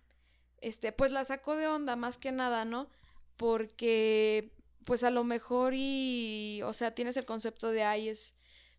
este, 0.61 0.91
pues 0.91 1.11
la 1.11 1.23
sacó 1.25 1.55
de 1.55 1.67
onda 1.67 1.95
más 1.95 2.17
que 2.17 2.31
nada, 2.31 2.65
¿no? 2.65 2.89
Porque, 3.37 4.51
pues 4.85 5.03
a 5.03 5.09
lo 5.09 5.23
mejor 5.23 5.73
y, 5.75 6.61
o 6.63 6.73
sea, 6.73 6.95
tienes 6.95 7.17
el 7.17 7.25
concepto 7.25 7.71
de, 7.71 7.83
ay, 7.83 8.09
es 8.09 8.35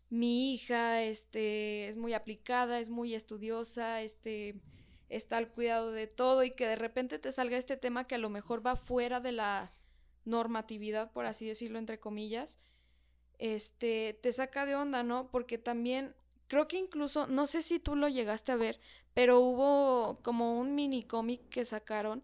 mi 0.09 0.53
hija, 0.53 1.03
este, 1.03 1.89
es 1.89 1.97
muy 1.97 2.13
aplicada, 2.13 2.79
es 2.79 2.89
muy 2.89 3.13
estudiosa, 3.13 4.01
este, 4.01 4.55
está 5.09 5.37
al 5.37 5.51
cuidado 5.51 5.91
de 5.91 6.07
todo 6.07 6.43
y 6.43 6.51
que 6.51 6.67
de 6.67 6.75
repente 6.75 7.19
te 7.19 7.31
salga 7.31 7.57
este 7.57 7.77
tema 7.77 8.07
que 8.07 8.15
a 8.15 8.19
lo 8.19 8.29
mejor 8.29 8.65
va 8.65 8.75
fuera 8.75 9.19
de 9.19 9.33
la 9.33 9.69
normatividad, 10.25 11.11
por 11.11 11.25
así 11.25 11.47
decirlo, 11.47 11.79
entre 11.79 11.99
comillas, 11.99 12.59
este, 13.37 14.19
te 14.21 14.31
saca 14.31 14.65
de 14.65 14.75
onda, 14.75 15.03
¿no? 15.03 15.29
Porque 15.29 15.57
también, 15.57 16.15
creo 16.47 16.67
que 16.67 16.77
incluso, 16.77 17.27
no 17.27 17.45
sé 17.45 17.61
si 17.61 17.79
tú 17.79 17.95
lo 17.95 18.07
llegaste 18.07 18.51
a 18.51 18.57
ver, 18.57 18.79
pero 19.13 19.39
hubo 19.39 20.19
como 20.23 20.59
un 20.59 20.75
mini 20.75 21.03
cómic 21.03 21.47
que 21.49 21.65
sacaron 21.65 22.23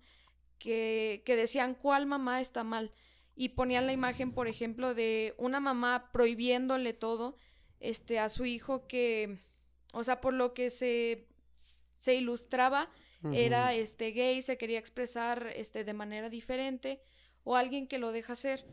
que, 0.63 1.23
que 1.25 1.35
decían 1.35 1.75
cuál 1.75 2.05
mamá 2.05 2.39
está 2.39 2.63
mal 2.63 2.93
y 3.35 3.49
ponían 3.49 3.85
la 3.85 3.91
imagen, 3.91 4.31
por 4.31 4.47
ejemplo, 4.47 4.93
de 4.93 5.35
una 5.37 5.59
mamá 5.59 6.09
prohibiéndole 6.13 6.93
todo 6.93 7.35
este, 7.81 8.17
a 8.17 8.29
su 8.29 8.45
hijo 8.45 8.87
que, 8.87 9.39
o 9.91 10.05
sea, 10.05 10.21
por 10.21 10.33
lo 10.33 10.53
que 10.53 10.69
se, 10.69 11.27
se 11.97 12.15
ilustraba, 12.15 12.89
era 13.31 13.73
este 13.73 14.11
gay, 14.11 14.41
se 14.41 14.57
quería 14.57 14.79
expresar 14.79 15.47
este 15.55 15.85
de 15.85 15.93
manera 15.93 16.29
diferente 16.29 17.01
o 17.45 17.55
alguien 17.55 17.87
que 17.87 17.97
lo 17.97 18.11
deja 18.11 18.35
ser 18.35 18.65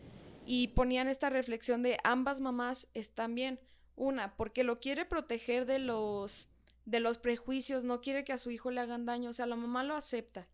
y 0.44 0.68
ponían 0.68 1.06
esta 1.06 1.30
reflexión 1.30 1.84
de 1.84 1.98
ambas 2.02 2.40
mamás 2.40 2.88
están 2.92 3.36
bien. 3.36 3.60
Una, 3.94 4.36
porque 4.36 4.64
lo 4.64 4.80
quiere 4.80 5.04
proteger 5.04 5.66
de 5.66 5.78
los 5.78 6.48
de 6.84 6.98
los 6.98 7.18
prejuicios, 7.18 7.84
no 7.84 8.00
quiere 8.00 8.24
que 8.24 8.32
a 8.32 8.38
su 8.38 8.50
hijo 8.50 8.72
le 8.72 8.80
hagan 8.80 9.06
daño, 9.06 9.30
o 9.30 9.32
sea, 9.32 9.46
la 9.46 9.54
mamá 9.54 9.84
lo 9.84 9.94
acepta. 9.94 10.48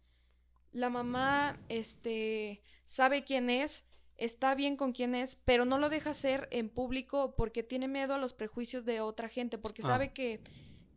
La 0.77 0.91
mamá 0.91 1.59
este 1.71 2.61
sabe 2.85 3.25
quién 3.25 3.49
es, 3.51 3.87
está 4.19 4.55
bien 4.55 4.77
con 4.77 4.93
quién 4.93 5.15
es, 5.15 5.37
pero 5.37 5.65
no 5.65 5.79
lo 5.79 5.89
deja 5.89 6.13
ser 6.15 6.49
en 6.51 6.69
público 6.69 7.35
porque 7.35 7.63
tiene 7.63 7.89
miedo 7.89 8.13
a 8.15 8.19
los 8.19 8.35
prejuicios 8.35 8.85
de 8.85 9.01
otra 9.01 9.29
gente, 9.29 9.57
porque 9.59 9.83
Ah. 9.83 9.87
sabe 9.87 10.13
que 10.13 10.41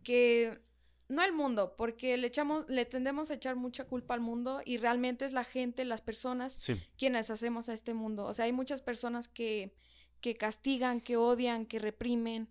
que 0.04 0.60
no 1.08 1.24
el 1.24 1.34
mundo, 1.34 1.76
porque 1.78 2.16
le 2.18 2.28
echamos, 2.28 2.66
le 2.70 2.86
tendemos 2.86 3.32
a 3.32 3.36
echar 3.36 3.56
mucha 3.56 3.86
culpa 3.86 4.14
al 4.14 4.22
mundo 4.22 4.62
y 4.66 4.78
realmente 4.78 5.26
es 5.26 5.34
la 5.34 5.44
gente, 5.44 5.84
las 5.86 6.02
personas 6.02 6.54
Sí. 6.54 6.76
quienes 6.98 7.30
hacemos 7.30 7.68
a 7.70 7.74
este 7.74 7.94
mundo. 7.94 8.26
O 8.26 8.34
sea, 8.34 8.46
hay 8.46 8.54
muchas 8.54 8.82
personas 8.82 9.28
que, 9.28 9.74
que 10.22 10.36
castigan, 10.36 11.00
que 11.02 11.18
odian, 11.18 11.66
que 11.66 11.80
reprimen. 11.80 12.48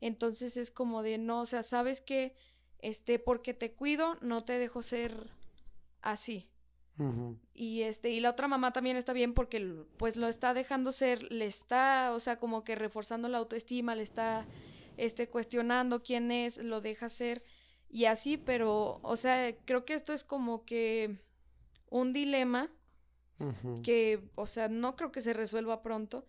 Entonces 0.00 0.56
es 0.56 0.70
como 0.70 1.02
de 1.02 1.18
no, 1.18 1.40
o 1.42 1.46
sea, 1.46 1.62
sabes 1.62 2.00
que 2.00 2.34
este, 2.80 3.18
porque 3.18 3.52
te 3.54 3.72
cuido, 3.72 4.16
no 4.20 4.44
te 4.44 4.58
dejo 4.58 4.80
ser 4.82 5.30
así. 6.02 6.48
Y 7.54 7.82
este, 7.82 8.10
y 8.10 8.20
la 8.20 8.30
otra 8.30 8.48
mamá 8.48 8.72
también 8.72 8.96
está 8.96 9.12
bien 9.12 9.32
porque 9.34 9.60
pues 9.96 10.16
lo 10.16 10.26
está 10.28 10.54
dejando 10.54 10.90
ser, 10.92 11.30
le 11.32 11.46
está, 11.46 12.12
o 12.12 12.20
sea, 12.20 12.38
como 12.38 12.64
que 12.64 12.74
reforzando 12.74 13.28
la 13.28 13.38
autoestima, 13.38 13.94
le 13.94 14.02
está 14.02 14.46
este 14.96 15.28
cuestionando 15.28 16.02
quién 16.02 16.30
es, 16.30 16.62
lo 16.62 16.80
deja 16.80 17.08
ser 17.08 17.42
y 17.88 18.06
así, 18.06 18.36
pero 18.36 18.98
o 19.02 19.16
sea, 19.16 19.54
creo 19.64 19.84
que 19.84 19.94
esto 19.94 20.12
es 20.12 20.24
como 20.24 20.64
que 20.64 21.18
un 21.88 22.12
dilema 22.12 22.70
que, 23.84 24.28
o 24.34 24.46
sea, 24.46 24.68
no 24.68 24.96
creo 24.96 25.12
que 25.12 25.20
se 25.20 25.32
resuelva 25.32 25.82
pronto 25.82 26.26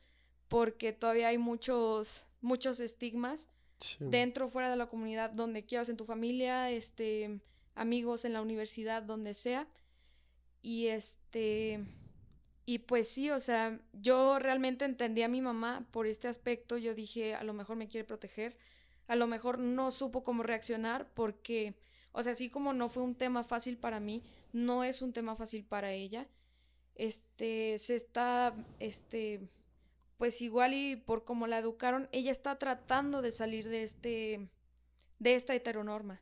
porque 0.47 0.93
todavía 0.93 1.29
hay 1.29 1.37
muchos 1.39 2.25
muchos 2.41 2.79
estigmas 2.79 3.49
Sí. 3.81 3.95
dentro 4.01 4.47
o 4.47 4.49
fuera 4.49 4.69
de 4.69 4.75
la 4.75 4.87
comunidad, 4.87 5.31
donde 5.31 5.65
quieras, 5.65 5.87
en 5.87 5.95
tu 5.95 6.03
familia, 6.03 6.69
este, 6.69 7.39
amigos 7.75 8.25
en 8.25 8.33
la 8.33 8.41
universidad, 8.41 9.01
donde 9.03 9.33
sea. 9.33 9.67
Y 10.61 10.87
este, 10.87 11.85
y 12.65 12.79
pues 12.79 13.07
sí, 13.07 13.31
o 13.31 13.39
sea, 13.39 13.79
yo 13.93 14.37
realmente 14.37 14.85
entendí 14.85 15.23
a 15.23 15.27
mi 15.27 15.41
mamá 15.41 15.87
por 15.91 16.05
este 16.05 16.27
aspecto, 16.27 16.77
yo 16.77 16.93
dije, 16.93 17.33
a 17.33 17.43
lo 17.43 17.53
mejor 17.53 17.77
me 17.77 17.87
quiere 17.87 18.05
proteger, 18.05 18.57
a 19.07 19.15
lo 19.15 19.25
mejor 19.25 19.57
no 19.57 19.89
supo 19.89 20.21
cómo 20.21 20.43
reaccionar 20.43 21.11
porque, 21.15 21.73
o 22.11 22.21
sea, 22.21 22.33
así 22.33 22.49
como 22.49 22.73
no 22.73 22.89
fue 22.89 23.01
un 23.01 23.15
tema 23.15 23.43
fácil 23.43 23.77
para 23.77 23.99
mí, 23.99 24.23
no 24.53 24.83
es 24.83 25.01
un 25.01 25.13
tema 25.13 25.35
fácil 25.35 25.63
para 25.63 25.93
ella. 25.93 26.27
Este, 26.93 27.79
se 27.79 27.95
está, 27.95 28.53
este, 28.79 29.49
pues 30.17 30.41
igual 30.41 30.73
y 30.75 30.95
por 30.95 31.23
cómo 31.23 31.47
la 31.47 31.57
educaron, 31.57 32.07
ella 32.11 32.31
está 32.31 32.59
tratando 32.59 33.23
de 33.23 33.31
salir 33.31 33.67
de 33.67 33.83
este, 33.83 34.49
de 35.17 35.33
esta 35.33 35.55
heteronorma. 35.55 36.21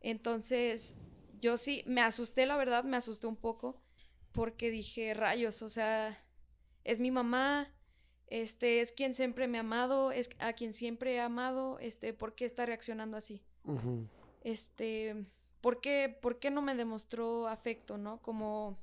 Entonces, 0.00 0.94
yo 1.40 1.56
sí, 1.56 1.82
me 1.86 2.00
asusté, 2.00 2.46
la 2.46 2.56
verdad, 2.56 2.84
me 2.84 2.96
asusté 2.96 3.26
un 3.26 3.36
poco, 3.36 3.80
porque 4.32 4.70
dije, 4.70 5.14
rayos, 5.14 5.62
o 5.62 5.68
sea, 5.68 6.18
es 6.84 7.00
mi 7.00 7.10
mamá, 7.10 7.72
este, 8.26 8.80
es 8.80 8.92
quien 8.92 9.14
siempre 9.14 9.48
me 9.48 9.58
ha 9.58 9.60
amado, 9.60 10.12
es 10.12 10.30
a 10.38 10.52
quien 10.52 10.72
siempre 10.72 11.14
he 11.14 11.20
amado, 11.20 11.78
este, 11.78 12.12
¿por 12.12 12.34
qué 12.34 12.44
está 12.44 12.66
reaccionando 12.66 13.16
así? 13.16 13.42
Este, 14.42 15.14
¿por 15.60 15.80
qué, 15.80 16.16
por 16.20 16.38
qué 16.38 16.50
no 16.50 16.62
me 16.62 16.74
demostró 16.74 17.48
afecto, 17.48 17.98
no? 17.98 18.20
Como, 18.22 18.78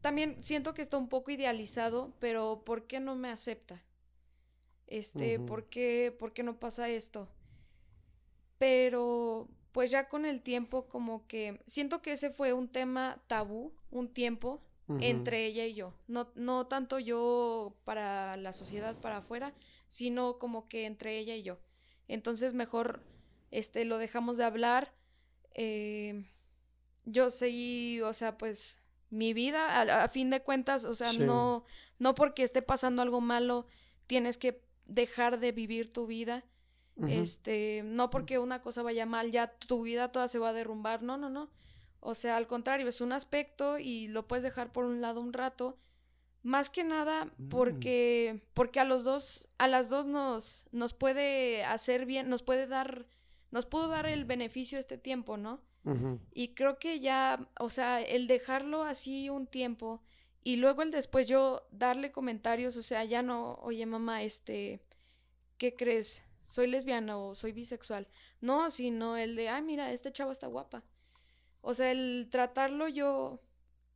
también 0.00 0.42
siento 0.42 0.74
que 0.74 0.82
está 0.82 0.96
un 0.96 1.08
poco 1.08 1.30
idealizado, 1.30 2.14
pero 2.18 2.62
¿por 2.64 2.86
qué 2.86 3.00
no 3.00 3.14
me 3.14 3.30
acepta? 3.30 3.82
Este. 4.86 5.38
¿por 5.38 5.68
qué, 5.68 6.16
por 6.18 6.32
qué 6.32 6.42
no 6.42 6.58
pasa 6.58 6.88
esto? 6.88 7.28
pero 8.58 9.48
pues 9.72 9.90
ya 9.90 10.08
con 10.08 10.24
el 10.26 10.42
tiempo 10.42 10.88
como 10.88 11.26
que 11.26 11.60
siento 11.66 12.02
que 12.02 12.12
ese 12.12 12.30
fue 12.30 12.52
un 12.52 12.68
tema 12.68 13.22
tabú, 13.26 13.72
un 13.90 14.08
tiempo 14.12 14.62
entre 15.00 15.44
ella 15.44 15.66
y 15.66 15.74
yo. 15.74 15.92
No, 16.06 16.30
no 16.34 16.66
tanto 16.66 16.98
yo 16.98 17.76
para 17.84 18.36
la 18.38 18.54
sociedad, 18.54 18.96
para 18.98 19.18
afuera, 19.18 19.54
sino 19.86 20.38
como 20.38 20.66
que 20.66 20.86
entre 20.86 21.18
ella 21.18 21.34
y 21.36 21.42
yo. 21.42 21.58
Entonces 22.08 22.54
mejor 22.54 23.04
este, 23.50 23.84
lo 23.84 23.98
dejamos 23.98 24.38
de 24.38 24.44
hablar. 24.44 24.94
eh, 25.54 26.24
yo 27.04 27.30
seguí, 27.30 28.00
o 28.02 28.12
sea, 28.12 28.36
pues 28.38 28.80
mi 29.10 29.32
vida, 29.32 29.78
a, 29.80 30.04
a 30.04 30.08
fin 30.08 30.30
de 30.30 30.42
cuentas, 30.42 30.84
o 30.84 30.94
sea, 30.94 31.12
Sí. 31.12 31.20
no, 31.20 31.64
no 31.98 32.14
porque 32.14 32.42
esté 32.42 32.62
pasando 32.62 33.02
algo 33.02 33.20
malo, 33.20 33.66
tienes 34.06 34.36
que 34.38 34.62
dejar 34.86 35.38
de 35.40 35.52
vivir 35.52 35.90
tu 35.92 36.06
vida. 36.06 36.44
Este, 37.06 37.82
no 37.84 38.10
porque 38.10 38.38
una 38.38 38.60
cosa 38.60 38.82
vaya 38.82 39.06
mal, 39.06 39.30
ya 39.30 39.46
tu 39.46 39.82
vida 39.82 40.10
toda 40.10 40.26
se 40.26 40.38
va 40.38 40.48
a 40.48 40.52
derrumbar. 40.52 41.02
No, 41.02 41.16
no, 41.16 41.30
no. 41.30 41.50
O 42.00 42.14
sea, 42.14 42.36
al 42.36 42.46
contrario, 42.46 42.88
es 42.88 43.00
un 43.00 43.12
aspecto 43.12 43.78
y 43.78 44.08
lo 44.08 44.26
puedes 44.26 44.42
dejar 44.42 44.72
por 44.72 44.84
un 44.84 45.00
lado 45.00 45.20
un 45.20 45.32
rato. 45.32 45.78
Más 46.42 46.70
que 46.70 46.84
nada 46.84 47.26
Mm. 47.36 47.48
porque, 47.48 48.42
porque 48.54 48.80
a 48.80 48.84
los 48.84 49.04
dos, 49.04 49.48
a 49.58 49.68
las 49.68 49.90
dos 49.90 50.06
nos, 50.06 50.68
nos 50.72 50.94
puede 50.94 51.64
hacer 51.64 52.06
bien, 52.06 52.28
nos 52.28 52.42
puede 52.42 52.66
dar, 52.66 53.06
nos 53.50 53.66
pudo 53.66 53.88
dar 53.88 54.06
el 54.06 54.24
beneficio 54.24 54.78
este 54.78 54.98
tiempo, 54.98 55.36
¿no? 55.36 55.60
Y 56.34 56.48
creo 56.48 56.78
que 56.78 57.00
ya, 57.00 57.48
o 57.58 57.70
sea, 57.70 58.02
el 58.02 58.26
dejarlo 58.26 58.82
así 58.84 59.30
un 59.30 59.46
tiempo 59.46 60.02
y 60.44 60.56
luego 60.56 60.82
el 60.82 60.90
después 60.90 61.28
yo 61.28 61.66
darle 61.70 62.12
comentarios, 62.12 62.76
o 62.76 62.82
sea, 62.82 63.04
ya 63.04 63.22
no, 63.22 63.54
oye 63.62 63.86
mamá, 63.86 64.22
este, 64.22 64.82
¿qué 65.56 65.74
crees? 65.74 66.24
¿Soy 66.48 66.66
lesbiana 66.66 67.18
o 67.18 67.34
soy 67.34 67.52
bisexual? 67.52 68.08
No, 68.40 68.70
sino 68.70 69.18
el 69.18 69.36
de, 69.36 69.50
ay, 69.50 69.60
mira, 69.60 69.92
este 69.92 70.12
chavo 70.12 70.32
está 70.32 70.46
guapa. 70.46 70.82
O 71.60 71.74
sea, 71.74 71.90
el 71.90 72.28
tratarlo 72.30 72.88
yo 72.88 73.42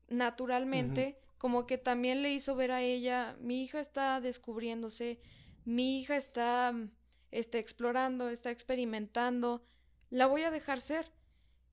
naturalmente, 0.08 1.18
como 1.38 1.66
que 1.66 1.78
también 1.78 2.20
le 2.20 2.30
hizo 2.30 2.54
ver 2.54 2.70
a 2.70 2.82
ella, 2.82 3.38
mi 3.40 3.62
hija 3.62 3.80
está 3.80 4.20
descubriéndose, 4.20 5.18
mi 5.64 5.98
hija 5.98 6.14
está, 6.14 6.74
este, 7.30 7.58
explorando, 7.58 8.28
está 8.28 8.50
experimentando, 8.50 9.64
la 10.10 10.26
voy 10.26 10.42
a 10.42 10.50
dejar 10.50 10.82
ser. 10.82 11.10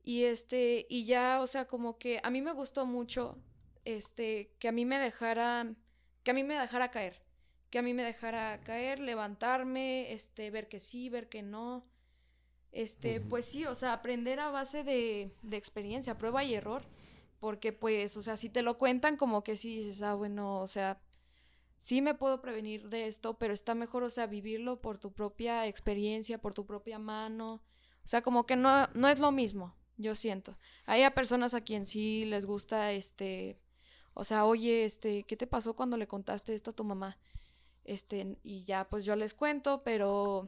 Y 0.02 0.24
este, 0.24 0.88
y 0.90 1.04
ya, 1.04 1.42
o 1.42 1.48
sea, 1.48 1.66
como 1.66 1.98
que 1.98 2.22
a 2.24 2.30
mí 2.30 2.42
me 2.42 2.54
gustó 2.54 2.86
mucho, 2.86 3.38
este, 3.84 4.54
que 4.60 4.70
a 4.70 4.72
mí 4.72 4.86
me 4.86 4.98
dejara, 4.98 5.76
que 6.24 6.32
a 6.32 6.34
mí 6.34 6.44
me 6.46 6.58
dejara 6.58 6.90
caer, 6.90 7.22
que 7.70 7.80
a 7.80 7.82
mí 7.82 7.94
me 7.94 8.04
dejara 8.04 8.62
caer, 8.64 9.00
levantarme, 9.00 10.14
este, 10.14 10.52
ver 10.52 10.68
que 10.68 10.80
sí, 10.80 11.10
ver 11.10 11.30
que 11.30 11.42
no. 11.42 11.86
Este, 12.72 13.20
pues 13.20 13.46
sí, 13.46 13.66
o 13.66 13.76
sea, 13.76 13.94
aprender 13.94 14.40
a 14.40 14.52
base 14.52 14.84
de, 14.84 15.36
de 15.42 15.58
experiencia, 15.58 16.18
prueba 16.18 16.44
y 16.44 16.54
error. 16.54 16.84
Porque 17.40 17.72
pues, 17.72 18.18
o 18.18 18.22
sea, 18.22 18.36
si 18.38 18.50
te 18.50 18.62
lo 18.62 18.78
cuentan 18.78 19.16
como 19.16 19.44
que 19.44 19.56
sí 19.56 19.78
dices, 19.78 20.02
ah, 20.02 20.14
bueno, 20.14 20.60
o 20.60 20.68
sea, 20.68 21.02
sí 21.80 22.02
me 22.02 22.14
puedo 22.14 22.42
prevenir 22.42 22.90
de 22.90 23.08
esto, 23.08 23.38
pero 23.38 23.54
está 23.54 23.76
mejor, 23.76 24.04
o 24.04 24.10
sea, 24.10 24.28
vivirlo 24.28 24.82
por 24.82 24.98
tu 24.98 25.14
propia 25.14 25.66
experiencia, 25.68 26.40
por 26.40 26.54
tu 26.54 26.66
propia 26.66 27.00
mano. 27.00 27.64
O 28.04 28.08
sea, 28.08 28.22
como 28.22 28.46
que 28.46 28.56
no, 28.56 28.88
no 28.94 29.08
es 29.08 29.20
lo 29.20 29.32
mismo, 29.32 29.76
yo 29.98 30.16
siento. 30.16 30.58
Hay 30.86 31.04
a 31.04 31.14
personas 31.14 31.54
a 31.54 31.62
quien 31.62 31.86
sí 31.86 32.26
les 32.26 32.46
gusta, 32.46 32.92
este, 32.92 33.58
o 34.14 34.24
sea, 34.24 34.46
oye, 34.46 34.84
este, 34.84 35.24
¿qué 35.24 35.38
te 35.38 35.48
pasó 35.48 35.76
cuando 35.76 35.96
le 35.96 36.08
contaste 36.08 36.54
esto 36.54 36.72
a 36.72 36.76
tu 36.76 36.84
mamá? 36.84 37.18
Este, 37.90 38.38
y 38.44 38.64
ya, 38.66 38.88
pues 38.88 39.04
yo 39.04 39.16
les 39.16 39.34
cuento, 39.34 39.82
pero, 39.84 40.48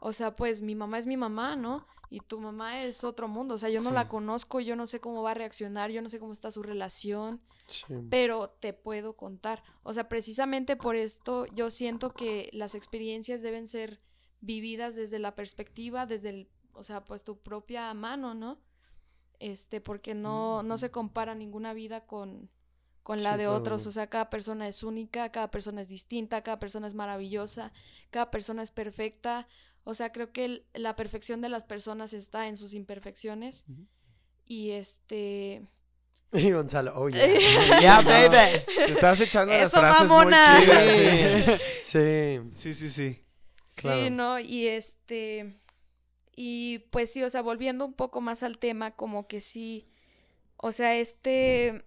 o 0.00 0.12
sea, 0.12 0.36
pues 0.36 0.60
mi 0.60 0.74
mamá 0.74 0.98
es 0.98 1.06
mi 1.06 1.16
mamá, 1.16 1.56
¿no? 1.56 1.86
Y 2.10 2.20
tu 2.20 2.38
mamá 2.40 2.82
es 2.84 3.04
otro 3.04 3.26
mundo, 3.26 3.54
o 3.54 3.58
sea, 3.58 3.70
yo 3.70 3.80
no 3.80 3.88
Sí. 3.88 3.94
la 3.94 4.06
conozco, 4.06 4.60
yo 4.60 4.76
no 4.76 4.84
sé 4.86 5.00
cómo 5.00 5.22
va 5.22 5.30
a 5.30 5.34
reaccionar, 5.34 5.90
yo 5.90 6.02
no 6.02 6.10
sé 6.10 6.18
cómo 6.20 6.34
está 6.34 6.50
su 6.50 6.62
relación 6.62 7.40
Sí. 7.68 7.86
pero 8.10 8.50
te 8.50 8.74
puedo 8.74 9.16
contar. 9.16 9.62
O 9.82 9.94
sea, 9.94 10.10
precisamente 10.10 10.76
por 10.76 10.94
esto 10.94 11.46
yo 11.54 11.70
siento 11.70 12.12
que 12.12 12.50
las 12.52 12.74
experiencias 12.74 13.40
deben 13.40 13.66
ser 13.66 14.02
vividas 14.42 14.94
desde 14.94 15.18
la 15.20 15.34
perspectiva, 15.34 16.04
desde 16.04 16.28
el, 16.28 16.48
o 16.74 16.82
sea, 16.82 17.02
pues 17.02 17.24
tu 17.24 17.38
propia 17.38 17.94
mano, 17.94 18.34
¿no? 18.34 18.58
Este, 19.38 19.80
porque 19.80 20.14
no, 20.14 20.62
no 20.62 20.76
se 20.76 20.90
compara 20.90 21.34
ninguna 21.34 21.72
vida 21.72 22.04
con, 22.04 22.50
con 23.02 23.22
la 23.22 23.32
Sí, 23.32 23.38
de 23.40 23.48
otros. 23.48 23.86
O 23.86 23.90
sea, 23.90 24.06
cada 24.08 24.30
persona 24.30 24.68
es 24.68 24.82
única, 24.82 25.30
cada 25.32 25.50
persona 25.50 25.80
es 25.80 25.88
distinta, 25.88 26.42
cada 26.42 26.58
persona 26.58 26.86
es 26.86 26.94
maravillosa, 26.94 27.72
cada 28.10 28.30
persona 28.30 28.62
es 28.62 28.70
perfecta. 28.70 29.48
O 29.84 29.94
sea, 29.94 30.12
creo 30.12 30.32
que 30.32 30.44
el- 30.44 30.66
la 30.74 30.94
perfección 30.96 31.40
de 31.40 31.48
las 31.48 31.64
personas 31.64 32.12
está 32.12 32.46
en 32.48 32.56
sus 32.56 32.74
imperfecciones. 32.74 33.64
Y 34.46 34.70
este, 34.72 35.62
Y 36.32 36.50
Gonzalo, 36.52 36.92
oh 36.96 37.08
yeah. 37.08 37.26
yeah, 37.80 38.00
baby. 38.00 38.62
Te 38.64 38.92
estás 38.92 39.20
echando 39.20 39.52
las 39.52 39.66
Eso, 39.72 39.78
frases 39.80 40.08
mamona. 40.08 40.54
muy 40.56 40.64
chidas. 40.66 41.60
Sí. 41.74 42.40
Sí, 42.54 42.74
sí, 42.74 42.88
sí. 42.90 43.24
Claro. 43.76 44.04
Sí, 44.04 44.10
¿no? 44.10 44.38
Y 44.38 44.66
este, 44.68 45.46
y 46.36 46.78
pues 46.90 47.12
sí, 47.12 47.22
o 47.22 47.28
sea, 47.30 47.42
volviendo 47.42 47.84
un 47.84 47.94
poco 47.94 48.20
más 48.20 48.42
al 48.42 48.58
tema, 48.58 48.92
como 48.92 49.26
que 49.26 49.40
sí, 49.40 49.88
o 50.56 50.72
sea, 50.72 50.94
este, 50.96 51.84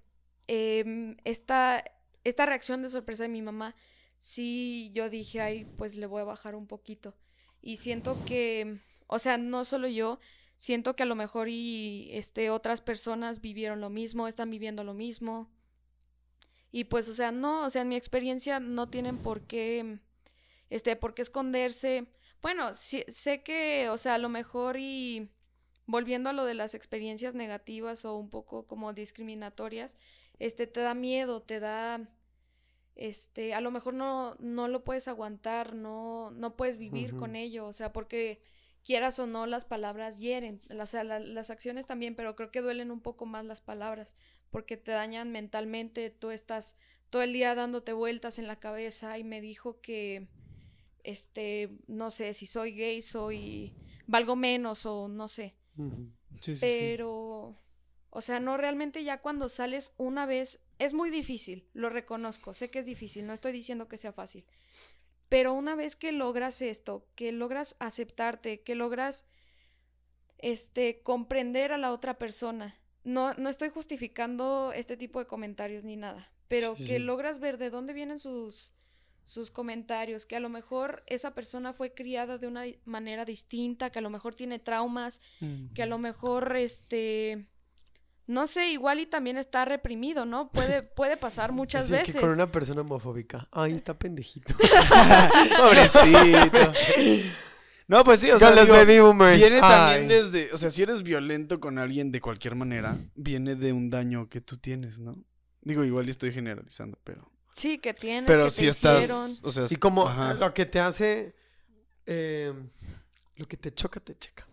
em, 0.48 1.18
esta, 1.24 1.84
esta 2.24 2.46
reacción 2.46 2.82
de 2.82 2.90
sorpresa 2.90 3.24
de 3.24 3.30
mi 3.30 3.42
mamá, 3.42 3.76
sí, 4.18 4.92
yo 4.94 5.10
dije, 5.10 5.42
ay, 5.42 5.66
pues 5.78 5.96
le 5.96 6.06
voy 6.06 6.22
a 6.22 6.26
bajar 6.26 6.56
un 6.56 6.68
poquito. 6.68 7.16
Y 7.62 7.78
siento 7.78 8.18
que, 8.26 8.80
o 9.08 9.20
sea, 9.20 9.38
no 9.38 9.66
solo 9.66 9.88
yo, 9.88 10.20
siento 10.58 10.96
que 10.96 11.04
a 11.04 11.08
lo 11.08 11.16
mejor 11.16 11.50
y 11.50 12.10
este, 12.12 12.50
otras 12.50 12.82
personas 12.82 13.42
vivieron 13.42 13.82
lo 13.82 13.90
mismo, 13.90 14.28
están 14.28 14.50
viviendo 14.50 14.84
lo 14.84 14.94
mismo. 14.94 15.50
Y 16.72 16.86
pues, 16.86 17.10
o 17.10 17.14
sea, 17.14 17.32
no, 17.32 17.66
o 17.66 17.70
sea, 17.70 17.84
en 17.84 17.90
mi 17.90 17.96
experiencia 17.96 18.60
no 18.60 18.90
tienen 18.90 19.18
por 19.18 19.48
qué, 19.48 20.00
este, 20.70 20.96
por 20.96 21.14
qué 21.14 21.22
esconderse. 21.22 22.08
Bueno, 22.42 22.74
sí, 22.74 23.04
sé 23.08 23.44
que, 23.44 23.90
o 23.90 23.98
sea, 23.98 24.16
a 24.16 24.18
lo 24.20 24.30
mejor 24.30 24.78
y 24.78 25.30
volviendo 25.88 26.30
a 26.30 26.34
lo 26.34 26.46
de 26.46 26.54
las 26.54 26.74
experiencias 26.74 27.36
negativas 27.36 28.06
o 28.06 28.18
un 28.18 28.30
poco 28.30 28.66
como 28.66 28.94
discriminatorias, 28.94 29.98
este, 30.40 30.68
te 30.68 30.82
da 30.82 30.94
miedo, 30.94 31.42
te 31.42 31.60
da, 31.60 32.10
este, 32.96 33.54
a 33.54 33.62
lo 33.62 33.72
mejor 33.72 33.94
no, 33.94 34.36
no 34.40 34.68
lo 34.68 34.84
puedes 34.84 35.08
aguantar, 35.08 35.76
no, 35.76 36.32
no 36.32 36.56
puedes 36.56 36.78
vivir 36.78 37.16
con 37.18 37.36
ello, 37.36 37.68
o 37.68 37.74
sea, 37.74 37.92
porque 37.94 38.42
quieras 38.84 39.20
o 39.20 39.28
no, 39.28 39.48
las 39.48 39.66
palabras 39.66 40.20
hieren, 40.20 40.62
o 40.80 40.86
sea, 40.86 41.04
la- 41.04 41.20
las 41.20 41.50
acciones 41.50 41.86
también, 41.86 42.16
pero 42.16 42.36
creo 42.36 42.52
que 42.52 42.62
duelen 42.62 42.92
un 42.92 43.02
poco 43.02 43.26
más 43.26 43.44
las 43.46 43.60
palabras, 43.62 44.16
porque 44.52 44.78
te 44.78 44.92
dañan 44.92 45.32
mentalmente, 45.32 46.10
tú 46.10 46.30
estás 46.32 46.78
todo 47.10 47.22
el 47.22 47.34
día 47.34 47.56
dándote 47.56 47.94
vueltas 47.94 48.40
en 48.40 48.48
la 48.48 48.60
cabeza 48.60 49.18
y 49.18 49.24
me 49.24 49.42
dijo 49.42 49.82
que, 49.82 50.28
este, 51.04 51.70
no 51.88 52.12
sé, 52.12 52.34
si 52.34 52.46
soy 52.46 52.74
gay, 52.74 53.02
soy, 53.02 53.74
valgo 54.08 54.36
menos 54.36 54.86
o 54.86 55.08
no 55.08 55.28
sé, 55.28 55.56
sí, 56.40 56.56
sí. 56.56 56.60
pero, 56.62 57.56
o 58.16 58.22
sea, 58.22 58.40
no 58.40 58.56
realmente 58.56 59.04
ya 59.04 59.18
cuando 59.20 59.50
sales 59.50 59.92
una 59.98 60.26
vez, 60.26 60.62
es 60.80 60.94
muy 60.94 61.10
difícil, 61.10 61.68
lo 61.74 61.90
reconozco, 61.90 62.54
sé 62.54 62.72
que 62.72 62.80
es 62.80 62.86
difícil, 62.86 63.28
no 63.28 63.34
estoy 63.34 63.52
diciendo 63.52 63.90
que 63.90 63.98
sea 63.98 64.14
fácil, 64.14 64.46
pero 65.28 65.54
una 65.54 65.76
vez 65.76 65.98
que 65.98 66.14
logras 66.14 66.62
esto, 66.62 67.06
que 67.16 67.34
logras 67.34 67.76
aceptarte, 67.80 68.62
que 68.62 68.74
logras, 68.74 69.26
este, 70.38 71.02
comprender 71.02 71.74
a 71.74 71.78
la 71.78 71.92
otra 71.92 72.18
persona, 72.18 72.80
no, 73.04 73.34
no 73.34 73.50
estoy 73.50 73.68
justificando 73.68 74.72
este 74.74 74.96
tipo 74.96 75.20
de 75.20 75.28
comentarios 75.28 75.84
ni 75.84 75.98
nada, 75.98 76.32
pero 76.48 76.78
Sí, 76.78 76.86
que 76.86 76.96
sí. 76.96 77.00
logras 77.00 77.40
ver 77.40 77.58
de 77.58 77.70
dónde 77.70 77.92
vienen 77.92 78.18
sus 78.18 78.72
sus 79.26 79.50
comentarios, 79.52 80.26
que 80.26 80.36
a 80.36 80.40
lo 80.40 80.50
mejor 80.50 81.04
esa 81.08 81.34
persona 81.34 81.74
fue 81.74 81.96
criada 81.96 82.38
de 82.38 82.48
una 82.48 82.64
manera 82.86 83.26
distinta, 83.26 83.90
que 83.90 83.98
a 83.98 84.04
lo 84.04 84.12
mejor 84.12 84.36
tiene 84.36 84.60
traumas, 84.60 85.20
que 85.74 85.82
a 85.82 85.88
lo 85.88 85.98
mejor 85.98 86.56
este 86.56 87.48
no 88.28 88.48
sé, 88.48 88.70
igual 88.72 89.00
y 89.00 89.06
también 89.06 89.38
está 89.38 89.66
reprimido, 89.66 90.26
¿no? 90.26 90.50
Puede 90.50 90.82
puede 90.84 91.18
pasar 91.18 91.52
muchas 91.54 91.86
Así 91.86 91.94
veces. 91.94 92.16
que 92.16 92.22
con 92.22 92.32
una 92.32 92.52
persona 92.52 92.82
homofóbica. 92.82 93.48
Ay, 93.52 93.74
está 93.74 93.94
pendejito. 93.98 94.54
Pobrecito. 95.58 96.74
No, 97.88 98.04
pues 98.04 98.20
sí, 98.20 98.32
o 98.32 98.40
sea, 98.40 98.50
los 98.50 98.62
digo, 98.64 98.74
baby 98.76 99.00
boomers. 99.00 99.38
viene 99.38 99.60
también 99.60 100.02
Ay. 100.04 100.08
desde, 100.08 100.52
o 100.52 100.58
sea, 100.58 100.72
si 100.72 100.82
eres 100.82 101.04
violento 101.04 101.60
con 101.60 101.78
alguien 101.78 102.12
de 102.12 102.20
cualquier 102.20 102.56
manera, 102.56 102.98
viene 103.16 103.56
de 103.56 103.74
un 103.74 103.92
daño 103.92 104.28
que 104.28 104.42
tú 104.42 104.58
tienes, 104.58 104.98
¿no? 105.00 105.14
Digo, 105.62 105.84
igual 105.84 106.08
y 106.08 106.12
estoy 106.12 106.32
generalizando, 106.32 106.98
pero 107.04 107.30
Sí, 107.52 107.78
que 107.78 107.94
tienes, 107.94 108.26
pero 108.28 108.46
que 108.46 108.52
si 108.52 108.64
te 108.64 108.70
estás, 108.70 109.04
hicieron. 109.04 109.32
o 109.44 109.52
sea, 109.52 109.66
Y 109.70 109.76
como 109.76 110.08
ajá. 110.08 110.34
lo 110.34 110.54
que 110.54 110.66
te 110.66 110.80
hace. 110.80 111.36
eh, 112.08 112.52
lo 113.38 113.46
que 113.46 113.58
te 113.58 113.72
choca, 113.74 114.00
te 114.00 114.18
checa. 114.18 114.48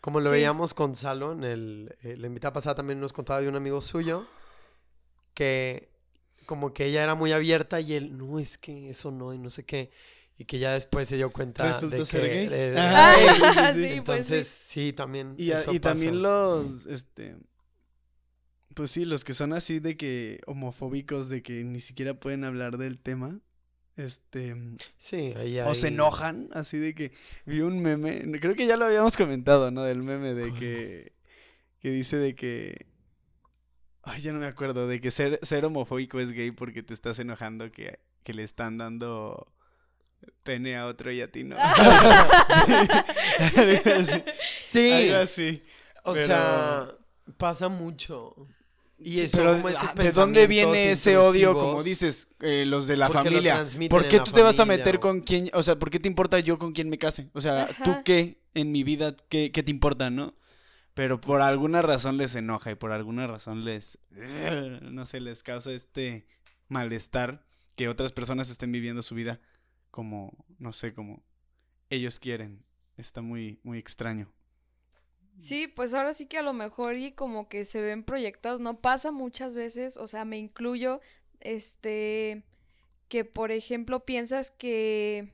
Como 0.00 0.20
lo 0.20 0.30
Sí. 0.30 0.36
veíamos 0.36 0.74
con 0.74 0.94
Salo 0.94 1.32
en 1.32 1.44
el. 1.44 1.96
eh, 2.02 2.16
la 2.16 2.26
invitada 2.28 2.52
pasada 2.52 2.76
también 2.76 3.00
nos 3.00 3.12
contaba 3.12 3.40
de 3.40 3.48
un 3.48 3.56
amigo 3.56 3.80
suyo. 3.80 4.26
Que 5.34 5.88
como 6.46 6.72
que 6.72 6.86
ella 6.86 7.04
era 7.04 7.14
muy 7.14 7.32
abierta 7.32 7.80
y 7.80 7.94
él, 7.94 8.16
no, 8.16 8.38
es 8.38 8.58
que 8.58 8.90
eso 8.90 9.10
no, 9.10 9.34
y 9.34 9.38
no 9.38 9.50
sé 9.50 9.64
qué. 9.64 9.90
y 10.40 10.44
que 10.44 10.58
ya 10.60 10.72
después 10.72 11.08
se 11.08 11.16
dio 11.16 11.30
cuenta 11.32 11.66
Resultó 11.66 11.96
de 11.96 12.04
ser 12.06 12.22
que 12.30 12.46
gay. 12.48 12.74
Ah, 12.78 13.12
sí, 13.74 13.80
sí, 13.80 13.80
sí. 13.88 13.92
Entonces, 13.94 14.46
pues 14.46 14.46
sí. 14.48 14.92
también. 14.92 15.34
Y, 15.36 15.50
a- 15.50 15.60
eso 15.60 15.72
y 15.72 15.80
también 15.80 16.22
los, 16.22 16.86
este, 16.86 17.36
pues 18.74 18.90
sí, 18.92 19.04
los 19.04 19.24
que 19.24 19.34
son 19.34 19.52
así 19.52 19.80
de 19.80 19.96
que 19.96 20.40
homofóbicos, 20.46 21.28
de 21.28 21.42
que 21.42 21.64
ni 21.64 21.80
siquiera 21.80 22.14
pueden 22.14 22.44
hablar 22.44 22.78
del 22.78 23.00
tema, 23.00 23.40
este, 23.98 24.56
Sí, 24.96 25.34
ahí 25.36 25.58
o 25.60 25.74
se 25.74 25.88
enojan, 25.88 26.48
así 26.52 26.78
de 26.78 26.94
que 26.94 27.12
vi 27.44 27.60
un 27.60 27.80
meme, 27.82 28.22
creo 28.40 28.54
que 28.54 28.66
ya 28.66 28.76
lo 28.76 28.86
habíamos 28.86 29.16
comentado, 29.16 29.70
¿no? 29.70 29.82
Del 29.82 30.02
meme 30.02 30.34
de 30.34 30.52
que, 30.54 31.12
que 31.80 31.90
dice 31.90 32.16
de 32.16 32.34
que, 32.34 32.86
ay, 34.02 34.22
ya 34.22 34.32
no 34.32 34.38
me 34.38 34.46
acuerdo, 34.46 34.86
de 34.88 35.00
que 35.00 35.10
ser, 35.10 35.38
ser 35.42 35.64
homofóbico 35.64 36.20
es 36.20 36.30
gay 36.32 36.50
porque 36.52 36.82
te 36.82 36.94
estás 36.94 37.18
enojando 37.18 37.70
que, 37.70 37.98
que 38.22 38.32
le 38.32 38.44
están 38.44 38.78
dando 38.78 39.52
pene 40.42 40.76
a 40.76 40.86
otro 40.86 41.12
y 41.12 41.20
a 41.20 41.26
ti 41.26 41.44
no. 41.44 41.56
Sí. 41.56 41.62
Sí, 44.68 45.08
Algo 45.10 45.22
así. 45.22 45.62
o 46.04 46.12
pero- 46.12 46.26
sea, 46.26 46.88
pasa 47.36 47.68
mucho. 47.68 48.34
Y 49.00 49.20
eso, 49.20 49.36
pero, 49.38 49.50
ah, 49.78 49.92
¿de 50.02 50.12
dónde 50.12 50.46
viene 50.48 50.90
ese 50.90 51.16
odio, 51.16 51.54
como 51.54 51.82
dices, 51.84 52.28
eh, 52.40 52.64
los 52.66 52.86
de 52.88 52.96
la 52.96 53.08
familia? 53.22 53.54
¿Por 53.88 54.08
qué 54.08 54.18
tú 54.20 54.32
te 54.32 54.42
vas 54.42 54.58
a 54.60 54.64
meter 54.78 54.96
o- 54.96 55.00
con 55.00 55.20
quién? 55.20 55.50
O 55.54 55.62
sea, 55.62 55.78
¿por 55.78 55.90
qué 55.90 56.00
te 56.00 56.08
importa 56.08 56.38
yo 56.40 56.58
con 56.58 56.72
quién 56.72 56.88
me 56.88 56.98
case? 56.98 57.30
O 57.32 57.40
sea, 57.40 57.68
¿tú 57.84 57.90
qué 58.04 58.40
en 58.54 58.72
mi 58.72 58.82
vida, 58.82 59.16
qué, 59.28 59.52
qué 59.52 59.62
te 59.62 59.70
importa, 59.70 60.10
no? 60.10 60.34
Pero 60.94 61.20
por 61.20 61.42
alguna 61.42 61.80
razón 61.80 62.16
les 62.16 62.34
enoja 62.34 62.72
y 62.72 62.74
por 62.74 62.90
alguna 62.90 63.26
razón 63.28 63.64
les, 63.64 64.00
no 64.82 65.04
sé, 65.04 65.20
les 65.20 65.44
causa 65.44 65.70
este 65.72 66.26
malestar 66.68 67.44
que 67.76 67.88
otras 67.88 68.10
personas 68.12 68.50
estén 68.50 68.72
viviendo 68.72 69.02
su 69.02 69.14
vida 69.14 69.40
como, 69.92 70.32
no 70.58 70.72
sé, 70.72 70.92
como 70.92 71.22
ellos 71.88 72.18
quieren. 72.18 72.64
Está 72.96 73.22
muy, 73.22 73.60
muy 73.62 73.78
extraño. 73.78 74.28
Sí, 75.38 75.68
pues 75.68 75.94
ahora 75.94 76.14
sí 76.14 76.26
que 76.26 76.38
a 76.38 76.42
lo 76.42 76.52
mejor 76.52 76.96
y 76.96 77.12
como 77.12 77.48
que 77.48 77.64
se 77.64 77.80
ven 77.80 78.02
proyectados, 78.02 78.60
no 78.60 78.80
pasa 78.80 79.12
muchas 79.12 79.54
veces, 79.54 79.96
o 79.96 80.06
sea, 80.06 80.24
me 80.24 80.36
incluyo, 80.38 81.00
este, 81.40 82.42
que 83.08 83.24
por 83.24 83.52
ejemplo 83.52 84.04
piensas 84.04 84.50
que, 84.50 85.32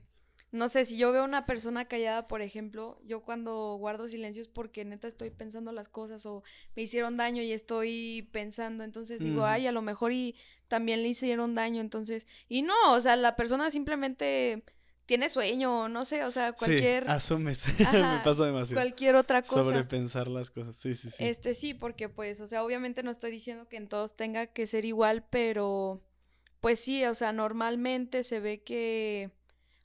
no 0.52 0.68
sé, 0.68 0.84
si 0.84 0.98
yo 0.98 1.10
veo 1.10 1.24
una 1.24 1.46
persona 1.46 1.86
callada, 1.86 2.28
por 2.28 2.42
ejemplo, 2.42 3.00
yo 3.04 3.22
cuando 3.22 3.76
guardo 3.78 4.06
silencios 4.06 4.46
porque 4.46 4.84
neta 4.84 5.08
estoy 5.08 5.30
pensando 5.30 5.72
las 5.72 5.88
cosas 5.88 6.26
o 6.26 6.44
me 6.76 6.82
hicieron 6.82 7.16
daño 7.16 7.42
y 7.42 7.52
estoy 7.52 8.28
pensando, 8.30 8.84
entonces 8.84 9.20
digo, 9.20 9.38
Ujú. 9.38 9.46
ay, 9.46 9.66
a 9.66 9.72
lo 9.72 9.82
mejor 9.82 10.12
y 10.12 10.36
también 10.68 11.02
le 11.02 11.08
hicieron 11.08 11.54
daño, 11.54 11.80
entonces, 11.80 12.26
y 12.48 12.62
no, 12.62 12.74
o 12.92 13.00
sea, 13.00 13.16
la 13.16 13.36
persona 13.36 13.70
simplemente 13.70 14.64
tiene 15.06 15.28
sueño, 15.28 15.88
no 15.88 16.04
sé, 16.04 16.24
o 16.24 16.30
sea, 16.30 16.52
cualquier, 16.52 17.04
Sí, 17.04 17.10
asumes. 17.10 17.66
Ajá, 17.80 18.16
me 18.18 18.24
pasa 18.24 18.46
demasiado. 18.46 18.80
cualquier 18.80 19.16
otra 19.16 19.42
cosa. 19.42 19.64
Sobrepensar 19.64 20.28
las 20.28 20.50
cosas. 20.50 20.76
Sí, 20.76 20.94
sí, 20.94 21.10
sí. 21.10 21.24
Este 21.24 21.54
sí, 21.54 21.74
porque 21.74 22.08
pues, 22.08 22.40
o 22.40 22.46
sea, 22.46 22.64
obviamente 22.64 23.02
no 23.02 23.10
estoy 23.10 23.30
diciendo 23.30 23.68
que 23.68 23.76
en 23.76 23.88
todos 23.88 24.16
tenga 24.16 24.46
que 24.46 24.66
ser 24.66 24.84
igual, 24.84 25.24
pero 25.28 26.00
pues 26.60 26.80
sí, 26.80 27.04
o 27.04 27.14
sea, 27.14 27.32
normalmente 27.32 28.22
se 28.22 28.40
ve 28.40 28.62
que, 28.62 29.30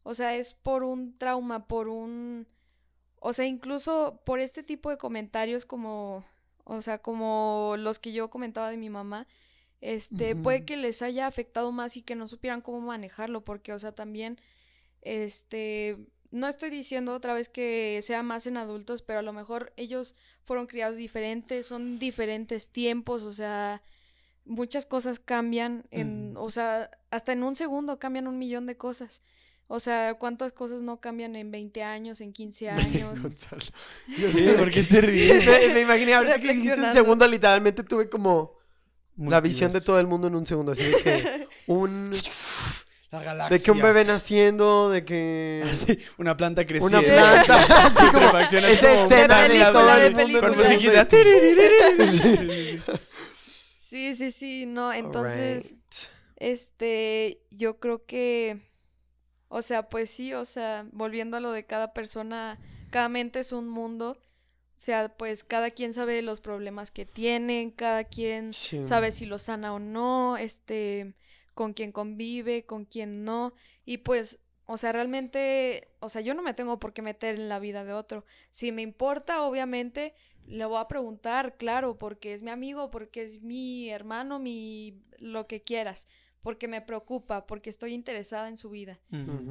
o 0.04 0.14
sea, 0.14 0.36
es 0.36 0.54
por 0.54 0.84
un 0.84 1.18
trauma, 1.18 1.68
por 1.68 1.90
un, 1.90 2.48
o 3.20 3.34
sea, 3.34 3.46
incluso 3.46 4.22
por 4.26 4.40
este 4.40 4.64
tipo 4.64 4.90
de 4.90 4.98
comentarios 4.98 5.66
como, 5.66 6.24
o 6.64 6.82
sea, 6.82 7.00
como 7.00 7.76
los 7.78 8.00
que 8.00 8.14
yo 8.14 8.30
comentaba 8.30 8.70
de 8.70 8.78
mi 8.78 8.90
mamá, 8.90 9.28
este, 9.82 10.36
puede 10.36 10.66
que 10.66 10.78
les 10.78 11.02
haya 11.02 11.28
afectado 11.28 11.72
más 11.72 11.98
y 11.98 12.02
que 12.02 12.16
no 12.16 12.28
supieran 12.28 12.62
cómo 12.62 12.80
manejarlo, 12.80 13.44
porque, 13.44 13.74
o 13.74 13.80
sea, 13.80 13.94
también, 13.94 14.40
este, 15.02 15.98
no 16.32 16.48
estoy 16.48 16.70
diciendo 16.70 17.14
otra 17.14 17.34
vez 17.34 17.50
que 17.50 18.00
sea 18.04 18.24
más 18.24 18.48
en 18.48 18.58
adultos, 18.58 19.02
pero 19.02 19.20
a 19.20 19.24
lo 19.24 19.34
mejor 19.34 19.74
ellos 19.78 20.16
fueron 20.46 20.68
criados 20.68 20.98
diferentes, 20.98 21.66
son 21.66 22.00
diferentes 22.00 22.70
tiempos, 22.70 23.24
o 23.24 23.32
sea, 23.32 23.82
muchas 24.46 24.86
cosas 24.86 25.20
cambian 25.20 25.86
en, 25.92 26.36
o 26.38 26.50
sea, 26.50 26.90
hasta 27.12 27.34
en 27.34 27.44
un 27.44 27.56
segundo 27.56 28.00
cambian 28.00 28.28
un 28.28 28.40
millón 28.40 28.66
de 28.66 28.78
cosas. 28.78 29.24
O 29.72 29.80
sea, 29.80 30.16
¿cuántas 30.16 30.52
cosas 30.52 30.82
no 30.82 31.00
cambian 31.00 31.36
en 31.36 31.52
20 31.52 31.84
años, 31.84 32.22
en 32.22 32.34
15 32.34 32.70
años? 32.72 33.22
Gonzalo. 33.22 33.62
Sí, 34.08 34.50
¿por 34.58 34.72
qué 34.72 34.84
te 34.84 35.02
ríes? 35.02 35.46
Me, 35.46 35.74
me 35.76 35.82
imaginé, 35.82 36.16
ahorita 36.16 36.40
que 36.40 36.54
dijiste 36.54 36.82
un 36.82 36.92
segundo, 36.92 37.28
literalmente 37.28 37.84
tuve 37.84 38.10
como 38.10 38.60
la 39.18 39.42
visión 39.42 39.72
de 39.72 39.82
todo 39.82 40.00
el 40.00 40.08
mundo 40.08 40.28
en 40.28 40.36
un 40.36 40.46
segundo. 40.46 40.72
Así 40.72 40.84
de 40.84 40.98
que 41.04 41.48
un. 41.68 42.12
La 43.12 43.24
galaxia. 43.24 43.58
De 43.58 43.64
que 43.64 43.72
un 43.72 43.82
bebé 43.82 44.06
naciendo, 44.06 44.90
de 44.90 45.04
que. 45.04 45.64
Sí, 45.74 45.98
una 46.18 46.38
planta 46.38 46.64
creciendo. 46.66 47.00
Una 47.08 47.08
planta. 47.08 47.86
Así 47.88 48.12
como. 48.12 48.38
Esa 48.38 49.06
escena 49.06 49.42
de 49.44 49.50
película, 49.50 50.12
película. 50.16 50.48
Con 50.50 50.58
musiquita. 50.58 51.08
Sí, 53.80 54.14
sí, 54.14 54.30
sí, 54.32 54.66
no, 54.68 54.94
entonces, 54.94 55.78
este, 56.36 57.42
yo 57.50 57.80
creo 57.80 58.06
que, 58.06 58.62
o 59.48 59.64
sea, 59.64 59.90
pues 59.90 60.12
sí, 60.12 60.32
o 60.36 60.46
sea, 60.46 60.86
volviendo 60.92 61.38
a 61.38 61.40
lo 61.40 61.52
de 61.52 61.66
cada 61.66 61.92
persona, 61.92 62.60
cada 62.92 63.10
mente 63.10 63.40
es 63.40 63.52
un 63.52 63.68
mundo, 63.68 64.12
o 64.12 64.80
sea, 64.80 65.10
pues 65.18 65.44
cada 65.44 65.72
quien 65.72 65.96
sabe 65.96 66.22
los 66.22 66.40
problemas 66.40 66.92
que 66.92 67.08
tienen, 67.08 67.72
cada 67.72 68.04
quien 68.04 68.54
Sí. 68.54 68.86
sabe 68.86 69.12
si 69.12 69.26
lo 69.26 69.40
sana 69.40 69.74
o 69.74 69.80
no, 69.80 70.38
este, 70.38 71.16
con 71.54 71.74
quién 71.74 71.92
convive, 71.92 72.66
con 72.66 72.86
quién 72.86 73.24
no, 73.24 73.54
y 73.86 73.98
pues, 73.98 74.40
o 74.66 74.78
sea, 74.78 74.92
realmente, 74.92 75.90
o 76.00 76.10
sea, 76.10 76.22
yo 76.22 76.36
no 76.36 76.44
me 76.44 76.54
tengo 76.54 76.80
por 76.80 76.94
qué 76.94 77.02
meter 77.02 77.36
en 77.36 77.50
la 77.50 77.58
vida 77.58 77.84
de 77.84 77.94
otro. 77.94 78.24
Si 78.52 78.72
me 78.72 78.84
importa, 78.84 79.42
obviamente, 79.42 80.14
le 80.46 80.66
voy 80.66 80.80
a 80.80 80.88
preguntar, 80.88 81.58
claro, 81.58 81.98
porque 81.98 82.34
es 82.34 82.44
mi 82.44 82.52
amigo, 82.52 82.92
porque 82.92 83.24
es 83.24 83.42
mi 83.42 83.90
hermano, 83.90 84.38
mi 84.38 85.02
lo 85.18 85.48
que 85.48 85.64
quieras, 85.64 86.08
porque 86.42 86.68
me 86.68 86.82
preocupa, 86.82 87.48
porque 87.48 87.70
estoy 87.70 87.94
interesada 87.94 88.48
en 88.48 88.58
su 88.58 88.70
vida. 88.70 89.00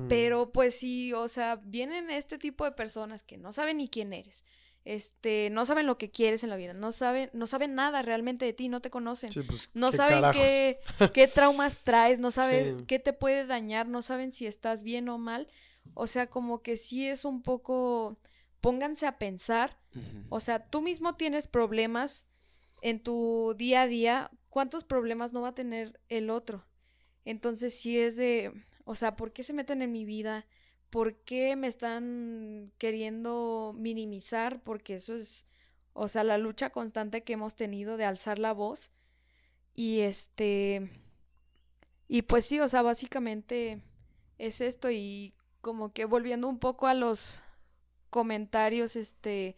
Pero 0.09 0.53
pues 0.53 0.79
sí, 0.79 1.13
o 1.13 1.29
sea, 1.29 1.57
vienen 1.57 2.11
este 2.11 2.39
tipo 2.39 2.65
de 2.65 2.73
personas 2.73 3.23
que 3.23 3.39
no 3.39 3.53
saben 3.53 3.79
ni 3.79 3.89
quién 3.89 4.13
eres. 4.13 4.45
Este, 4.89 5.51
no 5.51 5.67
saben 5.67 5.87
lo 5.87 5.99
que 5.99 6.11
quieres 6.11 6.43
en 6.45 6.49
la 6.49 6.57
vida, 6.57 6.73
no 6.73 6.93
saben, 6.93 7.29
no 7.35 7.47
saben 7.47 7.75
nada 7.75 8.01
realmente 8.01 8.47
de 8.47 8.55
ti, 8.55 8.71
no 8.71 8.81
te 8.81 8.89
conocen. 8.89 9.31
Sí, 9.31 9.43
pues, 9.43 9.69
No 9.75 9.91
¿qué 9.91 9.97
saben 9.99 10.23
qué, 10.33 10.81
qué 11.13 11.29
traumas 11.29 11.77
traes, 11.85 12.21
no 12.21 12.31
saben 12.31 12.79
Sí. 12.79 12.85
qué 12.87 12.99
te 12.99 13.13
puede 13.13 13.45
dañar, 13.45 13.87
no 13.87 14.01
saben 14.01 14.33
si 14.33 14.47
estás 14.47 14.83
bien 14.83 15.11
o 15.11 15.19
mal. 15.19 15.47
O 15.93 16.07
sea, 16.07 16.29
como 16.29 16.63
que 16.63 16.77
sí 16.77 17.07
es 17.07 17.27
un 17.27 17.43
poco, 17.43 18.19
pónganse 18.63 19.07
a 19.07 19.19
pensar, 19.19 19.77
o 20.31 20.41
sea, 20.41 20.65
tú 20.71 20.81
mismo 20.81 21.17
tienes 21.17 21.49
problemas 21.49 22.25
en 22.81 23.03
tu 23.03 23.55
día 23.59 23.83
a 23.83 23.87
día, 23.89 24.31
¿cuántos 24.49 24.85
problemas 24.85 25.35
no 25.35 25.43
va 25.43 25.49
a 25.49 25.55
tener 25.55 26.01
el 26.09 26.31
otro? 26.31 26.65
Entonces 27.27 27.79
sí 27.79 28.01
es 28.01 28.17
de, 28.17 28.53
o 28.87 28.95
sea, 28.95 29.17
¿por 29.17 29.35
qué 29.35 29.43
se 29.43 29.53
meten 29.53 29.83
en 29.83 29.93
mi 29.93 30.07
vida? 30.07 30.47
¿Por 30.91 31.17
qué 31.17 31.57
me 31.57 31.67
están 31.69 32.73
queriendo 32.79 33.75
minimizar? 33.77 34.63
Porque 34.63 34.95
eso 34.95 35.15
es, 35.15 35.47
o 35.93 36.09
sea, 36.09 36.25
la 36.25 36.39
lucha 36.39 36.71
constante 36.71 37.25
que 37.25 37.35
hemos 37.35 37.57
tenido 37.57 37.97
de 37.97 38.05
alzar 38.05 38.39
la 38.39 38.53
voz. 38.53 38.93
Y 39.75 40.01
este, 40.01 40.91
y 42.09 42.23
pues 42.23 42.47
sí, 42.47 42.59
o 42.61 42.69
sea, 42.69 42.83
básicamente 42.83 43.83
es 44.39 44.61
esto 44.61 44.91
y 44.91 45.35
como 45.61 45.93
que 45.93 46.07
volviendo 46.07 46.49
un 46.49 46.59
poco 46.59 46.87
a 46.87 46.95
los 46.95 47.43
comentarios, 48.11 48.97
este, 48.97 49.57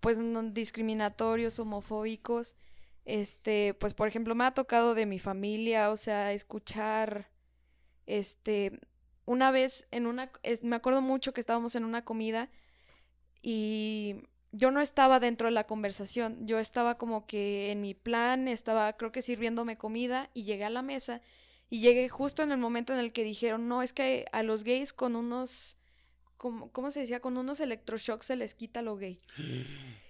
pues 0.00 0.18
discriminatorios, 0.54 1.58
homofóbicos, 1.58 2.56
este, 3.04 3.74
pues 3.74 3.94
por 3.94 4.08
ejemplo 4.08 4.34
me 4.34 4.44
ha 4.44 4.54
tocado 4.54 4.94
de 4.94 5.06
mi 5.06 5.18
familia, 5.18 5.90
o 5.90 5.96
sea, 5.96 6.32
escuchar, 6.32 7.30
este, 8.06 8.80
una 9.26 9.50
vez 9.50 9.86
en 9.90 10.06
una, 10.06 10.30
es- 10.42 10.62
me 10.64 10.76
acuerdo 10.76 11.02
mucho 11.02 11.34
que 11.34 11.40
estábamos 11.40 11.74
en 11.76 11.84
una 11.84 12.04
comida 12.04 12.48
y 13.42 14.16
yo 14.52 14.70
no 14.70 14.80
estaba 14.80 15.20
dentro 15.20 15.48
de 15.48 15.52
la 15.52 15.64
conversación, 15.66 16.46
yo 16.46 16.58
estaba 16.58 16.96
como 16.98 17.26
que 17.26 17.70
en 17.70 17.80
mi 17.80 17.94
plan, 17.94 18.48
estaba 18.48 18.92
creo 18.94 19.12
que 19.12 19.22
sirviéndome 19.22 19.76
comida 19.76 20.30
y 20.34 20.44
llegué 20.44 20.64
a 20.64 20.70
la 20.70 20.82
mesa 20.82 21.20
y 21.68 21.80
llegué 21.80 22.08
justo 22.08 22.42
en 22.42 22.52
el 22.52 22.58
momento 22.58 22.92
en 22.92 22.98
el 23.00 23.12
que 23.12 23.24
dijeron, 23.24 23.68
no, 23.68 23.82
es 23.82 23.92
que 23.92 24.26
a 24.32 24.42
los 24.42 24.64
gays 24.64 24.92
con 24.92 25.16
unos, 25.16 25.76
como- 26.36 26.70
¿cómo 26.72 26.90
se 26.90 27.00
decía? 27.00 27.20
Con 27.20 27.36
unos 27.36 27.60
electroshocks 27.60 28.26
se 28.26 28.36
les 28.36 28.54
quita 28.54 28.82
lo 28.82 28.96
gay. 28.96 29.18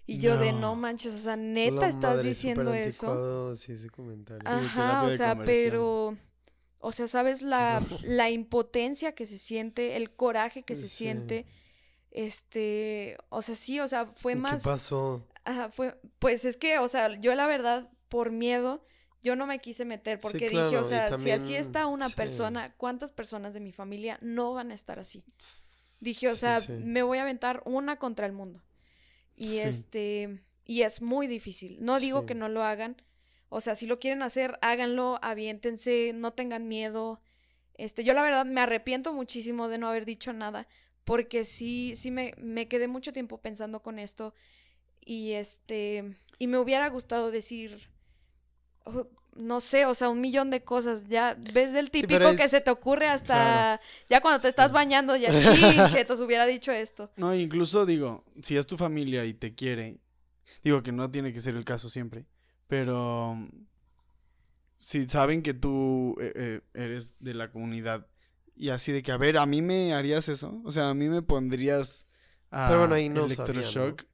Y 0.09 0.19
yo 0.21 0.37
de, 0.39 0.53
no 0.53 0.77
manches, 0.77 1.15
o 1.15 1.19
sea, 1.19 1.37
La 1.37 1.43
neta 1.43 1.89
estás 1.89 2.17
madre, 2.17 2.29
diciendo 2.29 2.73
eso. 2.75 3.55
Sí, 3.57 3.73
ese 3.73 3.91
comentario. 3.91 4.49
Ajá, 4.49 5.03
o 5.03 5.11
sea, 5.11 5.35
pero, 5.45 6.17
o 6.79 6.93
sea, 6.93 7.09
¿sabes 7.09 7.43
la, 7.43 7.83
la 8.03 8.31
impotencia 8.31 9.15
que 9.15 9.27
se 9.27 9.39
siente, 9.39 9.97
el 9.97 10.11
coraje 10.15 10.63
que 10.63 10.75
se 10.77 10.89
Sí. 10.89 10.97
siente? 10.97 11.47
Este, 12.11 13.19
o 13.29 13.43
sea, 13.43 13.55
sí, 13.55 13.81
o 13.81 13.89
sea, 13.89 14.07
fue 14.07 14.33
¿Y 14.33 14.37
más... 14.37 14.63
¿Qué 14.63 14.69
pasó? 14.71 15.27
Ajá, 15.45 15.71
fue, 15.71 15.99
pues 16.19 16.45
es 16.45 16.57
que, 16.57 16.79
o 16.79 16.89
sea, 16.89 17.15
yo 17.21 17.35
la 17.35 17.47
verdad, 17.47 17.91
por 18.09 18.31
miedo, 18.33 18.85
yo 19.23 19.37
no 19.37 19.47
me 19.47 19.59
quise 19.59 19.85
meter 19.85 20.19
Sí, 20.19 20.23
porque 20.23 20.47
claro, 20.47 20.67
dije, 20.67 20.79
o 20.79 20.85
sea, 20.85 21.17
si 21.19 21.31
así 21.31 21.55
está 21.55 21.87
una 21.87 22.09
sí. 22.09 22.15
persona, 22.15 22.75
¿cuántas 22.77 23.13
personas 23.13 23.55
de 23.55 23.61
mi 23.61 23.73
familia 23.73 24.19
no 24.23 24.55
van 24.55 24.71
a 24.71 24.75
estar 24.75 24.99
así? 24.99 25.25
Dije, 26.01 26.29
o 26.29 26.37
sea, 26.37 26.61
sí. 26.61 26.73
me 26.73 27.03
voy 27.03 27.19
a 27.19 27.23
aventar 27.23 27.63
una 27.65 27.99
contra 27.99 28.27
el 28.27 28.33
mundo. 28.33 28.63
Y 29.35 29.59
este, 29.59 30.43
y 30.65 30.83
es 30.83 31.03
muy 31.03 31.27
difícil. 31.27 31.79
No 31.81 32.01
digo 32.01 32.25
que 32.27 32.35
no 32.35 32.49
lo 32.49 32.63
hagan. 32.65 32.97
O 33.57 33.63
sea, 33.63 33.75
si 33.75 33.87
lo 33.87 33.97
quieren 33.97 34.23
hacer, 34.23 34.59
háganlo, 34.61 35.19
aviéntense, 35.23 36.13
no 36.15 36.35
tengan 36.35 36.69
miedo. 36.69 37.23
Este, 37.79 38.05
yo 38.05 38.13
la 38.13 38.21
verdad 38.23 38.45
me 38.45 38.61
arrepiento 38.61 39.15
muchísimo 39.15 39.69
de 39.71 39.79
no 39.79 39.89
haber 39.89 40.05
dicho 40.05 40.35
nada, 40.35 40.69
porque 41.05 41.47
sí, 41.47 41.95
sí 41.97 42.11
me, 42.11 42.35
me 42.37 42.69
quedé 42.69 42.87
mucho 42.87 43.15
tiempo 43.15 43.39
pensando 43.39 43.81
con 43.81 43.99
esto. 43.99 44.35
Y 45.07 45.33
este, 45.33 46.17
y 46.39 46.49
me 46.49 46.59
hubiera 46.59 46.87
gustado 46.91 47.31
decir, 47.31 47.89
oh, 48.85 49.07
no 49.35 49.61
sé, 49.61 49.87
o 49.87 49.95
sea, 49.95 50.11
un 50.11 50.21
millón 50.21 50.51
de 50.51 50.63
cosas. 50.63 51.09
Ya 51.09 51.35
ves 51.55 51.73
del 51.73 51.91
típico 51.91 52.37
que 52.37 52.49
se 52.49 52.61
te 52.61 52.71
ocurre 52.71 53.09
hasta 53.09 53.35
Claro. 53.37 53.83
ya 54.07 54.21
cuando 54.21 54.43
te 54.43 54.49
estás 54.49 54.71
bañando, 54.71 55.17
ya 55.17 55.31
chinchetos 55.91 56.21
hubiera 56.21 56.45
dicho 56.45 56.73
esto. 56.73 57.11
No, 57.17 57.35
incluso 57.35 57.87
digo, 57.87 58.23
si 58.43 58.59
es 58.59 58.67
tu 58.67 58.77
familia 58.77 59.25
y 59.25 59.33
te 59.33 59.55
quiere, 59.55 59.97
digo 60.63 60.83
que 60.83 60.93
no 60.93 61.11
tiene 61.11 61.33
que 61.33 61.41
ser 61.41 61.57
el 61.57 61.65
caso 61.65 61.89
siempre, 61.89 62.27
pero 62.67 63.35
mm, 63.35 63.49
si 64.77 65.09
saben 65.09 65.43
que 65.43 65.55
tú 65.55 66.17
eh, 66.21 66.33
eh, 66.35 66.61
eres 66.75 67.17
de 67.19 67.35
la 67.35 67.51
comunidad 67.51 68.07
y 68.55 68.71
así 68.71 68.93
de 68.93 69.03
que, 69.03 69.13
a 69.13 69.17
ver, 69.19 69.37
a 69.39 69.47
mí 69.47 69.61
me 69.63 69.93
harías 69.95 70.29
eso, 70.29 70.61
o 70.65 70.71
sea, 70.71 70.89
a 70.91 70.95
mí 70.95 71.09
me 71.09 71.23
pondrías 71.23 72.07
a 72.51 72.69
Pero 72.69 72.81
bueno, 72.81 72.95
ahí 72.95 73.09
no 73.09 73.23
sabía, 73.29 73.37
¿no? 73.37 73.43
electroshock. 73.45 74.05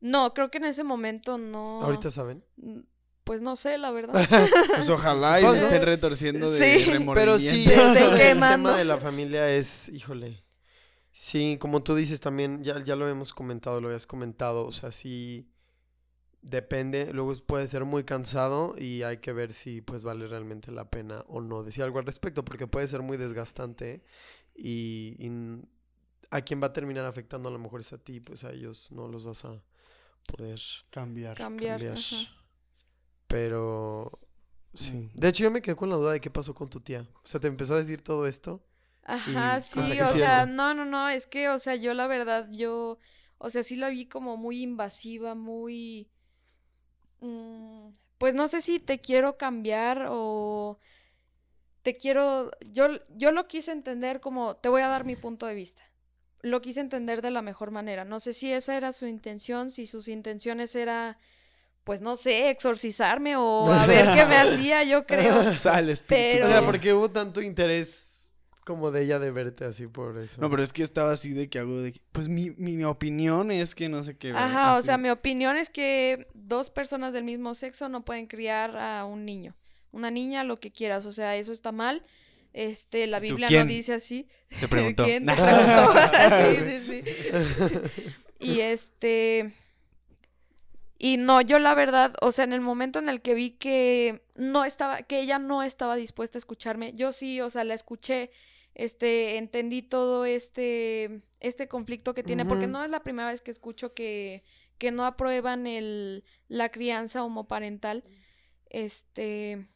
No, 0.00 0.32
creo 0.34 0.50
que 0.50 0.58
en 0.58 0.64
ese 0.64 0.82
momento 0.84 1.38
no. 1.38 1.82
Ahorita 1.82 2.10
saben. 2.10 2.44
Mm, 2.56 2.80
Pues 3.24 3.40
no 3.42 3.54
sé, 3.56 3.78
la 3.78 3.90
verdad. 3.90 4.14
Pues 4.74 4.88
ojalá 4.90 5.40
y 5.40 5.46
se 5.48 5.58
estén 5.58 5.82
retorciendo 5.82 6.50
de 6.50 6.58
Sí, 6.58 6.90
Pero 7.14 7.38
sí, 7.38 7.64
Se 7.64 7.78
o 7.78 7.92
sea, 7.92 7.92
estén 7.92 8.12
el 8.12 8.18
quemando. 8.18 8.68
tema 8.70 8.78
de 8.78 8.84
la 8.84 8.98
familia 8.98 9.48
es, 9.48 9.88
híjole. 9.90 10.42
Sí, 11.12 11.58
como 11.60 11.82
tú 11.82 11.94
dices 11.94 12.20
también, 12.20 12.62
ya, 12.64 12.82
ya 12.82 12.96
lo 12.96 13.08
hemos 13.08 13.34
comentado, 13.34 13.80
lo 13.80 13.88
habías 13.88 14.06
comentado, 14.06 14.64
o 14.66 14.72
sea, 14.72 14.90
sí 14.92 15.49
depende, 16.42 17.12
luego 17.12 17.32
puede 17.46 17.68
ser 17.68 17.84
muy 17.84 18.04
cansado 18.04 18.74
y 18.78 19.02
hay 19.02 19.18
que 19.18 19.32
ver 19.32 19.52
si 19.52 19.80
pues 19.80 20.04
vale 20.04 20.26
realmente 20.26 20.70
la 20.70 20.90
pena 20.90 21.24
o 21.28 21.40
no 21.40 21.62
decir 21.62 21.84
algo 21.84 21.98
al 21.98 22.06
respecto, 22.06 22.44
porque 22.44 22.66
puede 22.66 22.86
ser 22.86 23.02
muy 23.02 23.16
desgastante 23.16 24.02
y, 24.54 25.16
a 26.30 26.42
quien 26.42 26.62
va 26.62 26.68
a 26.68 26.72
terminar 26.72 27.06
afectando 27.06 27.48
a 27.48 27.52
lo 27.52 27.58
mejor 27.58 27.80
es 27.80 27.92
a 27.92 27.98
ti, 27.98 28.20
pues 28.20 28.44
a 28.44 28.52
ellos 28.52 28.92
no 28.92 29.08
los 29.08 29.24
vas 29.24 29.44
a 29.44 29.62
poder 30.26 30.60
Cambiar. 30.90 31.36
Cambiar. 31.36 31.78
cambiar. 31.78 31.98
Pero 33.26 34.20
sí. 34.74 34.92
Mm. 34.92 35.10
De 35.14 35.28
hecho, 35.28 35.42
yo 35.44 35.50
me 35.50 35.62
quedé 35.62 35.74
con 35.74 35.90
la 35.90 35.96
duda 35.96 36.12
de 36.12 36.20
qué 36.20 36.30
pasó 36.30 36.54
con 36.54 36.70
tu 36.70 36.80
tía. 36.80 37.08
O 37.22 37.26
sea, 37.26 37.40
te 37.40 37.48
empezó 37.48 37.74
a 37.74 37.78
decir 37.78 38.02
todo 38.02 38.26
esto. 38.26 38.64
Ajá, 39.02 39.58
Y 39.58 39.60
sí, 39.60 40.00
o 40.00 40.08
sea, 40.08 40.46
no, 40.46 40.74
no, 40.74 40.84
no, 40.84 41.08
es 41.08 41.26
que, 41.26 41.48
o 41.48 41.58
sea, 41.58 41.74
yo 41.74 41.94
la 41.94 42.06
verdad, 42.06 42.48
yo, 42.52 42.98
o 43.38 43.50
sea, 43.50 43.62
sí 43.62 43.76
la 43.76 43.88
vi 43.88 44.06
como 44.06 44.36
muy 44.36 44.62
invasiva, 44.62 45.34
muy, 45.34 46.10
pues 48.18 48.34
no 48.34 48.48
sé 48.48 48.60
si 48.60 48.78
te 48.80 49.00
quiero 49.00 49.36
cambiar 49.36 50.06
o 50.10 50.78
te 51.82 51.96
quiero, 51.96 52.50
yo, 52.72 52.88
yo 53.16 53.32
lo 53.32 53.46
quise 53.48 53.72
entender 53.72 54.20
como, 54.20 54.56
te 54.56 54.68
voy 54.68 54.82
a 54.82 54.88
dar 54.88 55.04
mi 55.04 55.16
punto 55.16 55.46
de 55.46 55.54
vista. 55.54 55.82
Lo 56.42 56.60
quise 56.60 56.80
entender 56.80 57.22
de 57.22 57.30
la 57.30 57.42
mejor 57.42 57.70
manera. 57.70 58.04
No 58.04 58.20
sé 58.20 58.32
si 58.32 58.52
esa 58.52 58.76
era 58.76 58.92
su 58.92 59.06
intención, 59.06 59.70
si 59.70 59.86
sus 59.86 60.08
intenciones 60.08 60.74
era, 60.74 61.18
pues 61.84 62.00
no 62.02 62.16
sé, 62.16 62.50
exorcizarme 62.50 63.36
o 63.36 63.70
a 63.72 63.86
ver 63.86 64.06
qué 64.14 64.24
me 64.26 64.36
hacía, 64.38 64.82
yo 64.84 65.04
creo. 65.06 65.42
Sale 65.52 65.92
espíritu. 65.92 66.38
Pero- 66.38 66.46
O 66.46 66.50
sea, 66.50 66.64
porque 66.64 66.92
hubo 66.94 67.10
tanto 67.10 67.40
interés 67.42 68.19
como 68.64 68.90
de 68.90 69.02
ella 69.02 69.18
de 69.18 69.30
verte 69.30 69.64
así 69.64 69.86
por 69.86 70.18
eso. 70.18 70.40
No, 70.40 70.50
pero 70.50 70.62
es 70.62 70.72
que 70.72 70.82
estaba 70.82 71.12
así 71.12 71.32
de 71.32 71.48
que 71.48 71.58
hago 71.58 71.80
de 71.80 71.92
que, 71.92 72.00
pues 72.12 72.28
mi, 72.28 72.50
mi, 72.58 72.76
mi 72.76 72.84
opinión 72.84 73.50
es 73.50 73.74
que 73.74 73.88
no 73.88 74.02
sé 74.02 74.16
qué. 74.16 74.32
Ajá, 74.32 74.76
o 74.76 74.82
sea, 74.82 74.98
mi 74.98 75.10
opinión 75.10 75.56
es 75.56 75.70
que 75.70 76.28
dos 76.34 76.70
personas 76.70 77.12
del 77.12 77.24
mismo 77.24 77.54
sexo 77.54 77.88
no 77.88 78.04
pueden 78.04 78.26
criar 78.26 78.76
a 78.76 79.04
un 79.04 79.24
niño. 79.24 79.56
Una 79.92 80.10
niña, 80.10 80.44
lo 80.44 80.58
que 80.58 80.70
quieras, 80.70 81.06
o 81.06 81.12
sea, 81.12 81.36
eso 81.36 81.52
está 81.52 81.72
mal. 81.72 82.04
Este, 82.52 83.06
la 83.06 83.18
¿Tú 83.18 83.26
Biblia 83.26 83.48
quién? 83.48 83.66
no 83.66 83.72
dice 83.72 83.94
así. 83.94 84.26
Te 84.60 84.68
preguntó. 84.68 85.04
¿Quién 85.06 85.26
te 85.26 85.32
preguntó? 85.32 85.92
sí, 86.54 86.80
sí, 86.86 87.02
sí. 87.02 88.12
Y 88.40 88.60
este. 88.60 89.52
Y 91.02 91.16
no, 91.16 91.40
yo 91.40 91.58
la 91.58 91.72
verdad, 91.72 92.12
o 92.20 92.30
sea, 92.30 92.44
en 92.44 92.52
el 92.52 92.60
momento 92.60 92.98
en 92.98 93.08
el 93.08 93.22
que 93.22 93.32
vi 93.32 93.52
que 93.52 94.22
no 94.34 94.66
estaba, 94.66 95.00
que 95.02 95.20
ella 95.20 95.38
no 95.38 95.62
estaba 95.62 95.96
dispuesta 95.96 96.36
a 96.36 96.40
escucharme, 96.40 96.92
yo 96.92 97.10
sí, 97.10 97.40
o 97.40 97.48
sea, 97.48 97.64
la 97.64 97.72
escuché, 97.72 98.30
este, 98.74 99.38
entendí 99.38 99.80
todo 99.80 100.26
este, 100.26 101.22
este 101.40 101.68
conflicto 101.68 102.12
que 102.12 102.22
tiene, 102.22 102.44
porque 102.44 102.66
no 102.66 102.84
es 102.84 102.90
la 102.90 103.02
primera 103.02 103.30
vez 103.30 103.40
que 103.40 103.50
escucho 103.50 103.94
que, 103.94 104.44
que 104.76 104.90
no 104.92 105.06
aprueban 105.06 105.66
el, 105.66 106.22
la 106.48 106.68
crianza 106.68 107.24
homoparental. 107.24 108.04
Este, 108.68 109.70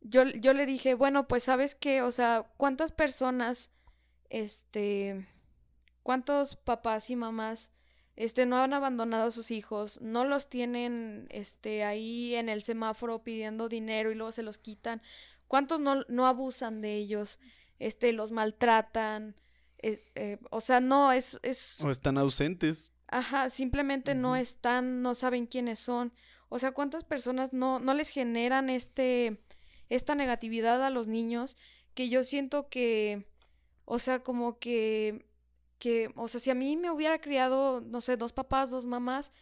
yo, 0.00 0.22
yo 0.26 0.52
le 0.52 0.64
dije, 0.64 0.94
bueno, 0.94 1.26
pues 1.26 1.42
sabes 1.42 1.74
qué, 1.74 2.02
o 2.02 2.12
sea, 2.12 2.48
¿cuántas 2.56 2.92
personas, 2.92 3.72
este, 4.28 5.26
cuántos 6.04 6.54
papás 6.54 7.10
y 7.10 7.16
mamás, 7.16 7.72
este, 8.16 8.46
no 8.46 8.58
han 8.58 8.72
abandonado 8.72 9.28
a 9.28 9.30
sus 9.30 9.50
hijos, 9.50 10.00
no 10.00 10.24
los 10.24 10.48
tienen, 10.48 11.26
este, 11.30 11.84
ahí 11.84 12.34
en 12.34 12.48
el 12.48 12.62
semáforo 12.62 13.22
pidiendo 13.22 13.68
dinero 13.68 14.10
y 14.10 14.14
luego 14.14 14.32
se 14.32 14.42
los 14.42 14.58
quitan? 14.58 15.02
¿Cuántos 15.48 15.80
no, 15.80 16.04
no 16.08 16.26
abusan 16.26 16.80
de 16.80 16.96
ellos, 16.96 17.40
este, 17.78 18.12
los 18.12 18.30
maltratan? 18.30 19.34
Eh, 19.78 20.00
eh, 20.14 20.38
o 20.50 20.60
sea, 20.60 20.80
no, 20.80 21.12
es, 21.12 21.40
es, 21.42 21.80
O 21.82 21.90
están 21.90 22.18
ausentes. 22.18 22.92
Ajá, 23.08 23.48
simplemente 23.48 24.14
no 24.14 24.36
están, 24.36 25.02
no 25.02 25.14
saben 25.14 25.46
quiénes 25.46 25.78
son. 25.78 26.12
O 26.48 26.58
sea, 26.58 26.72
¿cuántas 26.72 27.04
personas 27.04 27.52
no, 27.52 27.80
no 27.80 27.94
les 27.94 28.10
generan 28.10 28.70
este, 28.70 29.40
esta 29.88 30.14
negatividad 30.14 30.84
a 30.84 30.90
los 30.90 31.08
niños? 31.08 31.56
Que 31.94 32.08
yo 32.08 32.22
siento 32.22 32.68
que, 32.68 33.26
o 33.84 33.98
sea, 33.98 34.22
como 34.22 34.58
que, 34.58 35.26
que, 35.80 36.12
o 36.14 36.28
sea, 36.28 36.38
si 36.38 36.50
a 36.50 36.54
mí 36.54 36.76
me 36.76 36.90
hubiera 36.92 37.20
criado, 37.20 37.80
no 37.80 38.00
sé, 38.00 38.16
dos 38.16 38.32
papás, 38.32 38.70
dos 38.70 38.86
mamás, 38.86 39.32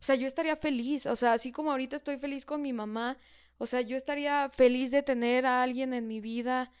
o 0.00 0.02
sea, 0.02 0.14
yo 0.14 0.26
estaría 0.26 0.56
feliz. 0.56 1.04
O 1.04 1.16
sea, 1.16 1.34
así 1.34 1.52
como 1.52 1.70
ahorita 1.72 1.96
estoy 1.96 2.16
feliz 2.16 2.46
con 2.46 2.62
mi 2.62 2.72
mamá, 2.72 3.18
o 3.58 3.66
sea, 3.66 3.82
yo 3.82 3.96
estaría 3.98 4.48
feliz 4.48 4.90
de 4.90 5.02
tener 5.02 5.44
a 5.44 5.62
alguien 5.62 5.92
en 5.92 6.06
mi 6.08 6.20
vida. 6.22 6.72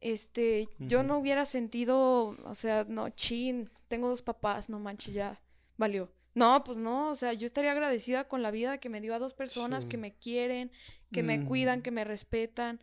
Este, 0.00 0.68
yo 0.78 1.02
no 1.02 1.18
hubiera 1.18 1.44
sentido, 1.46 2.34
o 2.44 2.54
sea, 2.54 2.84
no, 2.88 3.08
chin, 3.10 3.70
tengo 3.88 4.08
dos 4.08 4.22
papás, 4.22 4.68
no 4.68 4.78
manches, 4.78 5.14
ya 5.14 5.40
valió. 5.76 6.10
No, 6.34 6.64
pues 6.64 6.76
no, 6.78 7.10
o 7.10 7.14
sea, 7.14 7.32
yo 7.32 7.46
estaría 7.46 7.72
agradecida 7.72 8.24
con 8.28 8.42
la 8.42 8.50
vida 8.50 8.78
que 8.78 8.88
me 8.88 9.00
dio 9.00 9.14
a 9.14 9.18
dos 9.18 9.34
personas 9.34 9.84
Sí. 9.84 9.88
que 9.90 9.96
me 9.98 10.14
quieren, 10.14 10.70
que 11.12 11.22
me 11.22 11.44
cuidan, 11.44 11.80
que 11.80 11.90
me 11.90 12.04
respetan. 12.04 12.80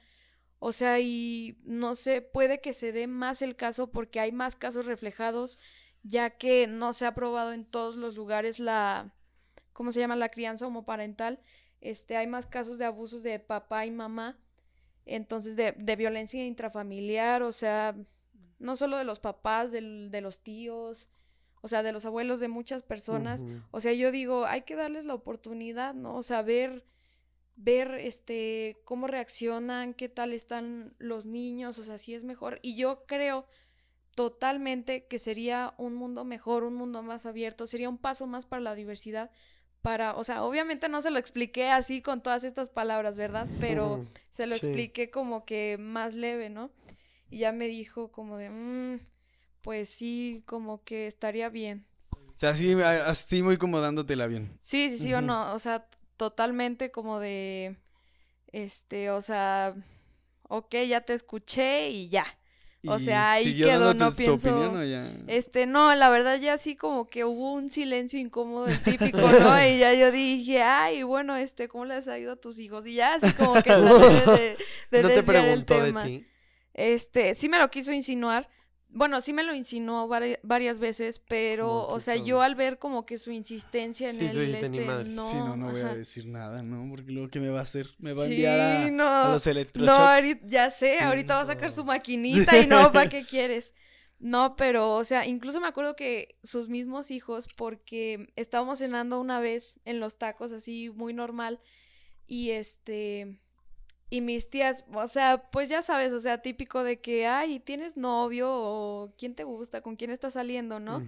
O 0.64 0.72
sea, 0.74 1.00
y 1.00 1.58
no 1.64 1.96
sé, 1.96 2.22
puede 2.22 2.62
que 2.62 2.72
se 2.74 2.92
dé 2.92 3.08
más 3.08 3.42
el 3.42 3.56
caso 3.56 3.88
porque 3.92 4.20
hay 4.20 4.32
más 4.32 4.56
casos 4.56 4.86
reflejados, 4.86 5.58
ya 6.04 6.30
que 6.30 6.68
no 6.68 6.94
se 6.94 7.06
ha 7.06 7.10
aprobado 7.10 7.52
en 7.52 7.66
todos 7.66 7.96
los 7.96 8.16
lugares 8.16 8.60
la, 8.60 9.12
¿cómo 9.74 9.92
se 9.92 10.00
llama? 10.00 10.16
La 10.16 10.30
crianza 10.30 10.68
homoparental. 10.68 11.40
Este, 11.82 12.16
hay 12.16 12.28
más 12.28 12.46
casos 12.46 12.78
de 12.78 12.86
abusos 12.86 13.24
de 13.24 13.40
papá 13.40 13.88
y 13.88 13.92
mamá, 13.92 14.38
entonces 15.08 15.56
de, 15.56 15.72
de 15.72 15.96
violencia 15.96 16.46
intrafamiliar, 16.46 17.42
o 17.42 17.52
sea, 17.52 17.96
no 18.60 18.76
solo 18.76 18.98
de 18.98 19.04
los 19.04 19.20
papás, 19.20 19.72
del- 19.72 20.12
de 20.12 20.22
los 20.22 20.42
tíos, 20.44 21.10
o 21.62 21.68
sea, 21.68 21.82
de 21.82 21.92
los 21.92 22.06
abuelos 22.06 22.40
de 22.40 22.50
muchas 22.50 22.84
personas. 22.84 23.44
O 23.72 23.82
sea, 23.82 23.94
yo 23.94 24.12
digo, 24.12 24.46
hay 24.46 24.62
que 24.62 24.76
darles 24.76 25.06
la 25.06 25.16
oportunidad, 25.16 25.96
¿no? 25.96 26.18
O 26.18 26.24
sea, 26.24 26.44
ver, 26.44 26.86
ver, 27.56 27.96
este, 27.96 28.82
cómo 28.86 29.08
reaccionan, 29.08 29.94
qué 29.94 30.10
tal 30.10 30.34
están 30.34 30.96
los 31.00 31.26
niños, 31.26 31.78
o 31.80 31.84
sea, 31.84 31.98
si 31.98 32.14
es 32.14 32.24
mejor. 32.24 32.60
Y 32.62 32.76
yo 32.76 33.06
creo 33.08 33.48
totalmente 34.16 35.08
que 35.08 35.20
sería 35.20 35.74
un 35.78 35.96
mundo 35.96 36.26
mejor, 36.26 36.64
un 36.64 36.76
mundo 36.76 37.02
más 37.04 37.26
abierto, 37.26 37.66
sería 37.68 37.90
un 37.90 37.98
paso 37.98 38.28
más 38.28 38.46
para 38.46 38.62
la 38.62 38.76
diversidad, 38.76 39.32
para, 39.82 40.16
o 40.16 40.24
sea, 40.24 40.44
obviamente 40.44 40.90
no 40.90 41.02
se 41.02 41.12
lo 41.12 41.18
expliqué 41.20 41.70
así 41.70 42.02
con 42.02 42.22
todas 42.22 42.44
estas 42.44 42.70
palabras, 42.70 43.18
¿verdad? 43.18 43.48
Pero 43.60 44.04
se 44.30 44.46
lo 44.46 44.56
Sí. 44.56 44.68
expliqué 44.68 45.10
como 45.10 45.46
que 45.46 45.78
más 45.80 46.14
leve, 46.16 46.50
¿no? 46.50 46.72
Y 47.30 47.40
ya 47.40 47.52
me 47.52 47.68
dijo 47.68 48.12
como 48.12 48.38
de, 48.38 48.50
"Mm, 48.50 49.00
pues 49.64 49.90
sí, 49.90 50.44
como 50.46 50.84
que 50.84 51.08
estaría 51.08 51.50
bien. 51.50 51.86
O 52.12 52.38
sea, 52.42 52.52
así, 52.52 52.74
así 52.74 53.44
muy 53.44 53.58
como 53.58 53.80
dándotela 53.80 54.28
bien. 54.28 54.58
Sí, 54.60 54.90
sí, 54.90 54.98
sí 54.98 55.14
o 55.14 55.22
no, 55.22 55.54
o 55.54 55.60
sea, 55.60 55.88
totalmente 56.22 56.92
como 56.92 57.20
de, 57.20 57.78
este, 58.52 59.10
o 59.10 59.24
sea, 59.24 59.74
ok, 60.44 60.76
ya 60.88 61.02
te 61.02 61.16
escuché 61.16 61.90
y 61.90 62.10
ya. 62.10 62.26
O 62.86 62.98
¿Y 62.98 63.06
sea, 63.06 63.32
ahí 63.32 63.56
quedó, 63.60 63.96
no 63.96 64.12
pienso- 64.12 64.50
opinión 64.50 64.78
o 64.78 64.84
ya? 64.84 65.12
Este, 65.26 65.66
no, 65.66 65.96
la 65.96 66.12
verdad 66.12 66.40
ya 66.40 66.54
así 66.54 66.76
como 66.76 67.10
que 67.10 67.26
hubo 67.26 67.54
un 67.54 67.72
silencio 67.72 68.20
incómodo, 68.20 68.68
el 68.68 68.80
típico, 68.84 69.18
¿no? 69.18 69.20
Y 69.68 69.80
ya 69.80 69.96
yo 69.96 70.12
dije, 70.12 70.62
ay, 70.62 71.02
bueno, 71.02 71.36
este, 71.38 71.68
¿cómo 71.68 71.86
les 71.86 72.08
ha 72.08 72.20
ido 72.20 72.34
a 72.34 72.36
tus 72.36 72.60
hijos? 72.60 72.86
Y 72.86 72.94
ya 72.94 73.16
así 73.16 73.34
como 73.34 73.54
que 73.56 73.62
traté 73.72 74.32
de, 74.32 74.58
de 74.92 75.02
no 75.02 75.08
te 75.10 75.20
el 75.20 75.26
preguntó 75.26 75.74
de 75.80 75.86
tema. 75.88 76.04
ti. 76.06 76.28
Este, 76.76 77.34
sí 77.34 77.50
me 77.50 77.58
lo 77.58 77.72
quiso 77.72 77.92
insinuar. 77.94 78.48
Bueno, 78.94 79.22
sí 79.22 79.32
me 79.32 79.44
lo 79.44 79.56
insinuó 79.56 80.08
vari- 80.10 80.38
varias 80.44 80.80
veces, 80.80 81.20
pero, 81.20 81.66
No, 81.66 81.88
o 81.88 82.00
sea, 82.00 82.16
yo 82.18 82.42
al 82.42 82.56
ver 82.56 82.78
como 82.78 83.06
que 83.06 83.18
su 83.18 83.32
insistencia 83.32 84.10
en 84.10 84.18
Sí, 84.18 84.26
el, 84.26 84.52
"Ni 84.52 84.58
este, 84.58 84.86
madres". 84.86 85.16
no, 85.16 85.24
sí, 85.30 85.38
no, 85.38 85.56
no 85.56 85.72
voy 85.72 85.82
a 85.82 85.96
decir 85.96 86.28
nada, 86.28 86.62
¿no? 86.62 86.90
Porque 86.90 87.12
luego, 87.12 87.30
¿qué 87.30 87.40
me 87.40 87.50
va 87.50 87.60
a 87.60 87.64
hacer? 87.64 87.88
Me 88.00 88.14
va 88.14 88.24
a 88.24 88.28
enviar 88.28 88.60
a, 88.60 88.92
no. 88.92 89.06
a 89.08 89.32
los 89.34 89.48
No, 89.48 89.52
electroshocks. 89.52 90.00
ahorita, 90.02 90.46
ya 90.48 90.70
sé, 90.72 90.98
Sí, 90.98 91.04
ahorita 91.04 91.36
va 91.36 91.42
a 91.42 91.46
sacar 91.46 91.70
no. 91.70 91.76
su 91.76 91.86
maquinita 91.86 92.60
y 92.60 92.68
no, 92.68 92.92
¿para 92.92 93.10
qué 93.10 93.24
quieres? 93.26 93.74
No, 94.20 94.56
pero, 94.56 94.96
o 94.98 95.04
sea, 95.04 95.26
incluso 95.26 95.60
me 95.62 95.68
acuerdo 95.68 95.96
que 95.96 96.38
sus 96.44 96.68
mismos 96.70 97.10
hijos, 97.12 97.48
porque 97.56 98.28
estábamos 98.36 98.80
cenando 98.80 99.20
una 99.20 99.40
vez 99.40 99.80
en 99.86 100.00
los 100.00 100.18
tacos, 100.20 100.52
así 100.52 100.90
muy 100.92 101.14
normal, 101.14 101.60
y 102.28 102.52
este, 102.52 103.40
y 104.12 104.22
mis 104.22 104.48
tías, 104.50 104.86
o 104.94 105.08
sea, 105.08 105.50
pues 105.52 105.70
ya 105.70 105.82
sabes, 105.82 106.14
o 106.14 106.20
sea, 106.20 106.42
típico 106.44 106.84
de 106.84 107.00
que, 107.00 107.26
ay, 107.26 107.60
¿tienes 107.60 107.98
novio? 107.98 108.48
o 108.52 109.14
¿quién 109.18 109.34
te 109.34 109.44
gusta? 109.46 109.82
¿Con 109.82 109.96
quién 109.96 110.12
estás 110.12 110.34
saliendo? 110.34 110.80
¿no? 110.80 111.02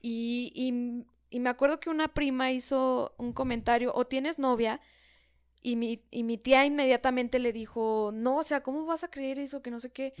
Y, 0.00 0.50
y- 0.54 1.04
y 1.30 1.40
me 1.40 1.48
acuerdo 1.50 1.78
que 1.80 1.88
una 1.90 2.08
prima 2.08 2.50
hizo 2.50 3.14
un 3.18 3.32
comentario, 3.32 3.92
o 3.94 4.06
tienes 4.06 4.38
novia, 4.38 4.80
y 5.62 5.76
mi, 5.76 6.02
y 6.10 6.24
mi 6.24 6.38
tía 6.38 6.64
inmediatamente 6.66 7.38
le 7.38 7.52
dijo, 7.52 8.10
no, 8.12 8.38
o 8.38 8.42
sea, 8.42 8.62
¿cómo 8.62 8.84
vas 8.84 9.04
a 9.04 9.08
creer 9.10 9.38
eso? 9.38 9.62
Que 9.62 9.70
no 9.70 9.78
sé 9.78 9.90
qué. 9.90 10.12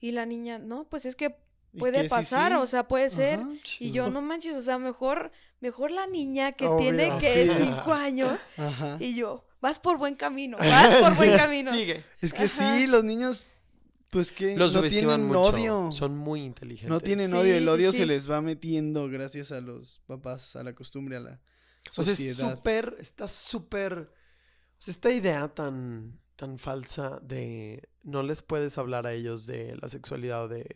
Y 0.00 0.12
la 0.12 0.26
niña, 0.26 0.58
no, 0.58 0.84
pues 0.84 1.06
es 1.06 1.16
que 1.16 1.36
¿Y 1.72 1.78
puede? 1.78 2.02
Sí, 2.02 2.08
pasar, 2.08 2.52
sí. 2.52 2.58
o 2.58 2.66
sea, 2.66 2.86
puede 2.86 3.08
ser. 3.10 3.38
Ajá. 3.40 3.48
Y 3.78 3.92
yo, 3.92 4.10
no 4.10 4.20
manches, 4.22 4.56
o 4.56 4.62
sea, 4.62 4.78
mejor, 4.78 5.30
mejor 5.60 5.90
la 5.92 6.06
niña 6.06 6.52
que 6.52 6.66
Obvio, 6.66 6.78
tiene 6.78 7.18
que 7.18 7.48
sí. 7.48 7.64
cinco 7.64 7.92
años. 7.92 8.44
Ajá. 8.58 8.96
Y 9.00 9.14
yo, 9.14 9.44
vas 9.60 9.78
por 9.78 9.98
buen 9.98 10.14
camino, 10.16 10.56
vas 10.58 10.96
por 10.96 11.16
buen 11.16 11.36
camino. 11.36 11.72
Sigue. 11.72 12.04
Es 12.20 12.32
que 12.32 12.44
Ajá. 12.44 12.78
sí, 12.78 12.86
los 12.86 13.04
niños, 13.04 13.50
pues 14.10 14.32
que 14.32 14.56
Los 14.56 14.72
no 14.74 14.80
subestiman 14.80 15.20
tienen 15.20 15.26
mucho. 15.26 15.40
odio. 15.42 15.92
Son 15.92 16.16
muy 16.16 16.40
inteligentes. 16.42 16.90
No 16.90 17.00
tienen 17.00 17.30
Sí, 17.30 17.36
odio, 17.36 17.54
el 17.56 17.68
odio 17.68 17.92
sí. 17.92 17.98
se 17.98 18.06
les 18.06 18.30
va 18.30 18.40
metiendo 18.40 19.08
gracias 19.08 19.52
a 19.52 19.60
los 19.60 20.00
papás, 20.06 20.56
a 20.56 20.64
la 20.64 20.74
costumbre, 20.74 21.16
a 21.16 21.20
la 21.20 21.40
O 21.96 22.02
sea, 22.02 22.12
es 22.12 22.18
sociedad. 22.18 22.54
súper, 22.56 22.96
está 23.00 23.28
súper, 23.28 23.92
o 23.98 24.06
sea, 24.78 24.92
esta 24.92 25.10
idea 25.10 25.48
tan, 25.48 26.18
tan 26.36 26.58
falsa 26.58 27.20
de 27.22 27.88
no 28.02 28.22
les 28.22 28.42
puedes 28.42 28.78
hablar 28.78 29.06
a 29.06 29.12
ellos 29.12 29.46
de 29.46 29.76
la 29.80 29.88
sexualidad, 29.88 30.48
de, 30.48 30.66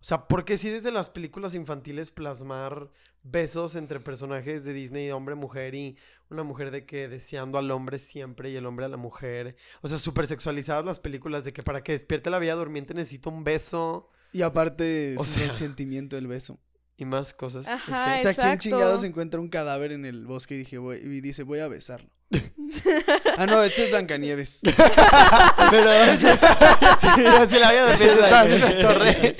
o 0.00 0.04
sea, 0.04 0.26
porque 0.28 0.56
si 0.58 0.68
desde 0.70 0.90
las 0.92 1.10
películas 1.10 1.54
infantiles 1.54 2.10
plasmar 2.10 2.90
besos 3.24 3.76
entre 3.76 4.00
personajes 4.00 4.64
de 4.64 4.72
Disney, 4.72 5.10
hombre-mujer 5.10 5.74
y 5.74 5.96
una 6.28 6.42
mujer 6.42 6.70
de 6.70 6.84
que 6.86 7.08
deseando 7.08 7.58
al 7.58 7.70
hombre 7.70 7.98
siempre 7.98 8.50
y 8.50 8.56
el 8.56 8.66
hombre 8.66 8.86
a 8.86 8.88
la 8.88 8.96
mujer, 8.96 9.54
o 9.80 9.88
sea, 9.88 9.98
súper 9.98 10.26
sexualizadas 10.26 10.84
las 10.84 10.98
películas 11.00 11.44
de 11.44 11.52
que 11.52 11.62
para 11.62 11.82
que 11.82 11.92
despierte 11.92 12.30
la 12.30 12.38
vida 12.38 12.54
durmiente 12.54 12.94
necesito 12.94 13.30
un 13.30 13.44
beso 13.44 14.08
Y 14.32 14.42
aparte, 14.42 15.14
O 15.18 15.26
sea, 15.26 15.46
consentimiento 15.46 16.16
del 16.16 16.26
beso. 16.26 16.58
y 16.96 17.04
más 17.04 17.34
cosas. 17.34 17.66
Es 17.68 17.82
que- 17.82 17.92
Ajá, 17.92 18.16
O 18.18 18.22
sea, 18.22 18.34
¿quién 18.34 18.46
Exacto. 18.46 18.62
chingados 18.62 19.04
encuentra 19.04 19.40
un 19.40 19.48
cadáver 19.48 19.92
en 19.92 20.04
el 20.06 20.24
bosque 20.26 20.54
y, 20.54 20.58
dije, 20.58 20.78
voy- 20.78 20.98
y 20.98 21.20
dice, 21.20 21.42
voy 21.42 21.58
a 21.60 21.68
besarlo? 21.68 22.08
ah, 23.36 23.46
no, 23.46 23.62
ese 23.62 23.84
es 23.84 23.90
Blancanieves. 23.90 24.60
Pero 25.70 25.90
si 27.48 27.58
la 27.58 27.84
está 27.94 28.44
en 28.46 28.52
una 28.52 28.80
torre. 28.80 29.36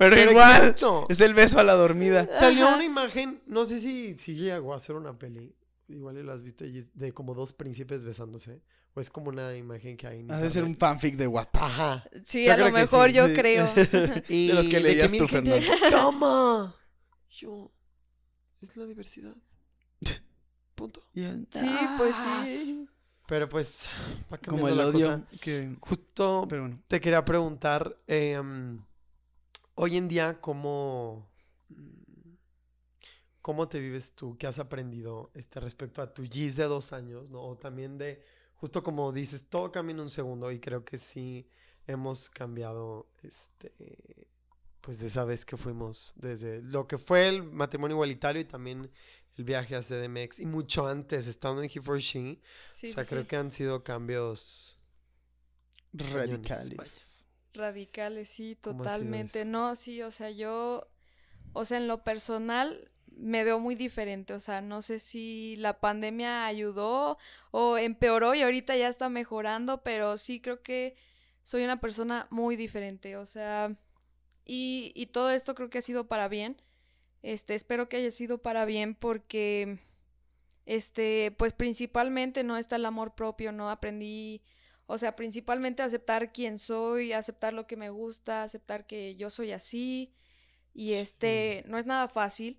Pero, 0.00 0.16
Pero 0.16 0.30
igual, 0.30 0.56
exacto. 0.62 1.04
es 1.10 1.20
el 1.20 1.34
beso 1.34 1.58
a 1.58 1.62
la 1.62 1.74
dormida. 1.74 2.26
Salió 2.32 2.68
Ajá. 2.68 2.76
una 2.76 2.84
imagen, 2.86 3.42
no 3.46 3.66
sé 3.66 3.78
si, 3.80 4.16
si 4.16 4.34
llegó 4.34 4.72
a 4.72 4.76
hacer 4.76 4.96
una 4.96 5.18
peli, 5.18 5.54
igual 5.88 6.16
y 6.16 6.22
la 6.22 6.32
has 6.32 6.42
visto, 6.42 6.64
y 6.64 6.78
es 6.78 6.96
de 6.96 7.12
como 7.12 7.34
dos 7.34 7.52
príncipes 7.52 8.02
besándose. 8.02 8.62
O 8.94 9.00
es 9.02 9.10
como 9.10 9.28
una 9.28 9.54
imagen 9.54 9.98
que 9.98 10.06
hay 10.06 10.26
Ha 10.30 10.38
de 10.38 10.48
ser 10.48 10.64
un 10.64 10.74
fanfic 10.74 11.16
de 11.16 11.26
Wattpad. 11.26 11.62
Ajá. 11.62 12.04
Sí, 12.24 12.46
Yo 12.46 12.54
a 12.54 12.56
lo 12.56 12.70
mejor 12.72 13.10
sí, 13.10 13.16
yo 13.16 13.26
sí. 13.28 13.34
creo. 13.34 13.70
Y 14.30 14.48
De 14.48 14.54
los 14.54 14.68
que 14.68 14.80
leías 14.80 15.12
tú, 15.12 15.28
Fernando. 15.28 15.66
¡Cama! 15.90 16.74
Yo, 17.28 17.70
es 18.62 18.74
la 18.78 18.86
diversidad. 18.86 19.36
Punto. 20.74 21.02
Sí, 21.14 21.68
pues 21.98 22.14
"Ah". 22.16 22.42
sí. 22.46 22.88
Pero 23.28 23.48
pues, 23.50 23.88
va 24.32 24.38
Como 24.38 24.66
el 24.66 24.76
la 24.78 24.86
odio. 24.86 25.06
cosa. 25.06 25.22
Que... 25.42 25.76
Justo 25.80 26.46
Pero 26.48 26.62
bueno. 26.62 26.82
te 26.88 27.00
quería 27.00 27.22
preguntar, 27.24 27.96
em, 28.08 28.80
hoy 29.80 29.96
en 29.96 30.08
día, 30.08 30.40
¿cómo, 30.42 31.26
mm, 31.70 32.34
¿cómo 33.40 33.66
te 33.66 33.80
vives 33.80 34.14
tú? 34.14 34.36
¿Qué 34.36 34.46
has 34.46 34.58
aprendido 34.58 35.30
este, 35.34 35.58
respecto 35.58 36.02
a 36.02 36.12
tu 36.12 36.22
Gis 36.24 36.56
de 36.56 36.64
dos 36.64 36.92
años? 36.92 37.30
¿no? 37.30 37.42
O 37.42 37.54
también 37.54 37.96
de, 37.96 38.22
justo 38.56 38.82
como 38.82 39.10
dices, 39.10 39.46
todo 39.48 39.72
cambia 39.72 39.94
en 39.94 40.00
un 40.00 40.10
segundo 40.10 40.52
y 40.52 40.60
creo 40.60 40.84
que 40.84 40.98
sí 40.98 41.48
hemos 41.86 42.28
cambiado, 42.28 43.08
este, 43.22 43.72
pues 44.82 45.00
de 45.00 45.06
esa 45.06 45.24
vez 45.24 45.46
que 45.46 45.56
fuimos, 45.56 46.12
desde 46.16 46.60
lo 46.60 46.86
que 46.86 46.98
fue 46.98 47.28
el 47.28 47.42
matrimonio 47.42 47.94
igualitario 47.94 48.42
y 48.42 48.44
también 48.44 48.90
el 49.36 49.44
viaje 49.44 49.76
a 49.76 49.80
CDMX 49.80 50.40
y 50.40 50.46
mucho 50.46 50.86
antes, 50.86 51.26
estando 51.26 51.62
en 51.62 51.70
He 51.74 51.80
for 51.80 51.98
She. 51.98 52.38
Sí, 52.72 52.90
o 52.90 52.92
sea, 52.92 53.04
sí, 53.04 53.10
creo 53.10 53.26
que 53.26 53.36
han 53.36 53.50
sido 53.50 53.82
cambios... 53.82 54.76
Radicales. 55.92 57.19
Radicales, 57.54 58.28
sí, 58.28 58.56
¿Cómo 58.60 58.82
ha 58.82 58.84
sido 58.84 58.84
totalmente. 58.84 59.44
No, 59.44 59.76
sí, 59.76 60.02
o 60.02 60.10
sea, 60.10 60.30
yo, 60.30 60.88
o 61.52 61.64
sea, 61.64 61.78
en 61.78 61.88
lo 61.88 62.04
personal 62.04 62.90
me 63.08 63.44
veo 63.44 63.58
muy 63.60 63.74
diferente, 63.74 64.32
o 64.34 64.40
sea, 64.40 64.60
no 64.60 64.82
sé 64.82 64.98
si 64.98 65.56
la 65.56 65.80
pandemia 65.80 66.46
ayudó 66.46 67.18
o 67.50 67.76
empeoró 67.76 68.34
y 68.34 68.42
ahorita 68.42 68.76
ya 68.76 68.88
está 68.88 69.08
mejorando, 69.08 69.82
pero 69.82 70.16
sí 70.16 70.40
creo 70.40 70.62
que 70.62 70.96
soy 71.42 71.64
una 71.64 71.80
persona 71.80 72.26
muy 72.30 72.56
diferente, 72.56 73.16
o 73.16 73.26
sea, 73.26 73.76
y, 74.44 74.92
y 74.94 75.06
todo 75.06 75.30
esto 75.30 75.54
creo 75.54 75.70
que 75.70 75.78
ha 75.78 75.82
sido 75.82 76.08
para 76.08 76.28
bien. 76.28 76.60
Este, 77.22 77.54
espero 77.54 77.88
que 77.88 77.98
haya 77.98 78.10
sido 78.10 78.38
para 78.38 78.64
bien 78.64 78.94
porque, 78.94 79.78
este, 80.66 81.34
pues 81.38 81.52
principalmente 81.52 82.44
no 82.44 82.56
está 82.56 82.76
el 82.76 82.86
amor 82.86 83.14
propio, 83.14 83.52
¿no? 83.52 83.70
Aprendí, 83.70 84.42
o 84.92 84.98
sea, 84.98 85.14
principalmente 85.14 85.84
aceptar 85.84 86.32
quién 86.32 86.58
soy, 86.58 87.12
aceptar 87.12 87.54
lo 87.54 87.68
que 87.68 87.76
me 87.76 87.90
gusta, 87.90 88.42
aceptar 88.42 88.88
que 88.88 89.14
yo 89.14 89.30
soy 89.30 89.52
así. 89.52 90.12
Y 90.74 90.94
este, 90.94 91.62
no 91.68 91.78
es 91.78 91.86
nada 91.86 92.08
fácil. 92.08 92.58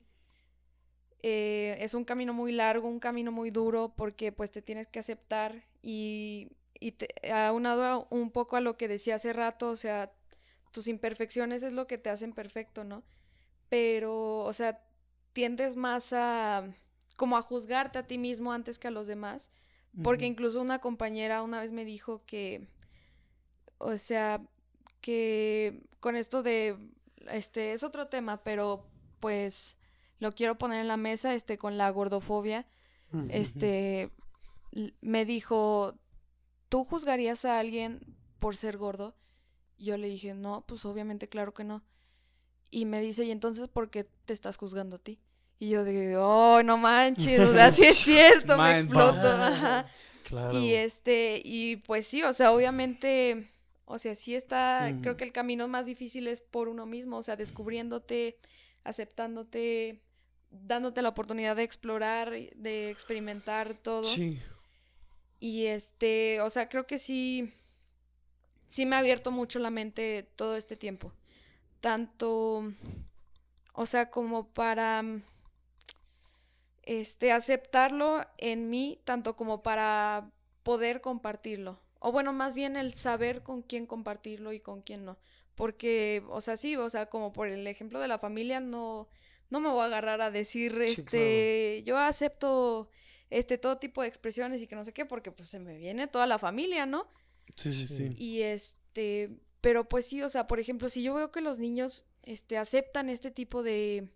Eh, 1.24 1.76
es 1.82 1.94
un 1.94 2.06
camino 2.06 2.34
muy 2.34 2.54
largo, 2.54 2.88
un 2.88 3.02
camino 3.02 3.34
muy 3.34 3.52
duro, 3.52 3.94
porque 3.98 4.32
pues 4.32 4.50
te 4.50 4.62
tienes 4.62 4.88
que 4.88 5.00
aceptar 5.00 5.66
y, 5.82 6.48
y 6.80 6.94
te, 6.94 7.10
aunado 7.34 8.08
un 8.10 8.32
poco 8.32 8.56
a 8.56 8.62
lo 8.62 8.78
que 8.78 8.88
decía 8.88 9.16
hace 9.16 9.34
rato, 9.34 9.70
o 9.70 9.76
sea, 9.76 10.14
tus 10.72 10.88
imperfecciones 10.88 11.64
es 11.64 11.74
lo 11.74 11.86
que 11.86 11.98
te 11.98 12.10
hacen 12.10 12.32
perfecto, 12.32 12.86
¿no? 12.86 13.04
Pero, 13.68 14.38
o 14.38 14.54
sea, 14.54 14.82
tiendes 15.34 15.76
más 15.76 16.14
a 16.14 16.64
como 17.18 17.36
a 17.36 17.42
juzgarte 17.42 18.00
a 18.00 18.08
ti 18.08 18.18
mismo 18.18 18.54
antes 18.54 18.80
que 18.80 18.88
a 18.88 18.92
los 18.92 19.08
demás. 19.08 19.52
Porque 20.04 20.26
incluso 20.26 20.62
una 20.62 20.80
compañera 20.80 21.44
una 21.44 21.60
vez 21.60 21.72
me 21.72 21.84
dijo 21.84 22.24
que, 22.26 22.68
o 23.78 23.98
sea, 23.98 24.42
que 25.02 25.84
con 26.00 26.16
esto 26.16 26.44
de, 26.44 26.78
este, 27.30 27.74
es 27.74 27.84
otro 27.84 28.08
tema, 28.08 28.44
pero 28.44 28.86
pues 29.20 29.78
lo 30.20 30.34
quiero 30.34 30.58
poner 30.58 30.80
en 30.80 30.88
la 30.88 30.98
mesa, 30.98 31.34
este, 31.34 31.58
con 31.58 31.78
la 31.78 31.90
gordofobia, 31.90 32.68
este, 33.30 34.10
me 35.02 35.26
dijo, 35.26 36.00
¿tú 36.70 36.86
juzgarías 36.86 37.44
a 37.44 37.60
alguien 37.60 38.16
por 38.40 38.56
ser 38.56 38.78
gordo? 38.78 39.16
Yo 39.78 39.98
le 39.98 40.08
dije, 40.08 40.34
no, 40.34 40.64
pues 40.66 40.86
obviamente, 40.86 41.28
claro 41.28 41.54
que 41.54 41.66
no. 41.66 41.84
Y 42.70 42.86
me 42.86 43.02
dice, 43.02 43.26
¿y 43.26 43.32
entonces 43.32 43.68
por 43.68 43.90
qué 43.90 44.06
te 44.06 44.32
estás 44.32 44.56
juzgando 44.56 44.96
a 44.96 45.00
ti? 45.00 45.20
Y 45.62 45.70
yo 45.70 45.86
digo, 45.86 46.24
oh, 46.26 46.64
no 46.64 46.76
manches, 46.76 47.40
o 47.40 47.54
sea, 47.54 47.72
sí 47.72 47.84
es 47.84 47.98
cierto, 47.98 48.58
me 48.58 48.64
ajá. 48.64 49.86
Claro. 50.24 50.58
Y 50.58 50.74
este, 50.74 51.40
y 51.46 51.76
pues 51.76 52.08
sí, 52.08 52.24
o 52.24 52.34
sea, 52.34 52.52
obviamente, 52.52 53.48
o 53.86 54.00
sea, 54.00 54.16
sí 54.16 54.34
está, 54.34 54.92
creo 55.02 55.14
Ujú. 55.14 55.18
que 55.18 55.24
el 55.24 55.32
camino 55.32 55.68
más 55.68 55.86
difícil 55.86 56.28
es 56.28 56.42
por 56.42 56.68
uno 56.68 56.88
mismo, 56.88 57.18
o 57.18 57.22
sea, 57.22 57.36
descubriéndote, 57.36 58.40
aceptándote, 58.84 60.02
dándote 60.50 61.04
la 61.04 61.10
oportunidad 61.10 61.56
de 61.56 61.62
explorar, 61.62 62.32
de 62.32 62.90
experimentar 62.90 63.76
todo. 63.76 64.04
Sí. 64.04 64.40
Y 65.40 65.68
este, 65.68 66.42
o 66.42 66.50
sea, 66.50 66.70
creo 66.70 66.88
que 66.88 66.98
sí, 66.98 67.54
sí 68.66 68.88
me 68.88 68.96
ha 68.96 69.00
abierto 69.00 69.30
mucho 69.30 69.60
la 69.60 69.70
mente 69.70 70.28
todo 70.36 70.58
este 70.58 70.76
tiempo. 70.76 71.14
Tanto, 71.82 72.64
o 73.74 73.86
sea, 73.86 74.10
como 74.10 74.48
para, 74.48 75.04
mm, 75.04 75.22
este, 76.84 77.32
aceptarlo 77.32 78.26
en 78.38 78.70
mí, 78.70 79.00
tanto 79.04 79.36
como 79.36 79.62
para 79.64 80.32
poder 80.64 81.02
compartirlo. 81.02 81.80
o 82.00 82.12
bueno, 82.12 82.34
más 82.34 82.54
bien 82.56 82.76
el 82.78 82.94
saber 82.94 83.44
con 83.44 83.62
quién 83.62 83.86
compartirlo 83.86 84.54
y 84.54 84.60
con 84.60 84.82
quién 84.82 85.06
no. 85.06 85.18
Porque, 85.56 86.24
o 86.30 86.42
sea, 86.42 86.58
sí, 86.58 86.76
o 86.76 86.90
sea, 86.90 87.08
como 87.08 87.34
por 87.34 87.48
el 87.48 87.68
ejemplo 87.68 88.00
de 88.00 88.08
la 88.08 88.18
familia, 88.18 88.60
no, 88.60 89.08
no 89.50 89.60
me 89.60 89.70
voy 89.70 89.82
a 89.82 89.86
agarrar 89.86 90.22
a 90.22 90.32
decir, 90.32 90.74
Sí, 90.88 91.02
este, 91.02 91.84
yo 91.86 91.98
acepto 91.98 92.90
este 93.30 93.58
todo 93.58 93.78
tipo 93.78 94.02
de 94.02 94.08
expresiones 94.08 94.62
y 94.62 94.68
que 94.68 94.76
no 94.76 94.84
sé 94.84 94.94
qué, 94.94 95.06
porque 95.06 95.32
pues 95.32 95.50
se 95.50 95.60
me 95.60 95.78
viene 95.78 96.08
toda 96.08 96.26
la 96.26 96.40
familia, 96.40 96.86
¿no? 96.86 97.08
Sí, 97.56 97.72
sí, 97.72 97.86
sí. 97.86 98.16
Y 98.18 98.42
este, 98.42 99.30
pero 99.62 99.88
pues 99.88 100.06
sí, 100.08 100.22
o 100.24 100.30
sea, 100.30 100.48
por 100.48 100.60
ejemplo, 100.60 100.90
si 100.90 101.04
yo 101.04 101.14
veo 101.14 101.32
que 101.32 101.42
los 101.42 101.60
niños, 101.60 102.06
este, 102.24 102.58
aceptan 102.58 103.10
este 103.10 103.30
tipo 103.30 103.62
de, 103.62 104.10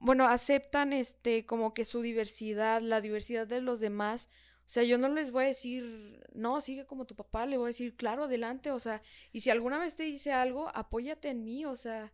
bueno, 0.00 0.26
aceptan, 0.26 0.92
este, 0.92 1.46
como 1.46 1.74
que 1.74 1.84
su 1.84 2.00
diversidad, 2.02 2.80
la 2.82 3.00
diversidad 3.00 3.46
de 3.46 3.60
los 3.60 3.80
demás, 3.80 4.28
o 4.70 4.72
sea, 4.72 4.82
yo 4.84 4.98
no 4.98 5.08
les 5.08 5.30
voy 5.32 5.44
a 5.44 5.48
decir, 5.48 6.24
no, 6.32 6.60
sigue 6.60 6.86
como 6.86 7.04
tu 7.04 7.16
papá, 7.16 7.44
le 7.44 7.56
voy 7.56 7.66
a 7.66 7.74
decir, 7.74 7.96
claro, 7.96 8.24
adelante, 8.24 8.70
o 8.70 8.78
sea, 8.78 9.02
y 9.32 9.40
si 9.40 9.50
alguna 9.50 9.78
vez 9.78 9.96
te 9.96 10.04
dice 10.04 10.32
algo, 10.32 10.70
apóyate 10.74 11.28
en 11.28 11.44
mí, 11.44 11.64
o 11.66 11.76
sea, 11.76 12.12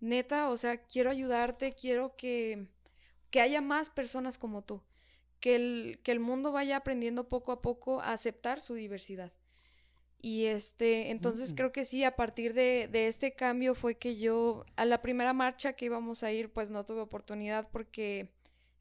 neta, 0.00 0.50
o 0.50 0.56
sea, 0.56 0.84
quiero 0.84 1.10
ayudarte, 1.10 1.74
quiero 1.74 2.16
que, 2.16 2.68
que 3.30 3.40
haya 3.40 3.60
más 3.60 3.88
personas 3.88 4.36
como 4.36 4.62
tú, 4.62 4.82
que 5.40 5.54
el, 5.56 6.00
que 6.02 6.12
el 6.12 6.20
mundo 6.20 6.52
vaya 6.52 6.76
aprendiendo 6.76 7.28
poco 7.28 7.52
a 7.52 7.62
poco 7.62 8.00
a 8.00 8.12
aceptar 8.12 8.60
su 8.60 8.74
diversidad. 8.74 9.32
Y 10.22 10.46
este, 10.46 11.10
entonces 11.10 11.52
Mm. 11.52 11.56
creo 11.56 11.72
que 11.72 11.84
sí, 11.84 12.04
a 12.04 12.16
partir 12.16 12.54
de, 12.54 12.88
de 12.90 13.08
este 13.08 13.34
cambio 13.34 13.74
fue 13.74 13.96
que 13.96 14.16
yo, 14.16 14.64
a 14.76 14.84
la 14.84 15.02
primera 15.02 15.32
marcha 15.32 15.74
que 15.74 15.86
íbamos 15.86 16.22
a 16.22 16.30
ir, 16.32 16.52
pues 16.52 16.70
no 16.70 16.84
tuve 16.84 17.00
oportunidad 17.00 17.68
porque 17.72 18.30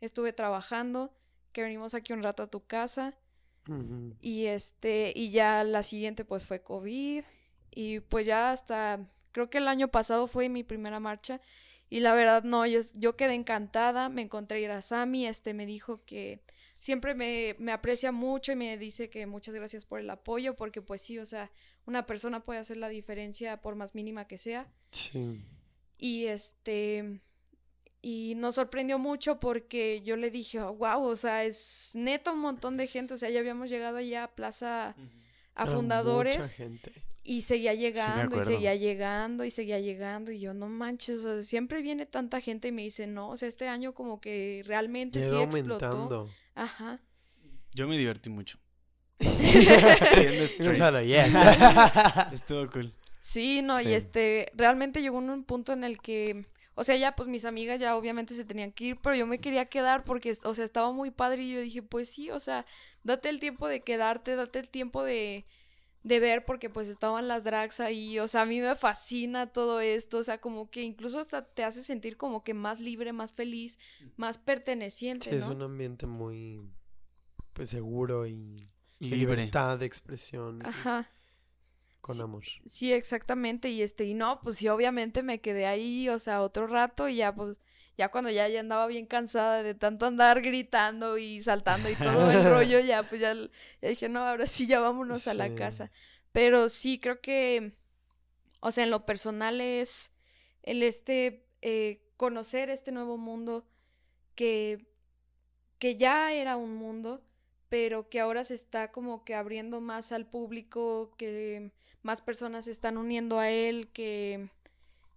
estuve 0.01 0.33
trabajando, 0.33 1.11
que 1.51 1.63
venimos 1.63 1.95
aquí 1.95 2.13
un 2.13 2.23
rato 2.23 2.43
a 2.43 2.47
tu 2.51 2.65
casa. 2.65 3.17
Y 4.19 4.47
este, 4.47 5.13
y 5.15 5.31
ya 5.31 5.63
la 5.63 5.83
siguiente 5.83 6.25
pues 6.25 6.45
fue 6.45 6.61
COVID. 6.63 7.23
Y 7.71 7.99
pues 8.01 8.25
ya 8.27 8.51
hasta, 8.51 8.99
creo 9.31 9.49
que 9.49 9.59
el 9.59 9.67
año 9.67 9.87
pasado 9.89 10.27
fue 10.27 10.49
mi 10.49 10.63
primera 10.63 10.99
marcha. 10.99 11.41
Y 11.89 12.01
la 12.01 12.13
verdad 12.13 12.43
no, 12.43 12.65
yo, 12.65 12.81
yo 12.95 13.15
quedé 13.15 13.33
encantada, 13.33 14.09
me 14.09 14.21
encontré 14.23 14.57
a 14.59 14.61
ir 14.61 14.71
a 14.71 14.81
Sammy, 14.81 15.25
este 15.27 15.53
me 15.53 15.65
dijo 15.65 16.03
que 16.05 16.41
siempre 16.81 17.13
me, 17.13 17.55
me 17.59 17.71
aprecia 17.71 18.11
mucho 18.11 18.51
y 18.51 18.55
me 18.55 18.75
dice 18.75 19.07
que 19.11 19.27
muchas 19.27 19.53
gracias 19.53 19.85
por 19.85 19.99
el 19.99 20.09
apoyo, 20.09 20.55
porque 20.55 20.81
pues 20.81 21.03
sí, 21.03 21.19
o 21.19 21.25
sea, 21.27 21.51
una 21.85 22.07
persona 22.07 22.39
puede 22.39 22.59
hacer 22.59 22.77
la 22.77 22.89
diferencia 22.89 23.61
por 23.61 23.75
más 23.75 23.93
mínima 23.93 24.25
que 24.25 24.39
sea. 24.39 24.67
Sí. 24.89 25.43
Y 25.99 26.25
este. 26.25 27.21
Y 28.01 28.33
nos 28.35 28.55
sorprendió 28.55 28.97
mucho 28.97 29.39
porque 29.39 30.01
yo 30.03 30.15
le 30.15 30.31
dije, 30.31 30.59
wow, 30.59 31.03
o 31.03 31.15
sea, 31.15 31.43
es 31.43 31.91
neta 31.93 32.31
un 32.31 32.39
montón 32.39 32.75
de 32.77 32.87
gente. 32.87 33.13
O 33.13 33.17
sea, 33.17 33.29
ya 33.29 33.39
habíamos 33.41 33.69
llegado 33.69 33.97
allá 33.97 34.23
a 34.23 34.31
Plaza 34.35 34.95
a 35.53 35.63
Era 35.63 35.71
Fundadores 35.71 36.37
Mucha 36.37 36.49
gente. 36.49 36.91
y 37.23 37.43
seguía 37.43 37.75
llegando 37.75 38.37
y 38.37 38.41
seguía 38.41 38.73
llegando 38.73 39.45
y 39.45 39.51
seguía 39.51 39.79
llegando. 39.79 40.31
Y 40.31 40.39
yo, 40.39 40.55
no 40.55 40.67
manches, 40.67 41.19
o 41.19 41.35
sea, 41.35 41.43
siempre 41.43 41.83
viene 41.83 42.07
tanta 42.07 42.41
gente 42.41 42.69
y 42.69 42.71
me 42.71 42.81
dice, 42.81 43.05
no, 43.05 43.29
o 43.29 43.37
sea, 43.37 43.47
este 43.47 43.67
año 43.67 43.93
como 43.93 44.19
que 44.19 44.63
realmente 44.65 45.19
Ya 45.19 45.29
sí 45.29 45.35
explotó. 45.35 45.85
aumentando. 45.85 46.29
Ajá. 46.55 46.99
Yo 47.73 47.87
me 47.87 47.97
divertí 47.97 48.29
mucho. 48.29 48.57
Yes. 51.05 51.33
Estuvo 52.33 52.69
cool. 52.71 52.93
Sí, 53.19 53.61
no, 53.61 53.77
Sí. 53.77 53.89
y 53.89 53.93
este, 53.93 54.51
realmente 54.55 55.01
llegó 55.01 55.17
un 55.17 55.43
punto 55.43 55.73
en 55.73 55.83
el 55.83 55.99
que, 55.99 56.45
o 56.73 56.83
sea, 56.83 56.95
ya 56.95 57.15
pues 57.15 57.29
mis 57.29 57.45
amigas 57.45 57.79
ya 57.79 57.95
obviamente 57.95 58.33
se 58.33 58.45
tenían 58.45 58.71
que 58.71 58.85
ir, 58.85 58.97
pero 59.01 59.15
yo 59.15 59.27
me 59.27 59.39
quería 59.39 59.65
quedar 59.65 60.03
porque, 60.03 60.35
o 60.43 60.55
sea, 60.55 60.65
estaba 60.65 60.91
muy 60.91 61.11
padre 61.11 61.43
y 61.43 61.53
yo 61.53 61.59
dije, 61.61 61.83
pues 61.83 62.09
sí, 62.09 62.31
o 62.31 62.39
sea, 62.39 62.65
date 63.03 63.29
el 63.29 63.39
tiempo 63.39 63.67
de 63.67 63.81
quedarte, 63.81 64.35
date 64.35 64.59
el 64.59 64.69
tiempo 64.69 65.03
de, 65.03 65.45
de 66.03 66.19
ver 66.19 66.45
porque 66.45 66.69
pues 66.69 66.87
estaban 66.89 67.27
las 67.27 67.43
drags 67.43 67.79
ahí, 67.79 68.17
o 68.19 68.27
sea, 68.27 68.41
a 68.41 68.45
mí 68.45 68.59
me 68.59 68.75
fascina 68.75 69.51
todo 69.53 69.81
esto, 69.81 70.17
o 70.17 70.23
sea, 70.23 70.39
como 70.39 70.69
que 70.71 70.81
incluso 70.81 71.19
hasta 71.19 71.45
te 71.45 71.63
hace 71.63 71.83
sentir 71.83 72.17
como 72.17 72.43
que 72.43 72.53
más 72.53 72.79
libre, 72.79 73.13
más 73.13 73.33
feliz, 73.33 73.77
más 74.17 74.37
perteneciente, 74.37 75.29
Sí, 75.29 75.35
es 75.35 75.45
un 75.45 75.61
ambiente 75.61 76.07
muy 76.07 76.61
pues 77.53 77.69
seguro 77.69 78.25
y 78.25 78.55
Libre. 78.99 79.17
libertad 79.17 79.77
de 79.79 79.85
expresión 79.85 80.65
Ajá. 80.65 81.09
con 82.01 82.15
Sí. 82.15 82.21
amor. 82.21 82.43
Sí, 82.65 82.93
exactamente, 82.93 83.69
y 83.69 83.81
este, 83.81 84.05
y 84.05 84.13
no, 84.13 84.41
pues 84.41 84.57
sí, 84.57 84.67
obviamente 84.69 85.21
me 85.23 85.39
quedé 85.41 85.65
ahí, 85.67 86.07
o 86.09 86.17
sea, 86.19 86.41
otro 86.41 86.67
rato 86.67 87.07
y 87.09 87.17
ya, 87.17 87.33
pues, 87.35 87.59
ya 88.01 88.09
cuando 88.09 88.31
ya, 88.31 88.47
ya 88.47 88.61
andaba 88.61 88.87
bien 88.87 89.05
cansada 89.05 89.61
de 89.61 89.75
tanto 89.75 90.07
andar 90.07 90.41
gritando 90.41 91.19
y 91.19 91.39
saltando 91.43 91.87
y 91.87 91.93
todo 91.93 92.31
el 92.31 92.43
rollo, 92.49 92.79
ya, 92.79 93.03
pues 93.03 93.21
ya, 93.21 93.35
ya 93.79 93.89
dije, 93.89 94.09
no, 94.09 94.25
ahora 94.27 94.47
sí, 94.47 94.65
ya 94.65 94.79
vámonos 94.79 95.27
a 95.27 95.35
la 95.35 95.53
casa. 95.53 95.91
Pero 96.31 96.67
sí, 96.67 96.99
creo 96.99 97.21
que, 97.21 97.73
o 98.59 98.71
sea, 98.71 98.85
en 98.85 98.89
lo 98.89 99.05
personal 99.05 99.61
es 99.61 100.13
el 100.63 100.81
este, 100.81 101.45
eh, 101.61 102.01
conocer 102.17 102.71
este 102.71 102.91
nuevo 102.91 103.19
mundo 103.19 103.67
que, 104.33 104.87
que 105.77 105.95
ya 105.95 106.33
era 106.33 106.57
un 106.57 106.73
mundo, 106.73 107.23
pero 107.69 108.09
que 108.09 108.19
ahora 108.19 108.43
se 108.43 108.55
está 108.55 108.91
como 108.91 109.23
que 109.23 109.35
abriendo 109.35 109.79
más 109.79 110.11
al 110.11 110.25
público, 110.25 111.13
que 111.19 111.71
más 112.01 112.23
personas 112.23 112.65
se 112.65 112.71
están 112.71 112.97
uniendo 112.97 113.37
a 113.37 113.51
él, 113.51 113.91
que 113.93 114.49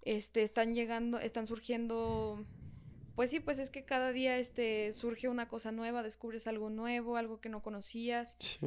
este 0.03 0.43
están 0.43 0.75
llegando, 0.75 1.19
están 1.19 1.47
surgiendo 1.47 2.45
pues 3.15 3.31
sí, 3.31 3.41
pues 3.41 3.59
es 3.59 3.71
que 3.71 3.85
cada 3.85 4.13
día 4.13 4.37
este 4.39 4.93
surge 4.93 5.29
una 5.29 5.49
cosa 5.49 5.73
nueva, 5.73 6.03
descubres 6.03 6.47
algo 6.47 6.71
nuevo, 6.71 7.17
algo 7.17 7.41
que 7.41 7.49
no 7.49 7.63
conocías. 7.63 8.37
Sí. 8.39 8.67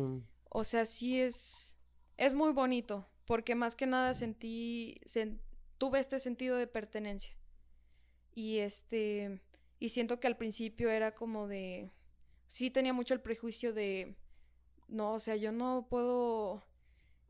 O 0.50 0.64
sea, 0.64 0.86
sí 0.86 1.20
es 1.20 1.78
es 2.18 2.34
muy 2.34 2.52
bonito, 2.52 3.08
porque 3.26 3.54
más 3.56 3.76
que 3.76 3.86
nada 3.86 4.14
sentí 4.14 5.00
sen- 5.06 5.40
tuve 5.78 6.00
este 6.00 6.20
sentido 6.20 6.58
de 6.58 6.68
pertenencia. 6.68 7.36
Y 8.34 8.58
este 8.60 9.42
y 9.80 9.90
siento 9.90 10.20
que 10.20 10.28
al 10.28 10.38
principio 10.38 10.90
era 10.90 11.14
como 11.14 11.48
de 11.48 11.92
sí 12.48 12.70
tenía 12.72 12.94
mucho 12.94 13.14
el 13.14 13.22
prejuicio 13.22 13.74
de 13.74 14.16
no, 14.88 15.14
o 15.14 15.20
sea, 15.20 15.36
yo 15.36 15.52
no 15.52 15.88
puedo 15.90 16.64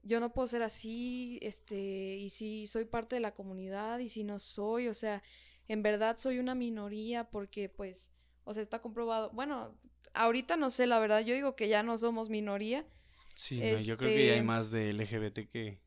yo 0.03 0.19
no 0.21 0.31
puedo 0.31 0.47
ser 0.47 0.61
así, 0.63 1.37
este, 1.41 2.15
y 2.15 2.29
si 2.29 2.65
soy 2.67 2.85
parte 2.85 3.15
de 3.15 3.19
la 3.19 3.33
comunidad 3.33 3.99
y 3.99 4.07
si 4.07 4.23
no 4.23 4.39
soy, 4.39 4.87
o 4.87 4.93
sea, 4.93 5.21
en 5.67 5.83
verdad 5.83 6.17
soy 6.17 6.39
una 6.39 6.55
minoría 6.55 7.29
porque 7.29 7.69
pues, 7.69 8.11
o 8.43 8.53
sea, 8.53 8.63
está 8.63 8.79
comprobado. 8.79 9.29
Bueno, 9.31 9.77
ahorita 10.13 10.57
no 10.57 10.69
sé, 10.69 10.87
la 10.87 10.99
verdad, 10.99 11.19
yo 11.21 11.33
digo 11.35 11.55
que 11.55 11.67
ya 11.67 11.83
no 11.83 11.97
somos 11.97 12.29
minoría. 12.29 12.85
Sí, 13.33 13.59
no, 13.59 13.77
yo 13.77 13.97
creo 13.97 14.09
que 14.09 14.25
ya 14.25 14.31
hay 14.33 14.37
Este- 14.39 14.43
más 14.47 14.71
de 14.71 14.89
LGBT 14.93 15.33
que... 15.49 15.79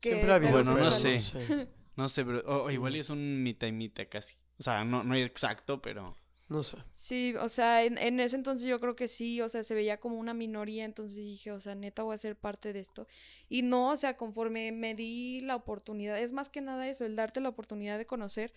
que 0.00 0.08
Siempre 0.10 0.32
ha 0.32 0.34
habido, 0.36 0.52
Bueno, 0.52 0.74
no 0.74 0.90
sé. 0.90 1.20
sé. 1.20 1.68
No 1.96 2.10
sé, 2.10 2.26
pero 2.26 2.40
o- 2.40 2.64
o 2.64 2.70
igual 2.70 2.94
es 2.94 3.08
un 3.08 3.42
mitad 3.42 3.66
y 3.68 3.72
mitad 3.72 4.04
casi. 4.10 4.34
O 4.58 4.62
sea, 4.62 4.84
no, 4.84 5.02
no 5.02 5.14
exacto, 5.14 5.80
pero... 5.80 6.14
No 6.48 6.62
sé. 6.62 6.78
Sí, 6.92 7.34
o 7.36 7.48
sea, 7.48 7.84
en, 7.84 7.98
en 7.98 8.20
ese 8.20 8.36
entonces 8.36 8.66
yo 8.66 8.80
creo 8.80 8.96
que 8.96 9.06
sí, 9.08 9.40
o 9.42 9.48
sea, 9.50 9.62
se 9.62 9.74
veía 9.74 10.00
como 10.00 10.16
una 10.18 10.32
minoría, 10.34 10.84
entonces 10.86 11.16
dije, 11.18 11.52
o 11.52 11.60
sea, 11.60 11.74
neta 11.74 12.02
voy 12.04 12.14
a 12.14 12.18
ser 12.18 12.36
parte 12.36 12.72
de 12.72 12.80
esto. 12.80 13.06
Y 13.50 13.62
no, 13.62 13.90
o 13.90 13.96
sea, 13.96 14.16
conforme 14.16 14.72
me 14.72 14.94
di 14.94 15.42
la 15.42 15.56
oportunidad, 15.56 16.18
es 16.20 16.32
más 16.32 16.48
que 16.48 16.62
nada 16.62 16.88
eso, 16.88 17.04
el 17.04 17.14
darte 17.14 17.40
la 17.42 17.50
oportunidad 17.50 17.98
de 17.98 18.06
conocer, 18.06 18.52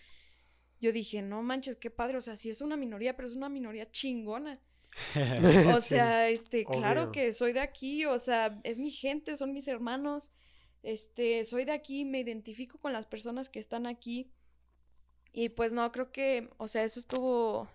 yo 0.80 0.92
dije, 0.92 1.22
no 1.22 1.42
manches, 1.42 1.76
qué 1.76 1.90
padre, 1.90 2.18
o 2.18 2.20
sea, 2.22 2.36
sí 2.36 2.50
es 2.50 2.62
una 2.62 2.76
minoría, 2.76 3.16
pero 3.16 3.28
es 3.28 3.36
una 3.36 3.48
minoría 3.50 3.90
chingona. 3.90 4.60
O 5.64 5.80
Sí. 5.80 5.96
sea, 5.96 6.28
este, 6.28 6.70
claro 6.70 7.10
que 7.12 7.32
soy 7.32 7.52
de 7.52 7.60
aquí, 7.60 8.04
o 8.06 8.18
sea, 8.18 8.60
es 8.64 8.78
mi 8.78 8.90
gente, 8.90 9.36
son 9.36 9.52
mis 9.52 9.68
hermanos, 9.68 10.32
este, 10.82 11.44
soy 11.44 11.64
de 11.64 11.72
aquí, 11.72 12.04
me 12.04 12.20
identifico 12.20 12.78
con 12.78 12.92
las 12.92 13.06
personas 13.06 13.48
que 13.50 13.58
están 13.58 13.86
aquí. 13.86 14.30
Y 15.32 15.50
pues 15.50 15.72
no, 15.72 15.90
creo 15.92 16.10
que, 16.12 16.50
o 16.58 16.68
sea, 16.68 16.84
eso 16.84 16.98
estuvo, 17.00 17.68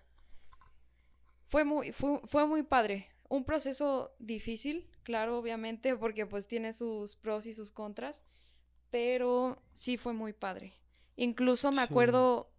fue 1.46 1.64
muy, 1.64 1.92
fue, 1.92 2.20
fue 2.24 2.46
muy 2.46 2.62
padre. 2.62 3.08
Un 3.28 3.44
proceso 3.44 4.14
difícil, 4.18 4.88
claro, 5.02 5.38
obviamente, 5.38 5.96
porque 5.96 6.26
pues 6.26 6.46
tiene 6.46 6.72
sus 6.72 7.16
pros 7.16 7.46
y 7.46 7.52
sus 7.52 7.72
contras, 7.72 8.24
pero 8.90 9.60
sí 9.72 9.96
fue 9.96 10.12
muy 10.12 10.32
padre. 10.32 10.72
Incluso 11.16 11.70
me 11.70 11.76
Sí. 11.76 11.82
acuerdo 11.82 12.50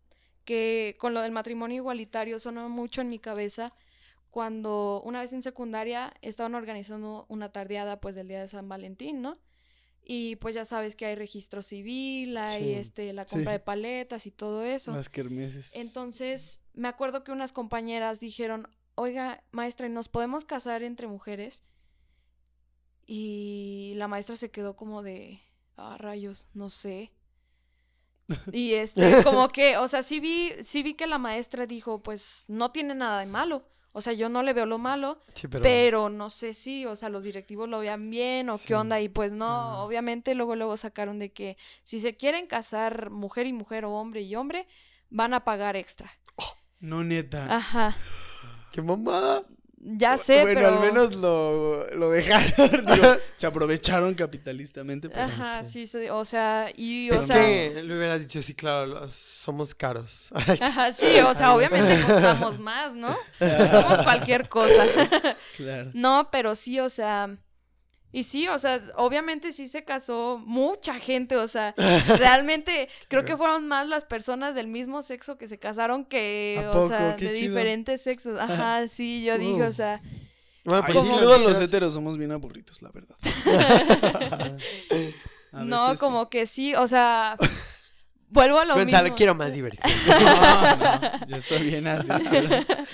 que 0.43 0.95
con 0.99 1.13
lo 1.13 1.21
del 1.21 1.31
matrimonio 1.31 1.77
igualitario 1.77 2.39
sonó 2.39 2.69
mucho 2.69 3.01
en 3.01 3.09
mi 3.09 3.19
cabeza 3.19 3.73
cuando 4.29 5.01
una 5.03 5.21
vez 5.21 5.33
en 5.33 5.41
secundaria 5.41 6.13
estaban 6.21 6.55
organizando 6.55 7.25
una 7.29 7.51
tardeada 7.51 7.99
pues 7.99 8.15
del 8.15 8.27
día 8.27 8.41
de 8.41 8.47
San 8.47 8.67
Valentín, 8.69 9.21
¿no? 9.21 9.33
Y 10.03 10.37
pues 10.37 10.55
ya 10.55 10.63
sabes 10.63 10.95
que 10.95 11.05
hay 11.05 11.15
registro 11.15 11.61
civil, 11.61 12.37
hay 12.37 12.63
Sí. 12.63 12.73
este 12.75 13.13
la 13.13 13.25
compra 13.25 13.51
Sí. 13.51 13.57
de 13.57 13.59
paletas 13.59 14.25
y 14.25 14.31
todo 14.31 14.63
eso. 14.63 14.93
Las 14.93 15.09
kermeses. 15.09 15.75
Entonces, 15.75 16.61
me 16.73 16.87
acuerdo 16.87 17.23
que 17.23 17.31
unas 17.31 17.51
compañeras 17.51 18.19
dijeron, 18.21 18.69
oiga, 18.97 19.43
maestra, 19.51 19.87
¿y 19.87 19.89
¿nos 19.89 20.09
podemos 20.09 20.43
casar 20.45 20.83
entre 20.83 21.07
mujeres? 21.07 21.63
Y 23.05 23.93
la 23.95 24.07
maestra 24.07 24.35
se 24.35 24.51
quedó 24.51 24.75
como 24.75 25.01
de, 25.01 25.41
ah, 25.77 25.95
rayos, 25.97 26.49
no 26.53 26.69
sé. 26.69 27.11
Y 28.51 28.73
este, 28.73 29.23
como 29.23 29.47
que, 29.49 29.77
o 29.77 29.87
sea, 29.87 30.01
sí 30.03 30.19
vi, 30.19 30.51
sí 30.63 30.83
vi 30.83 30.95
que 30.95 31.07
la 31.07 31.17
maestra 31.17 31.65
dijo, 31.65 32.03
pues 32.03 32.45
no 32.49 32.71
tiene 32.71 32.93
nada 32.95 33.21
de 33.21 33.25
malo. 33.27 33.65
O 33.93 34.01
sea, 34.01 34.13
yo 34.13 34.29
no 34.29 34.43
le 34.43 34.53
veo 34.53 34.65
lo 34.67 34.77
malo, 34.77 35.23
Sí, 35.33 35.47
pero... 35.47 35.63
pero, 35.63 36.09
no 36.09 36.29
sé 36.29 36.53
si, 36.53 36.85
o 36.85 36.95
sea, 36.95 37.09
los 37.09 37.23
directivos 37.23 37.67
lo 37.67 37.79
vean 37.79 38.09
bien 38.11 38.49
o 38.49 38.57
Sí. 38.57 38.67
qué 38.67 38.75
onda. 38.75 38.99
Y 39.01 39.09
pues 39.09 39.31
no, 39.31 39.45
Ajá. 39.47 39.77
obviamente 39.77 40.35
luego, 40.35 40.55
luego 40.55 40.77
sacaron 40.77 41.17
de 41.17 41.31
que 41.31 41.57
si 41.83 41.99
se 41.99 42.15
quieren 42.15 42.45
casar 42.47 43.09
mujer 43.09 43.47
y 43.47 43.53
mujer 43.53 43.85
o 43.85 43.93
hombre 43.93 44.21
y 44.21 44.35
hombre, 44.35 44.67
van 45.09 45.33
a 45.33 45.43
pagar 45.45 45.75
extra. 45.77 46.11
No, 46.79 47.03
neta. 47.03 47.55
Ajá. 47.55 47.97
¡Qué 48.71 48.81
mamada! 48.81 49.43
Ya 49.79 50.17
sé, 50.17 50.41
bueno, 50.41 50.59
pero... 50.59 50.73
al 50.75 50.79
menos 50.81 51.15
lo, 51.15 51.87
lo 51.95 52.09
dejaron. 52.09 52.85
digo, 52.93 53.15
se 53.37 53.47
aprovecharon 53.47 54.15
capitalistamente. 54.15 55.07
Pues, 55.09 55.25
Ajá, 55.25 55.63
sí. 55.63 55.85
sí, 55.85 55.99
sí, 56.01 56.09
o 56.09 56.25
sea, 56.25 56.69
y, 56.75 57.09
o 57.11 57.13
Es 57.13 57.27
sea... 57.27 57.37
que 57.37 57.83
le 57.83 57.95
hubieras 57.95 58.19
dicho, 58.21 58.41
sí, 58.41 58.53
claro, 58.53 58.85
los- 58.87 59.15
somos 59.15 59.73
caros. 59.75 60.31
Ajá, 60.61 60.91
sí, 60.91 61.19
o 61.25 61.33
sea, 61.33 61.53
obviamente 61.53 62.01
costamos 62.07 62.59
más, 62.59 62.93
¿no? 62.95 63.15
Somos 63.39 63.99
cualquier 64.03 64.49
cosa. 64.49 64.83
claro. 65.55 65.91
No, 65.93 66.29
pero 66.31 66.55
sí, 66.55 66.79
o 66.79 66.89
sea, 66.89 67.37
y 68.17 68.23
sí, 68.23 68.47
o 68.47 68.57
sea, 68.57 68.81
obviamente 68.95 69.51
sí 69.51 69.67
se 69.67 69.83
casó 69.83 70.41
mucha 70.43 70.95
gente, 70.99 71.35
o 71.37 71.47
sea, 71.47 71.75
realmente 72.17 72.89
creo 73.09 73.23
que 73.25 73.37
fueron 73.37 73.67
más 73.67 73.87
las 73.87 74.05
personas 74.05 74.55
del 74.55 74.65
mismo 74.65 75.03
sexo 75.03 75.37
que 75.37 75.47
se 75.47 75.59
casaron 75.59 76.03
que, 76.03 76.59
¿A 76.65 76.69
o 76.69 76.73
poco? 76.73 76.87
sea, 76.87 77.15
Qué 77.15 77.25
de 77.25 77.33
chido. 77.33 77.49
diferentes 77.49 78.01
sexos. 78.01 78.39
Ajá, 78.41 78.87
sí, 78.87 79.23
yo 79.23 79.37
dije, 79.37 79.61
o 79.61 79.71
sea, 79.71 80.01
Bueno, 80.63 80.83
pues 80.87 80.99
sí, 80.99 81.09
luego 81.11 81.37
lo 81.37 81.49
los 81.49 81.61
heteros 81.61 81.93
somos 81.93 82.17
bien 82.17 82.31
aburridos, 82.31 82.81
la 82.81 82.89
verdad. 82.89 83.15
No, 85.51 85.95
como 85.97 86.29
que 86.29 86.45
sí, 86.45 86.73
o 86.75 86.87
sea, 86.87 87.37
vuelvo 88.29 88.59
a 88.59 88.65
lo 88.65 88.75
Gonzalo, 88.75 89.03
mismo. 89.03 89.17
quiero 89.17 89.35
más 89.35 89.53
diversión. 89.53 89.91
No, 90.07 90.75
no, 90.77 91.25
yo 91.27 91.35
estoy 91.37 91.63
bien 91.63 91.87
así. 91.87 92.11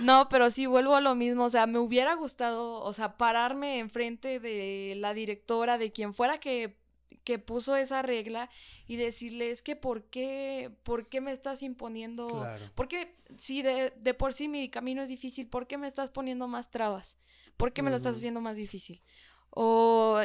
No, 0.00 0.28
pero 0.28 0.50
sí 0.50 0.66
vuelvo 0.66 0.94
a 0.94 1.00
lo 1.00 1.14
mismo, 1.14 1.44
o 1.44 1.50
sea, 1.50 1.66
me 1.66 1.78
hubiera 1.78 2.14
gustado, 2.14 2.82
o 2.82 2.92
sea, 2.92 3.16
pararme 3.16 3.78
enfrente 3.78 4.40
de 4.40 4.94
la 4.96 5.14
directora, 5.14 5.78
de 5.78 5.92
quien 5.92 6.14
fuera 6.14 6.38
que, 6.38 6.76
que 7.24 7.38
puso 7.38 7.76
esa 7.76 8.02
regla 8.02 8.50
y 8.86 8.96
decirle, 8.96 9.50
es 9.50 9.62
que 9.62 9.76
¿por 9.76 10.04
qué, 10.04 10.70
por 10.82 11.08
qué 11.08 11.20
me 11.20 11.32
estás 11.32 11.62
imponiendo? 11.62 12.28
Claro. 12.28 12.64
¿Por 12.74 12.88
qué, 12.88 13.16
si 13.38 13.62
de, 13.62 13.92
de 13.96 14.14
por 14.14 14.34
sí 14.34 14.48
mi 14.48 14.68
camino 14.68 15.02
es 15.02 15.08
difícil, 15.08 15.48
¿por 15.48 15.66
qué 15.66 15.78
me 15.78 15.86
estás 15.86 16.10
poniendo 16.10 16.48
más 16.48 16.70
trabas? 16.70 17.18
¿Por 17.56 17.72
qué 17.72 17.82
me 17.82 17.90
lo 17.90 17.96
estás 17.96 18.16
haciendo 18.16 18.40
más 18.40 18.56
difícil? 18.56 19.02
O, 19.50 20.20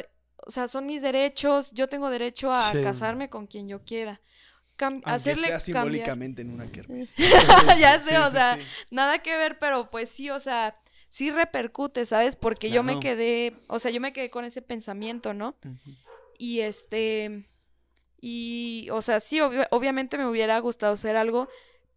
o 0.46 0.50
sea, 0.50 0.68
son 0.68 0.86
mis 0.86 1.02
derechos, 1.02 1.70
yo 1.72 1.88
tengo 1.88 2.10
derecho 2.10 2.52
a 2.52 2.72
Sí. 2.72 2.82
casarme 2.82 3.28
con 3.28 3.46
quien 3.46 3.68
yo 3.68 3.82
quiera. 3.84 4.20
Cam- 4.78 4.94
Aunque 5.04 5.10
hacerle 5.10 5.48
sea 5.48 5.56
cambiar- 5.58 5.60
simbólicamente 5.60 6.42
en 6.42 6.50
una 6.50 6.70
kermés. 6.70 7.16
Ya 7.80 7.98
sé, 7.98 8.10
Sí, 8.10 8.16
o 8.16 8.26
sí, 8.26 8.32
sea, 8.32 8.58
nada 8.90 9.18
que 9.18 9.36
ver, 9.36 9.58
pero 9.58 9.90
pues 9.90 10.08
sí, 10.08 10.30
o 10.30 10.38
sea, 10.38 10.76
sí 11.08 11.30
repercute, 11.30 12.04
¿sabes? 12.06 12.36
Porque 12.36 12.70
yo 12.70 12.82
me 12.84 13.00
quedé, 13.00 13.54
o 13.66 13.78
sea, 13.80 13.90
yo 13.90 14.00
me 14.00 14.12
quedé 14.12 14.30
con 14.30 14.44
ese 14.44 14.62
pensamiento, 14.62 15.34
¿no? 15.34 15.56
Y 16.38 16.60
este, 16.60 17.44
y, 18.20 18.88
o 18.92 19.02
sea, 19.02 19.20
sí, 19.20 19.40
obvia- 19.40 19.68
obviamente 19.70 20.18
me 20.18 20.26
hubiera 20.26 20.58
gustado 20.60 20.92
hacer 20.94 21.16
algo, 21.16 21.48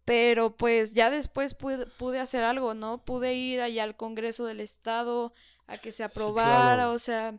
pero 0.04 0.56
pues 0.56 0.92
ya 0.94 1.10
después 1.10 1.54
pude, 1.54 1.86
pude 1.86 2.18
hacer 2.20 2.42
algo, 2.44 2.74
¿no? 2.74 3.04
Pude 3.04 3.34
ir 3.34 3.60
allá 3.60 3.84
al 3.84 3.96
Congreso 3.96 4.44
del 4.46 4.60
Estado 4.60 5.32
a 5.68 5.78
que 5.78 5.92
se 5.92 5.98
Sí, 5.98 6.02
aprobara, 6.02 6.74
claro. 6.76 6.92
o 6.92 6.98
sea, 6.98 7.34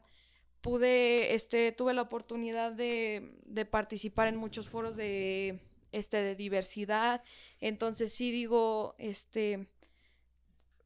pude, 0.63 1.35
este, 1.35 1.73
tuve 1.73 1.93
la 1.93 2.01
oportunidad 2.01 2.71
de, 2.71 3.33
de 3.45 3.65
participar 3.65 4.29
en 4.29 4.37
muchos 4.37 4.69
foros 4.69 4.95
de, 4.95 5.59
este, 5.91 6.23
de 6.23 6.35
diversidad, 6.35 7.21
entonces 7.59 8.13
sí 8.13 8.31
digo, 8.31 8.95
este, 8.97 9.67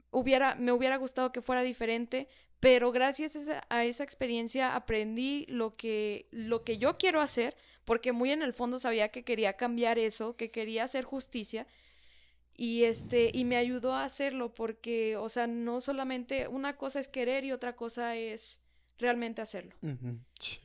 hubiera, 0.09 0.55
me 0.55 0.71
hubiera 0.71 0.97
gustado 0.97 1.31
que 1.31 1.43
fuera 1.43 1.61
diferente, 1.61 2.27
pero 2.59 2.91
gracias 2.91 3.35
a 3.35 3.39
esa, 3.39 3.67
a 3.69 3.85
esa 3.85 4.03
experiencia 4.03 4.75
aprendí 4.75 5.45
lo 5.47 5.77
que, 5.77 6.27
lo 6.31 6.63
que 6.63 6.79
yo 6.79 6.97
quiero 6.97 7.21
hacer, 7.21 7.55
porque 7.85 8.13
muy 8.13 8.31
en 8.31 8.41
el 8.41 8.53
fondo 8.53 8.79
sabía 8.79 9.09
que 9.09 9.23
quería 9.23 9.53
cambiar 9.53 9.99
eso, 9.99 10.35
que 10.35 10.49
quería 10.49 10.85
hacer 10.85 11.05
justicia. 11.05 11.67
Y 12.59 12.85
este, 12.85 13.29
y 13.31 13.45
me 13.45 13.57
ayudó 13.57 13.93
a 13.93 14.03
hacerlo 14.05 14.51
porque, 14.55 15.17
o 15.17 15.29
sea, 15.29 15.45
no 15.45 15.79
solamente 15.81 16.47
una 16.47 16.75
cosa 16.75 16.99
es 16.99 17.07
querer 17.07 17.45
y 17.45 17.51
otra 17.51 17.75
cosa 17.75 18.15
es 18.15 18.61
realmente 18.97 19.41
hacerlo. 19.41 19.75
Sí. 20.39 20.59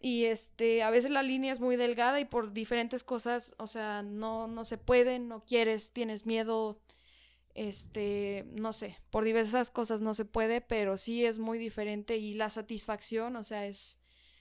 Y 0.00 0.26
este, 0.26 0.82
a 0.82 0.90
veces 0.90 1.10
la 1.10 1.22
línea 1.22 1.52
es 1.52 1.60
muy 1.60 1.76
delgada 1.76 2.20
y 2.20 2.24
por 2.24 2.52
diferentes 2.52 3.02
cosas, 3.02 3.54
o 3.58 3.66
sea, 3.66 4.02
no, 4.02 4.46
no 4.46 4.64
se 4.64 4.78
puede, 4.78 5.18
no 5.18 5.44
quieres, 5.44 5.92
tienes 5.92 6.24
miedo, 6.24 6.80
este, 7.54 8.46
no 8.52 8.72
sé, 8.72 8.96
por 9.10 9.24
diversas 9.24 9.72
cosas 9.72 10.00
no 10.00 10.14
se 10.14 10.24
puede, 10.24 10.60
pero 10.60 10.96
sí 10.96 11.24
es 11.24 11.40
muy 11.40 11.58
diferente 11.58 12.16
y 12.16 12.34
la 12.34 12.48
satisfacción, 12.48 13.34
o 13.34 13.42
sea, 13.42 13.66
es, 13.66 13.98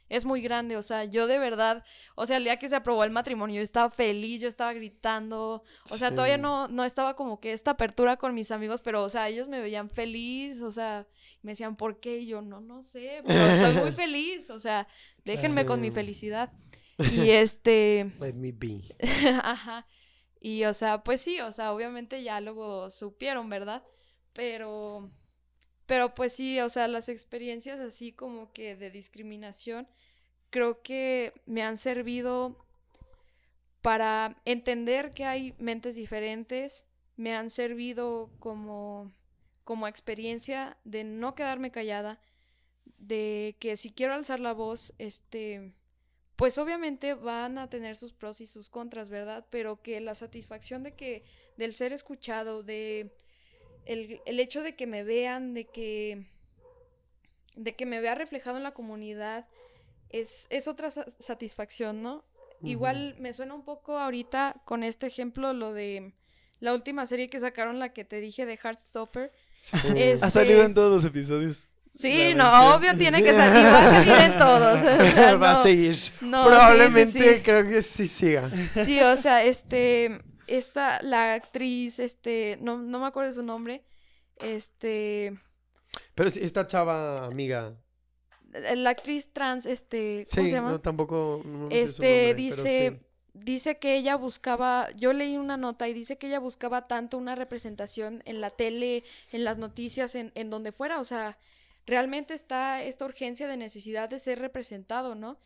es 0.10 0.26
muy 0.26 0.42
grande, 0.42 0.78
o 0.78 0.82
sea, 0.82 1.06
yo 1.06 1.28
de 1.28 1.38
verdad, 1.38 1.84
o 2.16 2.26
sea, 2.26 2.38
el 2.38 2.44
día 2.44 2.58
que 2.58 2.70
se 2.70 2.76
aprobó 2.76 3.04
el 3.04 3.12
matrimonio, 3.12 3.58
yo 3.58 3.62
estaba 3.62 3.90
feliz, 3.90 4.42
yo 4.42 4.48
estaba 4.48 4.74
gritando, 4.74 5.64
o 5.90 5.98
sea, 5.98 6.12
todavía 6.12 6.38
no, 6.38 6.68
no 6.68 6.84
estaba 6.86 7.16
como 7.16 7.40
que 7.40 7.52
esta 7.52 7.72
apertura 7.72 8.18
con 8.18 8.34
mis 8.34 8.52
amigos, 8.52 8.82
pero, 8.82 9.04
o 9.04 9.10
sea, 9.10 9.28
ellos 9.30 9.48
me 9.48 9.60
veían 9.60 9.90
feliz, 9.90 10.62
o 10.62 10.72
sea, 10.72 11.08
me 11.42 11.52
decían, 11.52 11.76
¿por 11.76 12.00
qué? 12.00 12.20
Y 12.20 12.28
yo, 12.28 12.42
no, 12.42 12.62
no 12.62 12.82
sé, 12.82 13.22
pero 13.26 13.40
estoy 13.40 13.82
muy 13.82 13.92
feliz, 13.94 14.50
o 14.50 14.60
sea, 14.60 14.88
déjenme 15.26 15.66
con 15.66 15.82
mi 15.82 15.92
felicidad. 15.92 16.52
Y 17.12 17.30
este, 17.32 18.12
Let 18.20 18.34
me 18.34 18.52
be. 18.52 18.82
ajá, 19.44 19.86
y 20.40 20.64
o 20.66 20.74
sea, 20.74 21.04
pues 21.04 21.22
sí, 21.22 21.40
o 21.42 21.52
sea, 21.52 21.74
obviamente 21.74 22.24
ya 22.24 22.40
luego 22.42 22.90
supieron, 22.90 23.50
¿verdad? 23.50 23.84
Pero, 24.34 25.12
pero 25.88 26.14
pues 26.14 26.34
sí, 26.34 26.60
o 26.60 26.70
sea, 26.70 26.88
las 26.88 27.10
experiencias 27.10 27.80
así 27.80 28.12
como 28.12 28.52
que 28.52 28.76
de 28.76 28.92
discriminación, 28.92 29.88
creo 30.50 30.82
que 30.84 31.34
me 31.46 31.64
han 31.64 31.78
servido 31.78 32.58
para 33.82 34.42
entender 34.44 35.12
que 35.12 35.24
hay 35.26 35.56
mentes 35.60 35.96
diferentes, 35.96 36.86
me 37.16 37.34
han 37.34 37.50
servido 37.50 38.30
como, 38.40 39.14
como 39.64 39.88
experiencia 39.88 40.78
de 40.84 41.06
no 41.06 41.36
quedarme 41.36 41.72
callada, 41.72 42.20
de 42.98 43.56
que 43.60 43.78
si 43.78 43.92
quiero 43.92 44.14
alzar 44.14 44.42
la 44.42 44.54
voz, 44.54 44.94
este, 44.98 45.74
pues 46.36 46.58
obviamente 46.58 47.14
van 47.14 47.58
a 47.58 47.70
tener 47.70 47.96
sus 47.96 48.12
pros 48.12 48.42
y 48.42 48.46
sus 48.46 48.70
contras, 48.70 49.10
¿verdad? 49.10 49.46
Pero 49.50 49.82
que 49.82 50.02
la 50.02 50.16
satisfacción 50.16 50.84
de 50.84 50.96
que, 50.96 51.24
del 51.56 51.74
ser 51.74 51.94
escuchado, 51.94 52.64
de 52.64 53.16
el, 53.88 54.22
el 54.26 54.40
hecho 54.40 54.62
de 54.64 54.76
que 54.76 54.86
me 54.88 55.04
vean, 55.04 55.54
de 55.54 55.66
que, 55.66 56.26
de 57.56 57.76
que 57.76 57.86
me 57.86 58.02
vea 58.02 58.16
reflejado 58.16 58.58
en 58.58 58.64
la 58.64 58.72
comunidad, 58.74 59.48
es, 60.10 60.48
es 60.50 60.68
otra 60.68 60.92
sa- 60.92 61.06
satisfacción, 61.20 62.02
¿no? 62.02 62.24
Igual 62.64 63.16
me 63.20 63.34
suena 63.34 63.54
un 63.54 63.64
poco 63.64 63.98
ahorita 64.00 64.62
con 64.66 64.84
este 64.84 65.06
ejemplo 65.06 65.54
lo 65.54 65.74
de 65.74 66.14
la 66.60 66.74
última 66.74 67.06
serie 67.06 67.30
que 67.30 67.40
sacaron, 67.40 67.78
la 67.78 67.94
que 67.94 68.04
te 68.04 68.20
dije 68.20 68.48
de 68.48 68.58
Heartstopper. 68.58 69.32
Sí. 69.54 69.78
Ha 69.78 69.96
Este- 69.96 70.30
salido 70.32 70.64
en 70.64 70.74
todos 70.74 70.92
los 70.92 71.06
episodios. 71.06 71.72
Sí, 71.94 72.34
La 72.34 72.44
no, 72.70 72.76
obvio 72.76 72.96
tiene 72.98 73.22
que 73.24 73.34
salir, 73.34 73.64
va 73.66 73.80
a 73.80 74.04
salir 74.04 74.32
en 74.34 74.40
todos. 74.40 74.80
o 74.80 74.82
sea, 74.82 75.36
Va 75.42 75.60
a 75.60 75.64
seguir. 75.64 75.96
no, 76.22 76.44
sí, 76.44 76.50
sí, 76.50 76.50
Probablemente 76.50 77.36
sí. 77.38 77.42
creo 77.44 77.68
que 77.68 77.82
sí 77.84 78.08
siga. 78.08 78.52
Sí, 78.86 79.00
o 79.02 79.16
sea, 79.16 79.44
este, 79.44 80.20
esta, 80.48 81.02
la 81.04 81.34
actriz, 81.36 82.00
este, 82.00 82.58
no, 82.62 82.78
no 82.78 83.00
me 83.00 83.08
acuerdo 83.08 83.34
su 83.34 83.44
nombre, 83.44 83.84
este, 84.40 85.38
Pero 86.16 86.30
sí, 86.30 86.40
esta 86.44 86.68
chava 86.68 87.26
amiga. 87.26 87.78
la 88.76 88.90
actriz 88.92 89.32
trans, 89.34 89.66
este, 89.66 90.28
¿cómo 90.32 90.48
Sí, 90.48 90.50
se 90.50 90.56
llama? 90.56 90.72
no, 90.72 90.82
tampoco. 90.82 91.42
no 91.46 91.78
sé 91.78 91.92
su 91.92 92.04
Este, 92.04 92.06
nombre, 92.06 92.44
pero 92.48 92.68
dice- 92.68 92.68
sí. 92.68 93.00
Dice 93.34 93.78
que 93.78 93.96
ella 93.98 94.16
buscaba, 94.16 94.90
yo 94.96 95.14
leí 95.14 95.38
una 95.38 95.58
nota 95.58 95.88
y 95.88 95.94
dice 95.94 96.18
que 96.18 96.28
ella 96.28 96.40
buscaba 96.40 96.88
tanto 96.88 97.20
una 97.20 97.36
representación 97.36 98.24
en 98.26 98.42
la 98.42 98.50
tele, 98.50 99.04
en 99.32 99.44
las 99.44 99.60
noticias, 99.60 100.16
en, 100.16 100.32
en 100.36 100.50
donde 100.50 100.72
fuera, 100.72 101.00
o 101.00 101.04
sea, 101.04 101.38
realmente 101.88 102.34
está 102.34 102.84
esta 102.84 103.06
urgencia 103.06 103.48
de 103.48 103.58
necesidad 103.58 104.10
de 104.10 104.20
ser 104.20 104.40
representado, 104.40 105.16
¿no? 105.16 105.40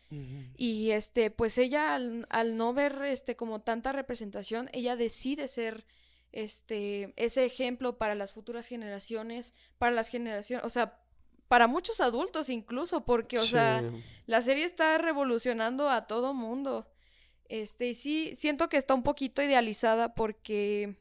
Y 0.56 0.90
este, 0.90 1.30
pues 1.30 1.56
ella 1.56 1.94
al, 1.94 2.26
al 2.28 2.56
no 2.56 2.74
ver 2.74 3.00
este 3.04 3.36
como 3.36 3.60
tanta 3.62 3.92
representación, 3.92 4.68
ella 4.72 4.96
decide 4.96 5.48
ser 5.48 5.86
este 6.32 7.12
ese 7.16 7.44
ejemplo 7.44 7.96
para 7.96 8.14
las 8.14 8.32
futuras 8.32 8.66
generaciones, 8.66 9.54
para 9.78 9.92
las 9.92 10.08
generaciones, 10.08 10.66
o 10.66 10.70
sea, 10.70 10.98
para 11.46 11.68
muchos 11.68 12.00
adultos 12.00 12.48
incluso, 12.48 13.04
porque 13.04 13.38
o 13.38 13.42
sea, 13.42 13.82
la 14.26 14.42
serie 14.42 14.64
está 14.64 14.98
revolucionando 14.98 15.88
a 15.88 16.06
todo 16.06 16.34
mundo. 16.34 16.88
Este, 17.48 17.88
y 17.88 17.94
sí, 17.94 18.32
siento 18.34 18.68
que 18.68 18.78
está 18.78 18.94
un 18.94 19.02
poquito 19.02 19.42
idealizada 19.42 20.14
porque 20.14 20.96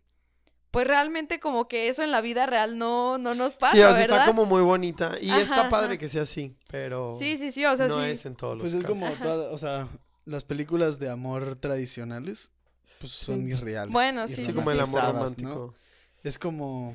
pues 0.71 0.87
realmente 0.87 1.39
como 1.39 1.67
que 1.67 1.89
eso 1.89 2.01
en 2.03 2.11
la 2.11 2.21
vida 2.21 2.45
real 2.45 2.77
no, 2.77 3.17
no 3.17 3.35
nos 3.35 3.53
pasa, 3.55 3.73
Sí, 3.75 3.79
o 3.81 3.89
sea, 3.89 3.99
¿verdad? 3.99 4.19
está 4.19 4.25
como 4.25 4.45
muy 4.45 4.61
bonita. 4.61 5.15
Y 5.21 5.29
Ajá, 5.29 5.41
está 5.41 5.69
padre 5.69 5.87
ajá. 5.93 5.97
que 5.97 6.09
sea 6.09 6.23
así, 6.23 6.55
pero. 6.69 7.13
Sí, 7.17 7.37
sí, 7.37 7.51
sí, 7.51 7.65
o 7.65 7.75
sea, 7.77 7.87
no 7.87 7.97
sí. 7.97 8.09
es 8.11 8.25
en 8.25 8.35
todos 8.35 8.57
Pues 8.59 8.73
los 8.73 8.81
es 8.83 8.87
casos. 8.89 9.03
como 9.03 9.15
toda, 9.23 9.51
o 9.53 9.57
sea, 9.57 9.87
las 10.25 10.43
películas 10.45 10.97
de 10.99 11.09
amor 11.09 11.55
tradicionales, 11.57 12.51
pues 12.99 13.11
son 13.11 13.45
Sí. 13.45 13.51
irreales. 13.51 13.91
Bueno, 13.91 14.27
sí, 14.27 14.35
Sí, 14.35 14.45
sí, 14.45 14.53
como 14.53 14.71
el 14.71 14.79
amor 14.79 15.01
romántico. 15.03 15.73
Es 16.23 16.37
como... 16.39 16.93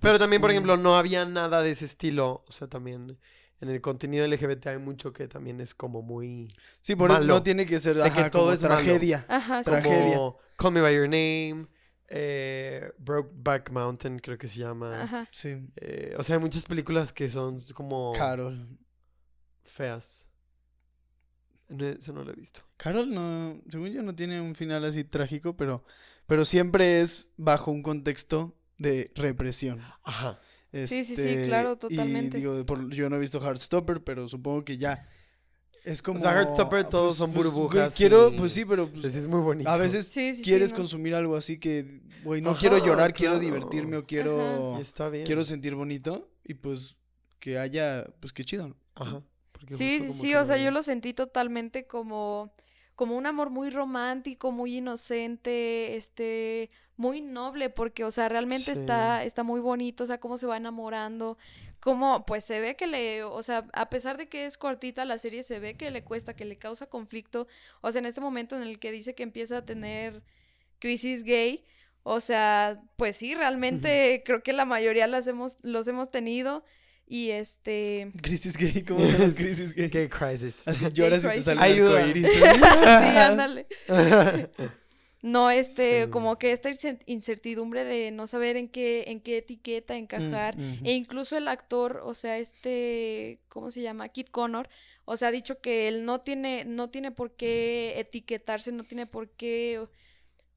Pero 0.00 0.12
pues, 0.12 0.18
también, 0.18 0.40
por 0.42 0.50
ejemplo, 0.50 0.76
no 0.76 0.96
había 0.96 1.24
nada 1.24 1.62
de 1.62 1.70
ese 1.70 1.84
estilo. 1.84 2.42
O 2.48 2.52
sea, 2.52 2.68
también 2.68 3.18
en 3.60 3.68
el 3.68 3.80
contenido 3.80 4.26
LGBT 4.26 4.66
hay 4.68 4.78
mucho 4.78 5.12
que 5.12 5.28
también 5.28 5.60
es 5.60 5.74
como 5.74 6.02
muy... 6.02 6.48
Sí, 6.80 6.96
por 6.96 7.10
eso 7.10 7.20
no 7.20 7.42
tiene 7.42 7.66
que 7.66 7.78
ser 7.78 7.96
De 7.96 8.10
que 8.10 8.30
todo 8.30 8.42
como 8.44 8.52
es 8.52 8.62
malo. 8.62 8.74
tragedia. 8.76 9.24
Ajá, 9.28 9.62
sí. 9.62 9.70
Tragedia. 9.70 10.16
Como 10.16 10.38
Call 10.56 10.72
Me 10.72 10.80
By 10.80 10.94
Your 10.96 11.04
Name, 11.08 11.66
eh, 12.08 12.92
Brokeback 12.98 13.70
Mountain 13.70 14.18
creo 14.18 14.38
que 14.38 14.48
se 14.48 14.60
llama. 14.60 15.02
Ajá. 15.02 15.28
Sí. 15.30 15.68
Eh, 15.76 16.14
o 16.18 16.22
sea, 16.22 16.36
hay 16.36 16.42
muchas 16.42 16.64
películas 16.64 17.12
que 17.12 17.28
son 17.30 17.58
como 17.74 18.12
Carol. 18.16 18.78
feas. 19.64 20.28
No, 21.68 21.86
eso 21.86 22.12
no 22.12 22.24
lo 22.24 22.32
he 22.32 22.36
visto. 22.36 22.60
Carol 22.76 23.08
no, 23.12 23.60
según 23.70 23.88
yo 23.90 24.02
no 24.02 24.14
tiene 24.14 24.40
un 24.40 24.54
final 24.54 24.84
así 24.84 25.02
trágico, 25.04 25.56
pero, 25.56 25.84
pero 26.26 26.44
siempre 26.44 27.00
es 27.00 27.32
bajo 27.36 27.70
un 27.70 27.82
contexto 27.82 28.54
de 28.78 29.10
represión. 29.14 29.80
Ajá. 30.04 30.40
Sí, 30.72 31.04
sí, 31.04 31.16
sí, 31.16 31.36
claro, 31.44 31.72
Este, 31.72 31.88
totalmente. 31.88 32.38
Y 32.38 32.40
digo, 32.40 32.66
por- 32.66 32.90
yo 32.90 33.08
no 33.08 33.16
he 33.16 33.20
visto 33.20 33.40
Heartstopper, 33.40 34.02
pero 34.02 34.26
supongo 34.28 34.64
que 34.64 34.76
ya 34.76 35.08
es 35.84 36.02
como... 36.02 36.18
sea, 36.20 36.32
Heartstopper 36.32 36.84
todos 36.88 37.08
pues- 37.08 37.18
son 37.18 37.32
pues, 37.32 37.46
güey, 37.48 37.56
burbujas 37.66 37.94
quiero, 37.94 38.30
y- 38.30 38.36
pues 38.38 38.52
sí, 38.52 38.64
pero 38.64 38.88
pues, 38.88 39.02
Pues 39.02 39.14
es 39.16 39.28
muy 39.28 39.40
bonito. 39.40 39.70
a 39.70 39.76
veces 39.78 40.06
Sí, 40.06 40.30
sí, 40.32 40.36
sí, 40.38 40.42
quieres 40.42 40.72
¿no? 40.72 40.78
consumir 40.78 41.14
algo 41.14 41.36
así 41.36 41.58
que, 41.58 42.00
güey, 42.24 42.40
no 42.40 42.50
Ajá, 42.50 42.58
quiero 42.60 42.78
llorar, 42.84 43.12
quiero 43.12 43.38
divertirme 43.38 43.96
o 43.98 44.06
quiero, 44.06 44.78
está 44.80 45.08
bien. 45.08 45.26
quiero 45.26 45.44
sentir 45.44 45.74
bonito 45.74 46.28
y 46.44 46.54
pues 46.54 46.96
que 47.38 47.58
haya, 47.58 48.04
pues 48.20 48.32
qué 48.32 48.42
chido. 48.44 48.68
¿no? 48.68 48.76
Ajá. 48.94 49.22
porque 49.52 49.76
Sí, 49.76 50.00
sí, 50.00 50.10
sí, 50.12 50.34
o 50.34 50.44
sea, 50.44 50.56
yo 50.56 50.70
lo 50.70 50.82
sentí 50.82 51.12
totalmente 51.14 51.86
como, 51.86 52.52
como 52.96 53.16
un 53.16 53.26
amor 53.26 53.50
muy 53.50 53.70
romántico, 53.70 54.50
muy 54.52 54.78
inocente, 54.78 55.96
este, 55.96 56.70
muy 56.96 57.20
noble, 57.20 57.70
porque, 57.70 58.04
o 58.04 58.10
sea, 58.10 58.28
realmente 58.28 58.72
está, 58.72 59.24
está 59.24 59.42
muy 59.42 59.60
bonito, 59.60 60.04
o 60.04 60.06
sea, 60.06 60.18
cómo 60.18 60.38
se 60.38 60.46
va 60.46 60.56
enamorando, 60.56 61.36
cómo, 61.84 62.24
pues 62.24 62.46
se 62.46 62.60
ve 62.60 62.76
que 62.76 62.86
le, 62.86 63.24
o 63.24 63.42
sea, 63.42 63.66
a 63.74 63.90
pesar 63.90 64.16
de 64.16 64.26
que 64.26 64.46
es 64.46 64.56
cortita 64.56 65.04
la 65.04 65.18
serie, 65.18 65.42
se 65.42 65.58
ve 65.58 65.76
que 65.76 65.90
le 65.90 66.02
cuesta, 66.02 66.34
que 66.34 66.46
le 66.46 66.56
causa 66.56 66.86
conflicto, 66.86 67.46
o 67.82 67.92
sea, 67.92 67.98
en 67.98 68.06
este 68.06 68.22
momento 68.22 68.56
en 68.56 68.62
el 68.62 68.78
que 68.78 68.90
dice 68.90 69.14
que 69.14 69.22
empieza 69.22 69.58
a 69.58 69.66
tener 69.66 70.22
crisis 70.78 71.24
gay, 71.24 71.62
o 72.02 72.20
sea, 72.20 72.80
pues 72.96 73.18
sí, 73.18 73.34
realmente 73.34 74.22
creo 74.24 74.42
que 74.42 74.54
la 74.54 74.64
mayoría 74.64 75.06
las 75.06 75.26
hemos, 75.26 75.58
los 75.60 75.86
hemos 75.86 76.10
tenido, 76.10 76.64
y 77.06 77.32
este... 77.32 78.10
Crisis 78.22 78.56
gay, 78.56 78.82
¿cómo 78.82 79.06
son 79.06 79.20
las 79.20 79.34
crisis 79.36 79.74
gay? 79.74 79.90
Gay 79.90 80.08
crisis. 80.08 80.66
Así 80.66 80.90
lloras 80.90 81.22
y 81.22 81.26
te 81.26 81.32
crisis. 81.32 81.44
sale 81.44 81.60
Ayuda. 81.60 81.98
arcoíris. 81.98 82.30
sí, 82.32 82.42
ándale. 82.42 83.66
No, 85.26 85.50
este, 85.50 86.04
Sí. 86.04 86.10
como 86.10 86.36
que 86.38 86.52
esta 86.52 86.68
incer- 86.70 87.02
incertidumbre 87.06 87.82
de 87.84 88.10
no 88.10 88.26
saber 88.26 88.58
en 88.58 88.68
qué, 88.68 89.04
en 89.06 89.22
qué 89.22 89.38
etiqueta 89.38 89.96
encajar. 89.96 90.54
Mm. 90.58 90.84
E 90.84 90.92
incluso 90.92 91.34
el 91.38 91.48
actor, 91.48 92.02
o 92.04 92.12
sea, 92.12 92.36
este, 92.36 93.40
¿cómo 93.48 93.70
se 93.70 93.80
llama? 93.80 94.10
Kit 94.10 94.28
Connor, 94.30 94.68
o 95.06 95.16
sea, 95.16 95.28
ha 95.28 95.30
dicho 95.30 95.62
que 95.62 95.88
él 95.88 96.04
no 96.04 96.20
tiene, 96.20 96.66
no 96.66 96.90
tiene 96.90 97.10
por 97.10 97.34
qué 97.36 97.94
etiquetarse, 97.96 98.70
no 98.70 98.84
tiene 98.84 99.06
por 99.06 99.30
qué, 99.30 99.86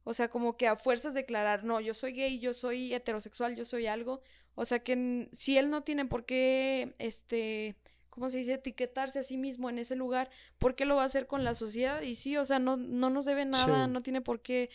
o 0.04 0.14
sea, 0.14 0.28
como 0.28 0.58
que 0.58 0.68
a 0.68 0.76
fuerzas 0.76 1.14
declarar, 1.14 1.64
no, 1.64 1.80
yo 1.80 1.94
soy 1.94 2.12
gay, 2.12 2.40
yo 2.40 2.54
soy 2.54 2.94
heterosexual, 2.94 3.56
yo 3.56 3.64
soy 3.64 3.88
algo. 3.88 4.20
O 4.56 4.66
sea, 4.66 4.80
que 4.80 5.30
si 5.32 5.58
él 5.58 5.70
no 5.70 5.84
tiene 5.84 6.04
por 6.06 6.26
qué, 6.26 6.94
este, 7.00 7.78
¿cómo 8.18 8.32
se 8.32 8.40
dice? 8.40 8.54
Etiquetarse 8.56 9.20
a 9.20 9.24
sí 9.24 9.38
mismo 9.38 9.70
en 9.70 9.78
ese 9.78 9.96
lugar, 9.96 10.32
¿por 10.58 10.74
qué 10.76 10.86
lo 10.86 10.96
va 10.96 11.04
a 11.04 11.06
hacer 11.06 11.28
con 11.28 11.44
la 11.44 11.54
sociedad? 11.54 12.02
Y 12.02 12.16
sí, 12.16 12.36
o 12.36 12.46
sea, 12.46 12.58
no, 12.58 12.76
no 12.76 13.12
nos 13.12 13.26
debe 13.26 13.46
nada, 13.46 13.86
Sí. 13.86 13.92
no 13.92 14.02
tiene 14.02 14.22
por 14.22 14.42
qué. 14.42 14.72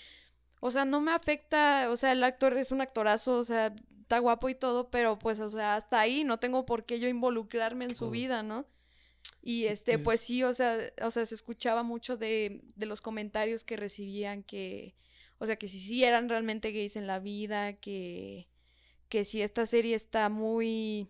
O 0.61 0.71
sea, 0.71 0.85
no 0.85 1.01
me 1.01 1.11
afecta, 1.11 1.89
o 1.91 1.97
sea, 1.97 2.13
el 2.13 2.23
actor 2.23 2.57
es 2.57 2.71
un 2.71 2.81
actorazo, 2.81 3.37
o 3.39 3.43
sea, 3.43 3.75
está 4.01 4.21
guapo 4.21 4.49
y 4.49 4.55
todo, 4.55 4.91
pero 4.91 5.19
pues, 5.19 5.41
o 5.41 5.51
sea, 5.51 5.75
hasta 5.75 5.99
ahí 5.99 6.23
no 6.23 6.39
tengo 6.39 6.65
por 6.65 6.87
qué 6.87 7.01
yo 7.01 7.09
involucrarme 7.09 7.85
en 7.87 7.97
su 7.97 8.11
vida, 8.11 8.45
¿no? 8.45 8.65
Y 9.43 9.65
este, 9.65 9.99
pues 9.99 10.21
sí, 10.21 10.45
o 10.45 10.53
sea, 10.53 10.79
o 11.03 11.11
sea, 11.11 11.27
se 11.27 11.35
escuchaba 11.35 11.83
mucho 11.83 12.17
de, 12.17 12.63
de 12.77 12.87
los 12.87 13.01
comentarios 13.01 13.65
que 13.65 13.77
recibían 13.77 14.45
que, 14.45 14.95
o 15.39 15.47
sea, 15.47 15.57
que 15.57 15.67
si 15.67 15.81
sí 15.81 16.05
eran 16.05 16.29
realmente 16.29 16.71
gays 16.71 16.95
en 16.95 17.09
la 17.09 17.19
vida, 17.19 17.73
que, 17.73 18.47
que 19.09 19.25
si 19.25 19.43
esta 19.43 19.67
serie 19.67 19.97
está 19.97 20.29
muy, 20.29 21.09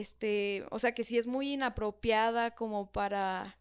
este, 0.00 0.64
o 0.70 0.78
sea, 0.78 0.92
que 0.92 1.04
si 1.04 1.18
es 1.18 1.26
muy 1.26 1.52
inapropiada 1.54 2.54
como 2.54 2.90
para, 2.92 3.58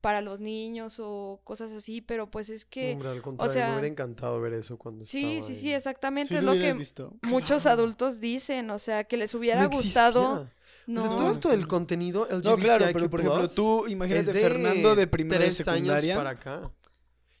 para 0.00 0.20
los 0.20 0.40
niños 0.40 0.98
o 1.00 1.40
cosas 1.44 1.72
así, 1.72 2.00
pero 2.00 2.30
pues 2.30 2.50
es 2.50 2.64
que, 2.64 2.92
Hombre, 2.94 3.08
al 3.10 3.22
contrario, 3.22 3.52
sea, 3.54 3.66
me 3.68 3.72
hubiera 3.74 3.88
encantado 3.88 4.40
ver 4.40 4.52
eso 4.54 4.78
cuando 4.78 5.04
sí, 5.04 5.18
estaba 5.18 5.46
sí, 5.46 5.52
en- 5.52 5.58
sí, 5.58 5.72
exactamente, 5.74 6.34
Sí 6.34 6.36
es 6.38 6.42
lo 6.44 6.52
que 6.54 6.74
visto. 6.74 7.14
muchos 7.22 7.62
Claro. 7.62 7.82
adultos 7.82 8.20
dicen, 8.20 8.70
o 8.70 8.78
sea, 8.78 9.04
que 9.04 9.16
les 9.16 9.34
hubiera 9.34 9.62
No 9.64 9.70
gustado. 9.70 10.50
No, 10.86 11.04
O 11.04 11.06
sea, 11.06 11.16
todo 11.16 11.30
esto 11.30 11.50
sí. 11.50 11.56
del 11.56 11.68
contenido 11.68 12.26
LGBTIQ+, 12.28 12.44
No, 12.44 12.56
claro, 12.56 12.86
pero 12.92 13.10
por 13.10 13.20
ejemplo, 13.20 13.48
tú 13.48 13.86
imagínate 13.88 14.32
de 14.32 14.40
Fernando 14.40 14.94
de 14.96 15.06
primero 15.06 15.44
de 15.44 15.50
secundaria 15.52 16.14
años 16.14 16.24
para 16.24 16.30
acá. 16.30 16.70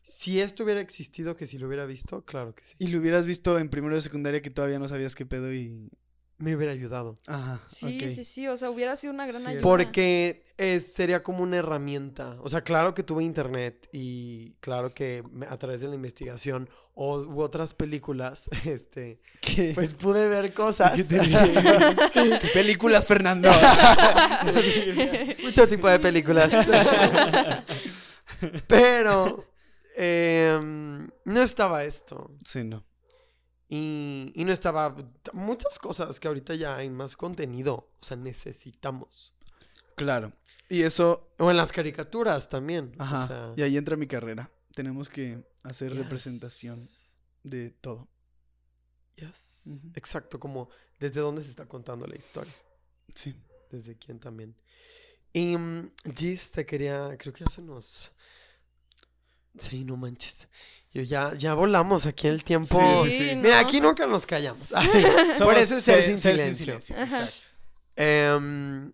Si 0.02 0.40
esto 0.40 0.64
hubiera 0.64 0.80
existido, 0.80 1.36
que 1.36 1.46
si 1.46 1.58
lo 1.58 1.66
hubiera 1.68 1.86
visto, 1.86 2.24
claro 2.24 2.54
que 2.54 2.64
sí. 2.64 2.74
y 2.78 2.88
lo 2.88 2.98
hubieras 2.98 3.24
visto 3.26 3.58
en 3.58 3.68
primero 3.68 3.94
de 3.94 4.00
secundaria 4.00 4.42
que 4.42 4.50
todavía 4.50 4.78
no 4.78 4.88
sabías 4.88 5.14
qué 5.14 5.26
pedo 5.26 5.52
y... 5.52 5.90
Me 6.42 6.56
hubiera 6.56 6.72
ayudado. 6.72 7.14
Ajá, 7.28 7.60
Sí, 7.66 8.00
sí, 8.10 8.24
sí, 8.24 8.48
o 8.48 8.56
sea, 8.56 8.68
hubiera 8.68 8.96
sido 8.96 9.12
una 9.12 9.26
gran 9.26 9.42
Sí, 9.42 9.48
ayuda. 9.48 9.62
Porque 9.62 10.44
es, 10.58 10.92
sería 10.92 11.22
como 11.22 11.44
una 11.44 11.58
herramienta. 11.58 12.36
O 12.42 12.48
sea, 12.48 12.62
claro 12.62 12.94
que 12.94 13.04
tuve 13.04 13.22
internet 13.22 13.88
y 13.92 14.54
claro 14.58 14.92
que 14.92 15.22
me- 15.30 15.46
a 15.46 15.56
través 15.56 15.82
de 15.82 15.88
la 15.88 15.94
investigación 15.94 16.68
o, 16.94 17.20
u 17.20 17.40
otras 17.42 17.74
películas, 17.74 18.48
este, 18.66 19.20
¿Qué? 19.40 19.70
pues 19.72 19.94
pude 19.94 20.28
ver 20.28 20.52
cosas. 20.52 21.00
¿Qué? 21.00 21.04
¿Qué 22.40 22.48
películas, 22.52 23.06
Fernando? 23.06 23.48
Mucho 25.44 25.68
tipo 25.68 25.88
de 25.88 26.00
películas. 26.00 26.52
Pero 28.66 29.46
em, 29.96 31.08
no 31.24 31.40
estaba 31.40 31.84
esto. 31.84 32.32
sí, 32.44 32.64
no. 32.64 32.84
Y, 33.74 34.30
y 34.34 34.44
no 34.44 34.52
estaba 34.52 34.94
muchas 35.32 35.78
cosas 35.78 36.20
que 36.20 36.28
ahorita 36.28 36.54
ya 36.54 36.76
hay 36.76 36.90
más 36.90 37.16
contenido. 37.16 37.90
O 38.00 38.04
sea, 38.04 38.18
necesitamos. 38.18 39.34
Claro. 39.96 40.34
Y 40.68 40.82
eso, 40.82 41.32
O 41.38 41.50
en 41.50 41.56
las 41.56 41.72
caricaturas 41.72 42.50
también. 42.50 42.94
ajá, 42.98 43.24
O 43.24 43.26
sea, 43.26 43.54
y 43.56 43.62
ahí 43.62 43.78
entra 43.78 43.96
mi 43.96 44.06
carrera. 44.06 44.52
Tenemos 44.74 45.08
que 45.08 45.42
hacer 45.62 45.92
yes. 45.92 45.98
representación 46.00 46.86
de 47.44 47.70
todo. 47.70 48.08
Yes. 49.16 49.62
Exacto, 49.94 50.38
como 50.38 50.68
desde 51.00 51.22
dónde 51.22 51.40
se 51.40 51.48
está 51.48 51.66
contando 51.66 52.06
la 52.06 52.16
historia. 52.16 52.52
Sí. 53.14 53.34
Desde 53.70 53.96
quién 53.96 54.20
también. 54.20 54.54
Y 55.32 55.56
mm, 55.56 55.92
Gis, 56.14 56.50
te 56.50 56.66
quería, 56.66 57.16
creo 57.16 57.32
que 57.32 57.44
ya 57.44 57.50
se 57.50 57.62
nos... 57.62 58.12
Sí, 59.56 59.84
no 59.84 59.96
manches. 59.96 60.48
Yo 60.92 61.02
ya, 61.02 61.32
ya 61.34 61.54
volamos 61.54 62.04
aquí 62.06 62.26
en 62.28 62.34
el 62.34 62.44
tiempo. 62.44 62.78
Sí, 63.04 63.10
sí, 63.10 63.18
sí. 63.30 63.36
Mira, 63.36 63.60
¿no? 63.62 63.66
aquí 63.68 63.80
nunca 63.80 64.06
nos 64.06 64.26
callamos. 64.26 64.72
Por 65.42 65.56
eso 65.56 65.76
es 65.76 65.84
ser 65.84 66.00
ser- 66.00 66.06
sin 66.06 66.18
ser 66.18 66.36
silencio. 66.54 66.78
Em, 67.96 68.92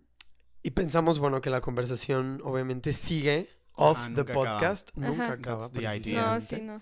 y 0.63 0.71
pensamos, 0.71 1.19
bueno, 1.19 1.41
que 1.41 1.49
la 1.49 1.61
conversación 1.61 2.41
obviamente 2.43 2.93
sigue 2.93 3.49
off 3.73 3.97
Ajá, 3.97 4.05
the 4.07 4.11
nunca 4.11 4.31
acaba. 4.31 4.51
podcast. 4.59 4.89
Nunca 4.95 5.23
Ajá. 5.23 5.33
acaba. 5.33 5.69
No, 6.13 6.41
sí, 6.41 6.61
no. 6.61 6.81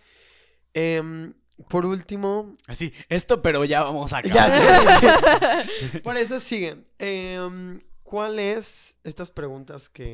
Em, 0.73 1.33
por 1.69 1.85
último, 1.85 2.55
Así, 2.67 2.93
esto, 3.09 3.41
pero 3.41 3.65
ya 3.65 3.81
vamos 3.83 4.13
a 4.13 4.21
Ya 4.21 4.45
acabar. 4.45 5.67
sé. 5.91 5.99
Por 6.03 6.17
eso 6.17 6.39
sigue. 6.39 6.85
Em, 6.99 7.79
¿Cuáles 8.03 8.97
estas 9.03 9.31
preguntas 9.31 9.89
que 9.89 10.11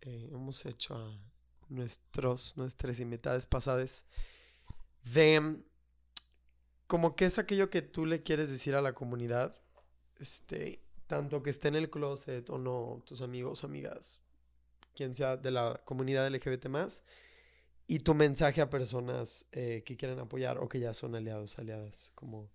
eh, 0.00 0.28
hemos 0.32 0.66
hecho 0.66 0.94
a 0.96 1.18
nuestros, 1.72 2.56
nuestras 2.56 3.00
invitadas 3.00 3.46
pasadas? 3.46 4.06
De 5.04 5.62
como 6.86 7.16
que 7.16 7.26
es 7.26 7.38
aquello 7.38 7.70
que 7.70 7.82
tú 7.82 8.06
le 8.06 8.22
quieres 8.22 8.50
decir 8.50 8.74
a 8.74 8.82
la 8.82 8.92
comunidad, 8.94 9.56
este, 10.18 10.82
tanto 11.06 11.42
que 11.42 11.50
esté 11.50 11.68
en 11.68 11.76
el 11.76 11.90
closet 11.90 12.48
o 12.50 12.58
no, 12.58 13.02
tus 13.06 13.22
amigos, 13.22 13.64
amigas, 13.64 14.20
quien 14.94 15.14
sea 15.14 15.36
de 15.36 15.50
la 15.52 15.82
comunidad 15.84 16.26
LGBT 16.28 16.66
más, 16.68 17.04
y 17.86 18.00
tu 18.00 18.14
mensaje 18.14 18.60
a 18.62 18.70
personas 18.70 19.46
eh, 19.52 19.82
que 19.86 19.96
quieren 19.96 20.18
apoyar 20.20 20.58
o 20.58 20.68
que 20.68 20.80
ya 20.80 20.94
son 20.94 21.14
aliados, 21.16 21.58
aliadas, 21.58 22.12
como 22.14 22.50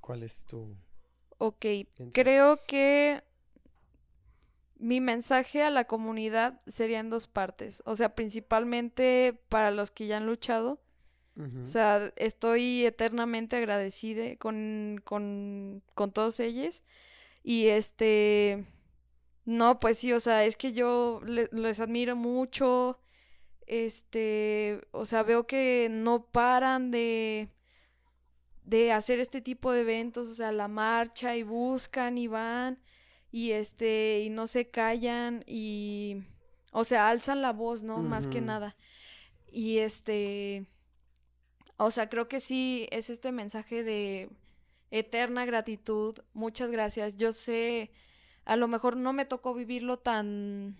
¿cuál 0.00 0.22
es 0.24 0.44
tu 0.44 0.76
Ok, 1.38 1.64
mensaje? 1.98 2.34
creo 2.36 2.64
que 2.66 3.22
mi 4.78 5.00
mensaje 5.00 5.62
a 5.62 5.70
la 5.70 5.84
comunidad 5.84 6.60
sería 6.66 7.00
en 7.00 7.10
dos 7.10 7.26
partes. 7.26 7.82
O 7.86 7.96
sea, 7.96 8.14
principalmente 8.14 9.40
para 9.48 9.70
los 9.70 9.90
que 9.90 10.06
ya 10.06 10.18
han 10.18 10.26
luchado. 10.26 10.80
O 11.62 11.66
sea, 11.66 12.12
estoy 12.16 12.84
eternamente 12.84 13.54
agradecida 13.56 14.36
con, 14.38 15.00
con, 15.04 15.82
con 15.94 16.10
todos 16.12 16.40
ellos. 16.40 16.82
Y 17.44 17.66
este, 17.68 18.64
no, 19.44 19.78
pues 19.78 19.98
sí, 19.98 20.12
o 20.12 20.20
sea, 20.20 20.44
es 20.44 20.56
que 20.56 20.72
yo 20.72 21.20
le- 21.24 21.48
les 21.52 21.78
admiro 21.80 22.16
mucho. 22.16 22.98
Este, 23.66 24.80
o 24.92 25.04
sea, 25.04 25.22
veo 25.22 25.46
que 25.46 25.88
no 25.90 26.24
paran 26.26 26.90
de, 26.90 27.48
de 28.64 28.92
hacer 28.92 29.18
este 29.20 29.40
tipo 29.40 29.72
de 29.72 29.80
eventos, 29.82 30.28
o 30.28 30.34
sea, 30.34 30.52
la 30.52 30.68
marcha 30.68 31.36
y 31.36 31.42
buscan 31.42 32.18
y 32.18 32.26
van 32.28 32.78
y 33.30 33.52
este 33.52 34.20
y 34.20 34.30
no 34.30 34.46
se 34.46 34.68
callan 34.68 35.44
y 35.46 36.22
o 36.72 36.84
sea, 36.84 37.08
alzan 37.10 37.42
la 37.42 37.52
voz, 37.52 37.82
¿no? 37.82 37.98
Más 37.98 38.26
que 38.26 38.40
nada. 38.40 38.76
Y 39.50 39.78
este 39.78 40.66
o 41.78 41.90
sea, 41.90 42.08
creo 42.08 42.28
que 42.28 42.40
sí 42.40 42.88
es 42.90 43.08
este 43.08 43.32
mensaje 43.32 43.84
de 43.84 44.30
eterna 44.90 45.44
gratitud. 45.46 46.18
Muchas 46.34 46.70
gracias. 46.70 47.16
Yo 47.16 47.32
sé, 47.32 47.92
a 48.44 48.56
lo 48.56 48.68
mejor 48.68 48.96
no 48.96 49.12
me 49.12 49.24
tocó 49.24 49.54
vivirlo 49.54 49.98
tan, 49.98 50.76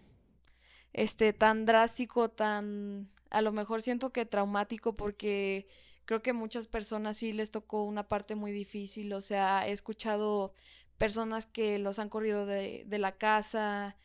este, 0.92 1.32
tan 1.32 1.66
drástico, 1.66 2.30
tan, 2.30 3.08
a 3.30 3.42
lo 3.42 3.52
mejor 3.52 3.82
siento 3.82 4.10
que 4.12 4.26
traumático 4.26 4.94
porque 4.96 5.68
creo 6.04 6.22
que 6.22 6.32
muchas 6.32 6.66
personas 6.66 7.18
sí 7.18 7.32
les 7.32 7.50
tocó 7.52 7.84
una 7.84 8.08
parte 8.08 8.34
muy 8.34 8.50
difícil. 8.52 9.12
O 9.12 9.20
sea, 9.20 9.68
he 9.68 9.72
escuchado 9.72 10.52
personas 10.98 11.46
que 11.46 11.78
los 11.78 11.98
han 11.98 12.08
corrido 12.08 12.44
de, 12.46 12.84
de 12.86 12.98
la 12.98 13.12
casa, 13.12 13.96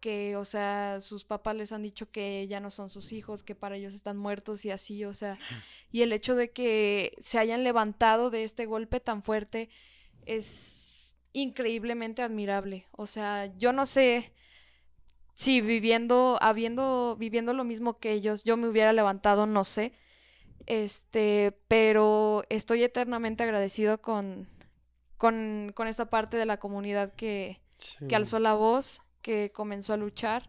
que, 0.00 0.36
o 0.36 0.44
sea, 0.44 1.00
sus 1.00 1.24
papás 1.24 1.56
les 1.56 1.72
han 1.72 1.82
dicho 1.82 2.10
que 2.10 2.46
ya 2.46 2.60
no 2.60 2.70
son 2.70 2.88
sus 2.88 3.12
hijos, 3.12 3.42
que 3.42 3.54
para 3.54 3.76
ellos 3.76 3.94
están 3.94 4.16
muertos 4.16 4.64
y 4.64 4.70
así, 4.70 5.04
o 5.04 5.14
sea, 5.14 5.38
y 5.90 6.02
el 6.02 6.12
hecho 6.12 6.36
de 6.36 6.52
que 6.52 7.16
se 7.18 7.38
hayan 7.38 7.64
levantado 7.64 8.30
de 8.30 8.44
este 8.44 8.66
golpe 8.66 9.00
tan 9.00 9.22
fuerte 9.22 9.68
es 10.24 11.08
increíblemente 11.32 12.22
admirable. 12.22 12.86
O 12.92 13.06
sea, 13.06 13.46
yo 13.58 13.72
no 13.72 13.86
sé 13.86 14.32
si 15.34 15.60
viviendo, 15.60 16.38
habiendo, 16.40 17.16
viviendo 17.18 17.52
lo 17.52 17.64
mismo 17.64 17.98
que 17.98 18.12
ellos, 18.12 18.44
yo 18.44 18.56
me 18.56 18.68
hubiera 18.68 18.92
levantado, 18.92 19.46
no 19.46 19.64
sé. 19.64 19.92
Este, 20.66 21.56
pero 21.68 22.44
estoy 22.48 22.82
eternamente 22.82 23.44
agradecido 23.44 24.00
con, 24.00 24.48
con, 25.16 25.72
con 25.74 25.88
esta 25.88 26.06
parte 26.10 26.36
de 26.36 26.46
la 26.46 26.58
comunidad 26.58 27.12
que, 27.14 27.60
Sí. 27.78 28.06
que 28.08 28.16
alzó 28.16 28.38
la 28.38 28.54
voz, 28.54 29.02
que 29.22 29.52
comenzó 29.52 29.92
a 29.92 29.96
luchar 29.98 30.48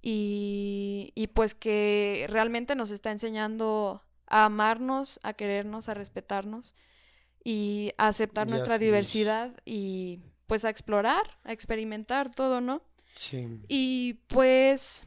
y, 0.00 1.12
y 1.14 1.26
pues 1.28 1.54
que 1.54 2.26
realmente 2.28 2.74
nos 2.74 2.90
está 2.90 3.10
enseñando 3.10 4.02
a 4.26 4.44
amarnos, 4.46 5.20
a 5.22 5.32
querernos, 5.34 5.88
a 5.88 5.94
respetarnos 5.94 6.74
y 7.44 7.92
a 7.98 8.08
aceptar 8.08 8.48
nuestra 8.48 8.78
diversidad 8.78 9.54
y 9.64 10.20
pues 10.46 10.64
a 10.64 10.70
explorar, 10.70 11.38
a 11.44 11.52
experimentar 11.52 12.30
todo, 12.30 12.60
¿no? 12.60 12.82
Sí. 13.14 13.60
Y 13.68 14.14
pues 14.28 15.06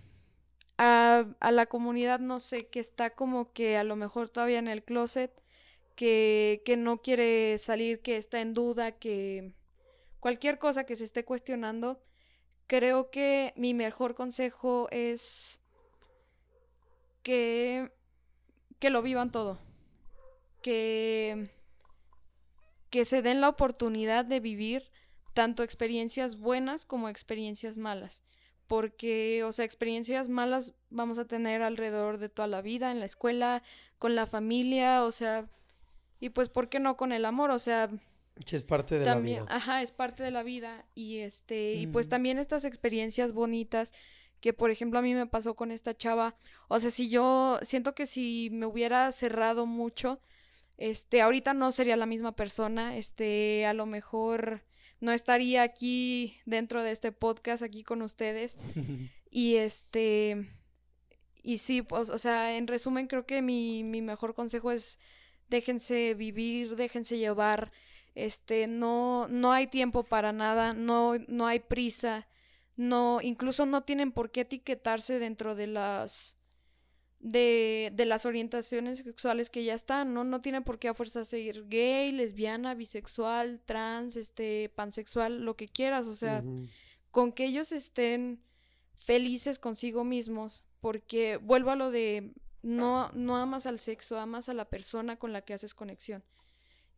a, 0.77 1.25
a 1.39 1.51
la 1.51 1.65
comunidad, 1.67 2.19
no 2.19 2.39
sé, 2.39 2.67
que 2.67 2.79
está 2.79 3.11
como 3.11 3.51
que 3.53 3.77
a 3.77 3.83
lo 3.83 3.95
mejor 3.95 4.29
todavía 4.29 4.59
en 4.59 4.67
el 4.67 4.83
closet, 4.83 5.40
que, 6.01 6.75
no 6.79 6.97
quiere 7.03 7.59
salir, 7.59 8.01
que 8.01 8.17
está 8.17 8.41
en 8.41 8.53
duda, 8.53 8.93
que 8.93 9.53
cualquier 10.19 10.57
cosa 10.57 10.83
que 10.83 10.95
se 10.95 11.03
esté 11.03 11.23
cuestionando, 11.23 12.01
creo 12.65 13.11
que 13.11 13.53
mi 13.55 13.75
mejor 13.75 14.15
consejo 14.15 14.87
es 14.89 15.61
que, 17.21 17.91
que 18.79 18.89
lo 18.89 19.03
vivan 19.03 19.31
todo, 19.31 19.59
que, 20.63 21.51
que 22.89 23.05
se 23.05 23.21
den 23.21 23.39
la 23.39 23.49
oportunidad 23.49 24.25
de 24.25 24.39
vivir 24.39 24.91
tanto 25.35 25.61
experiencias 25.61 26.35
buenas 26.35 26.85
como 26.85 27.09
experiencias 27.09 27.77
malas. 27.77 28.23
Porque, 28.65 29.43
o 29.43 29.51
sea, 29.51 29.65
experiencias 29.65 30.29
malas 30.29 30.73
vamos 30.89 31.19
a 31.19 31.25
tener 31.25 31.61
alrededor 31.61 32.17
de 32.17 32.29
toda 32.29 32.47
la 32.47 32.61
vida, 32.61 32.89
en 32.89 32.99
la 32.99 33.05
escuela, 33.05 33.61
con 33.99 34.15
la 34.15 34.25
familia, 34.25 35.03
o 35.03 35.11
sea, 35.11 35.47
y 36.21 36.29
pues, 36.29 36.47
¿por 36.47 36.69
qué 36.69 36.79
no 36.79 36.95
con 36.95 37.11
el 37.11 37.25
amor? 37.25 37.51
O 37.51 37.59
sea, 37.59 37.89
Sí, 38.45 38.55
es 38.55 38.63
parte 38.63 38.97
de 38.97 39.05
también, 39.05 39.39
la 39.39 39.43
vida. 39.45 39.55
ajá, 39.55 39.81
es 39.81 39.91
parte 39.91 40.23
de 40.23 40.31
la 40.31 40.41
vida 40.43 40.85
y 40.95 41.17
este, 41.19 41.73
y 41.75 41.87
pues 41.87 42.05
Ujú. 42.05 42.11
también 42.11 42.39
estas 42.39 42.63
experiencias 42.65 43.33
bonitas 43.33 43.93
que 44.39 44.53
por 44.53 44.71
ejemplo 44.71 44.97
a 44.97 45.01
mí 45.03 45.13
me 45.13 45.27
pasó 45.27 45.55
con 45.55 45.69
esta 45.71 45.95
chava, 45.95 46.35
o 46.67 46.79
sea, 46.79 46.89
si 46.89 47.09
yo 47.09 47.59
siento 47.61 47.93
que 47.93 48.05
si 48.07 48.49
me 48.51 48.65
hubiera 48.65 49.11
cerrado 49.11 49.65
mucho, 49.67 50.19
este, 50.77 51.21
ahorita 51.21 51.53
no 51.53 51.71
sería 51.71 51.95
la 51.97 52.07
misma 52.07 52.35
persona, 52.35 52.97
este, 52.97 53.65
a 53.67 53.73
lo 53.73 53.85
mejor 53.85 54.63
no 54.99 55.11
estaría 55.11 55.61
aquí 55.61 56.37
dentro 56.45 56.81
de 56.81 56.91
este 56.91 57.11
podcast 57.11 57.61
aquí 57.61 57.83
con 57.83 58.01
ustedes 58.01 58.57
y 59.29 59.57
este, 59.57 60.47
y 61.43 61.57
sí, 61.59 61.81
pues, 61.83 62.09
o 62.09 62.17
sea, 62.17 62.57
en 62.57 62.65
resumen 62.67 63.07
creo 63.07 63.25
que 63.27 63.41
mi, 63.43 63.83
mi 63.83 64.01
mejor 64.01 64.33
consejo 64.33 64.71
es 64.71 64.97
déjense 65.51 66.15
vivir, 66.15 66.75
déjense 66.75 67.19
llevar, 67.19 67.71
este, 68.15 68.67
no, 68.67 69.27
no 69.27 69.51
hay 69.51 69.67
tiempo 69.67 70.03
para 70.03 70.31
nada, 70.31 70.73
no, 70.73 71.15
no 71.27 71.45
hay 71.45 71.59
prisa, 71.59 72.27
no, 72.77 73.19
incluso 73.21 73.65
no 73.67 73.83
tienen 73.83 74.11
por 74.11 74.31
qué 74.31 74.41
etiquetarse 74.41 75.19
dentro 75.19 75.53
de 75.53 75.67
las 75.67 76.37
de, 77.19 77.91
de 77.93 78.05
las 78.05 78.25
orientaciones 78.25 78.99
sexuales 78.99 79.51
que 79.51 79.63
ya 79.63 79.75
están, 79.75 80.15
¿no? 80.15 80.23
No 80.23 80.41
tienen 80.41 80.63
por 80.63 80.79
qué 80.79 80.87
a 80.87 80.95
fuerza 80.95 81.23
ser 81.23 81.67
gay, 81.67 82.11
lesbiana, 82.11 82.73
bisexual, 82.73 83.61
trans, 83.63 84.15
este, 84.15 84.71
pansexual, 84.73 85.45
lo 85.45 85.55
que 85.55 85.67
quieras, 85.67 86.07
o 86.07 86.15
sea, 86.15 86.43
con 87.11 87.31
que 87.31 87.45
ellos 87.45 87.71
estén 87.73 88.41
felices 88.95 89.59
consigo 89.59 90.03
mismos, 90.03 90.63
porque 90.79 91.37
vuelvo 91.37 91.69
a 91.69 91.75
lo 91.75 91.91
de 91.91 92.33
no, 92.61 93.09
no 93.13 93.37
amas 93.37 93.65
al 93.65 93.79
sexo, 93.79 94.19
amas 94.19 94.49
a 94.49 94.53
la 94.53 94.65
persona 94.65 95.17
con 95.17 95.33
la 95.33 95.41
que 95.41 95.53
haces 95.53 95.73
conexión. 95.73 96.23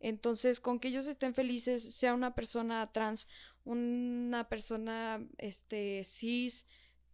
Entonces, 0.00 0.60
con 0.60 0.80
que 0.80 0.88
ellos 0.88 1.06
estén 1.06 1.34
felices, 1.34 1.94
sea 1.94 2.14
una 2.14 2.34
persona 2.34 2.86
trans, 2.92 3.26
una 3.64 4.48
persona 4.48 5.26
este 5.38 6.04
cis, 6.04 6.66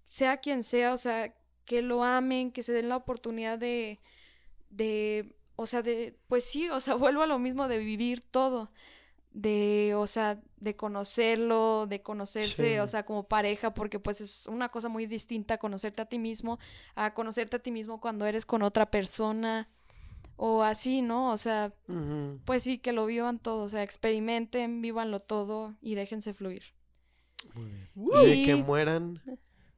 sea 0.07 0.39
quien 0.39 0.65
sea, 0.65 0.93
o 0.93 0.97
sea, 0.97 1.35
que 1.65 1.83
lo 1.83 2.03
amen, 2.03 2.51
que 2.51 2.65
se 2.65 2.73
den 2.73 2.89
la 2.89 2.97
oportunidad 2.97 3.59
de 3.59 4.01
de 4.71 5.37
o 5.57 5.67
sea, 5.67 5.83
de 5.83 6.19
pues 6.27 6.45
sí, 6.45 6.69
o 6.71 6.81
sea, 6.81 6.95
vuelvo 6.97 7.23
a 7.23 7.27
lo 7.27 7.39
mismo 7.39 7.69
de 7.69 7.79
vivir 7.79 8.23
todo 8.23 8.73
de, 9.33 9.95
o 9.97 10.07
sea, 10.07 10.41
de 10.59 10.75
conocerlo, 10.77 11.87
de 11.89 12.03
conocerse, 12.03 12.75
Sí. 12.75 12.79
o 12.79 12.87
sea, 12.87 13.05
como 13.05 13.25
pareja, 13.29 13.73
porque 13.73 13.99
pues 14.01 14.21
es 14.21 14.47
una 14.49 14.69
cosa 14.71 14.89
muy 14.89 15.07
distinta 15.07 15.59
conocerte 15.59 16.03
a 16.03 16.07
ti 16.07 16.19
mismo, 16.19 16.59
a 16.97 17.15
conocerte 17.15 17.57
a 17.57 17.61
ti 17.61 17.71
mismo 17.71 18.01
cuando 18.01 18.27
eres 18.27 18.45
con 18.45 18.63
otra 18.63 18.91
persona, 18.91 19.69
o 20.37 20.63
así, 20.63 21.03
¿no? 21.03 21.31
O 21.33 21.37
sea, 21.37 21.73
pues 22.47 22.63
sí, 22.63 22.79
que 22.79 22.93
lo 22.93 23.07
vivan 23.07 23.39
todo, 23.39 23.63
o 23.65 23.69
sea, 23.69 23.83
experimenten, 23.83 24.81
vívanlo 24.83 25.21
todo 25.21 25.75
y 25.83 25.95
déjense 25.95 26.33
fluir. 26.35 26.63
Muy 27.55 28.25
bien. 28.27 28.39
Y 28.39 28.41
de 28.41 28.47
que 28.47 28.57
mueran, 28.57 29.23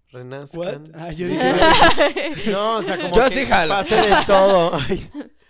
renazcan. 0.09 0.61
What? 0.61 0.81
Ah, 0.95 1.13
yo 1.13 1.27
dije, 1.29 2.51
No, 2.51 2.77
o 2.79 2.83
sea, 2.83 2.97
como 2.97 3.13
Yo 3.15 3.25
que 3.25 3.31
sí 3.31 3.45
jalo. 3.47 3.75
pase 3.75 3.95
de 3.97 4.15
todo. 4.27 4.73
Ay. 4.75 5.11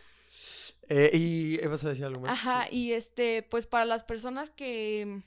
Eh, 0.94 1.10
y 1.14 1.56
vas 1.66 1.82
a 1.84 1.88
decir 1.88 2.04
algo 2.04 2.20
más. 2.20 2.32
Ajá, 2.32 2.66
Sí. 2.68 2.76
y 2.76 2.92
este, 2.92 3.42
pues 3.42 3.66
para 3.66 3.86
las 3.86 4.02
personas 4.02 4.50
que 4.50 5.22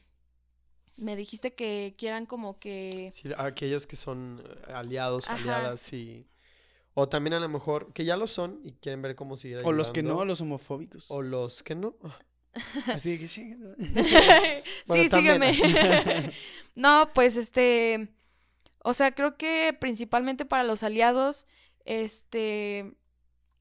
me 0.98 1.16
dijiste 1.16 1.56
que 1.56 1.96
quieran 1.98 2.28
como 2.28 2.60
que... 2.60 3.10
Sí, 3.12 3.30
aquellos 3.36 3.88
que 3.88 3.96
son 3.96 4.44
eh, 4.46 4.74
aliados, 4.74 5.28
Ajá. 5.28 5.58
aliadas, 5.58 5.82
sí. 5.82 6.28
O 6.94 7.10
también 7.10 7.34
a 7.34 7.40
lo 7.40 7.50
mejor 7.50 7.92
que 7.94 8.06
ya 8.06 8.16
lo 8.16 8.28
son 8.28 8.62
y 8.64 8.74
quieren 8.74 9.02
ver 9.02 9.16
cómo 9.16 9.36
seguir 9.38 9.60
o 9.64 9.72
los 9.72 9.90
que 9.90 10.04
no, 10.04 10.24
los 10.24 10.40
homofóbicos. 10.42 11.10
O 11.10 11.24
los 11.24 11.64
que 11.64 11.74
no. 11.74 11.96
Así 12.86 13.12
de 13.12 13.20
que 13.20 13.28
sí. 13.28 13.56
sí, 14.88 15.10
sígueme. 15.10 16.32
no, 16.76 17.10
pues 17.14 17.38
este, 17.38 18.10
o 18.84 18.94
sea, 18.94 19.16
creo 19.16 19.36
que 19.36 19.76
principalmente 19.78 20.46
para 20.46 20.64
los 20.64 20.84
aliados, 20.84 21.48
este, 21.86 22.94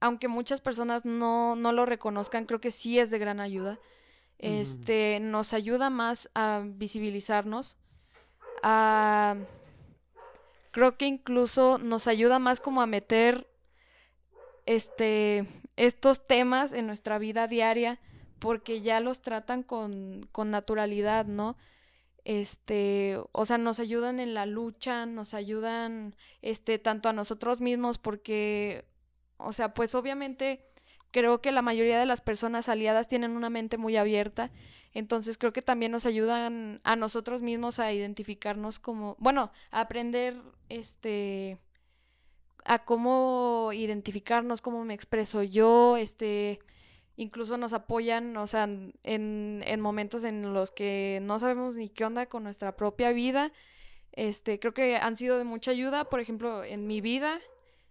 aunque 0.05 0.29
muchas 0.29 0.61
personas 0.61 1.07
no, 1.07 1.57
no 1.57 1.73
lo 1.73 1.87
reconozcan, 1.87 2.45
creo 2.45 2.61
que 2.61 2.71
sí 2.71 2.99
es 2.99 3.09
de 3.09 3.19
gran 3.19 3.41
ayuda. 3.41 3.79
Este, 4.39 5.19
nos 5.19 5.55
ayuda 5.55 5.89
más 5.89 6.29
a 6.35 6.63
visibilizarnos, 6.63 7.79
a, 8.63 9.35
creo 10.73 10.99
que 10.99 11.07
incluso 11.07 11.79
nos 11.79 12.07
ayuda 12.07 12.39
más 12.39 12.61
como 12.61 12.83
a 12.83 12.87
meter, 12.87 13.49
este, 14.67 15.47
estos 15.77 16.27
temas 16.27 16.75
en 16.75 16.87
nuestra 16.87 17.17
vida 17.17 17.49
diaria 17.49 17.99
porque 18.41 18.83
ya 18.83 19.01
los 19.01 19.23
tratan 19.23 19.63
con, 19.63 20.29
con 20.33 20.51
naturalidad, 20.51 21.25
¿no? 21.25 21.57
Este, 22.25 23.19
o 23.33 23.47
sea, 23.47 23.57
nos 23.57 23.81
ayudan 23.81 24.21
en 24.21 24.35
la 24.35 24.45
lucha, 24.45 25.07
nos 25.07 25.33
ayudan, 25.33 26.15
este, 26.43 26.79
tanto 26.79 27.09
a 27.09 27.15
nosotros 27.15 27.63
mismos, 27.63 27.97
porque, 27.97 28.85
o 29.37 29.53
sea, 29.53 29.75
pues 29.75 29.95
obviamente 29.95 30.65
creo 31.11 31.41
que 31.41 31.53
la 31.53 31.63
mayoría 31.63 31.99
de 31.99 32.07
las 32.07 32.21
personas 32.21 32.69
aliadas 32.69 33.09
tienen 33.09 33.37
una 33.37 33.51
mente 33.51 33.79
muy 33.79 33.97
abierta, 33.97 34.51
entonces 34.93 35.39
creo 35.39 35.53
que 35.53 35.63
también 35.63 35.93
nos 35.93 36.07
ayudan 36.07 36.81
a 36.85 36.97
nosotros 36.97 37.43
mismos 37.43 37.79
a 37.79 37.93
identificarnos 37.93 38.79
como, 38.79 39.17
bueno, 39.19 39.51
a 39.71 39.81
aprender, 39.81 40.41
este, 40.69 41.59
a 42.65 42.85
cómo 42.85 43.71
identificarnos, 43.73 44.63
cómo 44.63 44.85
me 44.85 44.95
expreso 44.95 45.43
yo, 45.43 45.97
este, 45.97 46.61
incluso 47.17 47.57
nos 47.59 47.73
apoyan, 47.73 48.37
o 48.37 48.47
sea, 48.47 48.65
en, 48.65 48.93
en 49.03 49.81
momentos 49.81 50.25
en 50.25 50.53
los 50.53 50.71
que 50.71 51.21
no 51.23 51.39
sabemos 51.39 51.77
ni 51.77 51.89
qué 51.89 52.05
onda 52.05 52.27
con 52.27 52.43
nuestra 52.43 52.77
propia 52.77 53.13
vida. 53.13 53.53
Este, 54.13 54.59
creo 54.61 54.75
que 54.75 54.97
han 54.97 55.17
sido 55.17 55.39
de 55.39 55.45
mucha 55.45 55.73
ayuda, 55.73 56.05
por 56.09 56.21
ejemplo, 56.21 56.65
en 56.65 56.87
mi 56.87 57.01
vida, 57.01 57.41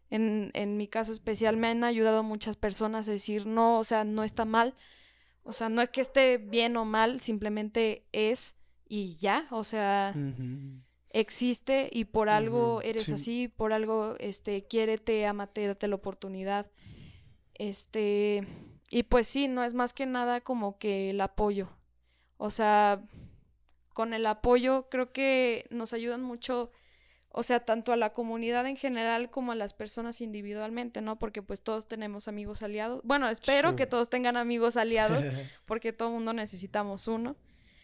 en, 0.09 0.51
en 0.53 0.77
mi 0.77 0.87
caso 0.87 1.11
especial, 1.11 1.57
me 1.57 1.67
han 1.67 1.83
ayudado 1.83 2.23
muchas 2.23 2.57
personas 2.57 3.07
a 3.07 3.11
decir, 3.11 3.45
no, 3.45 3.79
o 3.79 3.83
sea, 3.83 4.03
no 4.03 4.23
está 4.23 4.45
mal, 4.45 4.75
o 5.43 5.53
sea, 5.53 5.69
no 5.69 5.81
es 5.81 5.89
que 5.89 6.01
esté 6.01 6.37
bien 6.37 6.77
o 6.77 6.85
mal, 6.85 7.19
simplemente 7.19 8.05
es 8.11 8.55
y 8.87 9.15
ya, 9.15 9.47
o 9.49 9.63
sea, 9.63 10.13
existe 11.09 11.89
y 11.91 12.05
por 12.05 12.29
algo 12.29 12.81
eres 12.81 13.03
sí. 13.03 13.13
así, 13.13 13.47
por 13.47 13.73
algo, 13.73 14.15
este, 14.19 14.65
quiérete, 14.65 15.25
amate, 15.25 15.67
date 15.67 15.87
la 15.87 15.95
oportunidad. 15.95 16.69
Este, 17.55 18.47
y 18.89 19.03
pues 19.03 19.27
sí, 19.27 19.47
no 19.47 19.63
es 19.63 19.73
más 19.73 19.93
que 19.93 20.05
nada 20.05 20.41
como 20.41 20.77
que 20.77 21.09
el 21.09 21.21
apoyo. 21.21 21.69
O 22.37 22.51
sea, 22.51 23.03
con 23.93 24.13
el 24.13 24.25
apoyo 24.25 24.89
creo 24.89 25.11
que 25.11 25.65
nos 25.69 25.93
ayudan 25.93 26.21
mucho, 26.21 26.71
o 27.35 27.41
sea, 27.41 27.59
tanto 27.65 27.91
a 27.91 27.97
la 27.97 28.13
comunidad 28.13 28.65
en 28.67 28.77
general 28.77 29.31
como 29.31 29.51
a 29.51 29.55
las 29.55 29.73
personas 29.73 30.21
individualmente, 30.21 31.01
¿no? 31.01 31.17
Porque 31.17 31.41
pues 31.41 31.61
todos 31.61 31.87
tenemos 31.87 32.27
amigos 32.27 32.61
aliados. 32.61 33.01
Bueno, 33.03 33.27
espero 33.27 33.71
Sí. 33.71 33.75
que 33.75 33.87
todos 33.87 34.09
tengan 34.09 34.37
amigos 34.37 34.77
aliados, 34.77 35.25
porque 35.65 35.93
todo 35.93 36.11
mundo 36.11 36.31
necesitamos 36.33 37.07
uno. 37.07 37.35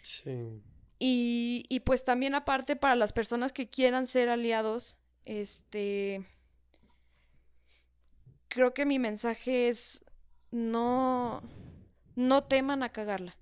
Sí. 0.03 0.61
Y, 0.99 1.65
y 1.67 1.79
pues 1.79 2.03
también 2.03 2.35
aparte 2.35 2.75
para 2.75 2.95
las 2.95 3.11
personas 3.11 3.51
que 3.51 3.67
quieran 3.69 4.05
ser 4.05 4.29
aliados, 4.29 4.97
este, 5.25 6.25
creo 8.49 8.73
que 8.73 8.85
mi 8.85 8.99
mensaje 8.99 9.69
es 9.69 10.03
no, 10.51 11.41
no 12.15 12.43
teman 12.43 12.83
a 12.83 12.89
cagarla, 12.89 13.35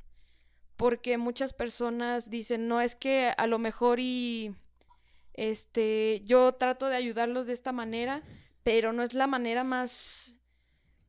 porque 0.76 1.18
muchas 1.18 1.52
personas 1.54 2.30
dicen, 2.30 2.68
no 2.68 2.80
es 2.80 2.96
que 2.96 3.34
a 3.38 3.48
lo 3.48 3.60
mejor 3.60 4.00
y, 4.00 4.56
este, 5.38 6.22
yo 6.26 6.52
trato 6.56 6.90
de 6.90 6.98
ayudarlos 6.98 7.48
de 7.48 7.54
esta 7.54 7.72
manera, 7.72 8.22
pero 8.64 8.92
no 8.92 9.04
es 9.04 9.14
la 9.14 9.28
manera 9.28 9.64
más, 9.64 10.36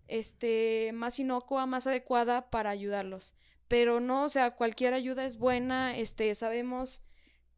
este, 0.07 0.93
más 0.95 1.19
inocua, 1.19 1.67
más 1.67 1.89
adecuada 1.89 2.49
para 2.51 2.71
ayudarlos 2.71 3.35
pero 3.69 4.01
no, 4.01 4.25
o 4.25 4.29
sea, 4.29 4.51
cualquier 4.53 4.95
ayuda 4.95 5.25
es 5.25 5.39
buena, 5.39 5.97
este, 5.97 6.35
sabemos, 6.35 7.03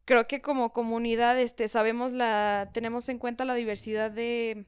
creo 0.04 0.24
que 0.24 0.42
como 0.42 0.72
comunidad, 0.72 1.38
este, 1.40 1.68
sabemos 1.68 2.12
la, 2.12 2.70
tenemos 2.74 3.08
en 3.08 3.18
cuenta 3.18 3.44
la 3.44 3.54
diversidad 3.54 4.10
de, 4.10 4.66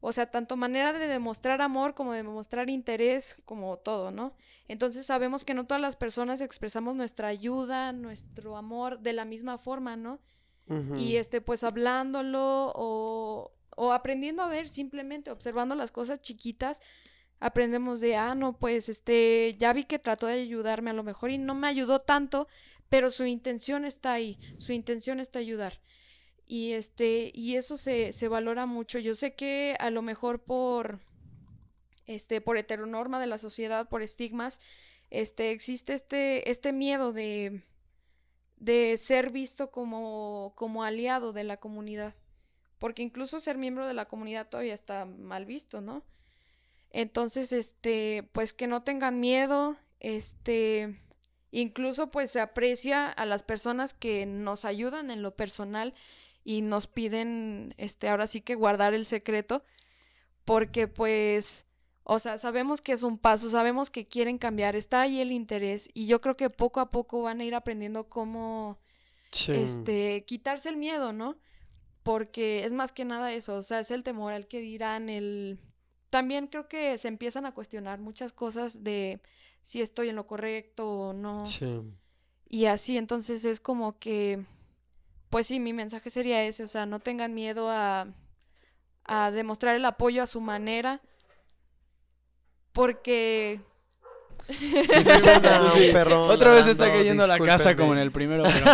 o 0.00 0.12
sea, 0.12 0.30
tanto 0.30 0.56
manera 0.56 0.92
de 0.92 1.06
demostrar 1.06 1.62
amor 1.62 1.94
como 1.94 2.12
de 2.12 2.18
demostrar 2.18 2.68
interés, 2.68 3.36
como 3.46 3.78
todo, 3.78 4.10
¿no? 4.10 4.34
Entonces 4.68 5.06
sabemos 5.06 5.44
que 5.44 5.54
no 5.54 5.66
todas 5.66 5.80
las 5.80 5.96
personas 5.96 6.42
expresamos 6.42 6.94
nuestra 6.94 7.28
ayuda, 7.28 7.92
nuestro 7.92 8.56
amor 8.56 9.00
de 9.00 9.14
la 9.14 9.24
misma 9.24 9.58
forma, 9.58 9.96
¿no? 9.96 10.20
Y 10.96 11.16
este, 11.16 11.40
pues 11.40 11.64
hablándolo 11.64 12.72
o, 12.76 13.50
o 13.76 13.92
aprendiendo 13.92 14.42
a 14.42 14.48
ver, 14.48 14.68
simplemente 14.68 15.32
observando 15.32 15.74
las 15.74 15.90
cosas 15.90 16.20
chiquitas, 16.20 16.80
aprendemos 17.40 18.00
de, 18.00 18.14
ah, 18.14 18.34
no, 18.36 18.56
pues 18.56 18.88
este, 18.88 19.56
ya 19.58 19.72
vi 19.72 19.84
que 19.84 19.98
trató 19.98 20.26
de 20.26 20.34
ayudarme 20.34 20.90
a 20.90 20.94
lo 20.94 21.02
mejor 21.02 21.30
y 21.30 21.38
no 21.38 21.54
me 21.54 21.66
ayudó 21.66 21.98
tanto, 21.98 22.46
pero 22.88 23.10
su 23.10 23.24
intención 23.24 23.84
está 23.84 24.12
ahí, 24.12 24.38
su 24.58 24.72
intención 24.72 25.18
está 25.18 25.40
ayudar. 25.40 25.80
Y 26.46 26.72
este, 26.72 27.30
y 27.34 27.56
eso 27.56 27.76
se, 27.76 28.12
se 28.12 28.28
valora 28.28 28.66
mucho. 28.66 28.98
Yo 28.98 29.14
sé 29.14 29.34
que 29.34 29.76
a 29.78 29.90
lo 29.90 30.02
mejor 30.02 30.42
por 30.42 31.00
este, 32.06 32.40
por 32.40 32.58
heteronorma 32.58 33.20
de 33.20 33.28
la 33.28 33.38
sociedad, 33.38 33.88
por 33.88 34.02
estigmas, 34.02 34.60
este, 35.10 35.52
existe 35.52 35.92
este, 35.92 36.50
este 36.50 36.72
miedo 36.72 37.12
de, 37.12 37.62
de 38.60 38.96
ser 38.98 39.32
visto 39.32 39.70
como, 39.70 40.52
como 40.54 40.84
aliado 40.84 41.32
de 41.32 41.44
la 41.44 41.56
comunidad. 41.56 42.14
Porque 42.78 43.02
incluso 43.02 43.40
ser 43.40 43.58
miembro 43.58 43.86
de 43.86 43.94
la 43.94 44.06
comunidad 44.06 44.48
todavía 44.48 44.74
está 44.74 45.04
mal 45.04 45.44
visto, 45.44 45.80
¿no? 45.80 46.04
Entonces, 46.90 47.52
este, 47.52 48.28
pues 48.32 48.52
que 48.52 48.66
no 48.66 48.82
tengan 48.82 49.20
miedo, 49.20 49.76
este, 49.98 51.00
incluso 51.50 52.10
pues 52.10 52.30
se 52.30 52.40
aprecia 52.40 53.08
a 53.08 53.26
las 53.26 53.42
personas 53.42 53.94
que 53.94 54.26
nos 54.26 54.64
ayudan 54.64 55.10
en 55.10 55.22
lo 55.22 55.36
personal 55.36 55.94
y 56.44 56.62
nos 56.62 56.86
piden, 56.86 57.74
este, 57.76 58.08
ahora 58.08 58.26
sí 58.26 58.40
que 58.40 58.54
guardar 58.54 58.94
el 58.94 59.06
secreto, 59.06 59.62
porque 60.44 60.88
pues, 60.88 61.66
o 62.12 62.18
sea, 62.18 62.38
sabemos 62.38 62.80
que 62.80 62.90
es 62.90 63.04
un 63.04 63.18
paso, 63.18 63.48
sabemos 63.48 63.88
que 63.88 64.08
quieren 64.08 64.36
cambiar, 64.36 64.74
está 64.74 65.02
ahí 65.02 65.20
el 65.20 65.30
interés 65.30 65.88
y 65.94 66.06
yo 66.06 66.20
creo 66.20 66.36
que 66.36 66.50
poco 66.50 66.80
a 66.80 66.90
poco 66.90 67.22
van 67.22 67.40
a 67.40 67.44
ir 67.44 67.54
aprendiendo 67.54 68.08
cómo, 68.08 68.78
Sí. 69.30 69.52
este, 69.52 70.24
quitarse 70.26 70.68
el 70.70 70.76
miedo, 70.76 71.12
¿no? 71.12 71.36
Porque 72.02 72.64
es 72.64 72.72
más 72.72 72.90
que 72.90 73.04
nada 73.04 73.32
eso, 73.32 73.54
o 73.54 73.62
sea, 73.62 73.78
es 73.78 73.92
el 73.92 74.02
temor 74.02 74.32
al 74.32 74.48
que 74.48 74.58
dirán, 74.60 75.08
el... 75.08 75.60
También 76.10 76.48
creo 76.48 76.66
que 76.66 76.98
se 76.98 77.06
empiezan 77.06 77.46
a 77.46 77.54
cuestionar 77.54 78.00
muchas 78.00 78.32
cosas 78.32 78.82
de 78.82 79.20
si 79.62 79.80
estoy 79.80 80.08
en 80.08 80.16
lo 80.16 80.26
correcto 80.26 80.88
o 80.90 81.12
no. 81.12 81.46
Sí. 81.46 81.80
Y 82.48 82.64
así, 82.64 82.96
entonces 82.96 83.44
es 83.44 83.60
como 83.60 84.00
que, 84.00 84.44
pues 85.28 85.46
sí, 85.46 85.60
mi 85.60 85.72
mensaje 85.72 86.10
sería 86.10 86.42
ese, 86.42 86.64
o 86.64 86.66
sea, 86.66 86.86
no 86.86 86.98
tengan 86.98 87.34
miedo 87.34 87.70
a, 87.70 88.08
a 89.04 89.30
demostrar 89.30 89.76
el 89.76 89.84
apoyo 89.84 90.24
a 90.24 90.26
su 90.26 90.40
manera, 90.40 91.00
porque 92.72 93.60
Sí. 94.48 95.90
un 95.90 96.12
Otra 96.30 96.52
vez 96.52 96.66
está 96.66 96.92
cayendo 96.92 97.26
la 97.26 97.38
casa 97.38 97.76
como 97.76 97.92
en 97.92 98.00
el 98.00 98.10
primero, 98.10 98.44
pero 98.44 98.66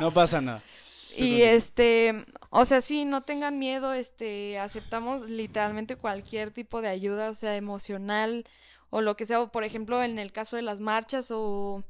no 0.00 0.12
pasa 0.12 0.40
nada. 0.40 0.62
Y 1.16 1.42
este, 1.42 2.24
o 2.50 2.64
sea, 2.64 2.80
sí, 2.80 3.04
no 3.04 3.22
tengan 3.22 3.58
miedo, 3.58 3.92
este, 3.92 4.60
aceptamos 4.60 5.28
literalmente 5.28 5.96
cualquier 5.96 6.52
tipo 6.52 6.80
de 6.80 6.88
ayuda, 6.88 7.30
o 7.30 7.34
sea, 7.34 7.56
emocional 7.56 8.44
o 8.90 9.00
lo 9.00 9.16
que 9.16 9.26
sea, 9.26 9.40
o 9.40 9.50
por 9.50 9.64
ejemplo, 9.64 10.02
en 10.04 10.20
el 10.20 10.30
caso 10.30 10.54
de 10.56 10.62
las 10.62 10.80
marchas 10.80 11.30
o 11.32 11.82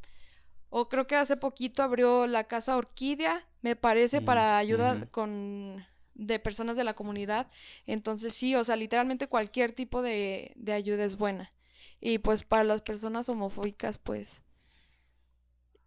o 0.70 0.88
creo 0.88 1.06
que 1.06 1.16
hace 1.16 1.36
poquito 1.36 1.82
abrió 1.82 2.26
la 2.26 2.44
casa 2.44 2.76
Orquídea, 2.76 3.44
me 3.60 3.76
parece, 3.76 4.20
Mm, 4.20 4.24
para 4.24 4.56
ayuda 4.56 5.06
con 5.10 5.84
de 6.14 6.38
personas 6.38 6.76
de 6.76 6.84
la 6.84 6.94
comunidad. 6.94 7.48
Entonces, 7.86 8.34
sí, 8.34 8.54
o 8.54 8.64
sea, 8.64 8.76
literalmente 8.76 9.26
cualquier 9.28 9.72
tipo 9.72 10.02
de, 10.02 10.52
de 10.56 10.72
ayuda 10.72 11.04
es 11.04 11.16
buena. 11.16 11.52
Y 12.00 12.18
pues 12.18 12.44
para 12.44 12.64
las 12.64 12.82
personas 12.82 13.28
homofóbicas, 13.28 13.98
pues 13.98 14.42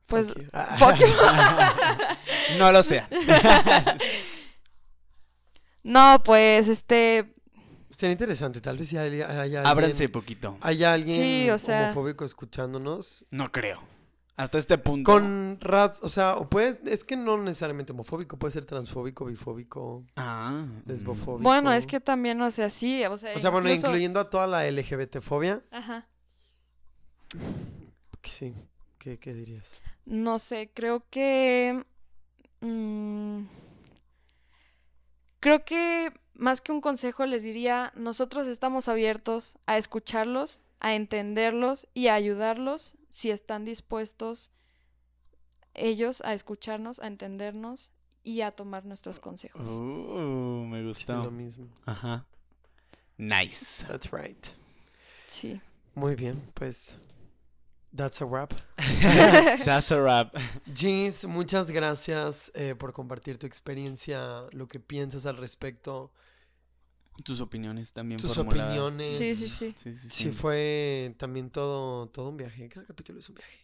pues 0.08 0.28
Fuck 0.28 0.38
you. 0.38 0.48
Fuck 0.78 0.95
you. 1.00 1.06
No 2.58 2.72
lo 2.72 2.84
sea. 2.84 3.08
No, 5.84 6.22
pues 6.24 6.68
este 6.68 7.34
Estaría 7.90 8.14
interesante, 8.14 8.60
tal 8.62 8.78
vez 8.78 8.88
si 8.90 8.98
hay, 8.98 9.22
hay 9.22 9.38
alguien, 9.38 9.66
Ábranse 9.68 10.10
poquito. 10.10 10.58
hay 10.62 10.84
alguien 10.84 11.22
Sí, 11.22 11.50
o 11.50 11.58
sea- 11.60 11.84
homofóbico 11.86 12.26
escuchándonos. 12.26 13.26
No 13.30 13.52
creo. 13.52 13.82
Hasta 14.35 14.57
este 14.57 14.77
punto. 14.80 15.11
Con 15.11 15.60
ras, 15.61 15.99
o 16.01 16.10
sea, 16.10 16.38
o 16.38 16.49
puedes, 16.49 16.81
es 16.85 17.03
que 17.03 17.15
no 17.15 17.38
necesariamente 17.38 17.91
homofóbico, 17.91 18.38
puede 18.38 18.51
ser 18.51 18.65
transfóbico, 18.65 19.26
bifóbico, 19.26 20.03
Ah. 20.15 20.65
lesbofóbico. 20.85 21.43
Bueno, 21.43 21.72
es 21.72 21.85
que 21.85 21.99
también, 21.99 22.41
o 22.41 22.49
sea, 22.49 22.69
sí, 22.72 23.05
o 23.05 23.15
sea, 23.18 23.35
O 23.35 23.39
sea, 23.39 23.51
bueno, 23.51 23.68
incluso- 23.69 23.88
incluyendo 23.88 24.19
a 24.19 24.30
toda 24.31 24.47
la 24.47 24.65
LGBT-fobia, 24.68 25.61
Ajá. 25.69 26.07
sí, 28.23 28.53
¿qué, 28.97 29.18
qué 29.19 29.34
dirías? 29.34 29.81
No 30.05 30.39
sé, 30.39 30.72
creo 30.73 31.03
que... 31.11 31.85
mm, 32.61 33.43
creo 35.39 35.64
que 35.64 36.11
más 36.34 36.61
que 36.61 36.72
un 36.72 36.81
consejo 36.81 37.26
les 37.27 37.43
diría, 37.43 37.91
nosotros 37.95 38.47
estamos 38.47 38.88
abiertos 38.89 39.57
a 39.68 39.77
escucharlos, 39.77 40.61
a 40.80 40.95
entenderlos 40.95 41.88
y 41.93 42.07
a 42.07 42.15
ayudarlos 42.15 42.95
si 43.14 43.30
están 43.30 43.64
dispuestos 43.64 44.52
ellos 45.76 46.22
a 46.22 46.34
escucharnos, 46.34 46.99
a 46.99 47.06
entendernos 47.06 47.91
y 48.23 48.41
a 48.41 48.49
tomar 48.49 48.85
nuestros 48.85 49.19
consejos. 49.19 49.69
Uh, 49.69 50.65
me 50.65 50.80
Sí, 50.80 50.85
gustó. 50.88 51.23
lo 51.23 51.30
mismo. 51.30 51.68
Ajá. 51.85 52.26
Nice. 53.18 53.85
That's 53.88 54.11
right. 54.11 54.48
Sí. 55.27 55.61
Muy 55.94 56.15
bien, 56.15 56.41
pues, 56.56 56.98
that's 57.95 58.19
a 58.19 58.26
wrap. 58.26 58.52
That's 59.64 59.91
a 59.91 60.02
wrap. 60.02 60.35
Jeans, 60.73 61.26
muchas 61.26 61.69
gracias 61.69 62.52
eh, 62.56 62.73
por 62.73 62.94
compartir 62.94 63.38
tu 63.38 63.45
experiencia, 63.45 64.48
lo 64.53 64.68
que 64.68 64.80
piensas 64.80 65.27
al 65.27 65.38
respecto. 65.38 66.11
Tus 67.23 67.41
opiniones 67.41 67.94
también 67.94 68.19
Tus 68.19 68.35
formuladas. 68.35 68.77
opiniones. 68.77 69.18
Sí, 69.18 69.35
sí, 69.35 69.48
sí. 69.48 69.73
Sí, 69.76 69.94
sí, 69.95 70.10
Sí, 70.10 70.10
sí. 70.10 70.31
fue 70.31 71.14
también 71.18 71.49
todo, 71.52 72.07
todo 72.07 72.30
un 72.30 72.38
viaje. 72.38 72.68
Cada 72.69 72.85
capítulo 72.85 73.19
es 73.19 73.30
un 73.30 73.35
viaje. 73.35 73.60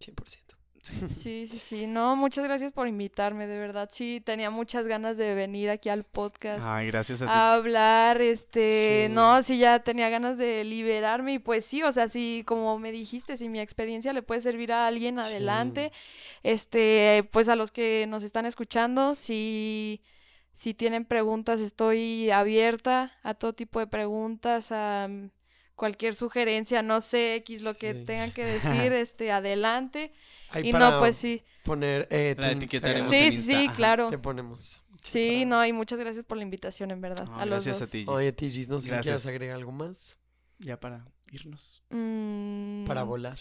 100%. 0.00 0.54
Sí, 0.80 1.46
sí, 1.46 1.58
sí. 1.58 1.86
No, 1.86 2.16
muchas 2.16 2.44
gracias 2.44 2.72
por 2.72 2.88
invitarme, 2.88 3.46
de 3.46 3.58
verdad. 3.58 3.90
Sí, 3.92 4.22
tenía 4.24 4.48
muchas 4.48 4.86
ganas 4.86 5.18
de 5.18 5.34
venir 5.34 5.68
aquí 5.68 5.90
al 5.90 6.04
podcast. 6.04 6.64
Ay, 6.64 6.86
gracias 6.86 7.20
a 7.20 7.26
ti. 7.26 7.30
a 7.34 7.52
hablar, 7.54 8.22
este, 8.22 9.06
Sí. 9.08 9.12
no, 9.12 9.42
sí 9.42 9.58
ya 9.58 9.80
tenía 9.80 10.08
ganas 10.08 10.38
de 10.38 10.64
liberarme 10.64 11.34
y 11.34 11.38
pues 11.40 11.66
sí, 11.66 11.82
o 11.82 11.92
sea, 11.92 12.08
sí, 12.08 12.42
como 12.46 12.78
me 12.78 12.90
dijiste, 12.92 13.36
si 13.36 13.48
mi 13.50 13.60
experiencia 13.60 14.12
le 14.14 14.22
puede 14.22 14.40
servir 14.40 14.72
a 14.72 14.86
alguien, 14.86 15.20
Sí. 15.20 15.28
adelante, 15.28 15.92
este, 16.42 17.28
pues 17.32 17.48
a 17.48 17.56
los 17.56 17.70
que 17.70 18.06
nos 18.08 18.22
están 18.22 18.46
escuchando, 18.46 19.14
si, 19.14 20.00
si 20.58 20.74
tienen 20.74 21.04
preguntas, 21.04 21.60
estoy 21.60 22.30
abierta 22.32 23.12
a 23.22 23.34
todo 23.34 23.52
tipo 23.52 23.78
de 23.78 23.86
preguntas, 23.86 24.72
a 24.72 25.06
mm, 25.08 25.30
cualquier 25.76 26.16
sugerencia, 26.16 26.82
no 26.82 27.00
sé, 27.00 27.36
X, 27.36 27.62
lo 27.62 27.74
que 27.74 27.94
Sí. 27.94 28.04
tengan 28.04 28.32
que 28.32 28.44
decir, 28.44 28.92
este, 28.92 29.30
adelante, 29.30 30.10
Ahí 30.50 30.68
y 30.68 30.72
para 30.72 30.90
no, 30.90 30.98
pues 30.98 31.16
sí, 31.16 31.44
poner 31.62 32.08
eh, 32.10 32.34
La 32.36 32.50
etiquetaremos 32.50 33.08
sí, 33.08 33.30
en 33.30 33.32
sí, 33.32 33.64
ajá. 33.66 33.72
claro, 33.76 34.10
Te 34.10 34.18
ponemos. 34.18 34.82
sí, 35.00 35.44
para- 35.44 35.46
no, 35.50 35.64
y 35.64 35.72
muchas 35.72 36.00
gracias 36.00 36.24
por 36.24 36.36
la 36.38 36.42
invitación, 36.42 36.90
en 36.90 37.00
verdad, 37.02 37.26
No, 37.28 37.38
a 37.38 37.46
los 37.46 37.64
gracias 37.64 37.76
a 37.76 37.80
dos. 37.84 37.90
ti. 37.92 37.98
Gis. 38.00 38.08
Oye, 38.08 38.32
Tigis, 38.32 38.68
no 38.68 38.80
sé 38.80 38.86
si 38.86 38.90
Gracias. 38.90 39.26
agregar 39.28 39.54
algo 39.58 39.70
más 39.70 40.18
Ya 40.58 40.80
para 40.80 41.06
irnos. 41.30 41.84
para 41.88 43.02
Mm, 43.02 43.08
volar. 43.08 43.38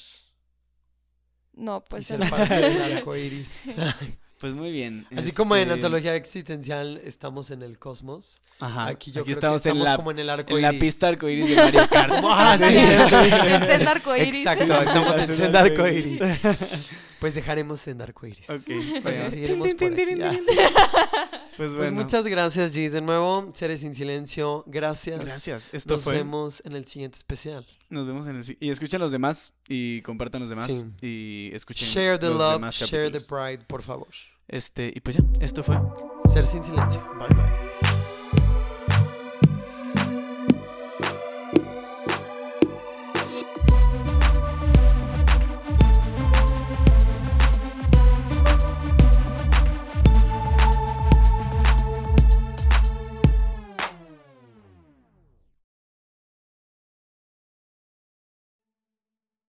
No, 1.53 1.83
y 1.83 1.89
pues 1.89 2.05
ser 2.05 2.21
el- 2.21 2.29
parte 2.29 2.53
del 2.53 2.81
arco 2.99 3.15
iris. 3.15 3.73
Pues 4.39 4.53
muy 4.53 4.71
bien. 4.71 5.07
Así 5.15 5.31
como 5.31 5.55
en 5.55 5.63
este, 5.63 5.73
antología 5.73 6.15
existencial 6.15 7.01
estamos 7.03 7.49
en 7.49 7.63
el 7.63 7.79
cosmos. 7.79 8.39
Ajá. 8.59 8.85
Aquí 8.85 9.11
yo 9.11 9.23
creo 9.23 9.33
estamos, 9.33 9.61
que 9.63 9.69
estamos 9.69 9.85
en 9.87 9.91
la, 9.91 9.95
como 9.97 10.11
en 10.11 10.19
el 10.19 10.29
arco 10.29 10.55
en 10.55 10.61
la 10.61 10.69
iris. 10.69 10.79
pista 10.79 11.07
arcoíris 11.07 11.49
de 11.49 11.55
Mario 11.55 11.87
Kart. 11.91 12.13
Ah, 12.23 12.57
sí. 12.57 12.75
El 12.75 13.65
senda 13.65 13.91
arcoíris. 13.91 14.45
Exacto, 14.45 14.73
estamos 14.81 15.15
en 15.15 15.25
senda 15.25 15.35
senda 15.43 15.59
arcoíris. 15.61 16.21
arcoíris. 16.21 16.91
Pues 17.19 17.33
dejaremos 17.33 17.87
en 17.87 18.01
arco 18.01 18.27
iris. 18.27 18.47
Ok. 18.47 18.65
Pues 19.01 19.03
bueno. 19.03 19.31
seguiremos 19.31 19.73
por 19.73 19.93
aquí. 19.93 20.39
Pues 21.57 21.71
Pues 21.71 21.91
muchas 21.91 22.25
gracias, 22.27 22.73
Gis, 22.73 22.93
de 22.93 23.01
nuevo. 23.01 23.49
Seres 23.53 23.81
sin 23.81 23.93
silencio, 23.95 24.63
gracias. 24.67 25.19
Gracias. 25.19 25.69
Esto 25.73 25.95
Nos 25.95 26.03
fue. 26.03 26.17
vemos 26.17 26.61
en 26.65 26.73
el 26.75 26.85
siguiente 26.85 27.17
especial. 27.17 27.65
Nos 27.89 28.05
vemos 28.05 28.27
en 28.27 28.35
el. 28.37 28.57
Y 28.59 28.69
escuchen 28.69 29.01
los 29.01 29.11
demás 29.11 29.53
y 29.67 30.01
compartan 30.03 30.41
los 30.41 30.49
demás. 30.51 30.67
Sí. 30.67 30.85
Y 31.01 31.49
escuchen. 31.53 31.87
Share 31.87 32.19
the 32.19 32.27
los 32.27 32.37
love, 32.37 32.53
demás 32.53 32.75
share 32.75 33.11
the 33.11 33.19
pride, 33.19 33.65
por 33.67 33.81
favor. 33.81 34.07
Este, 34.47 34.93
y 34.95 34.99
pues 35.01 35.17
ya, 35.17 35.23
esto 35.41 35.63
fue. 35.63 35.77
Ser 36.31 36.45
sin 36.45 36.63
silencio. 36.63 37.03
Bye 37.19 37.35
bye. 37.35 37.56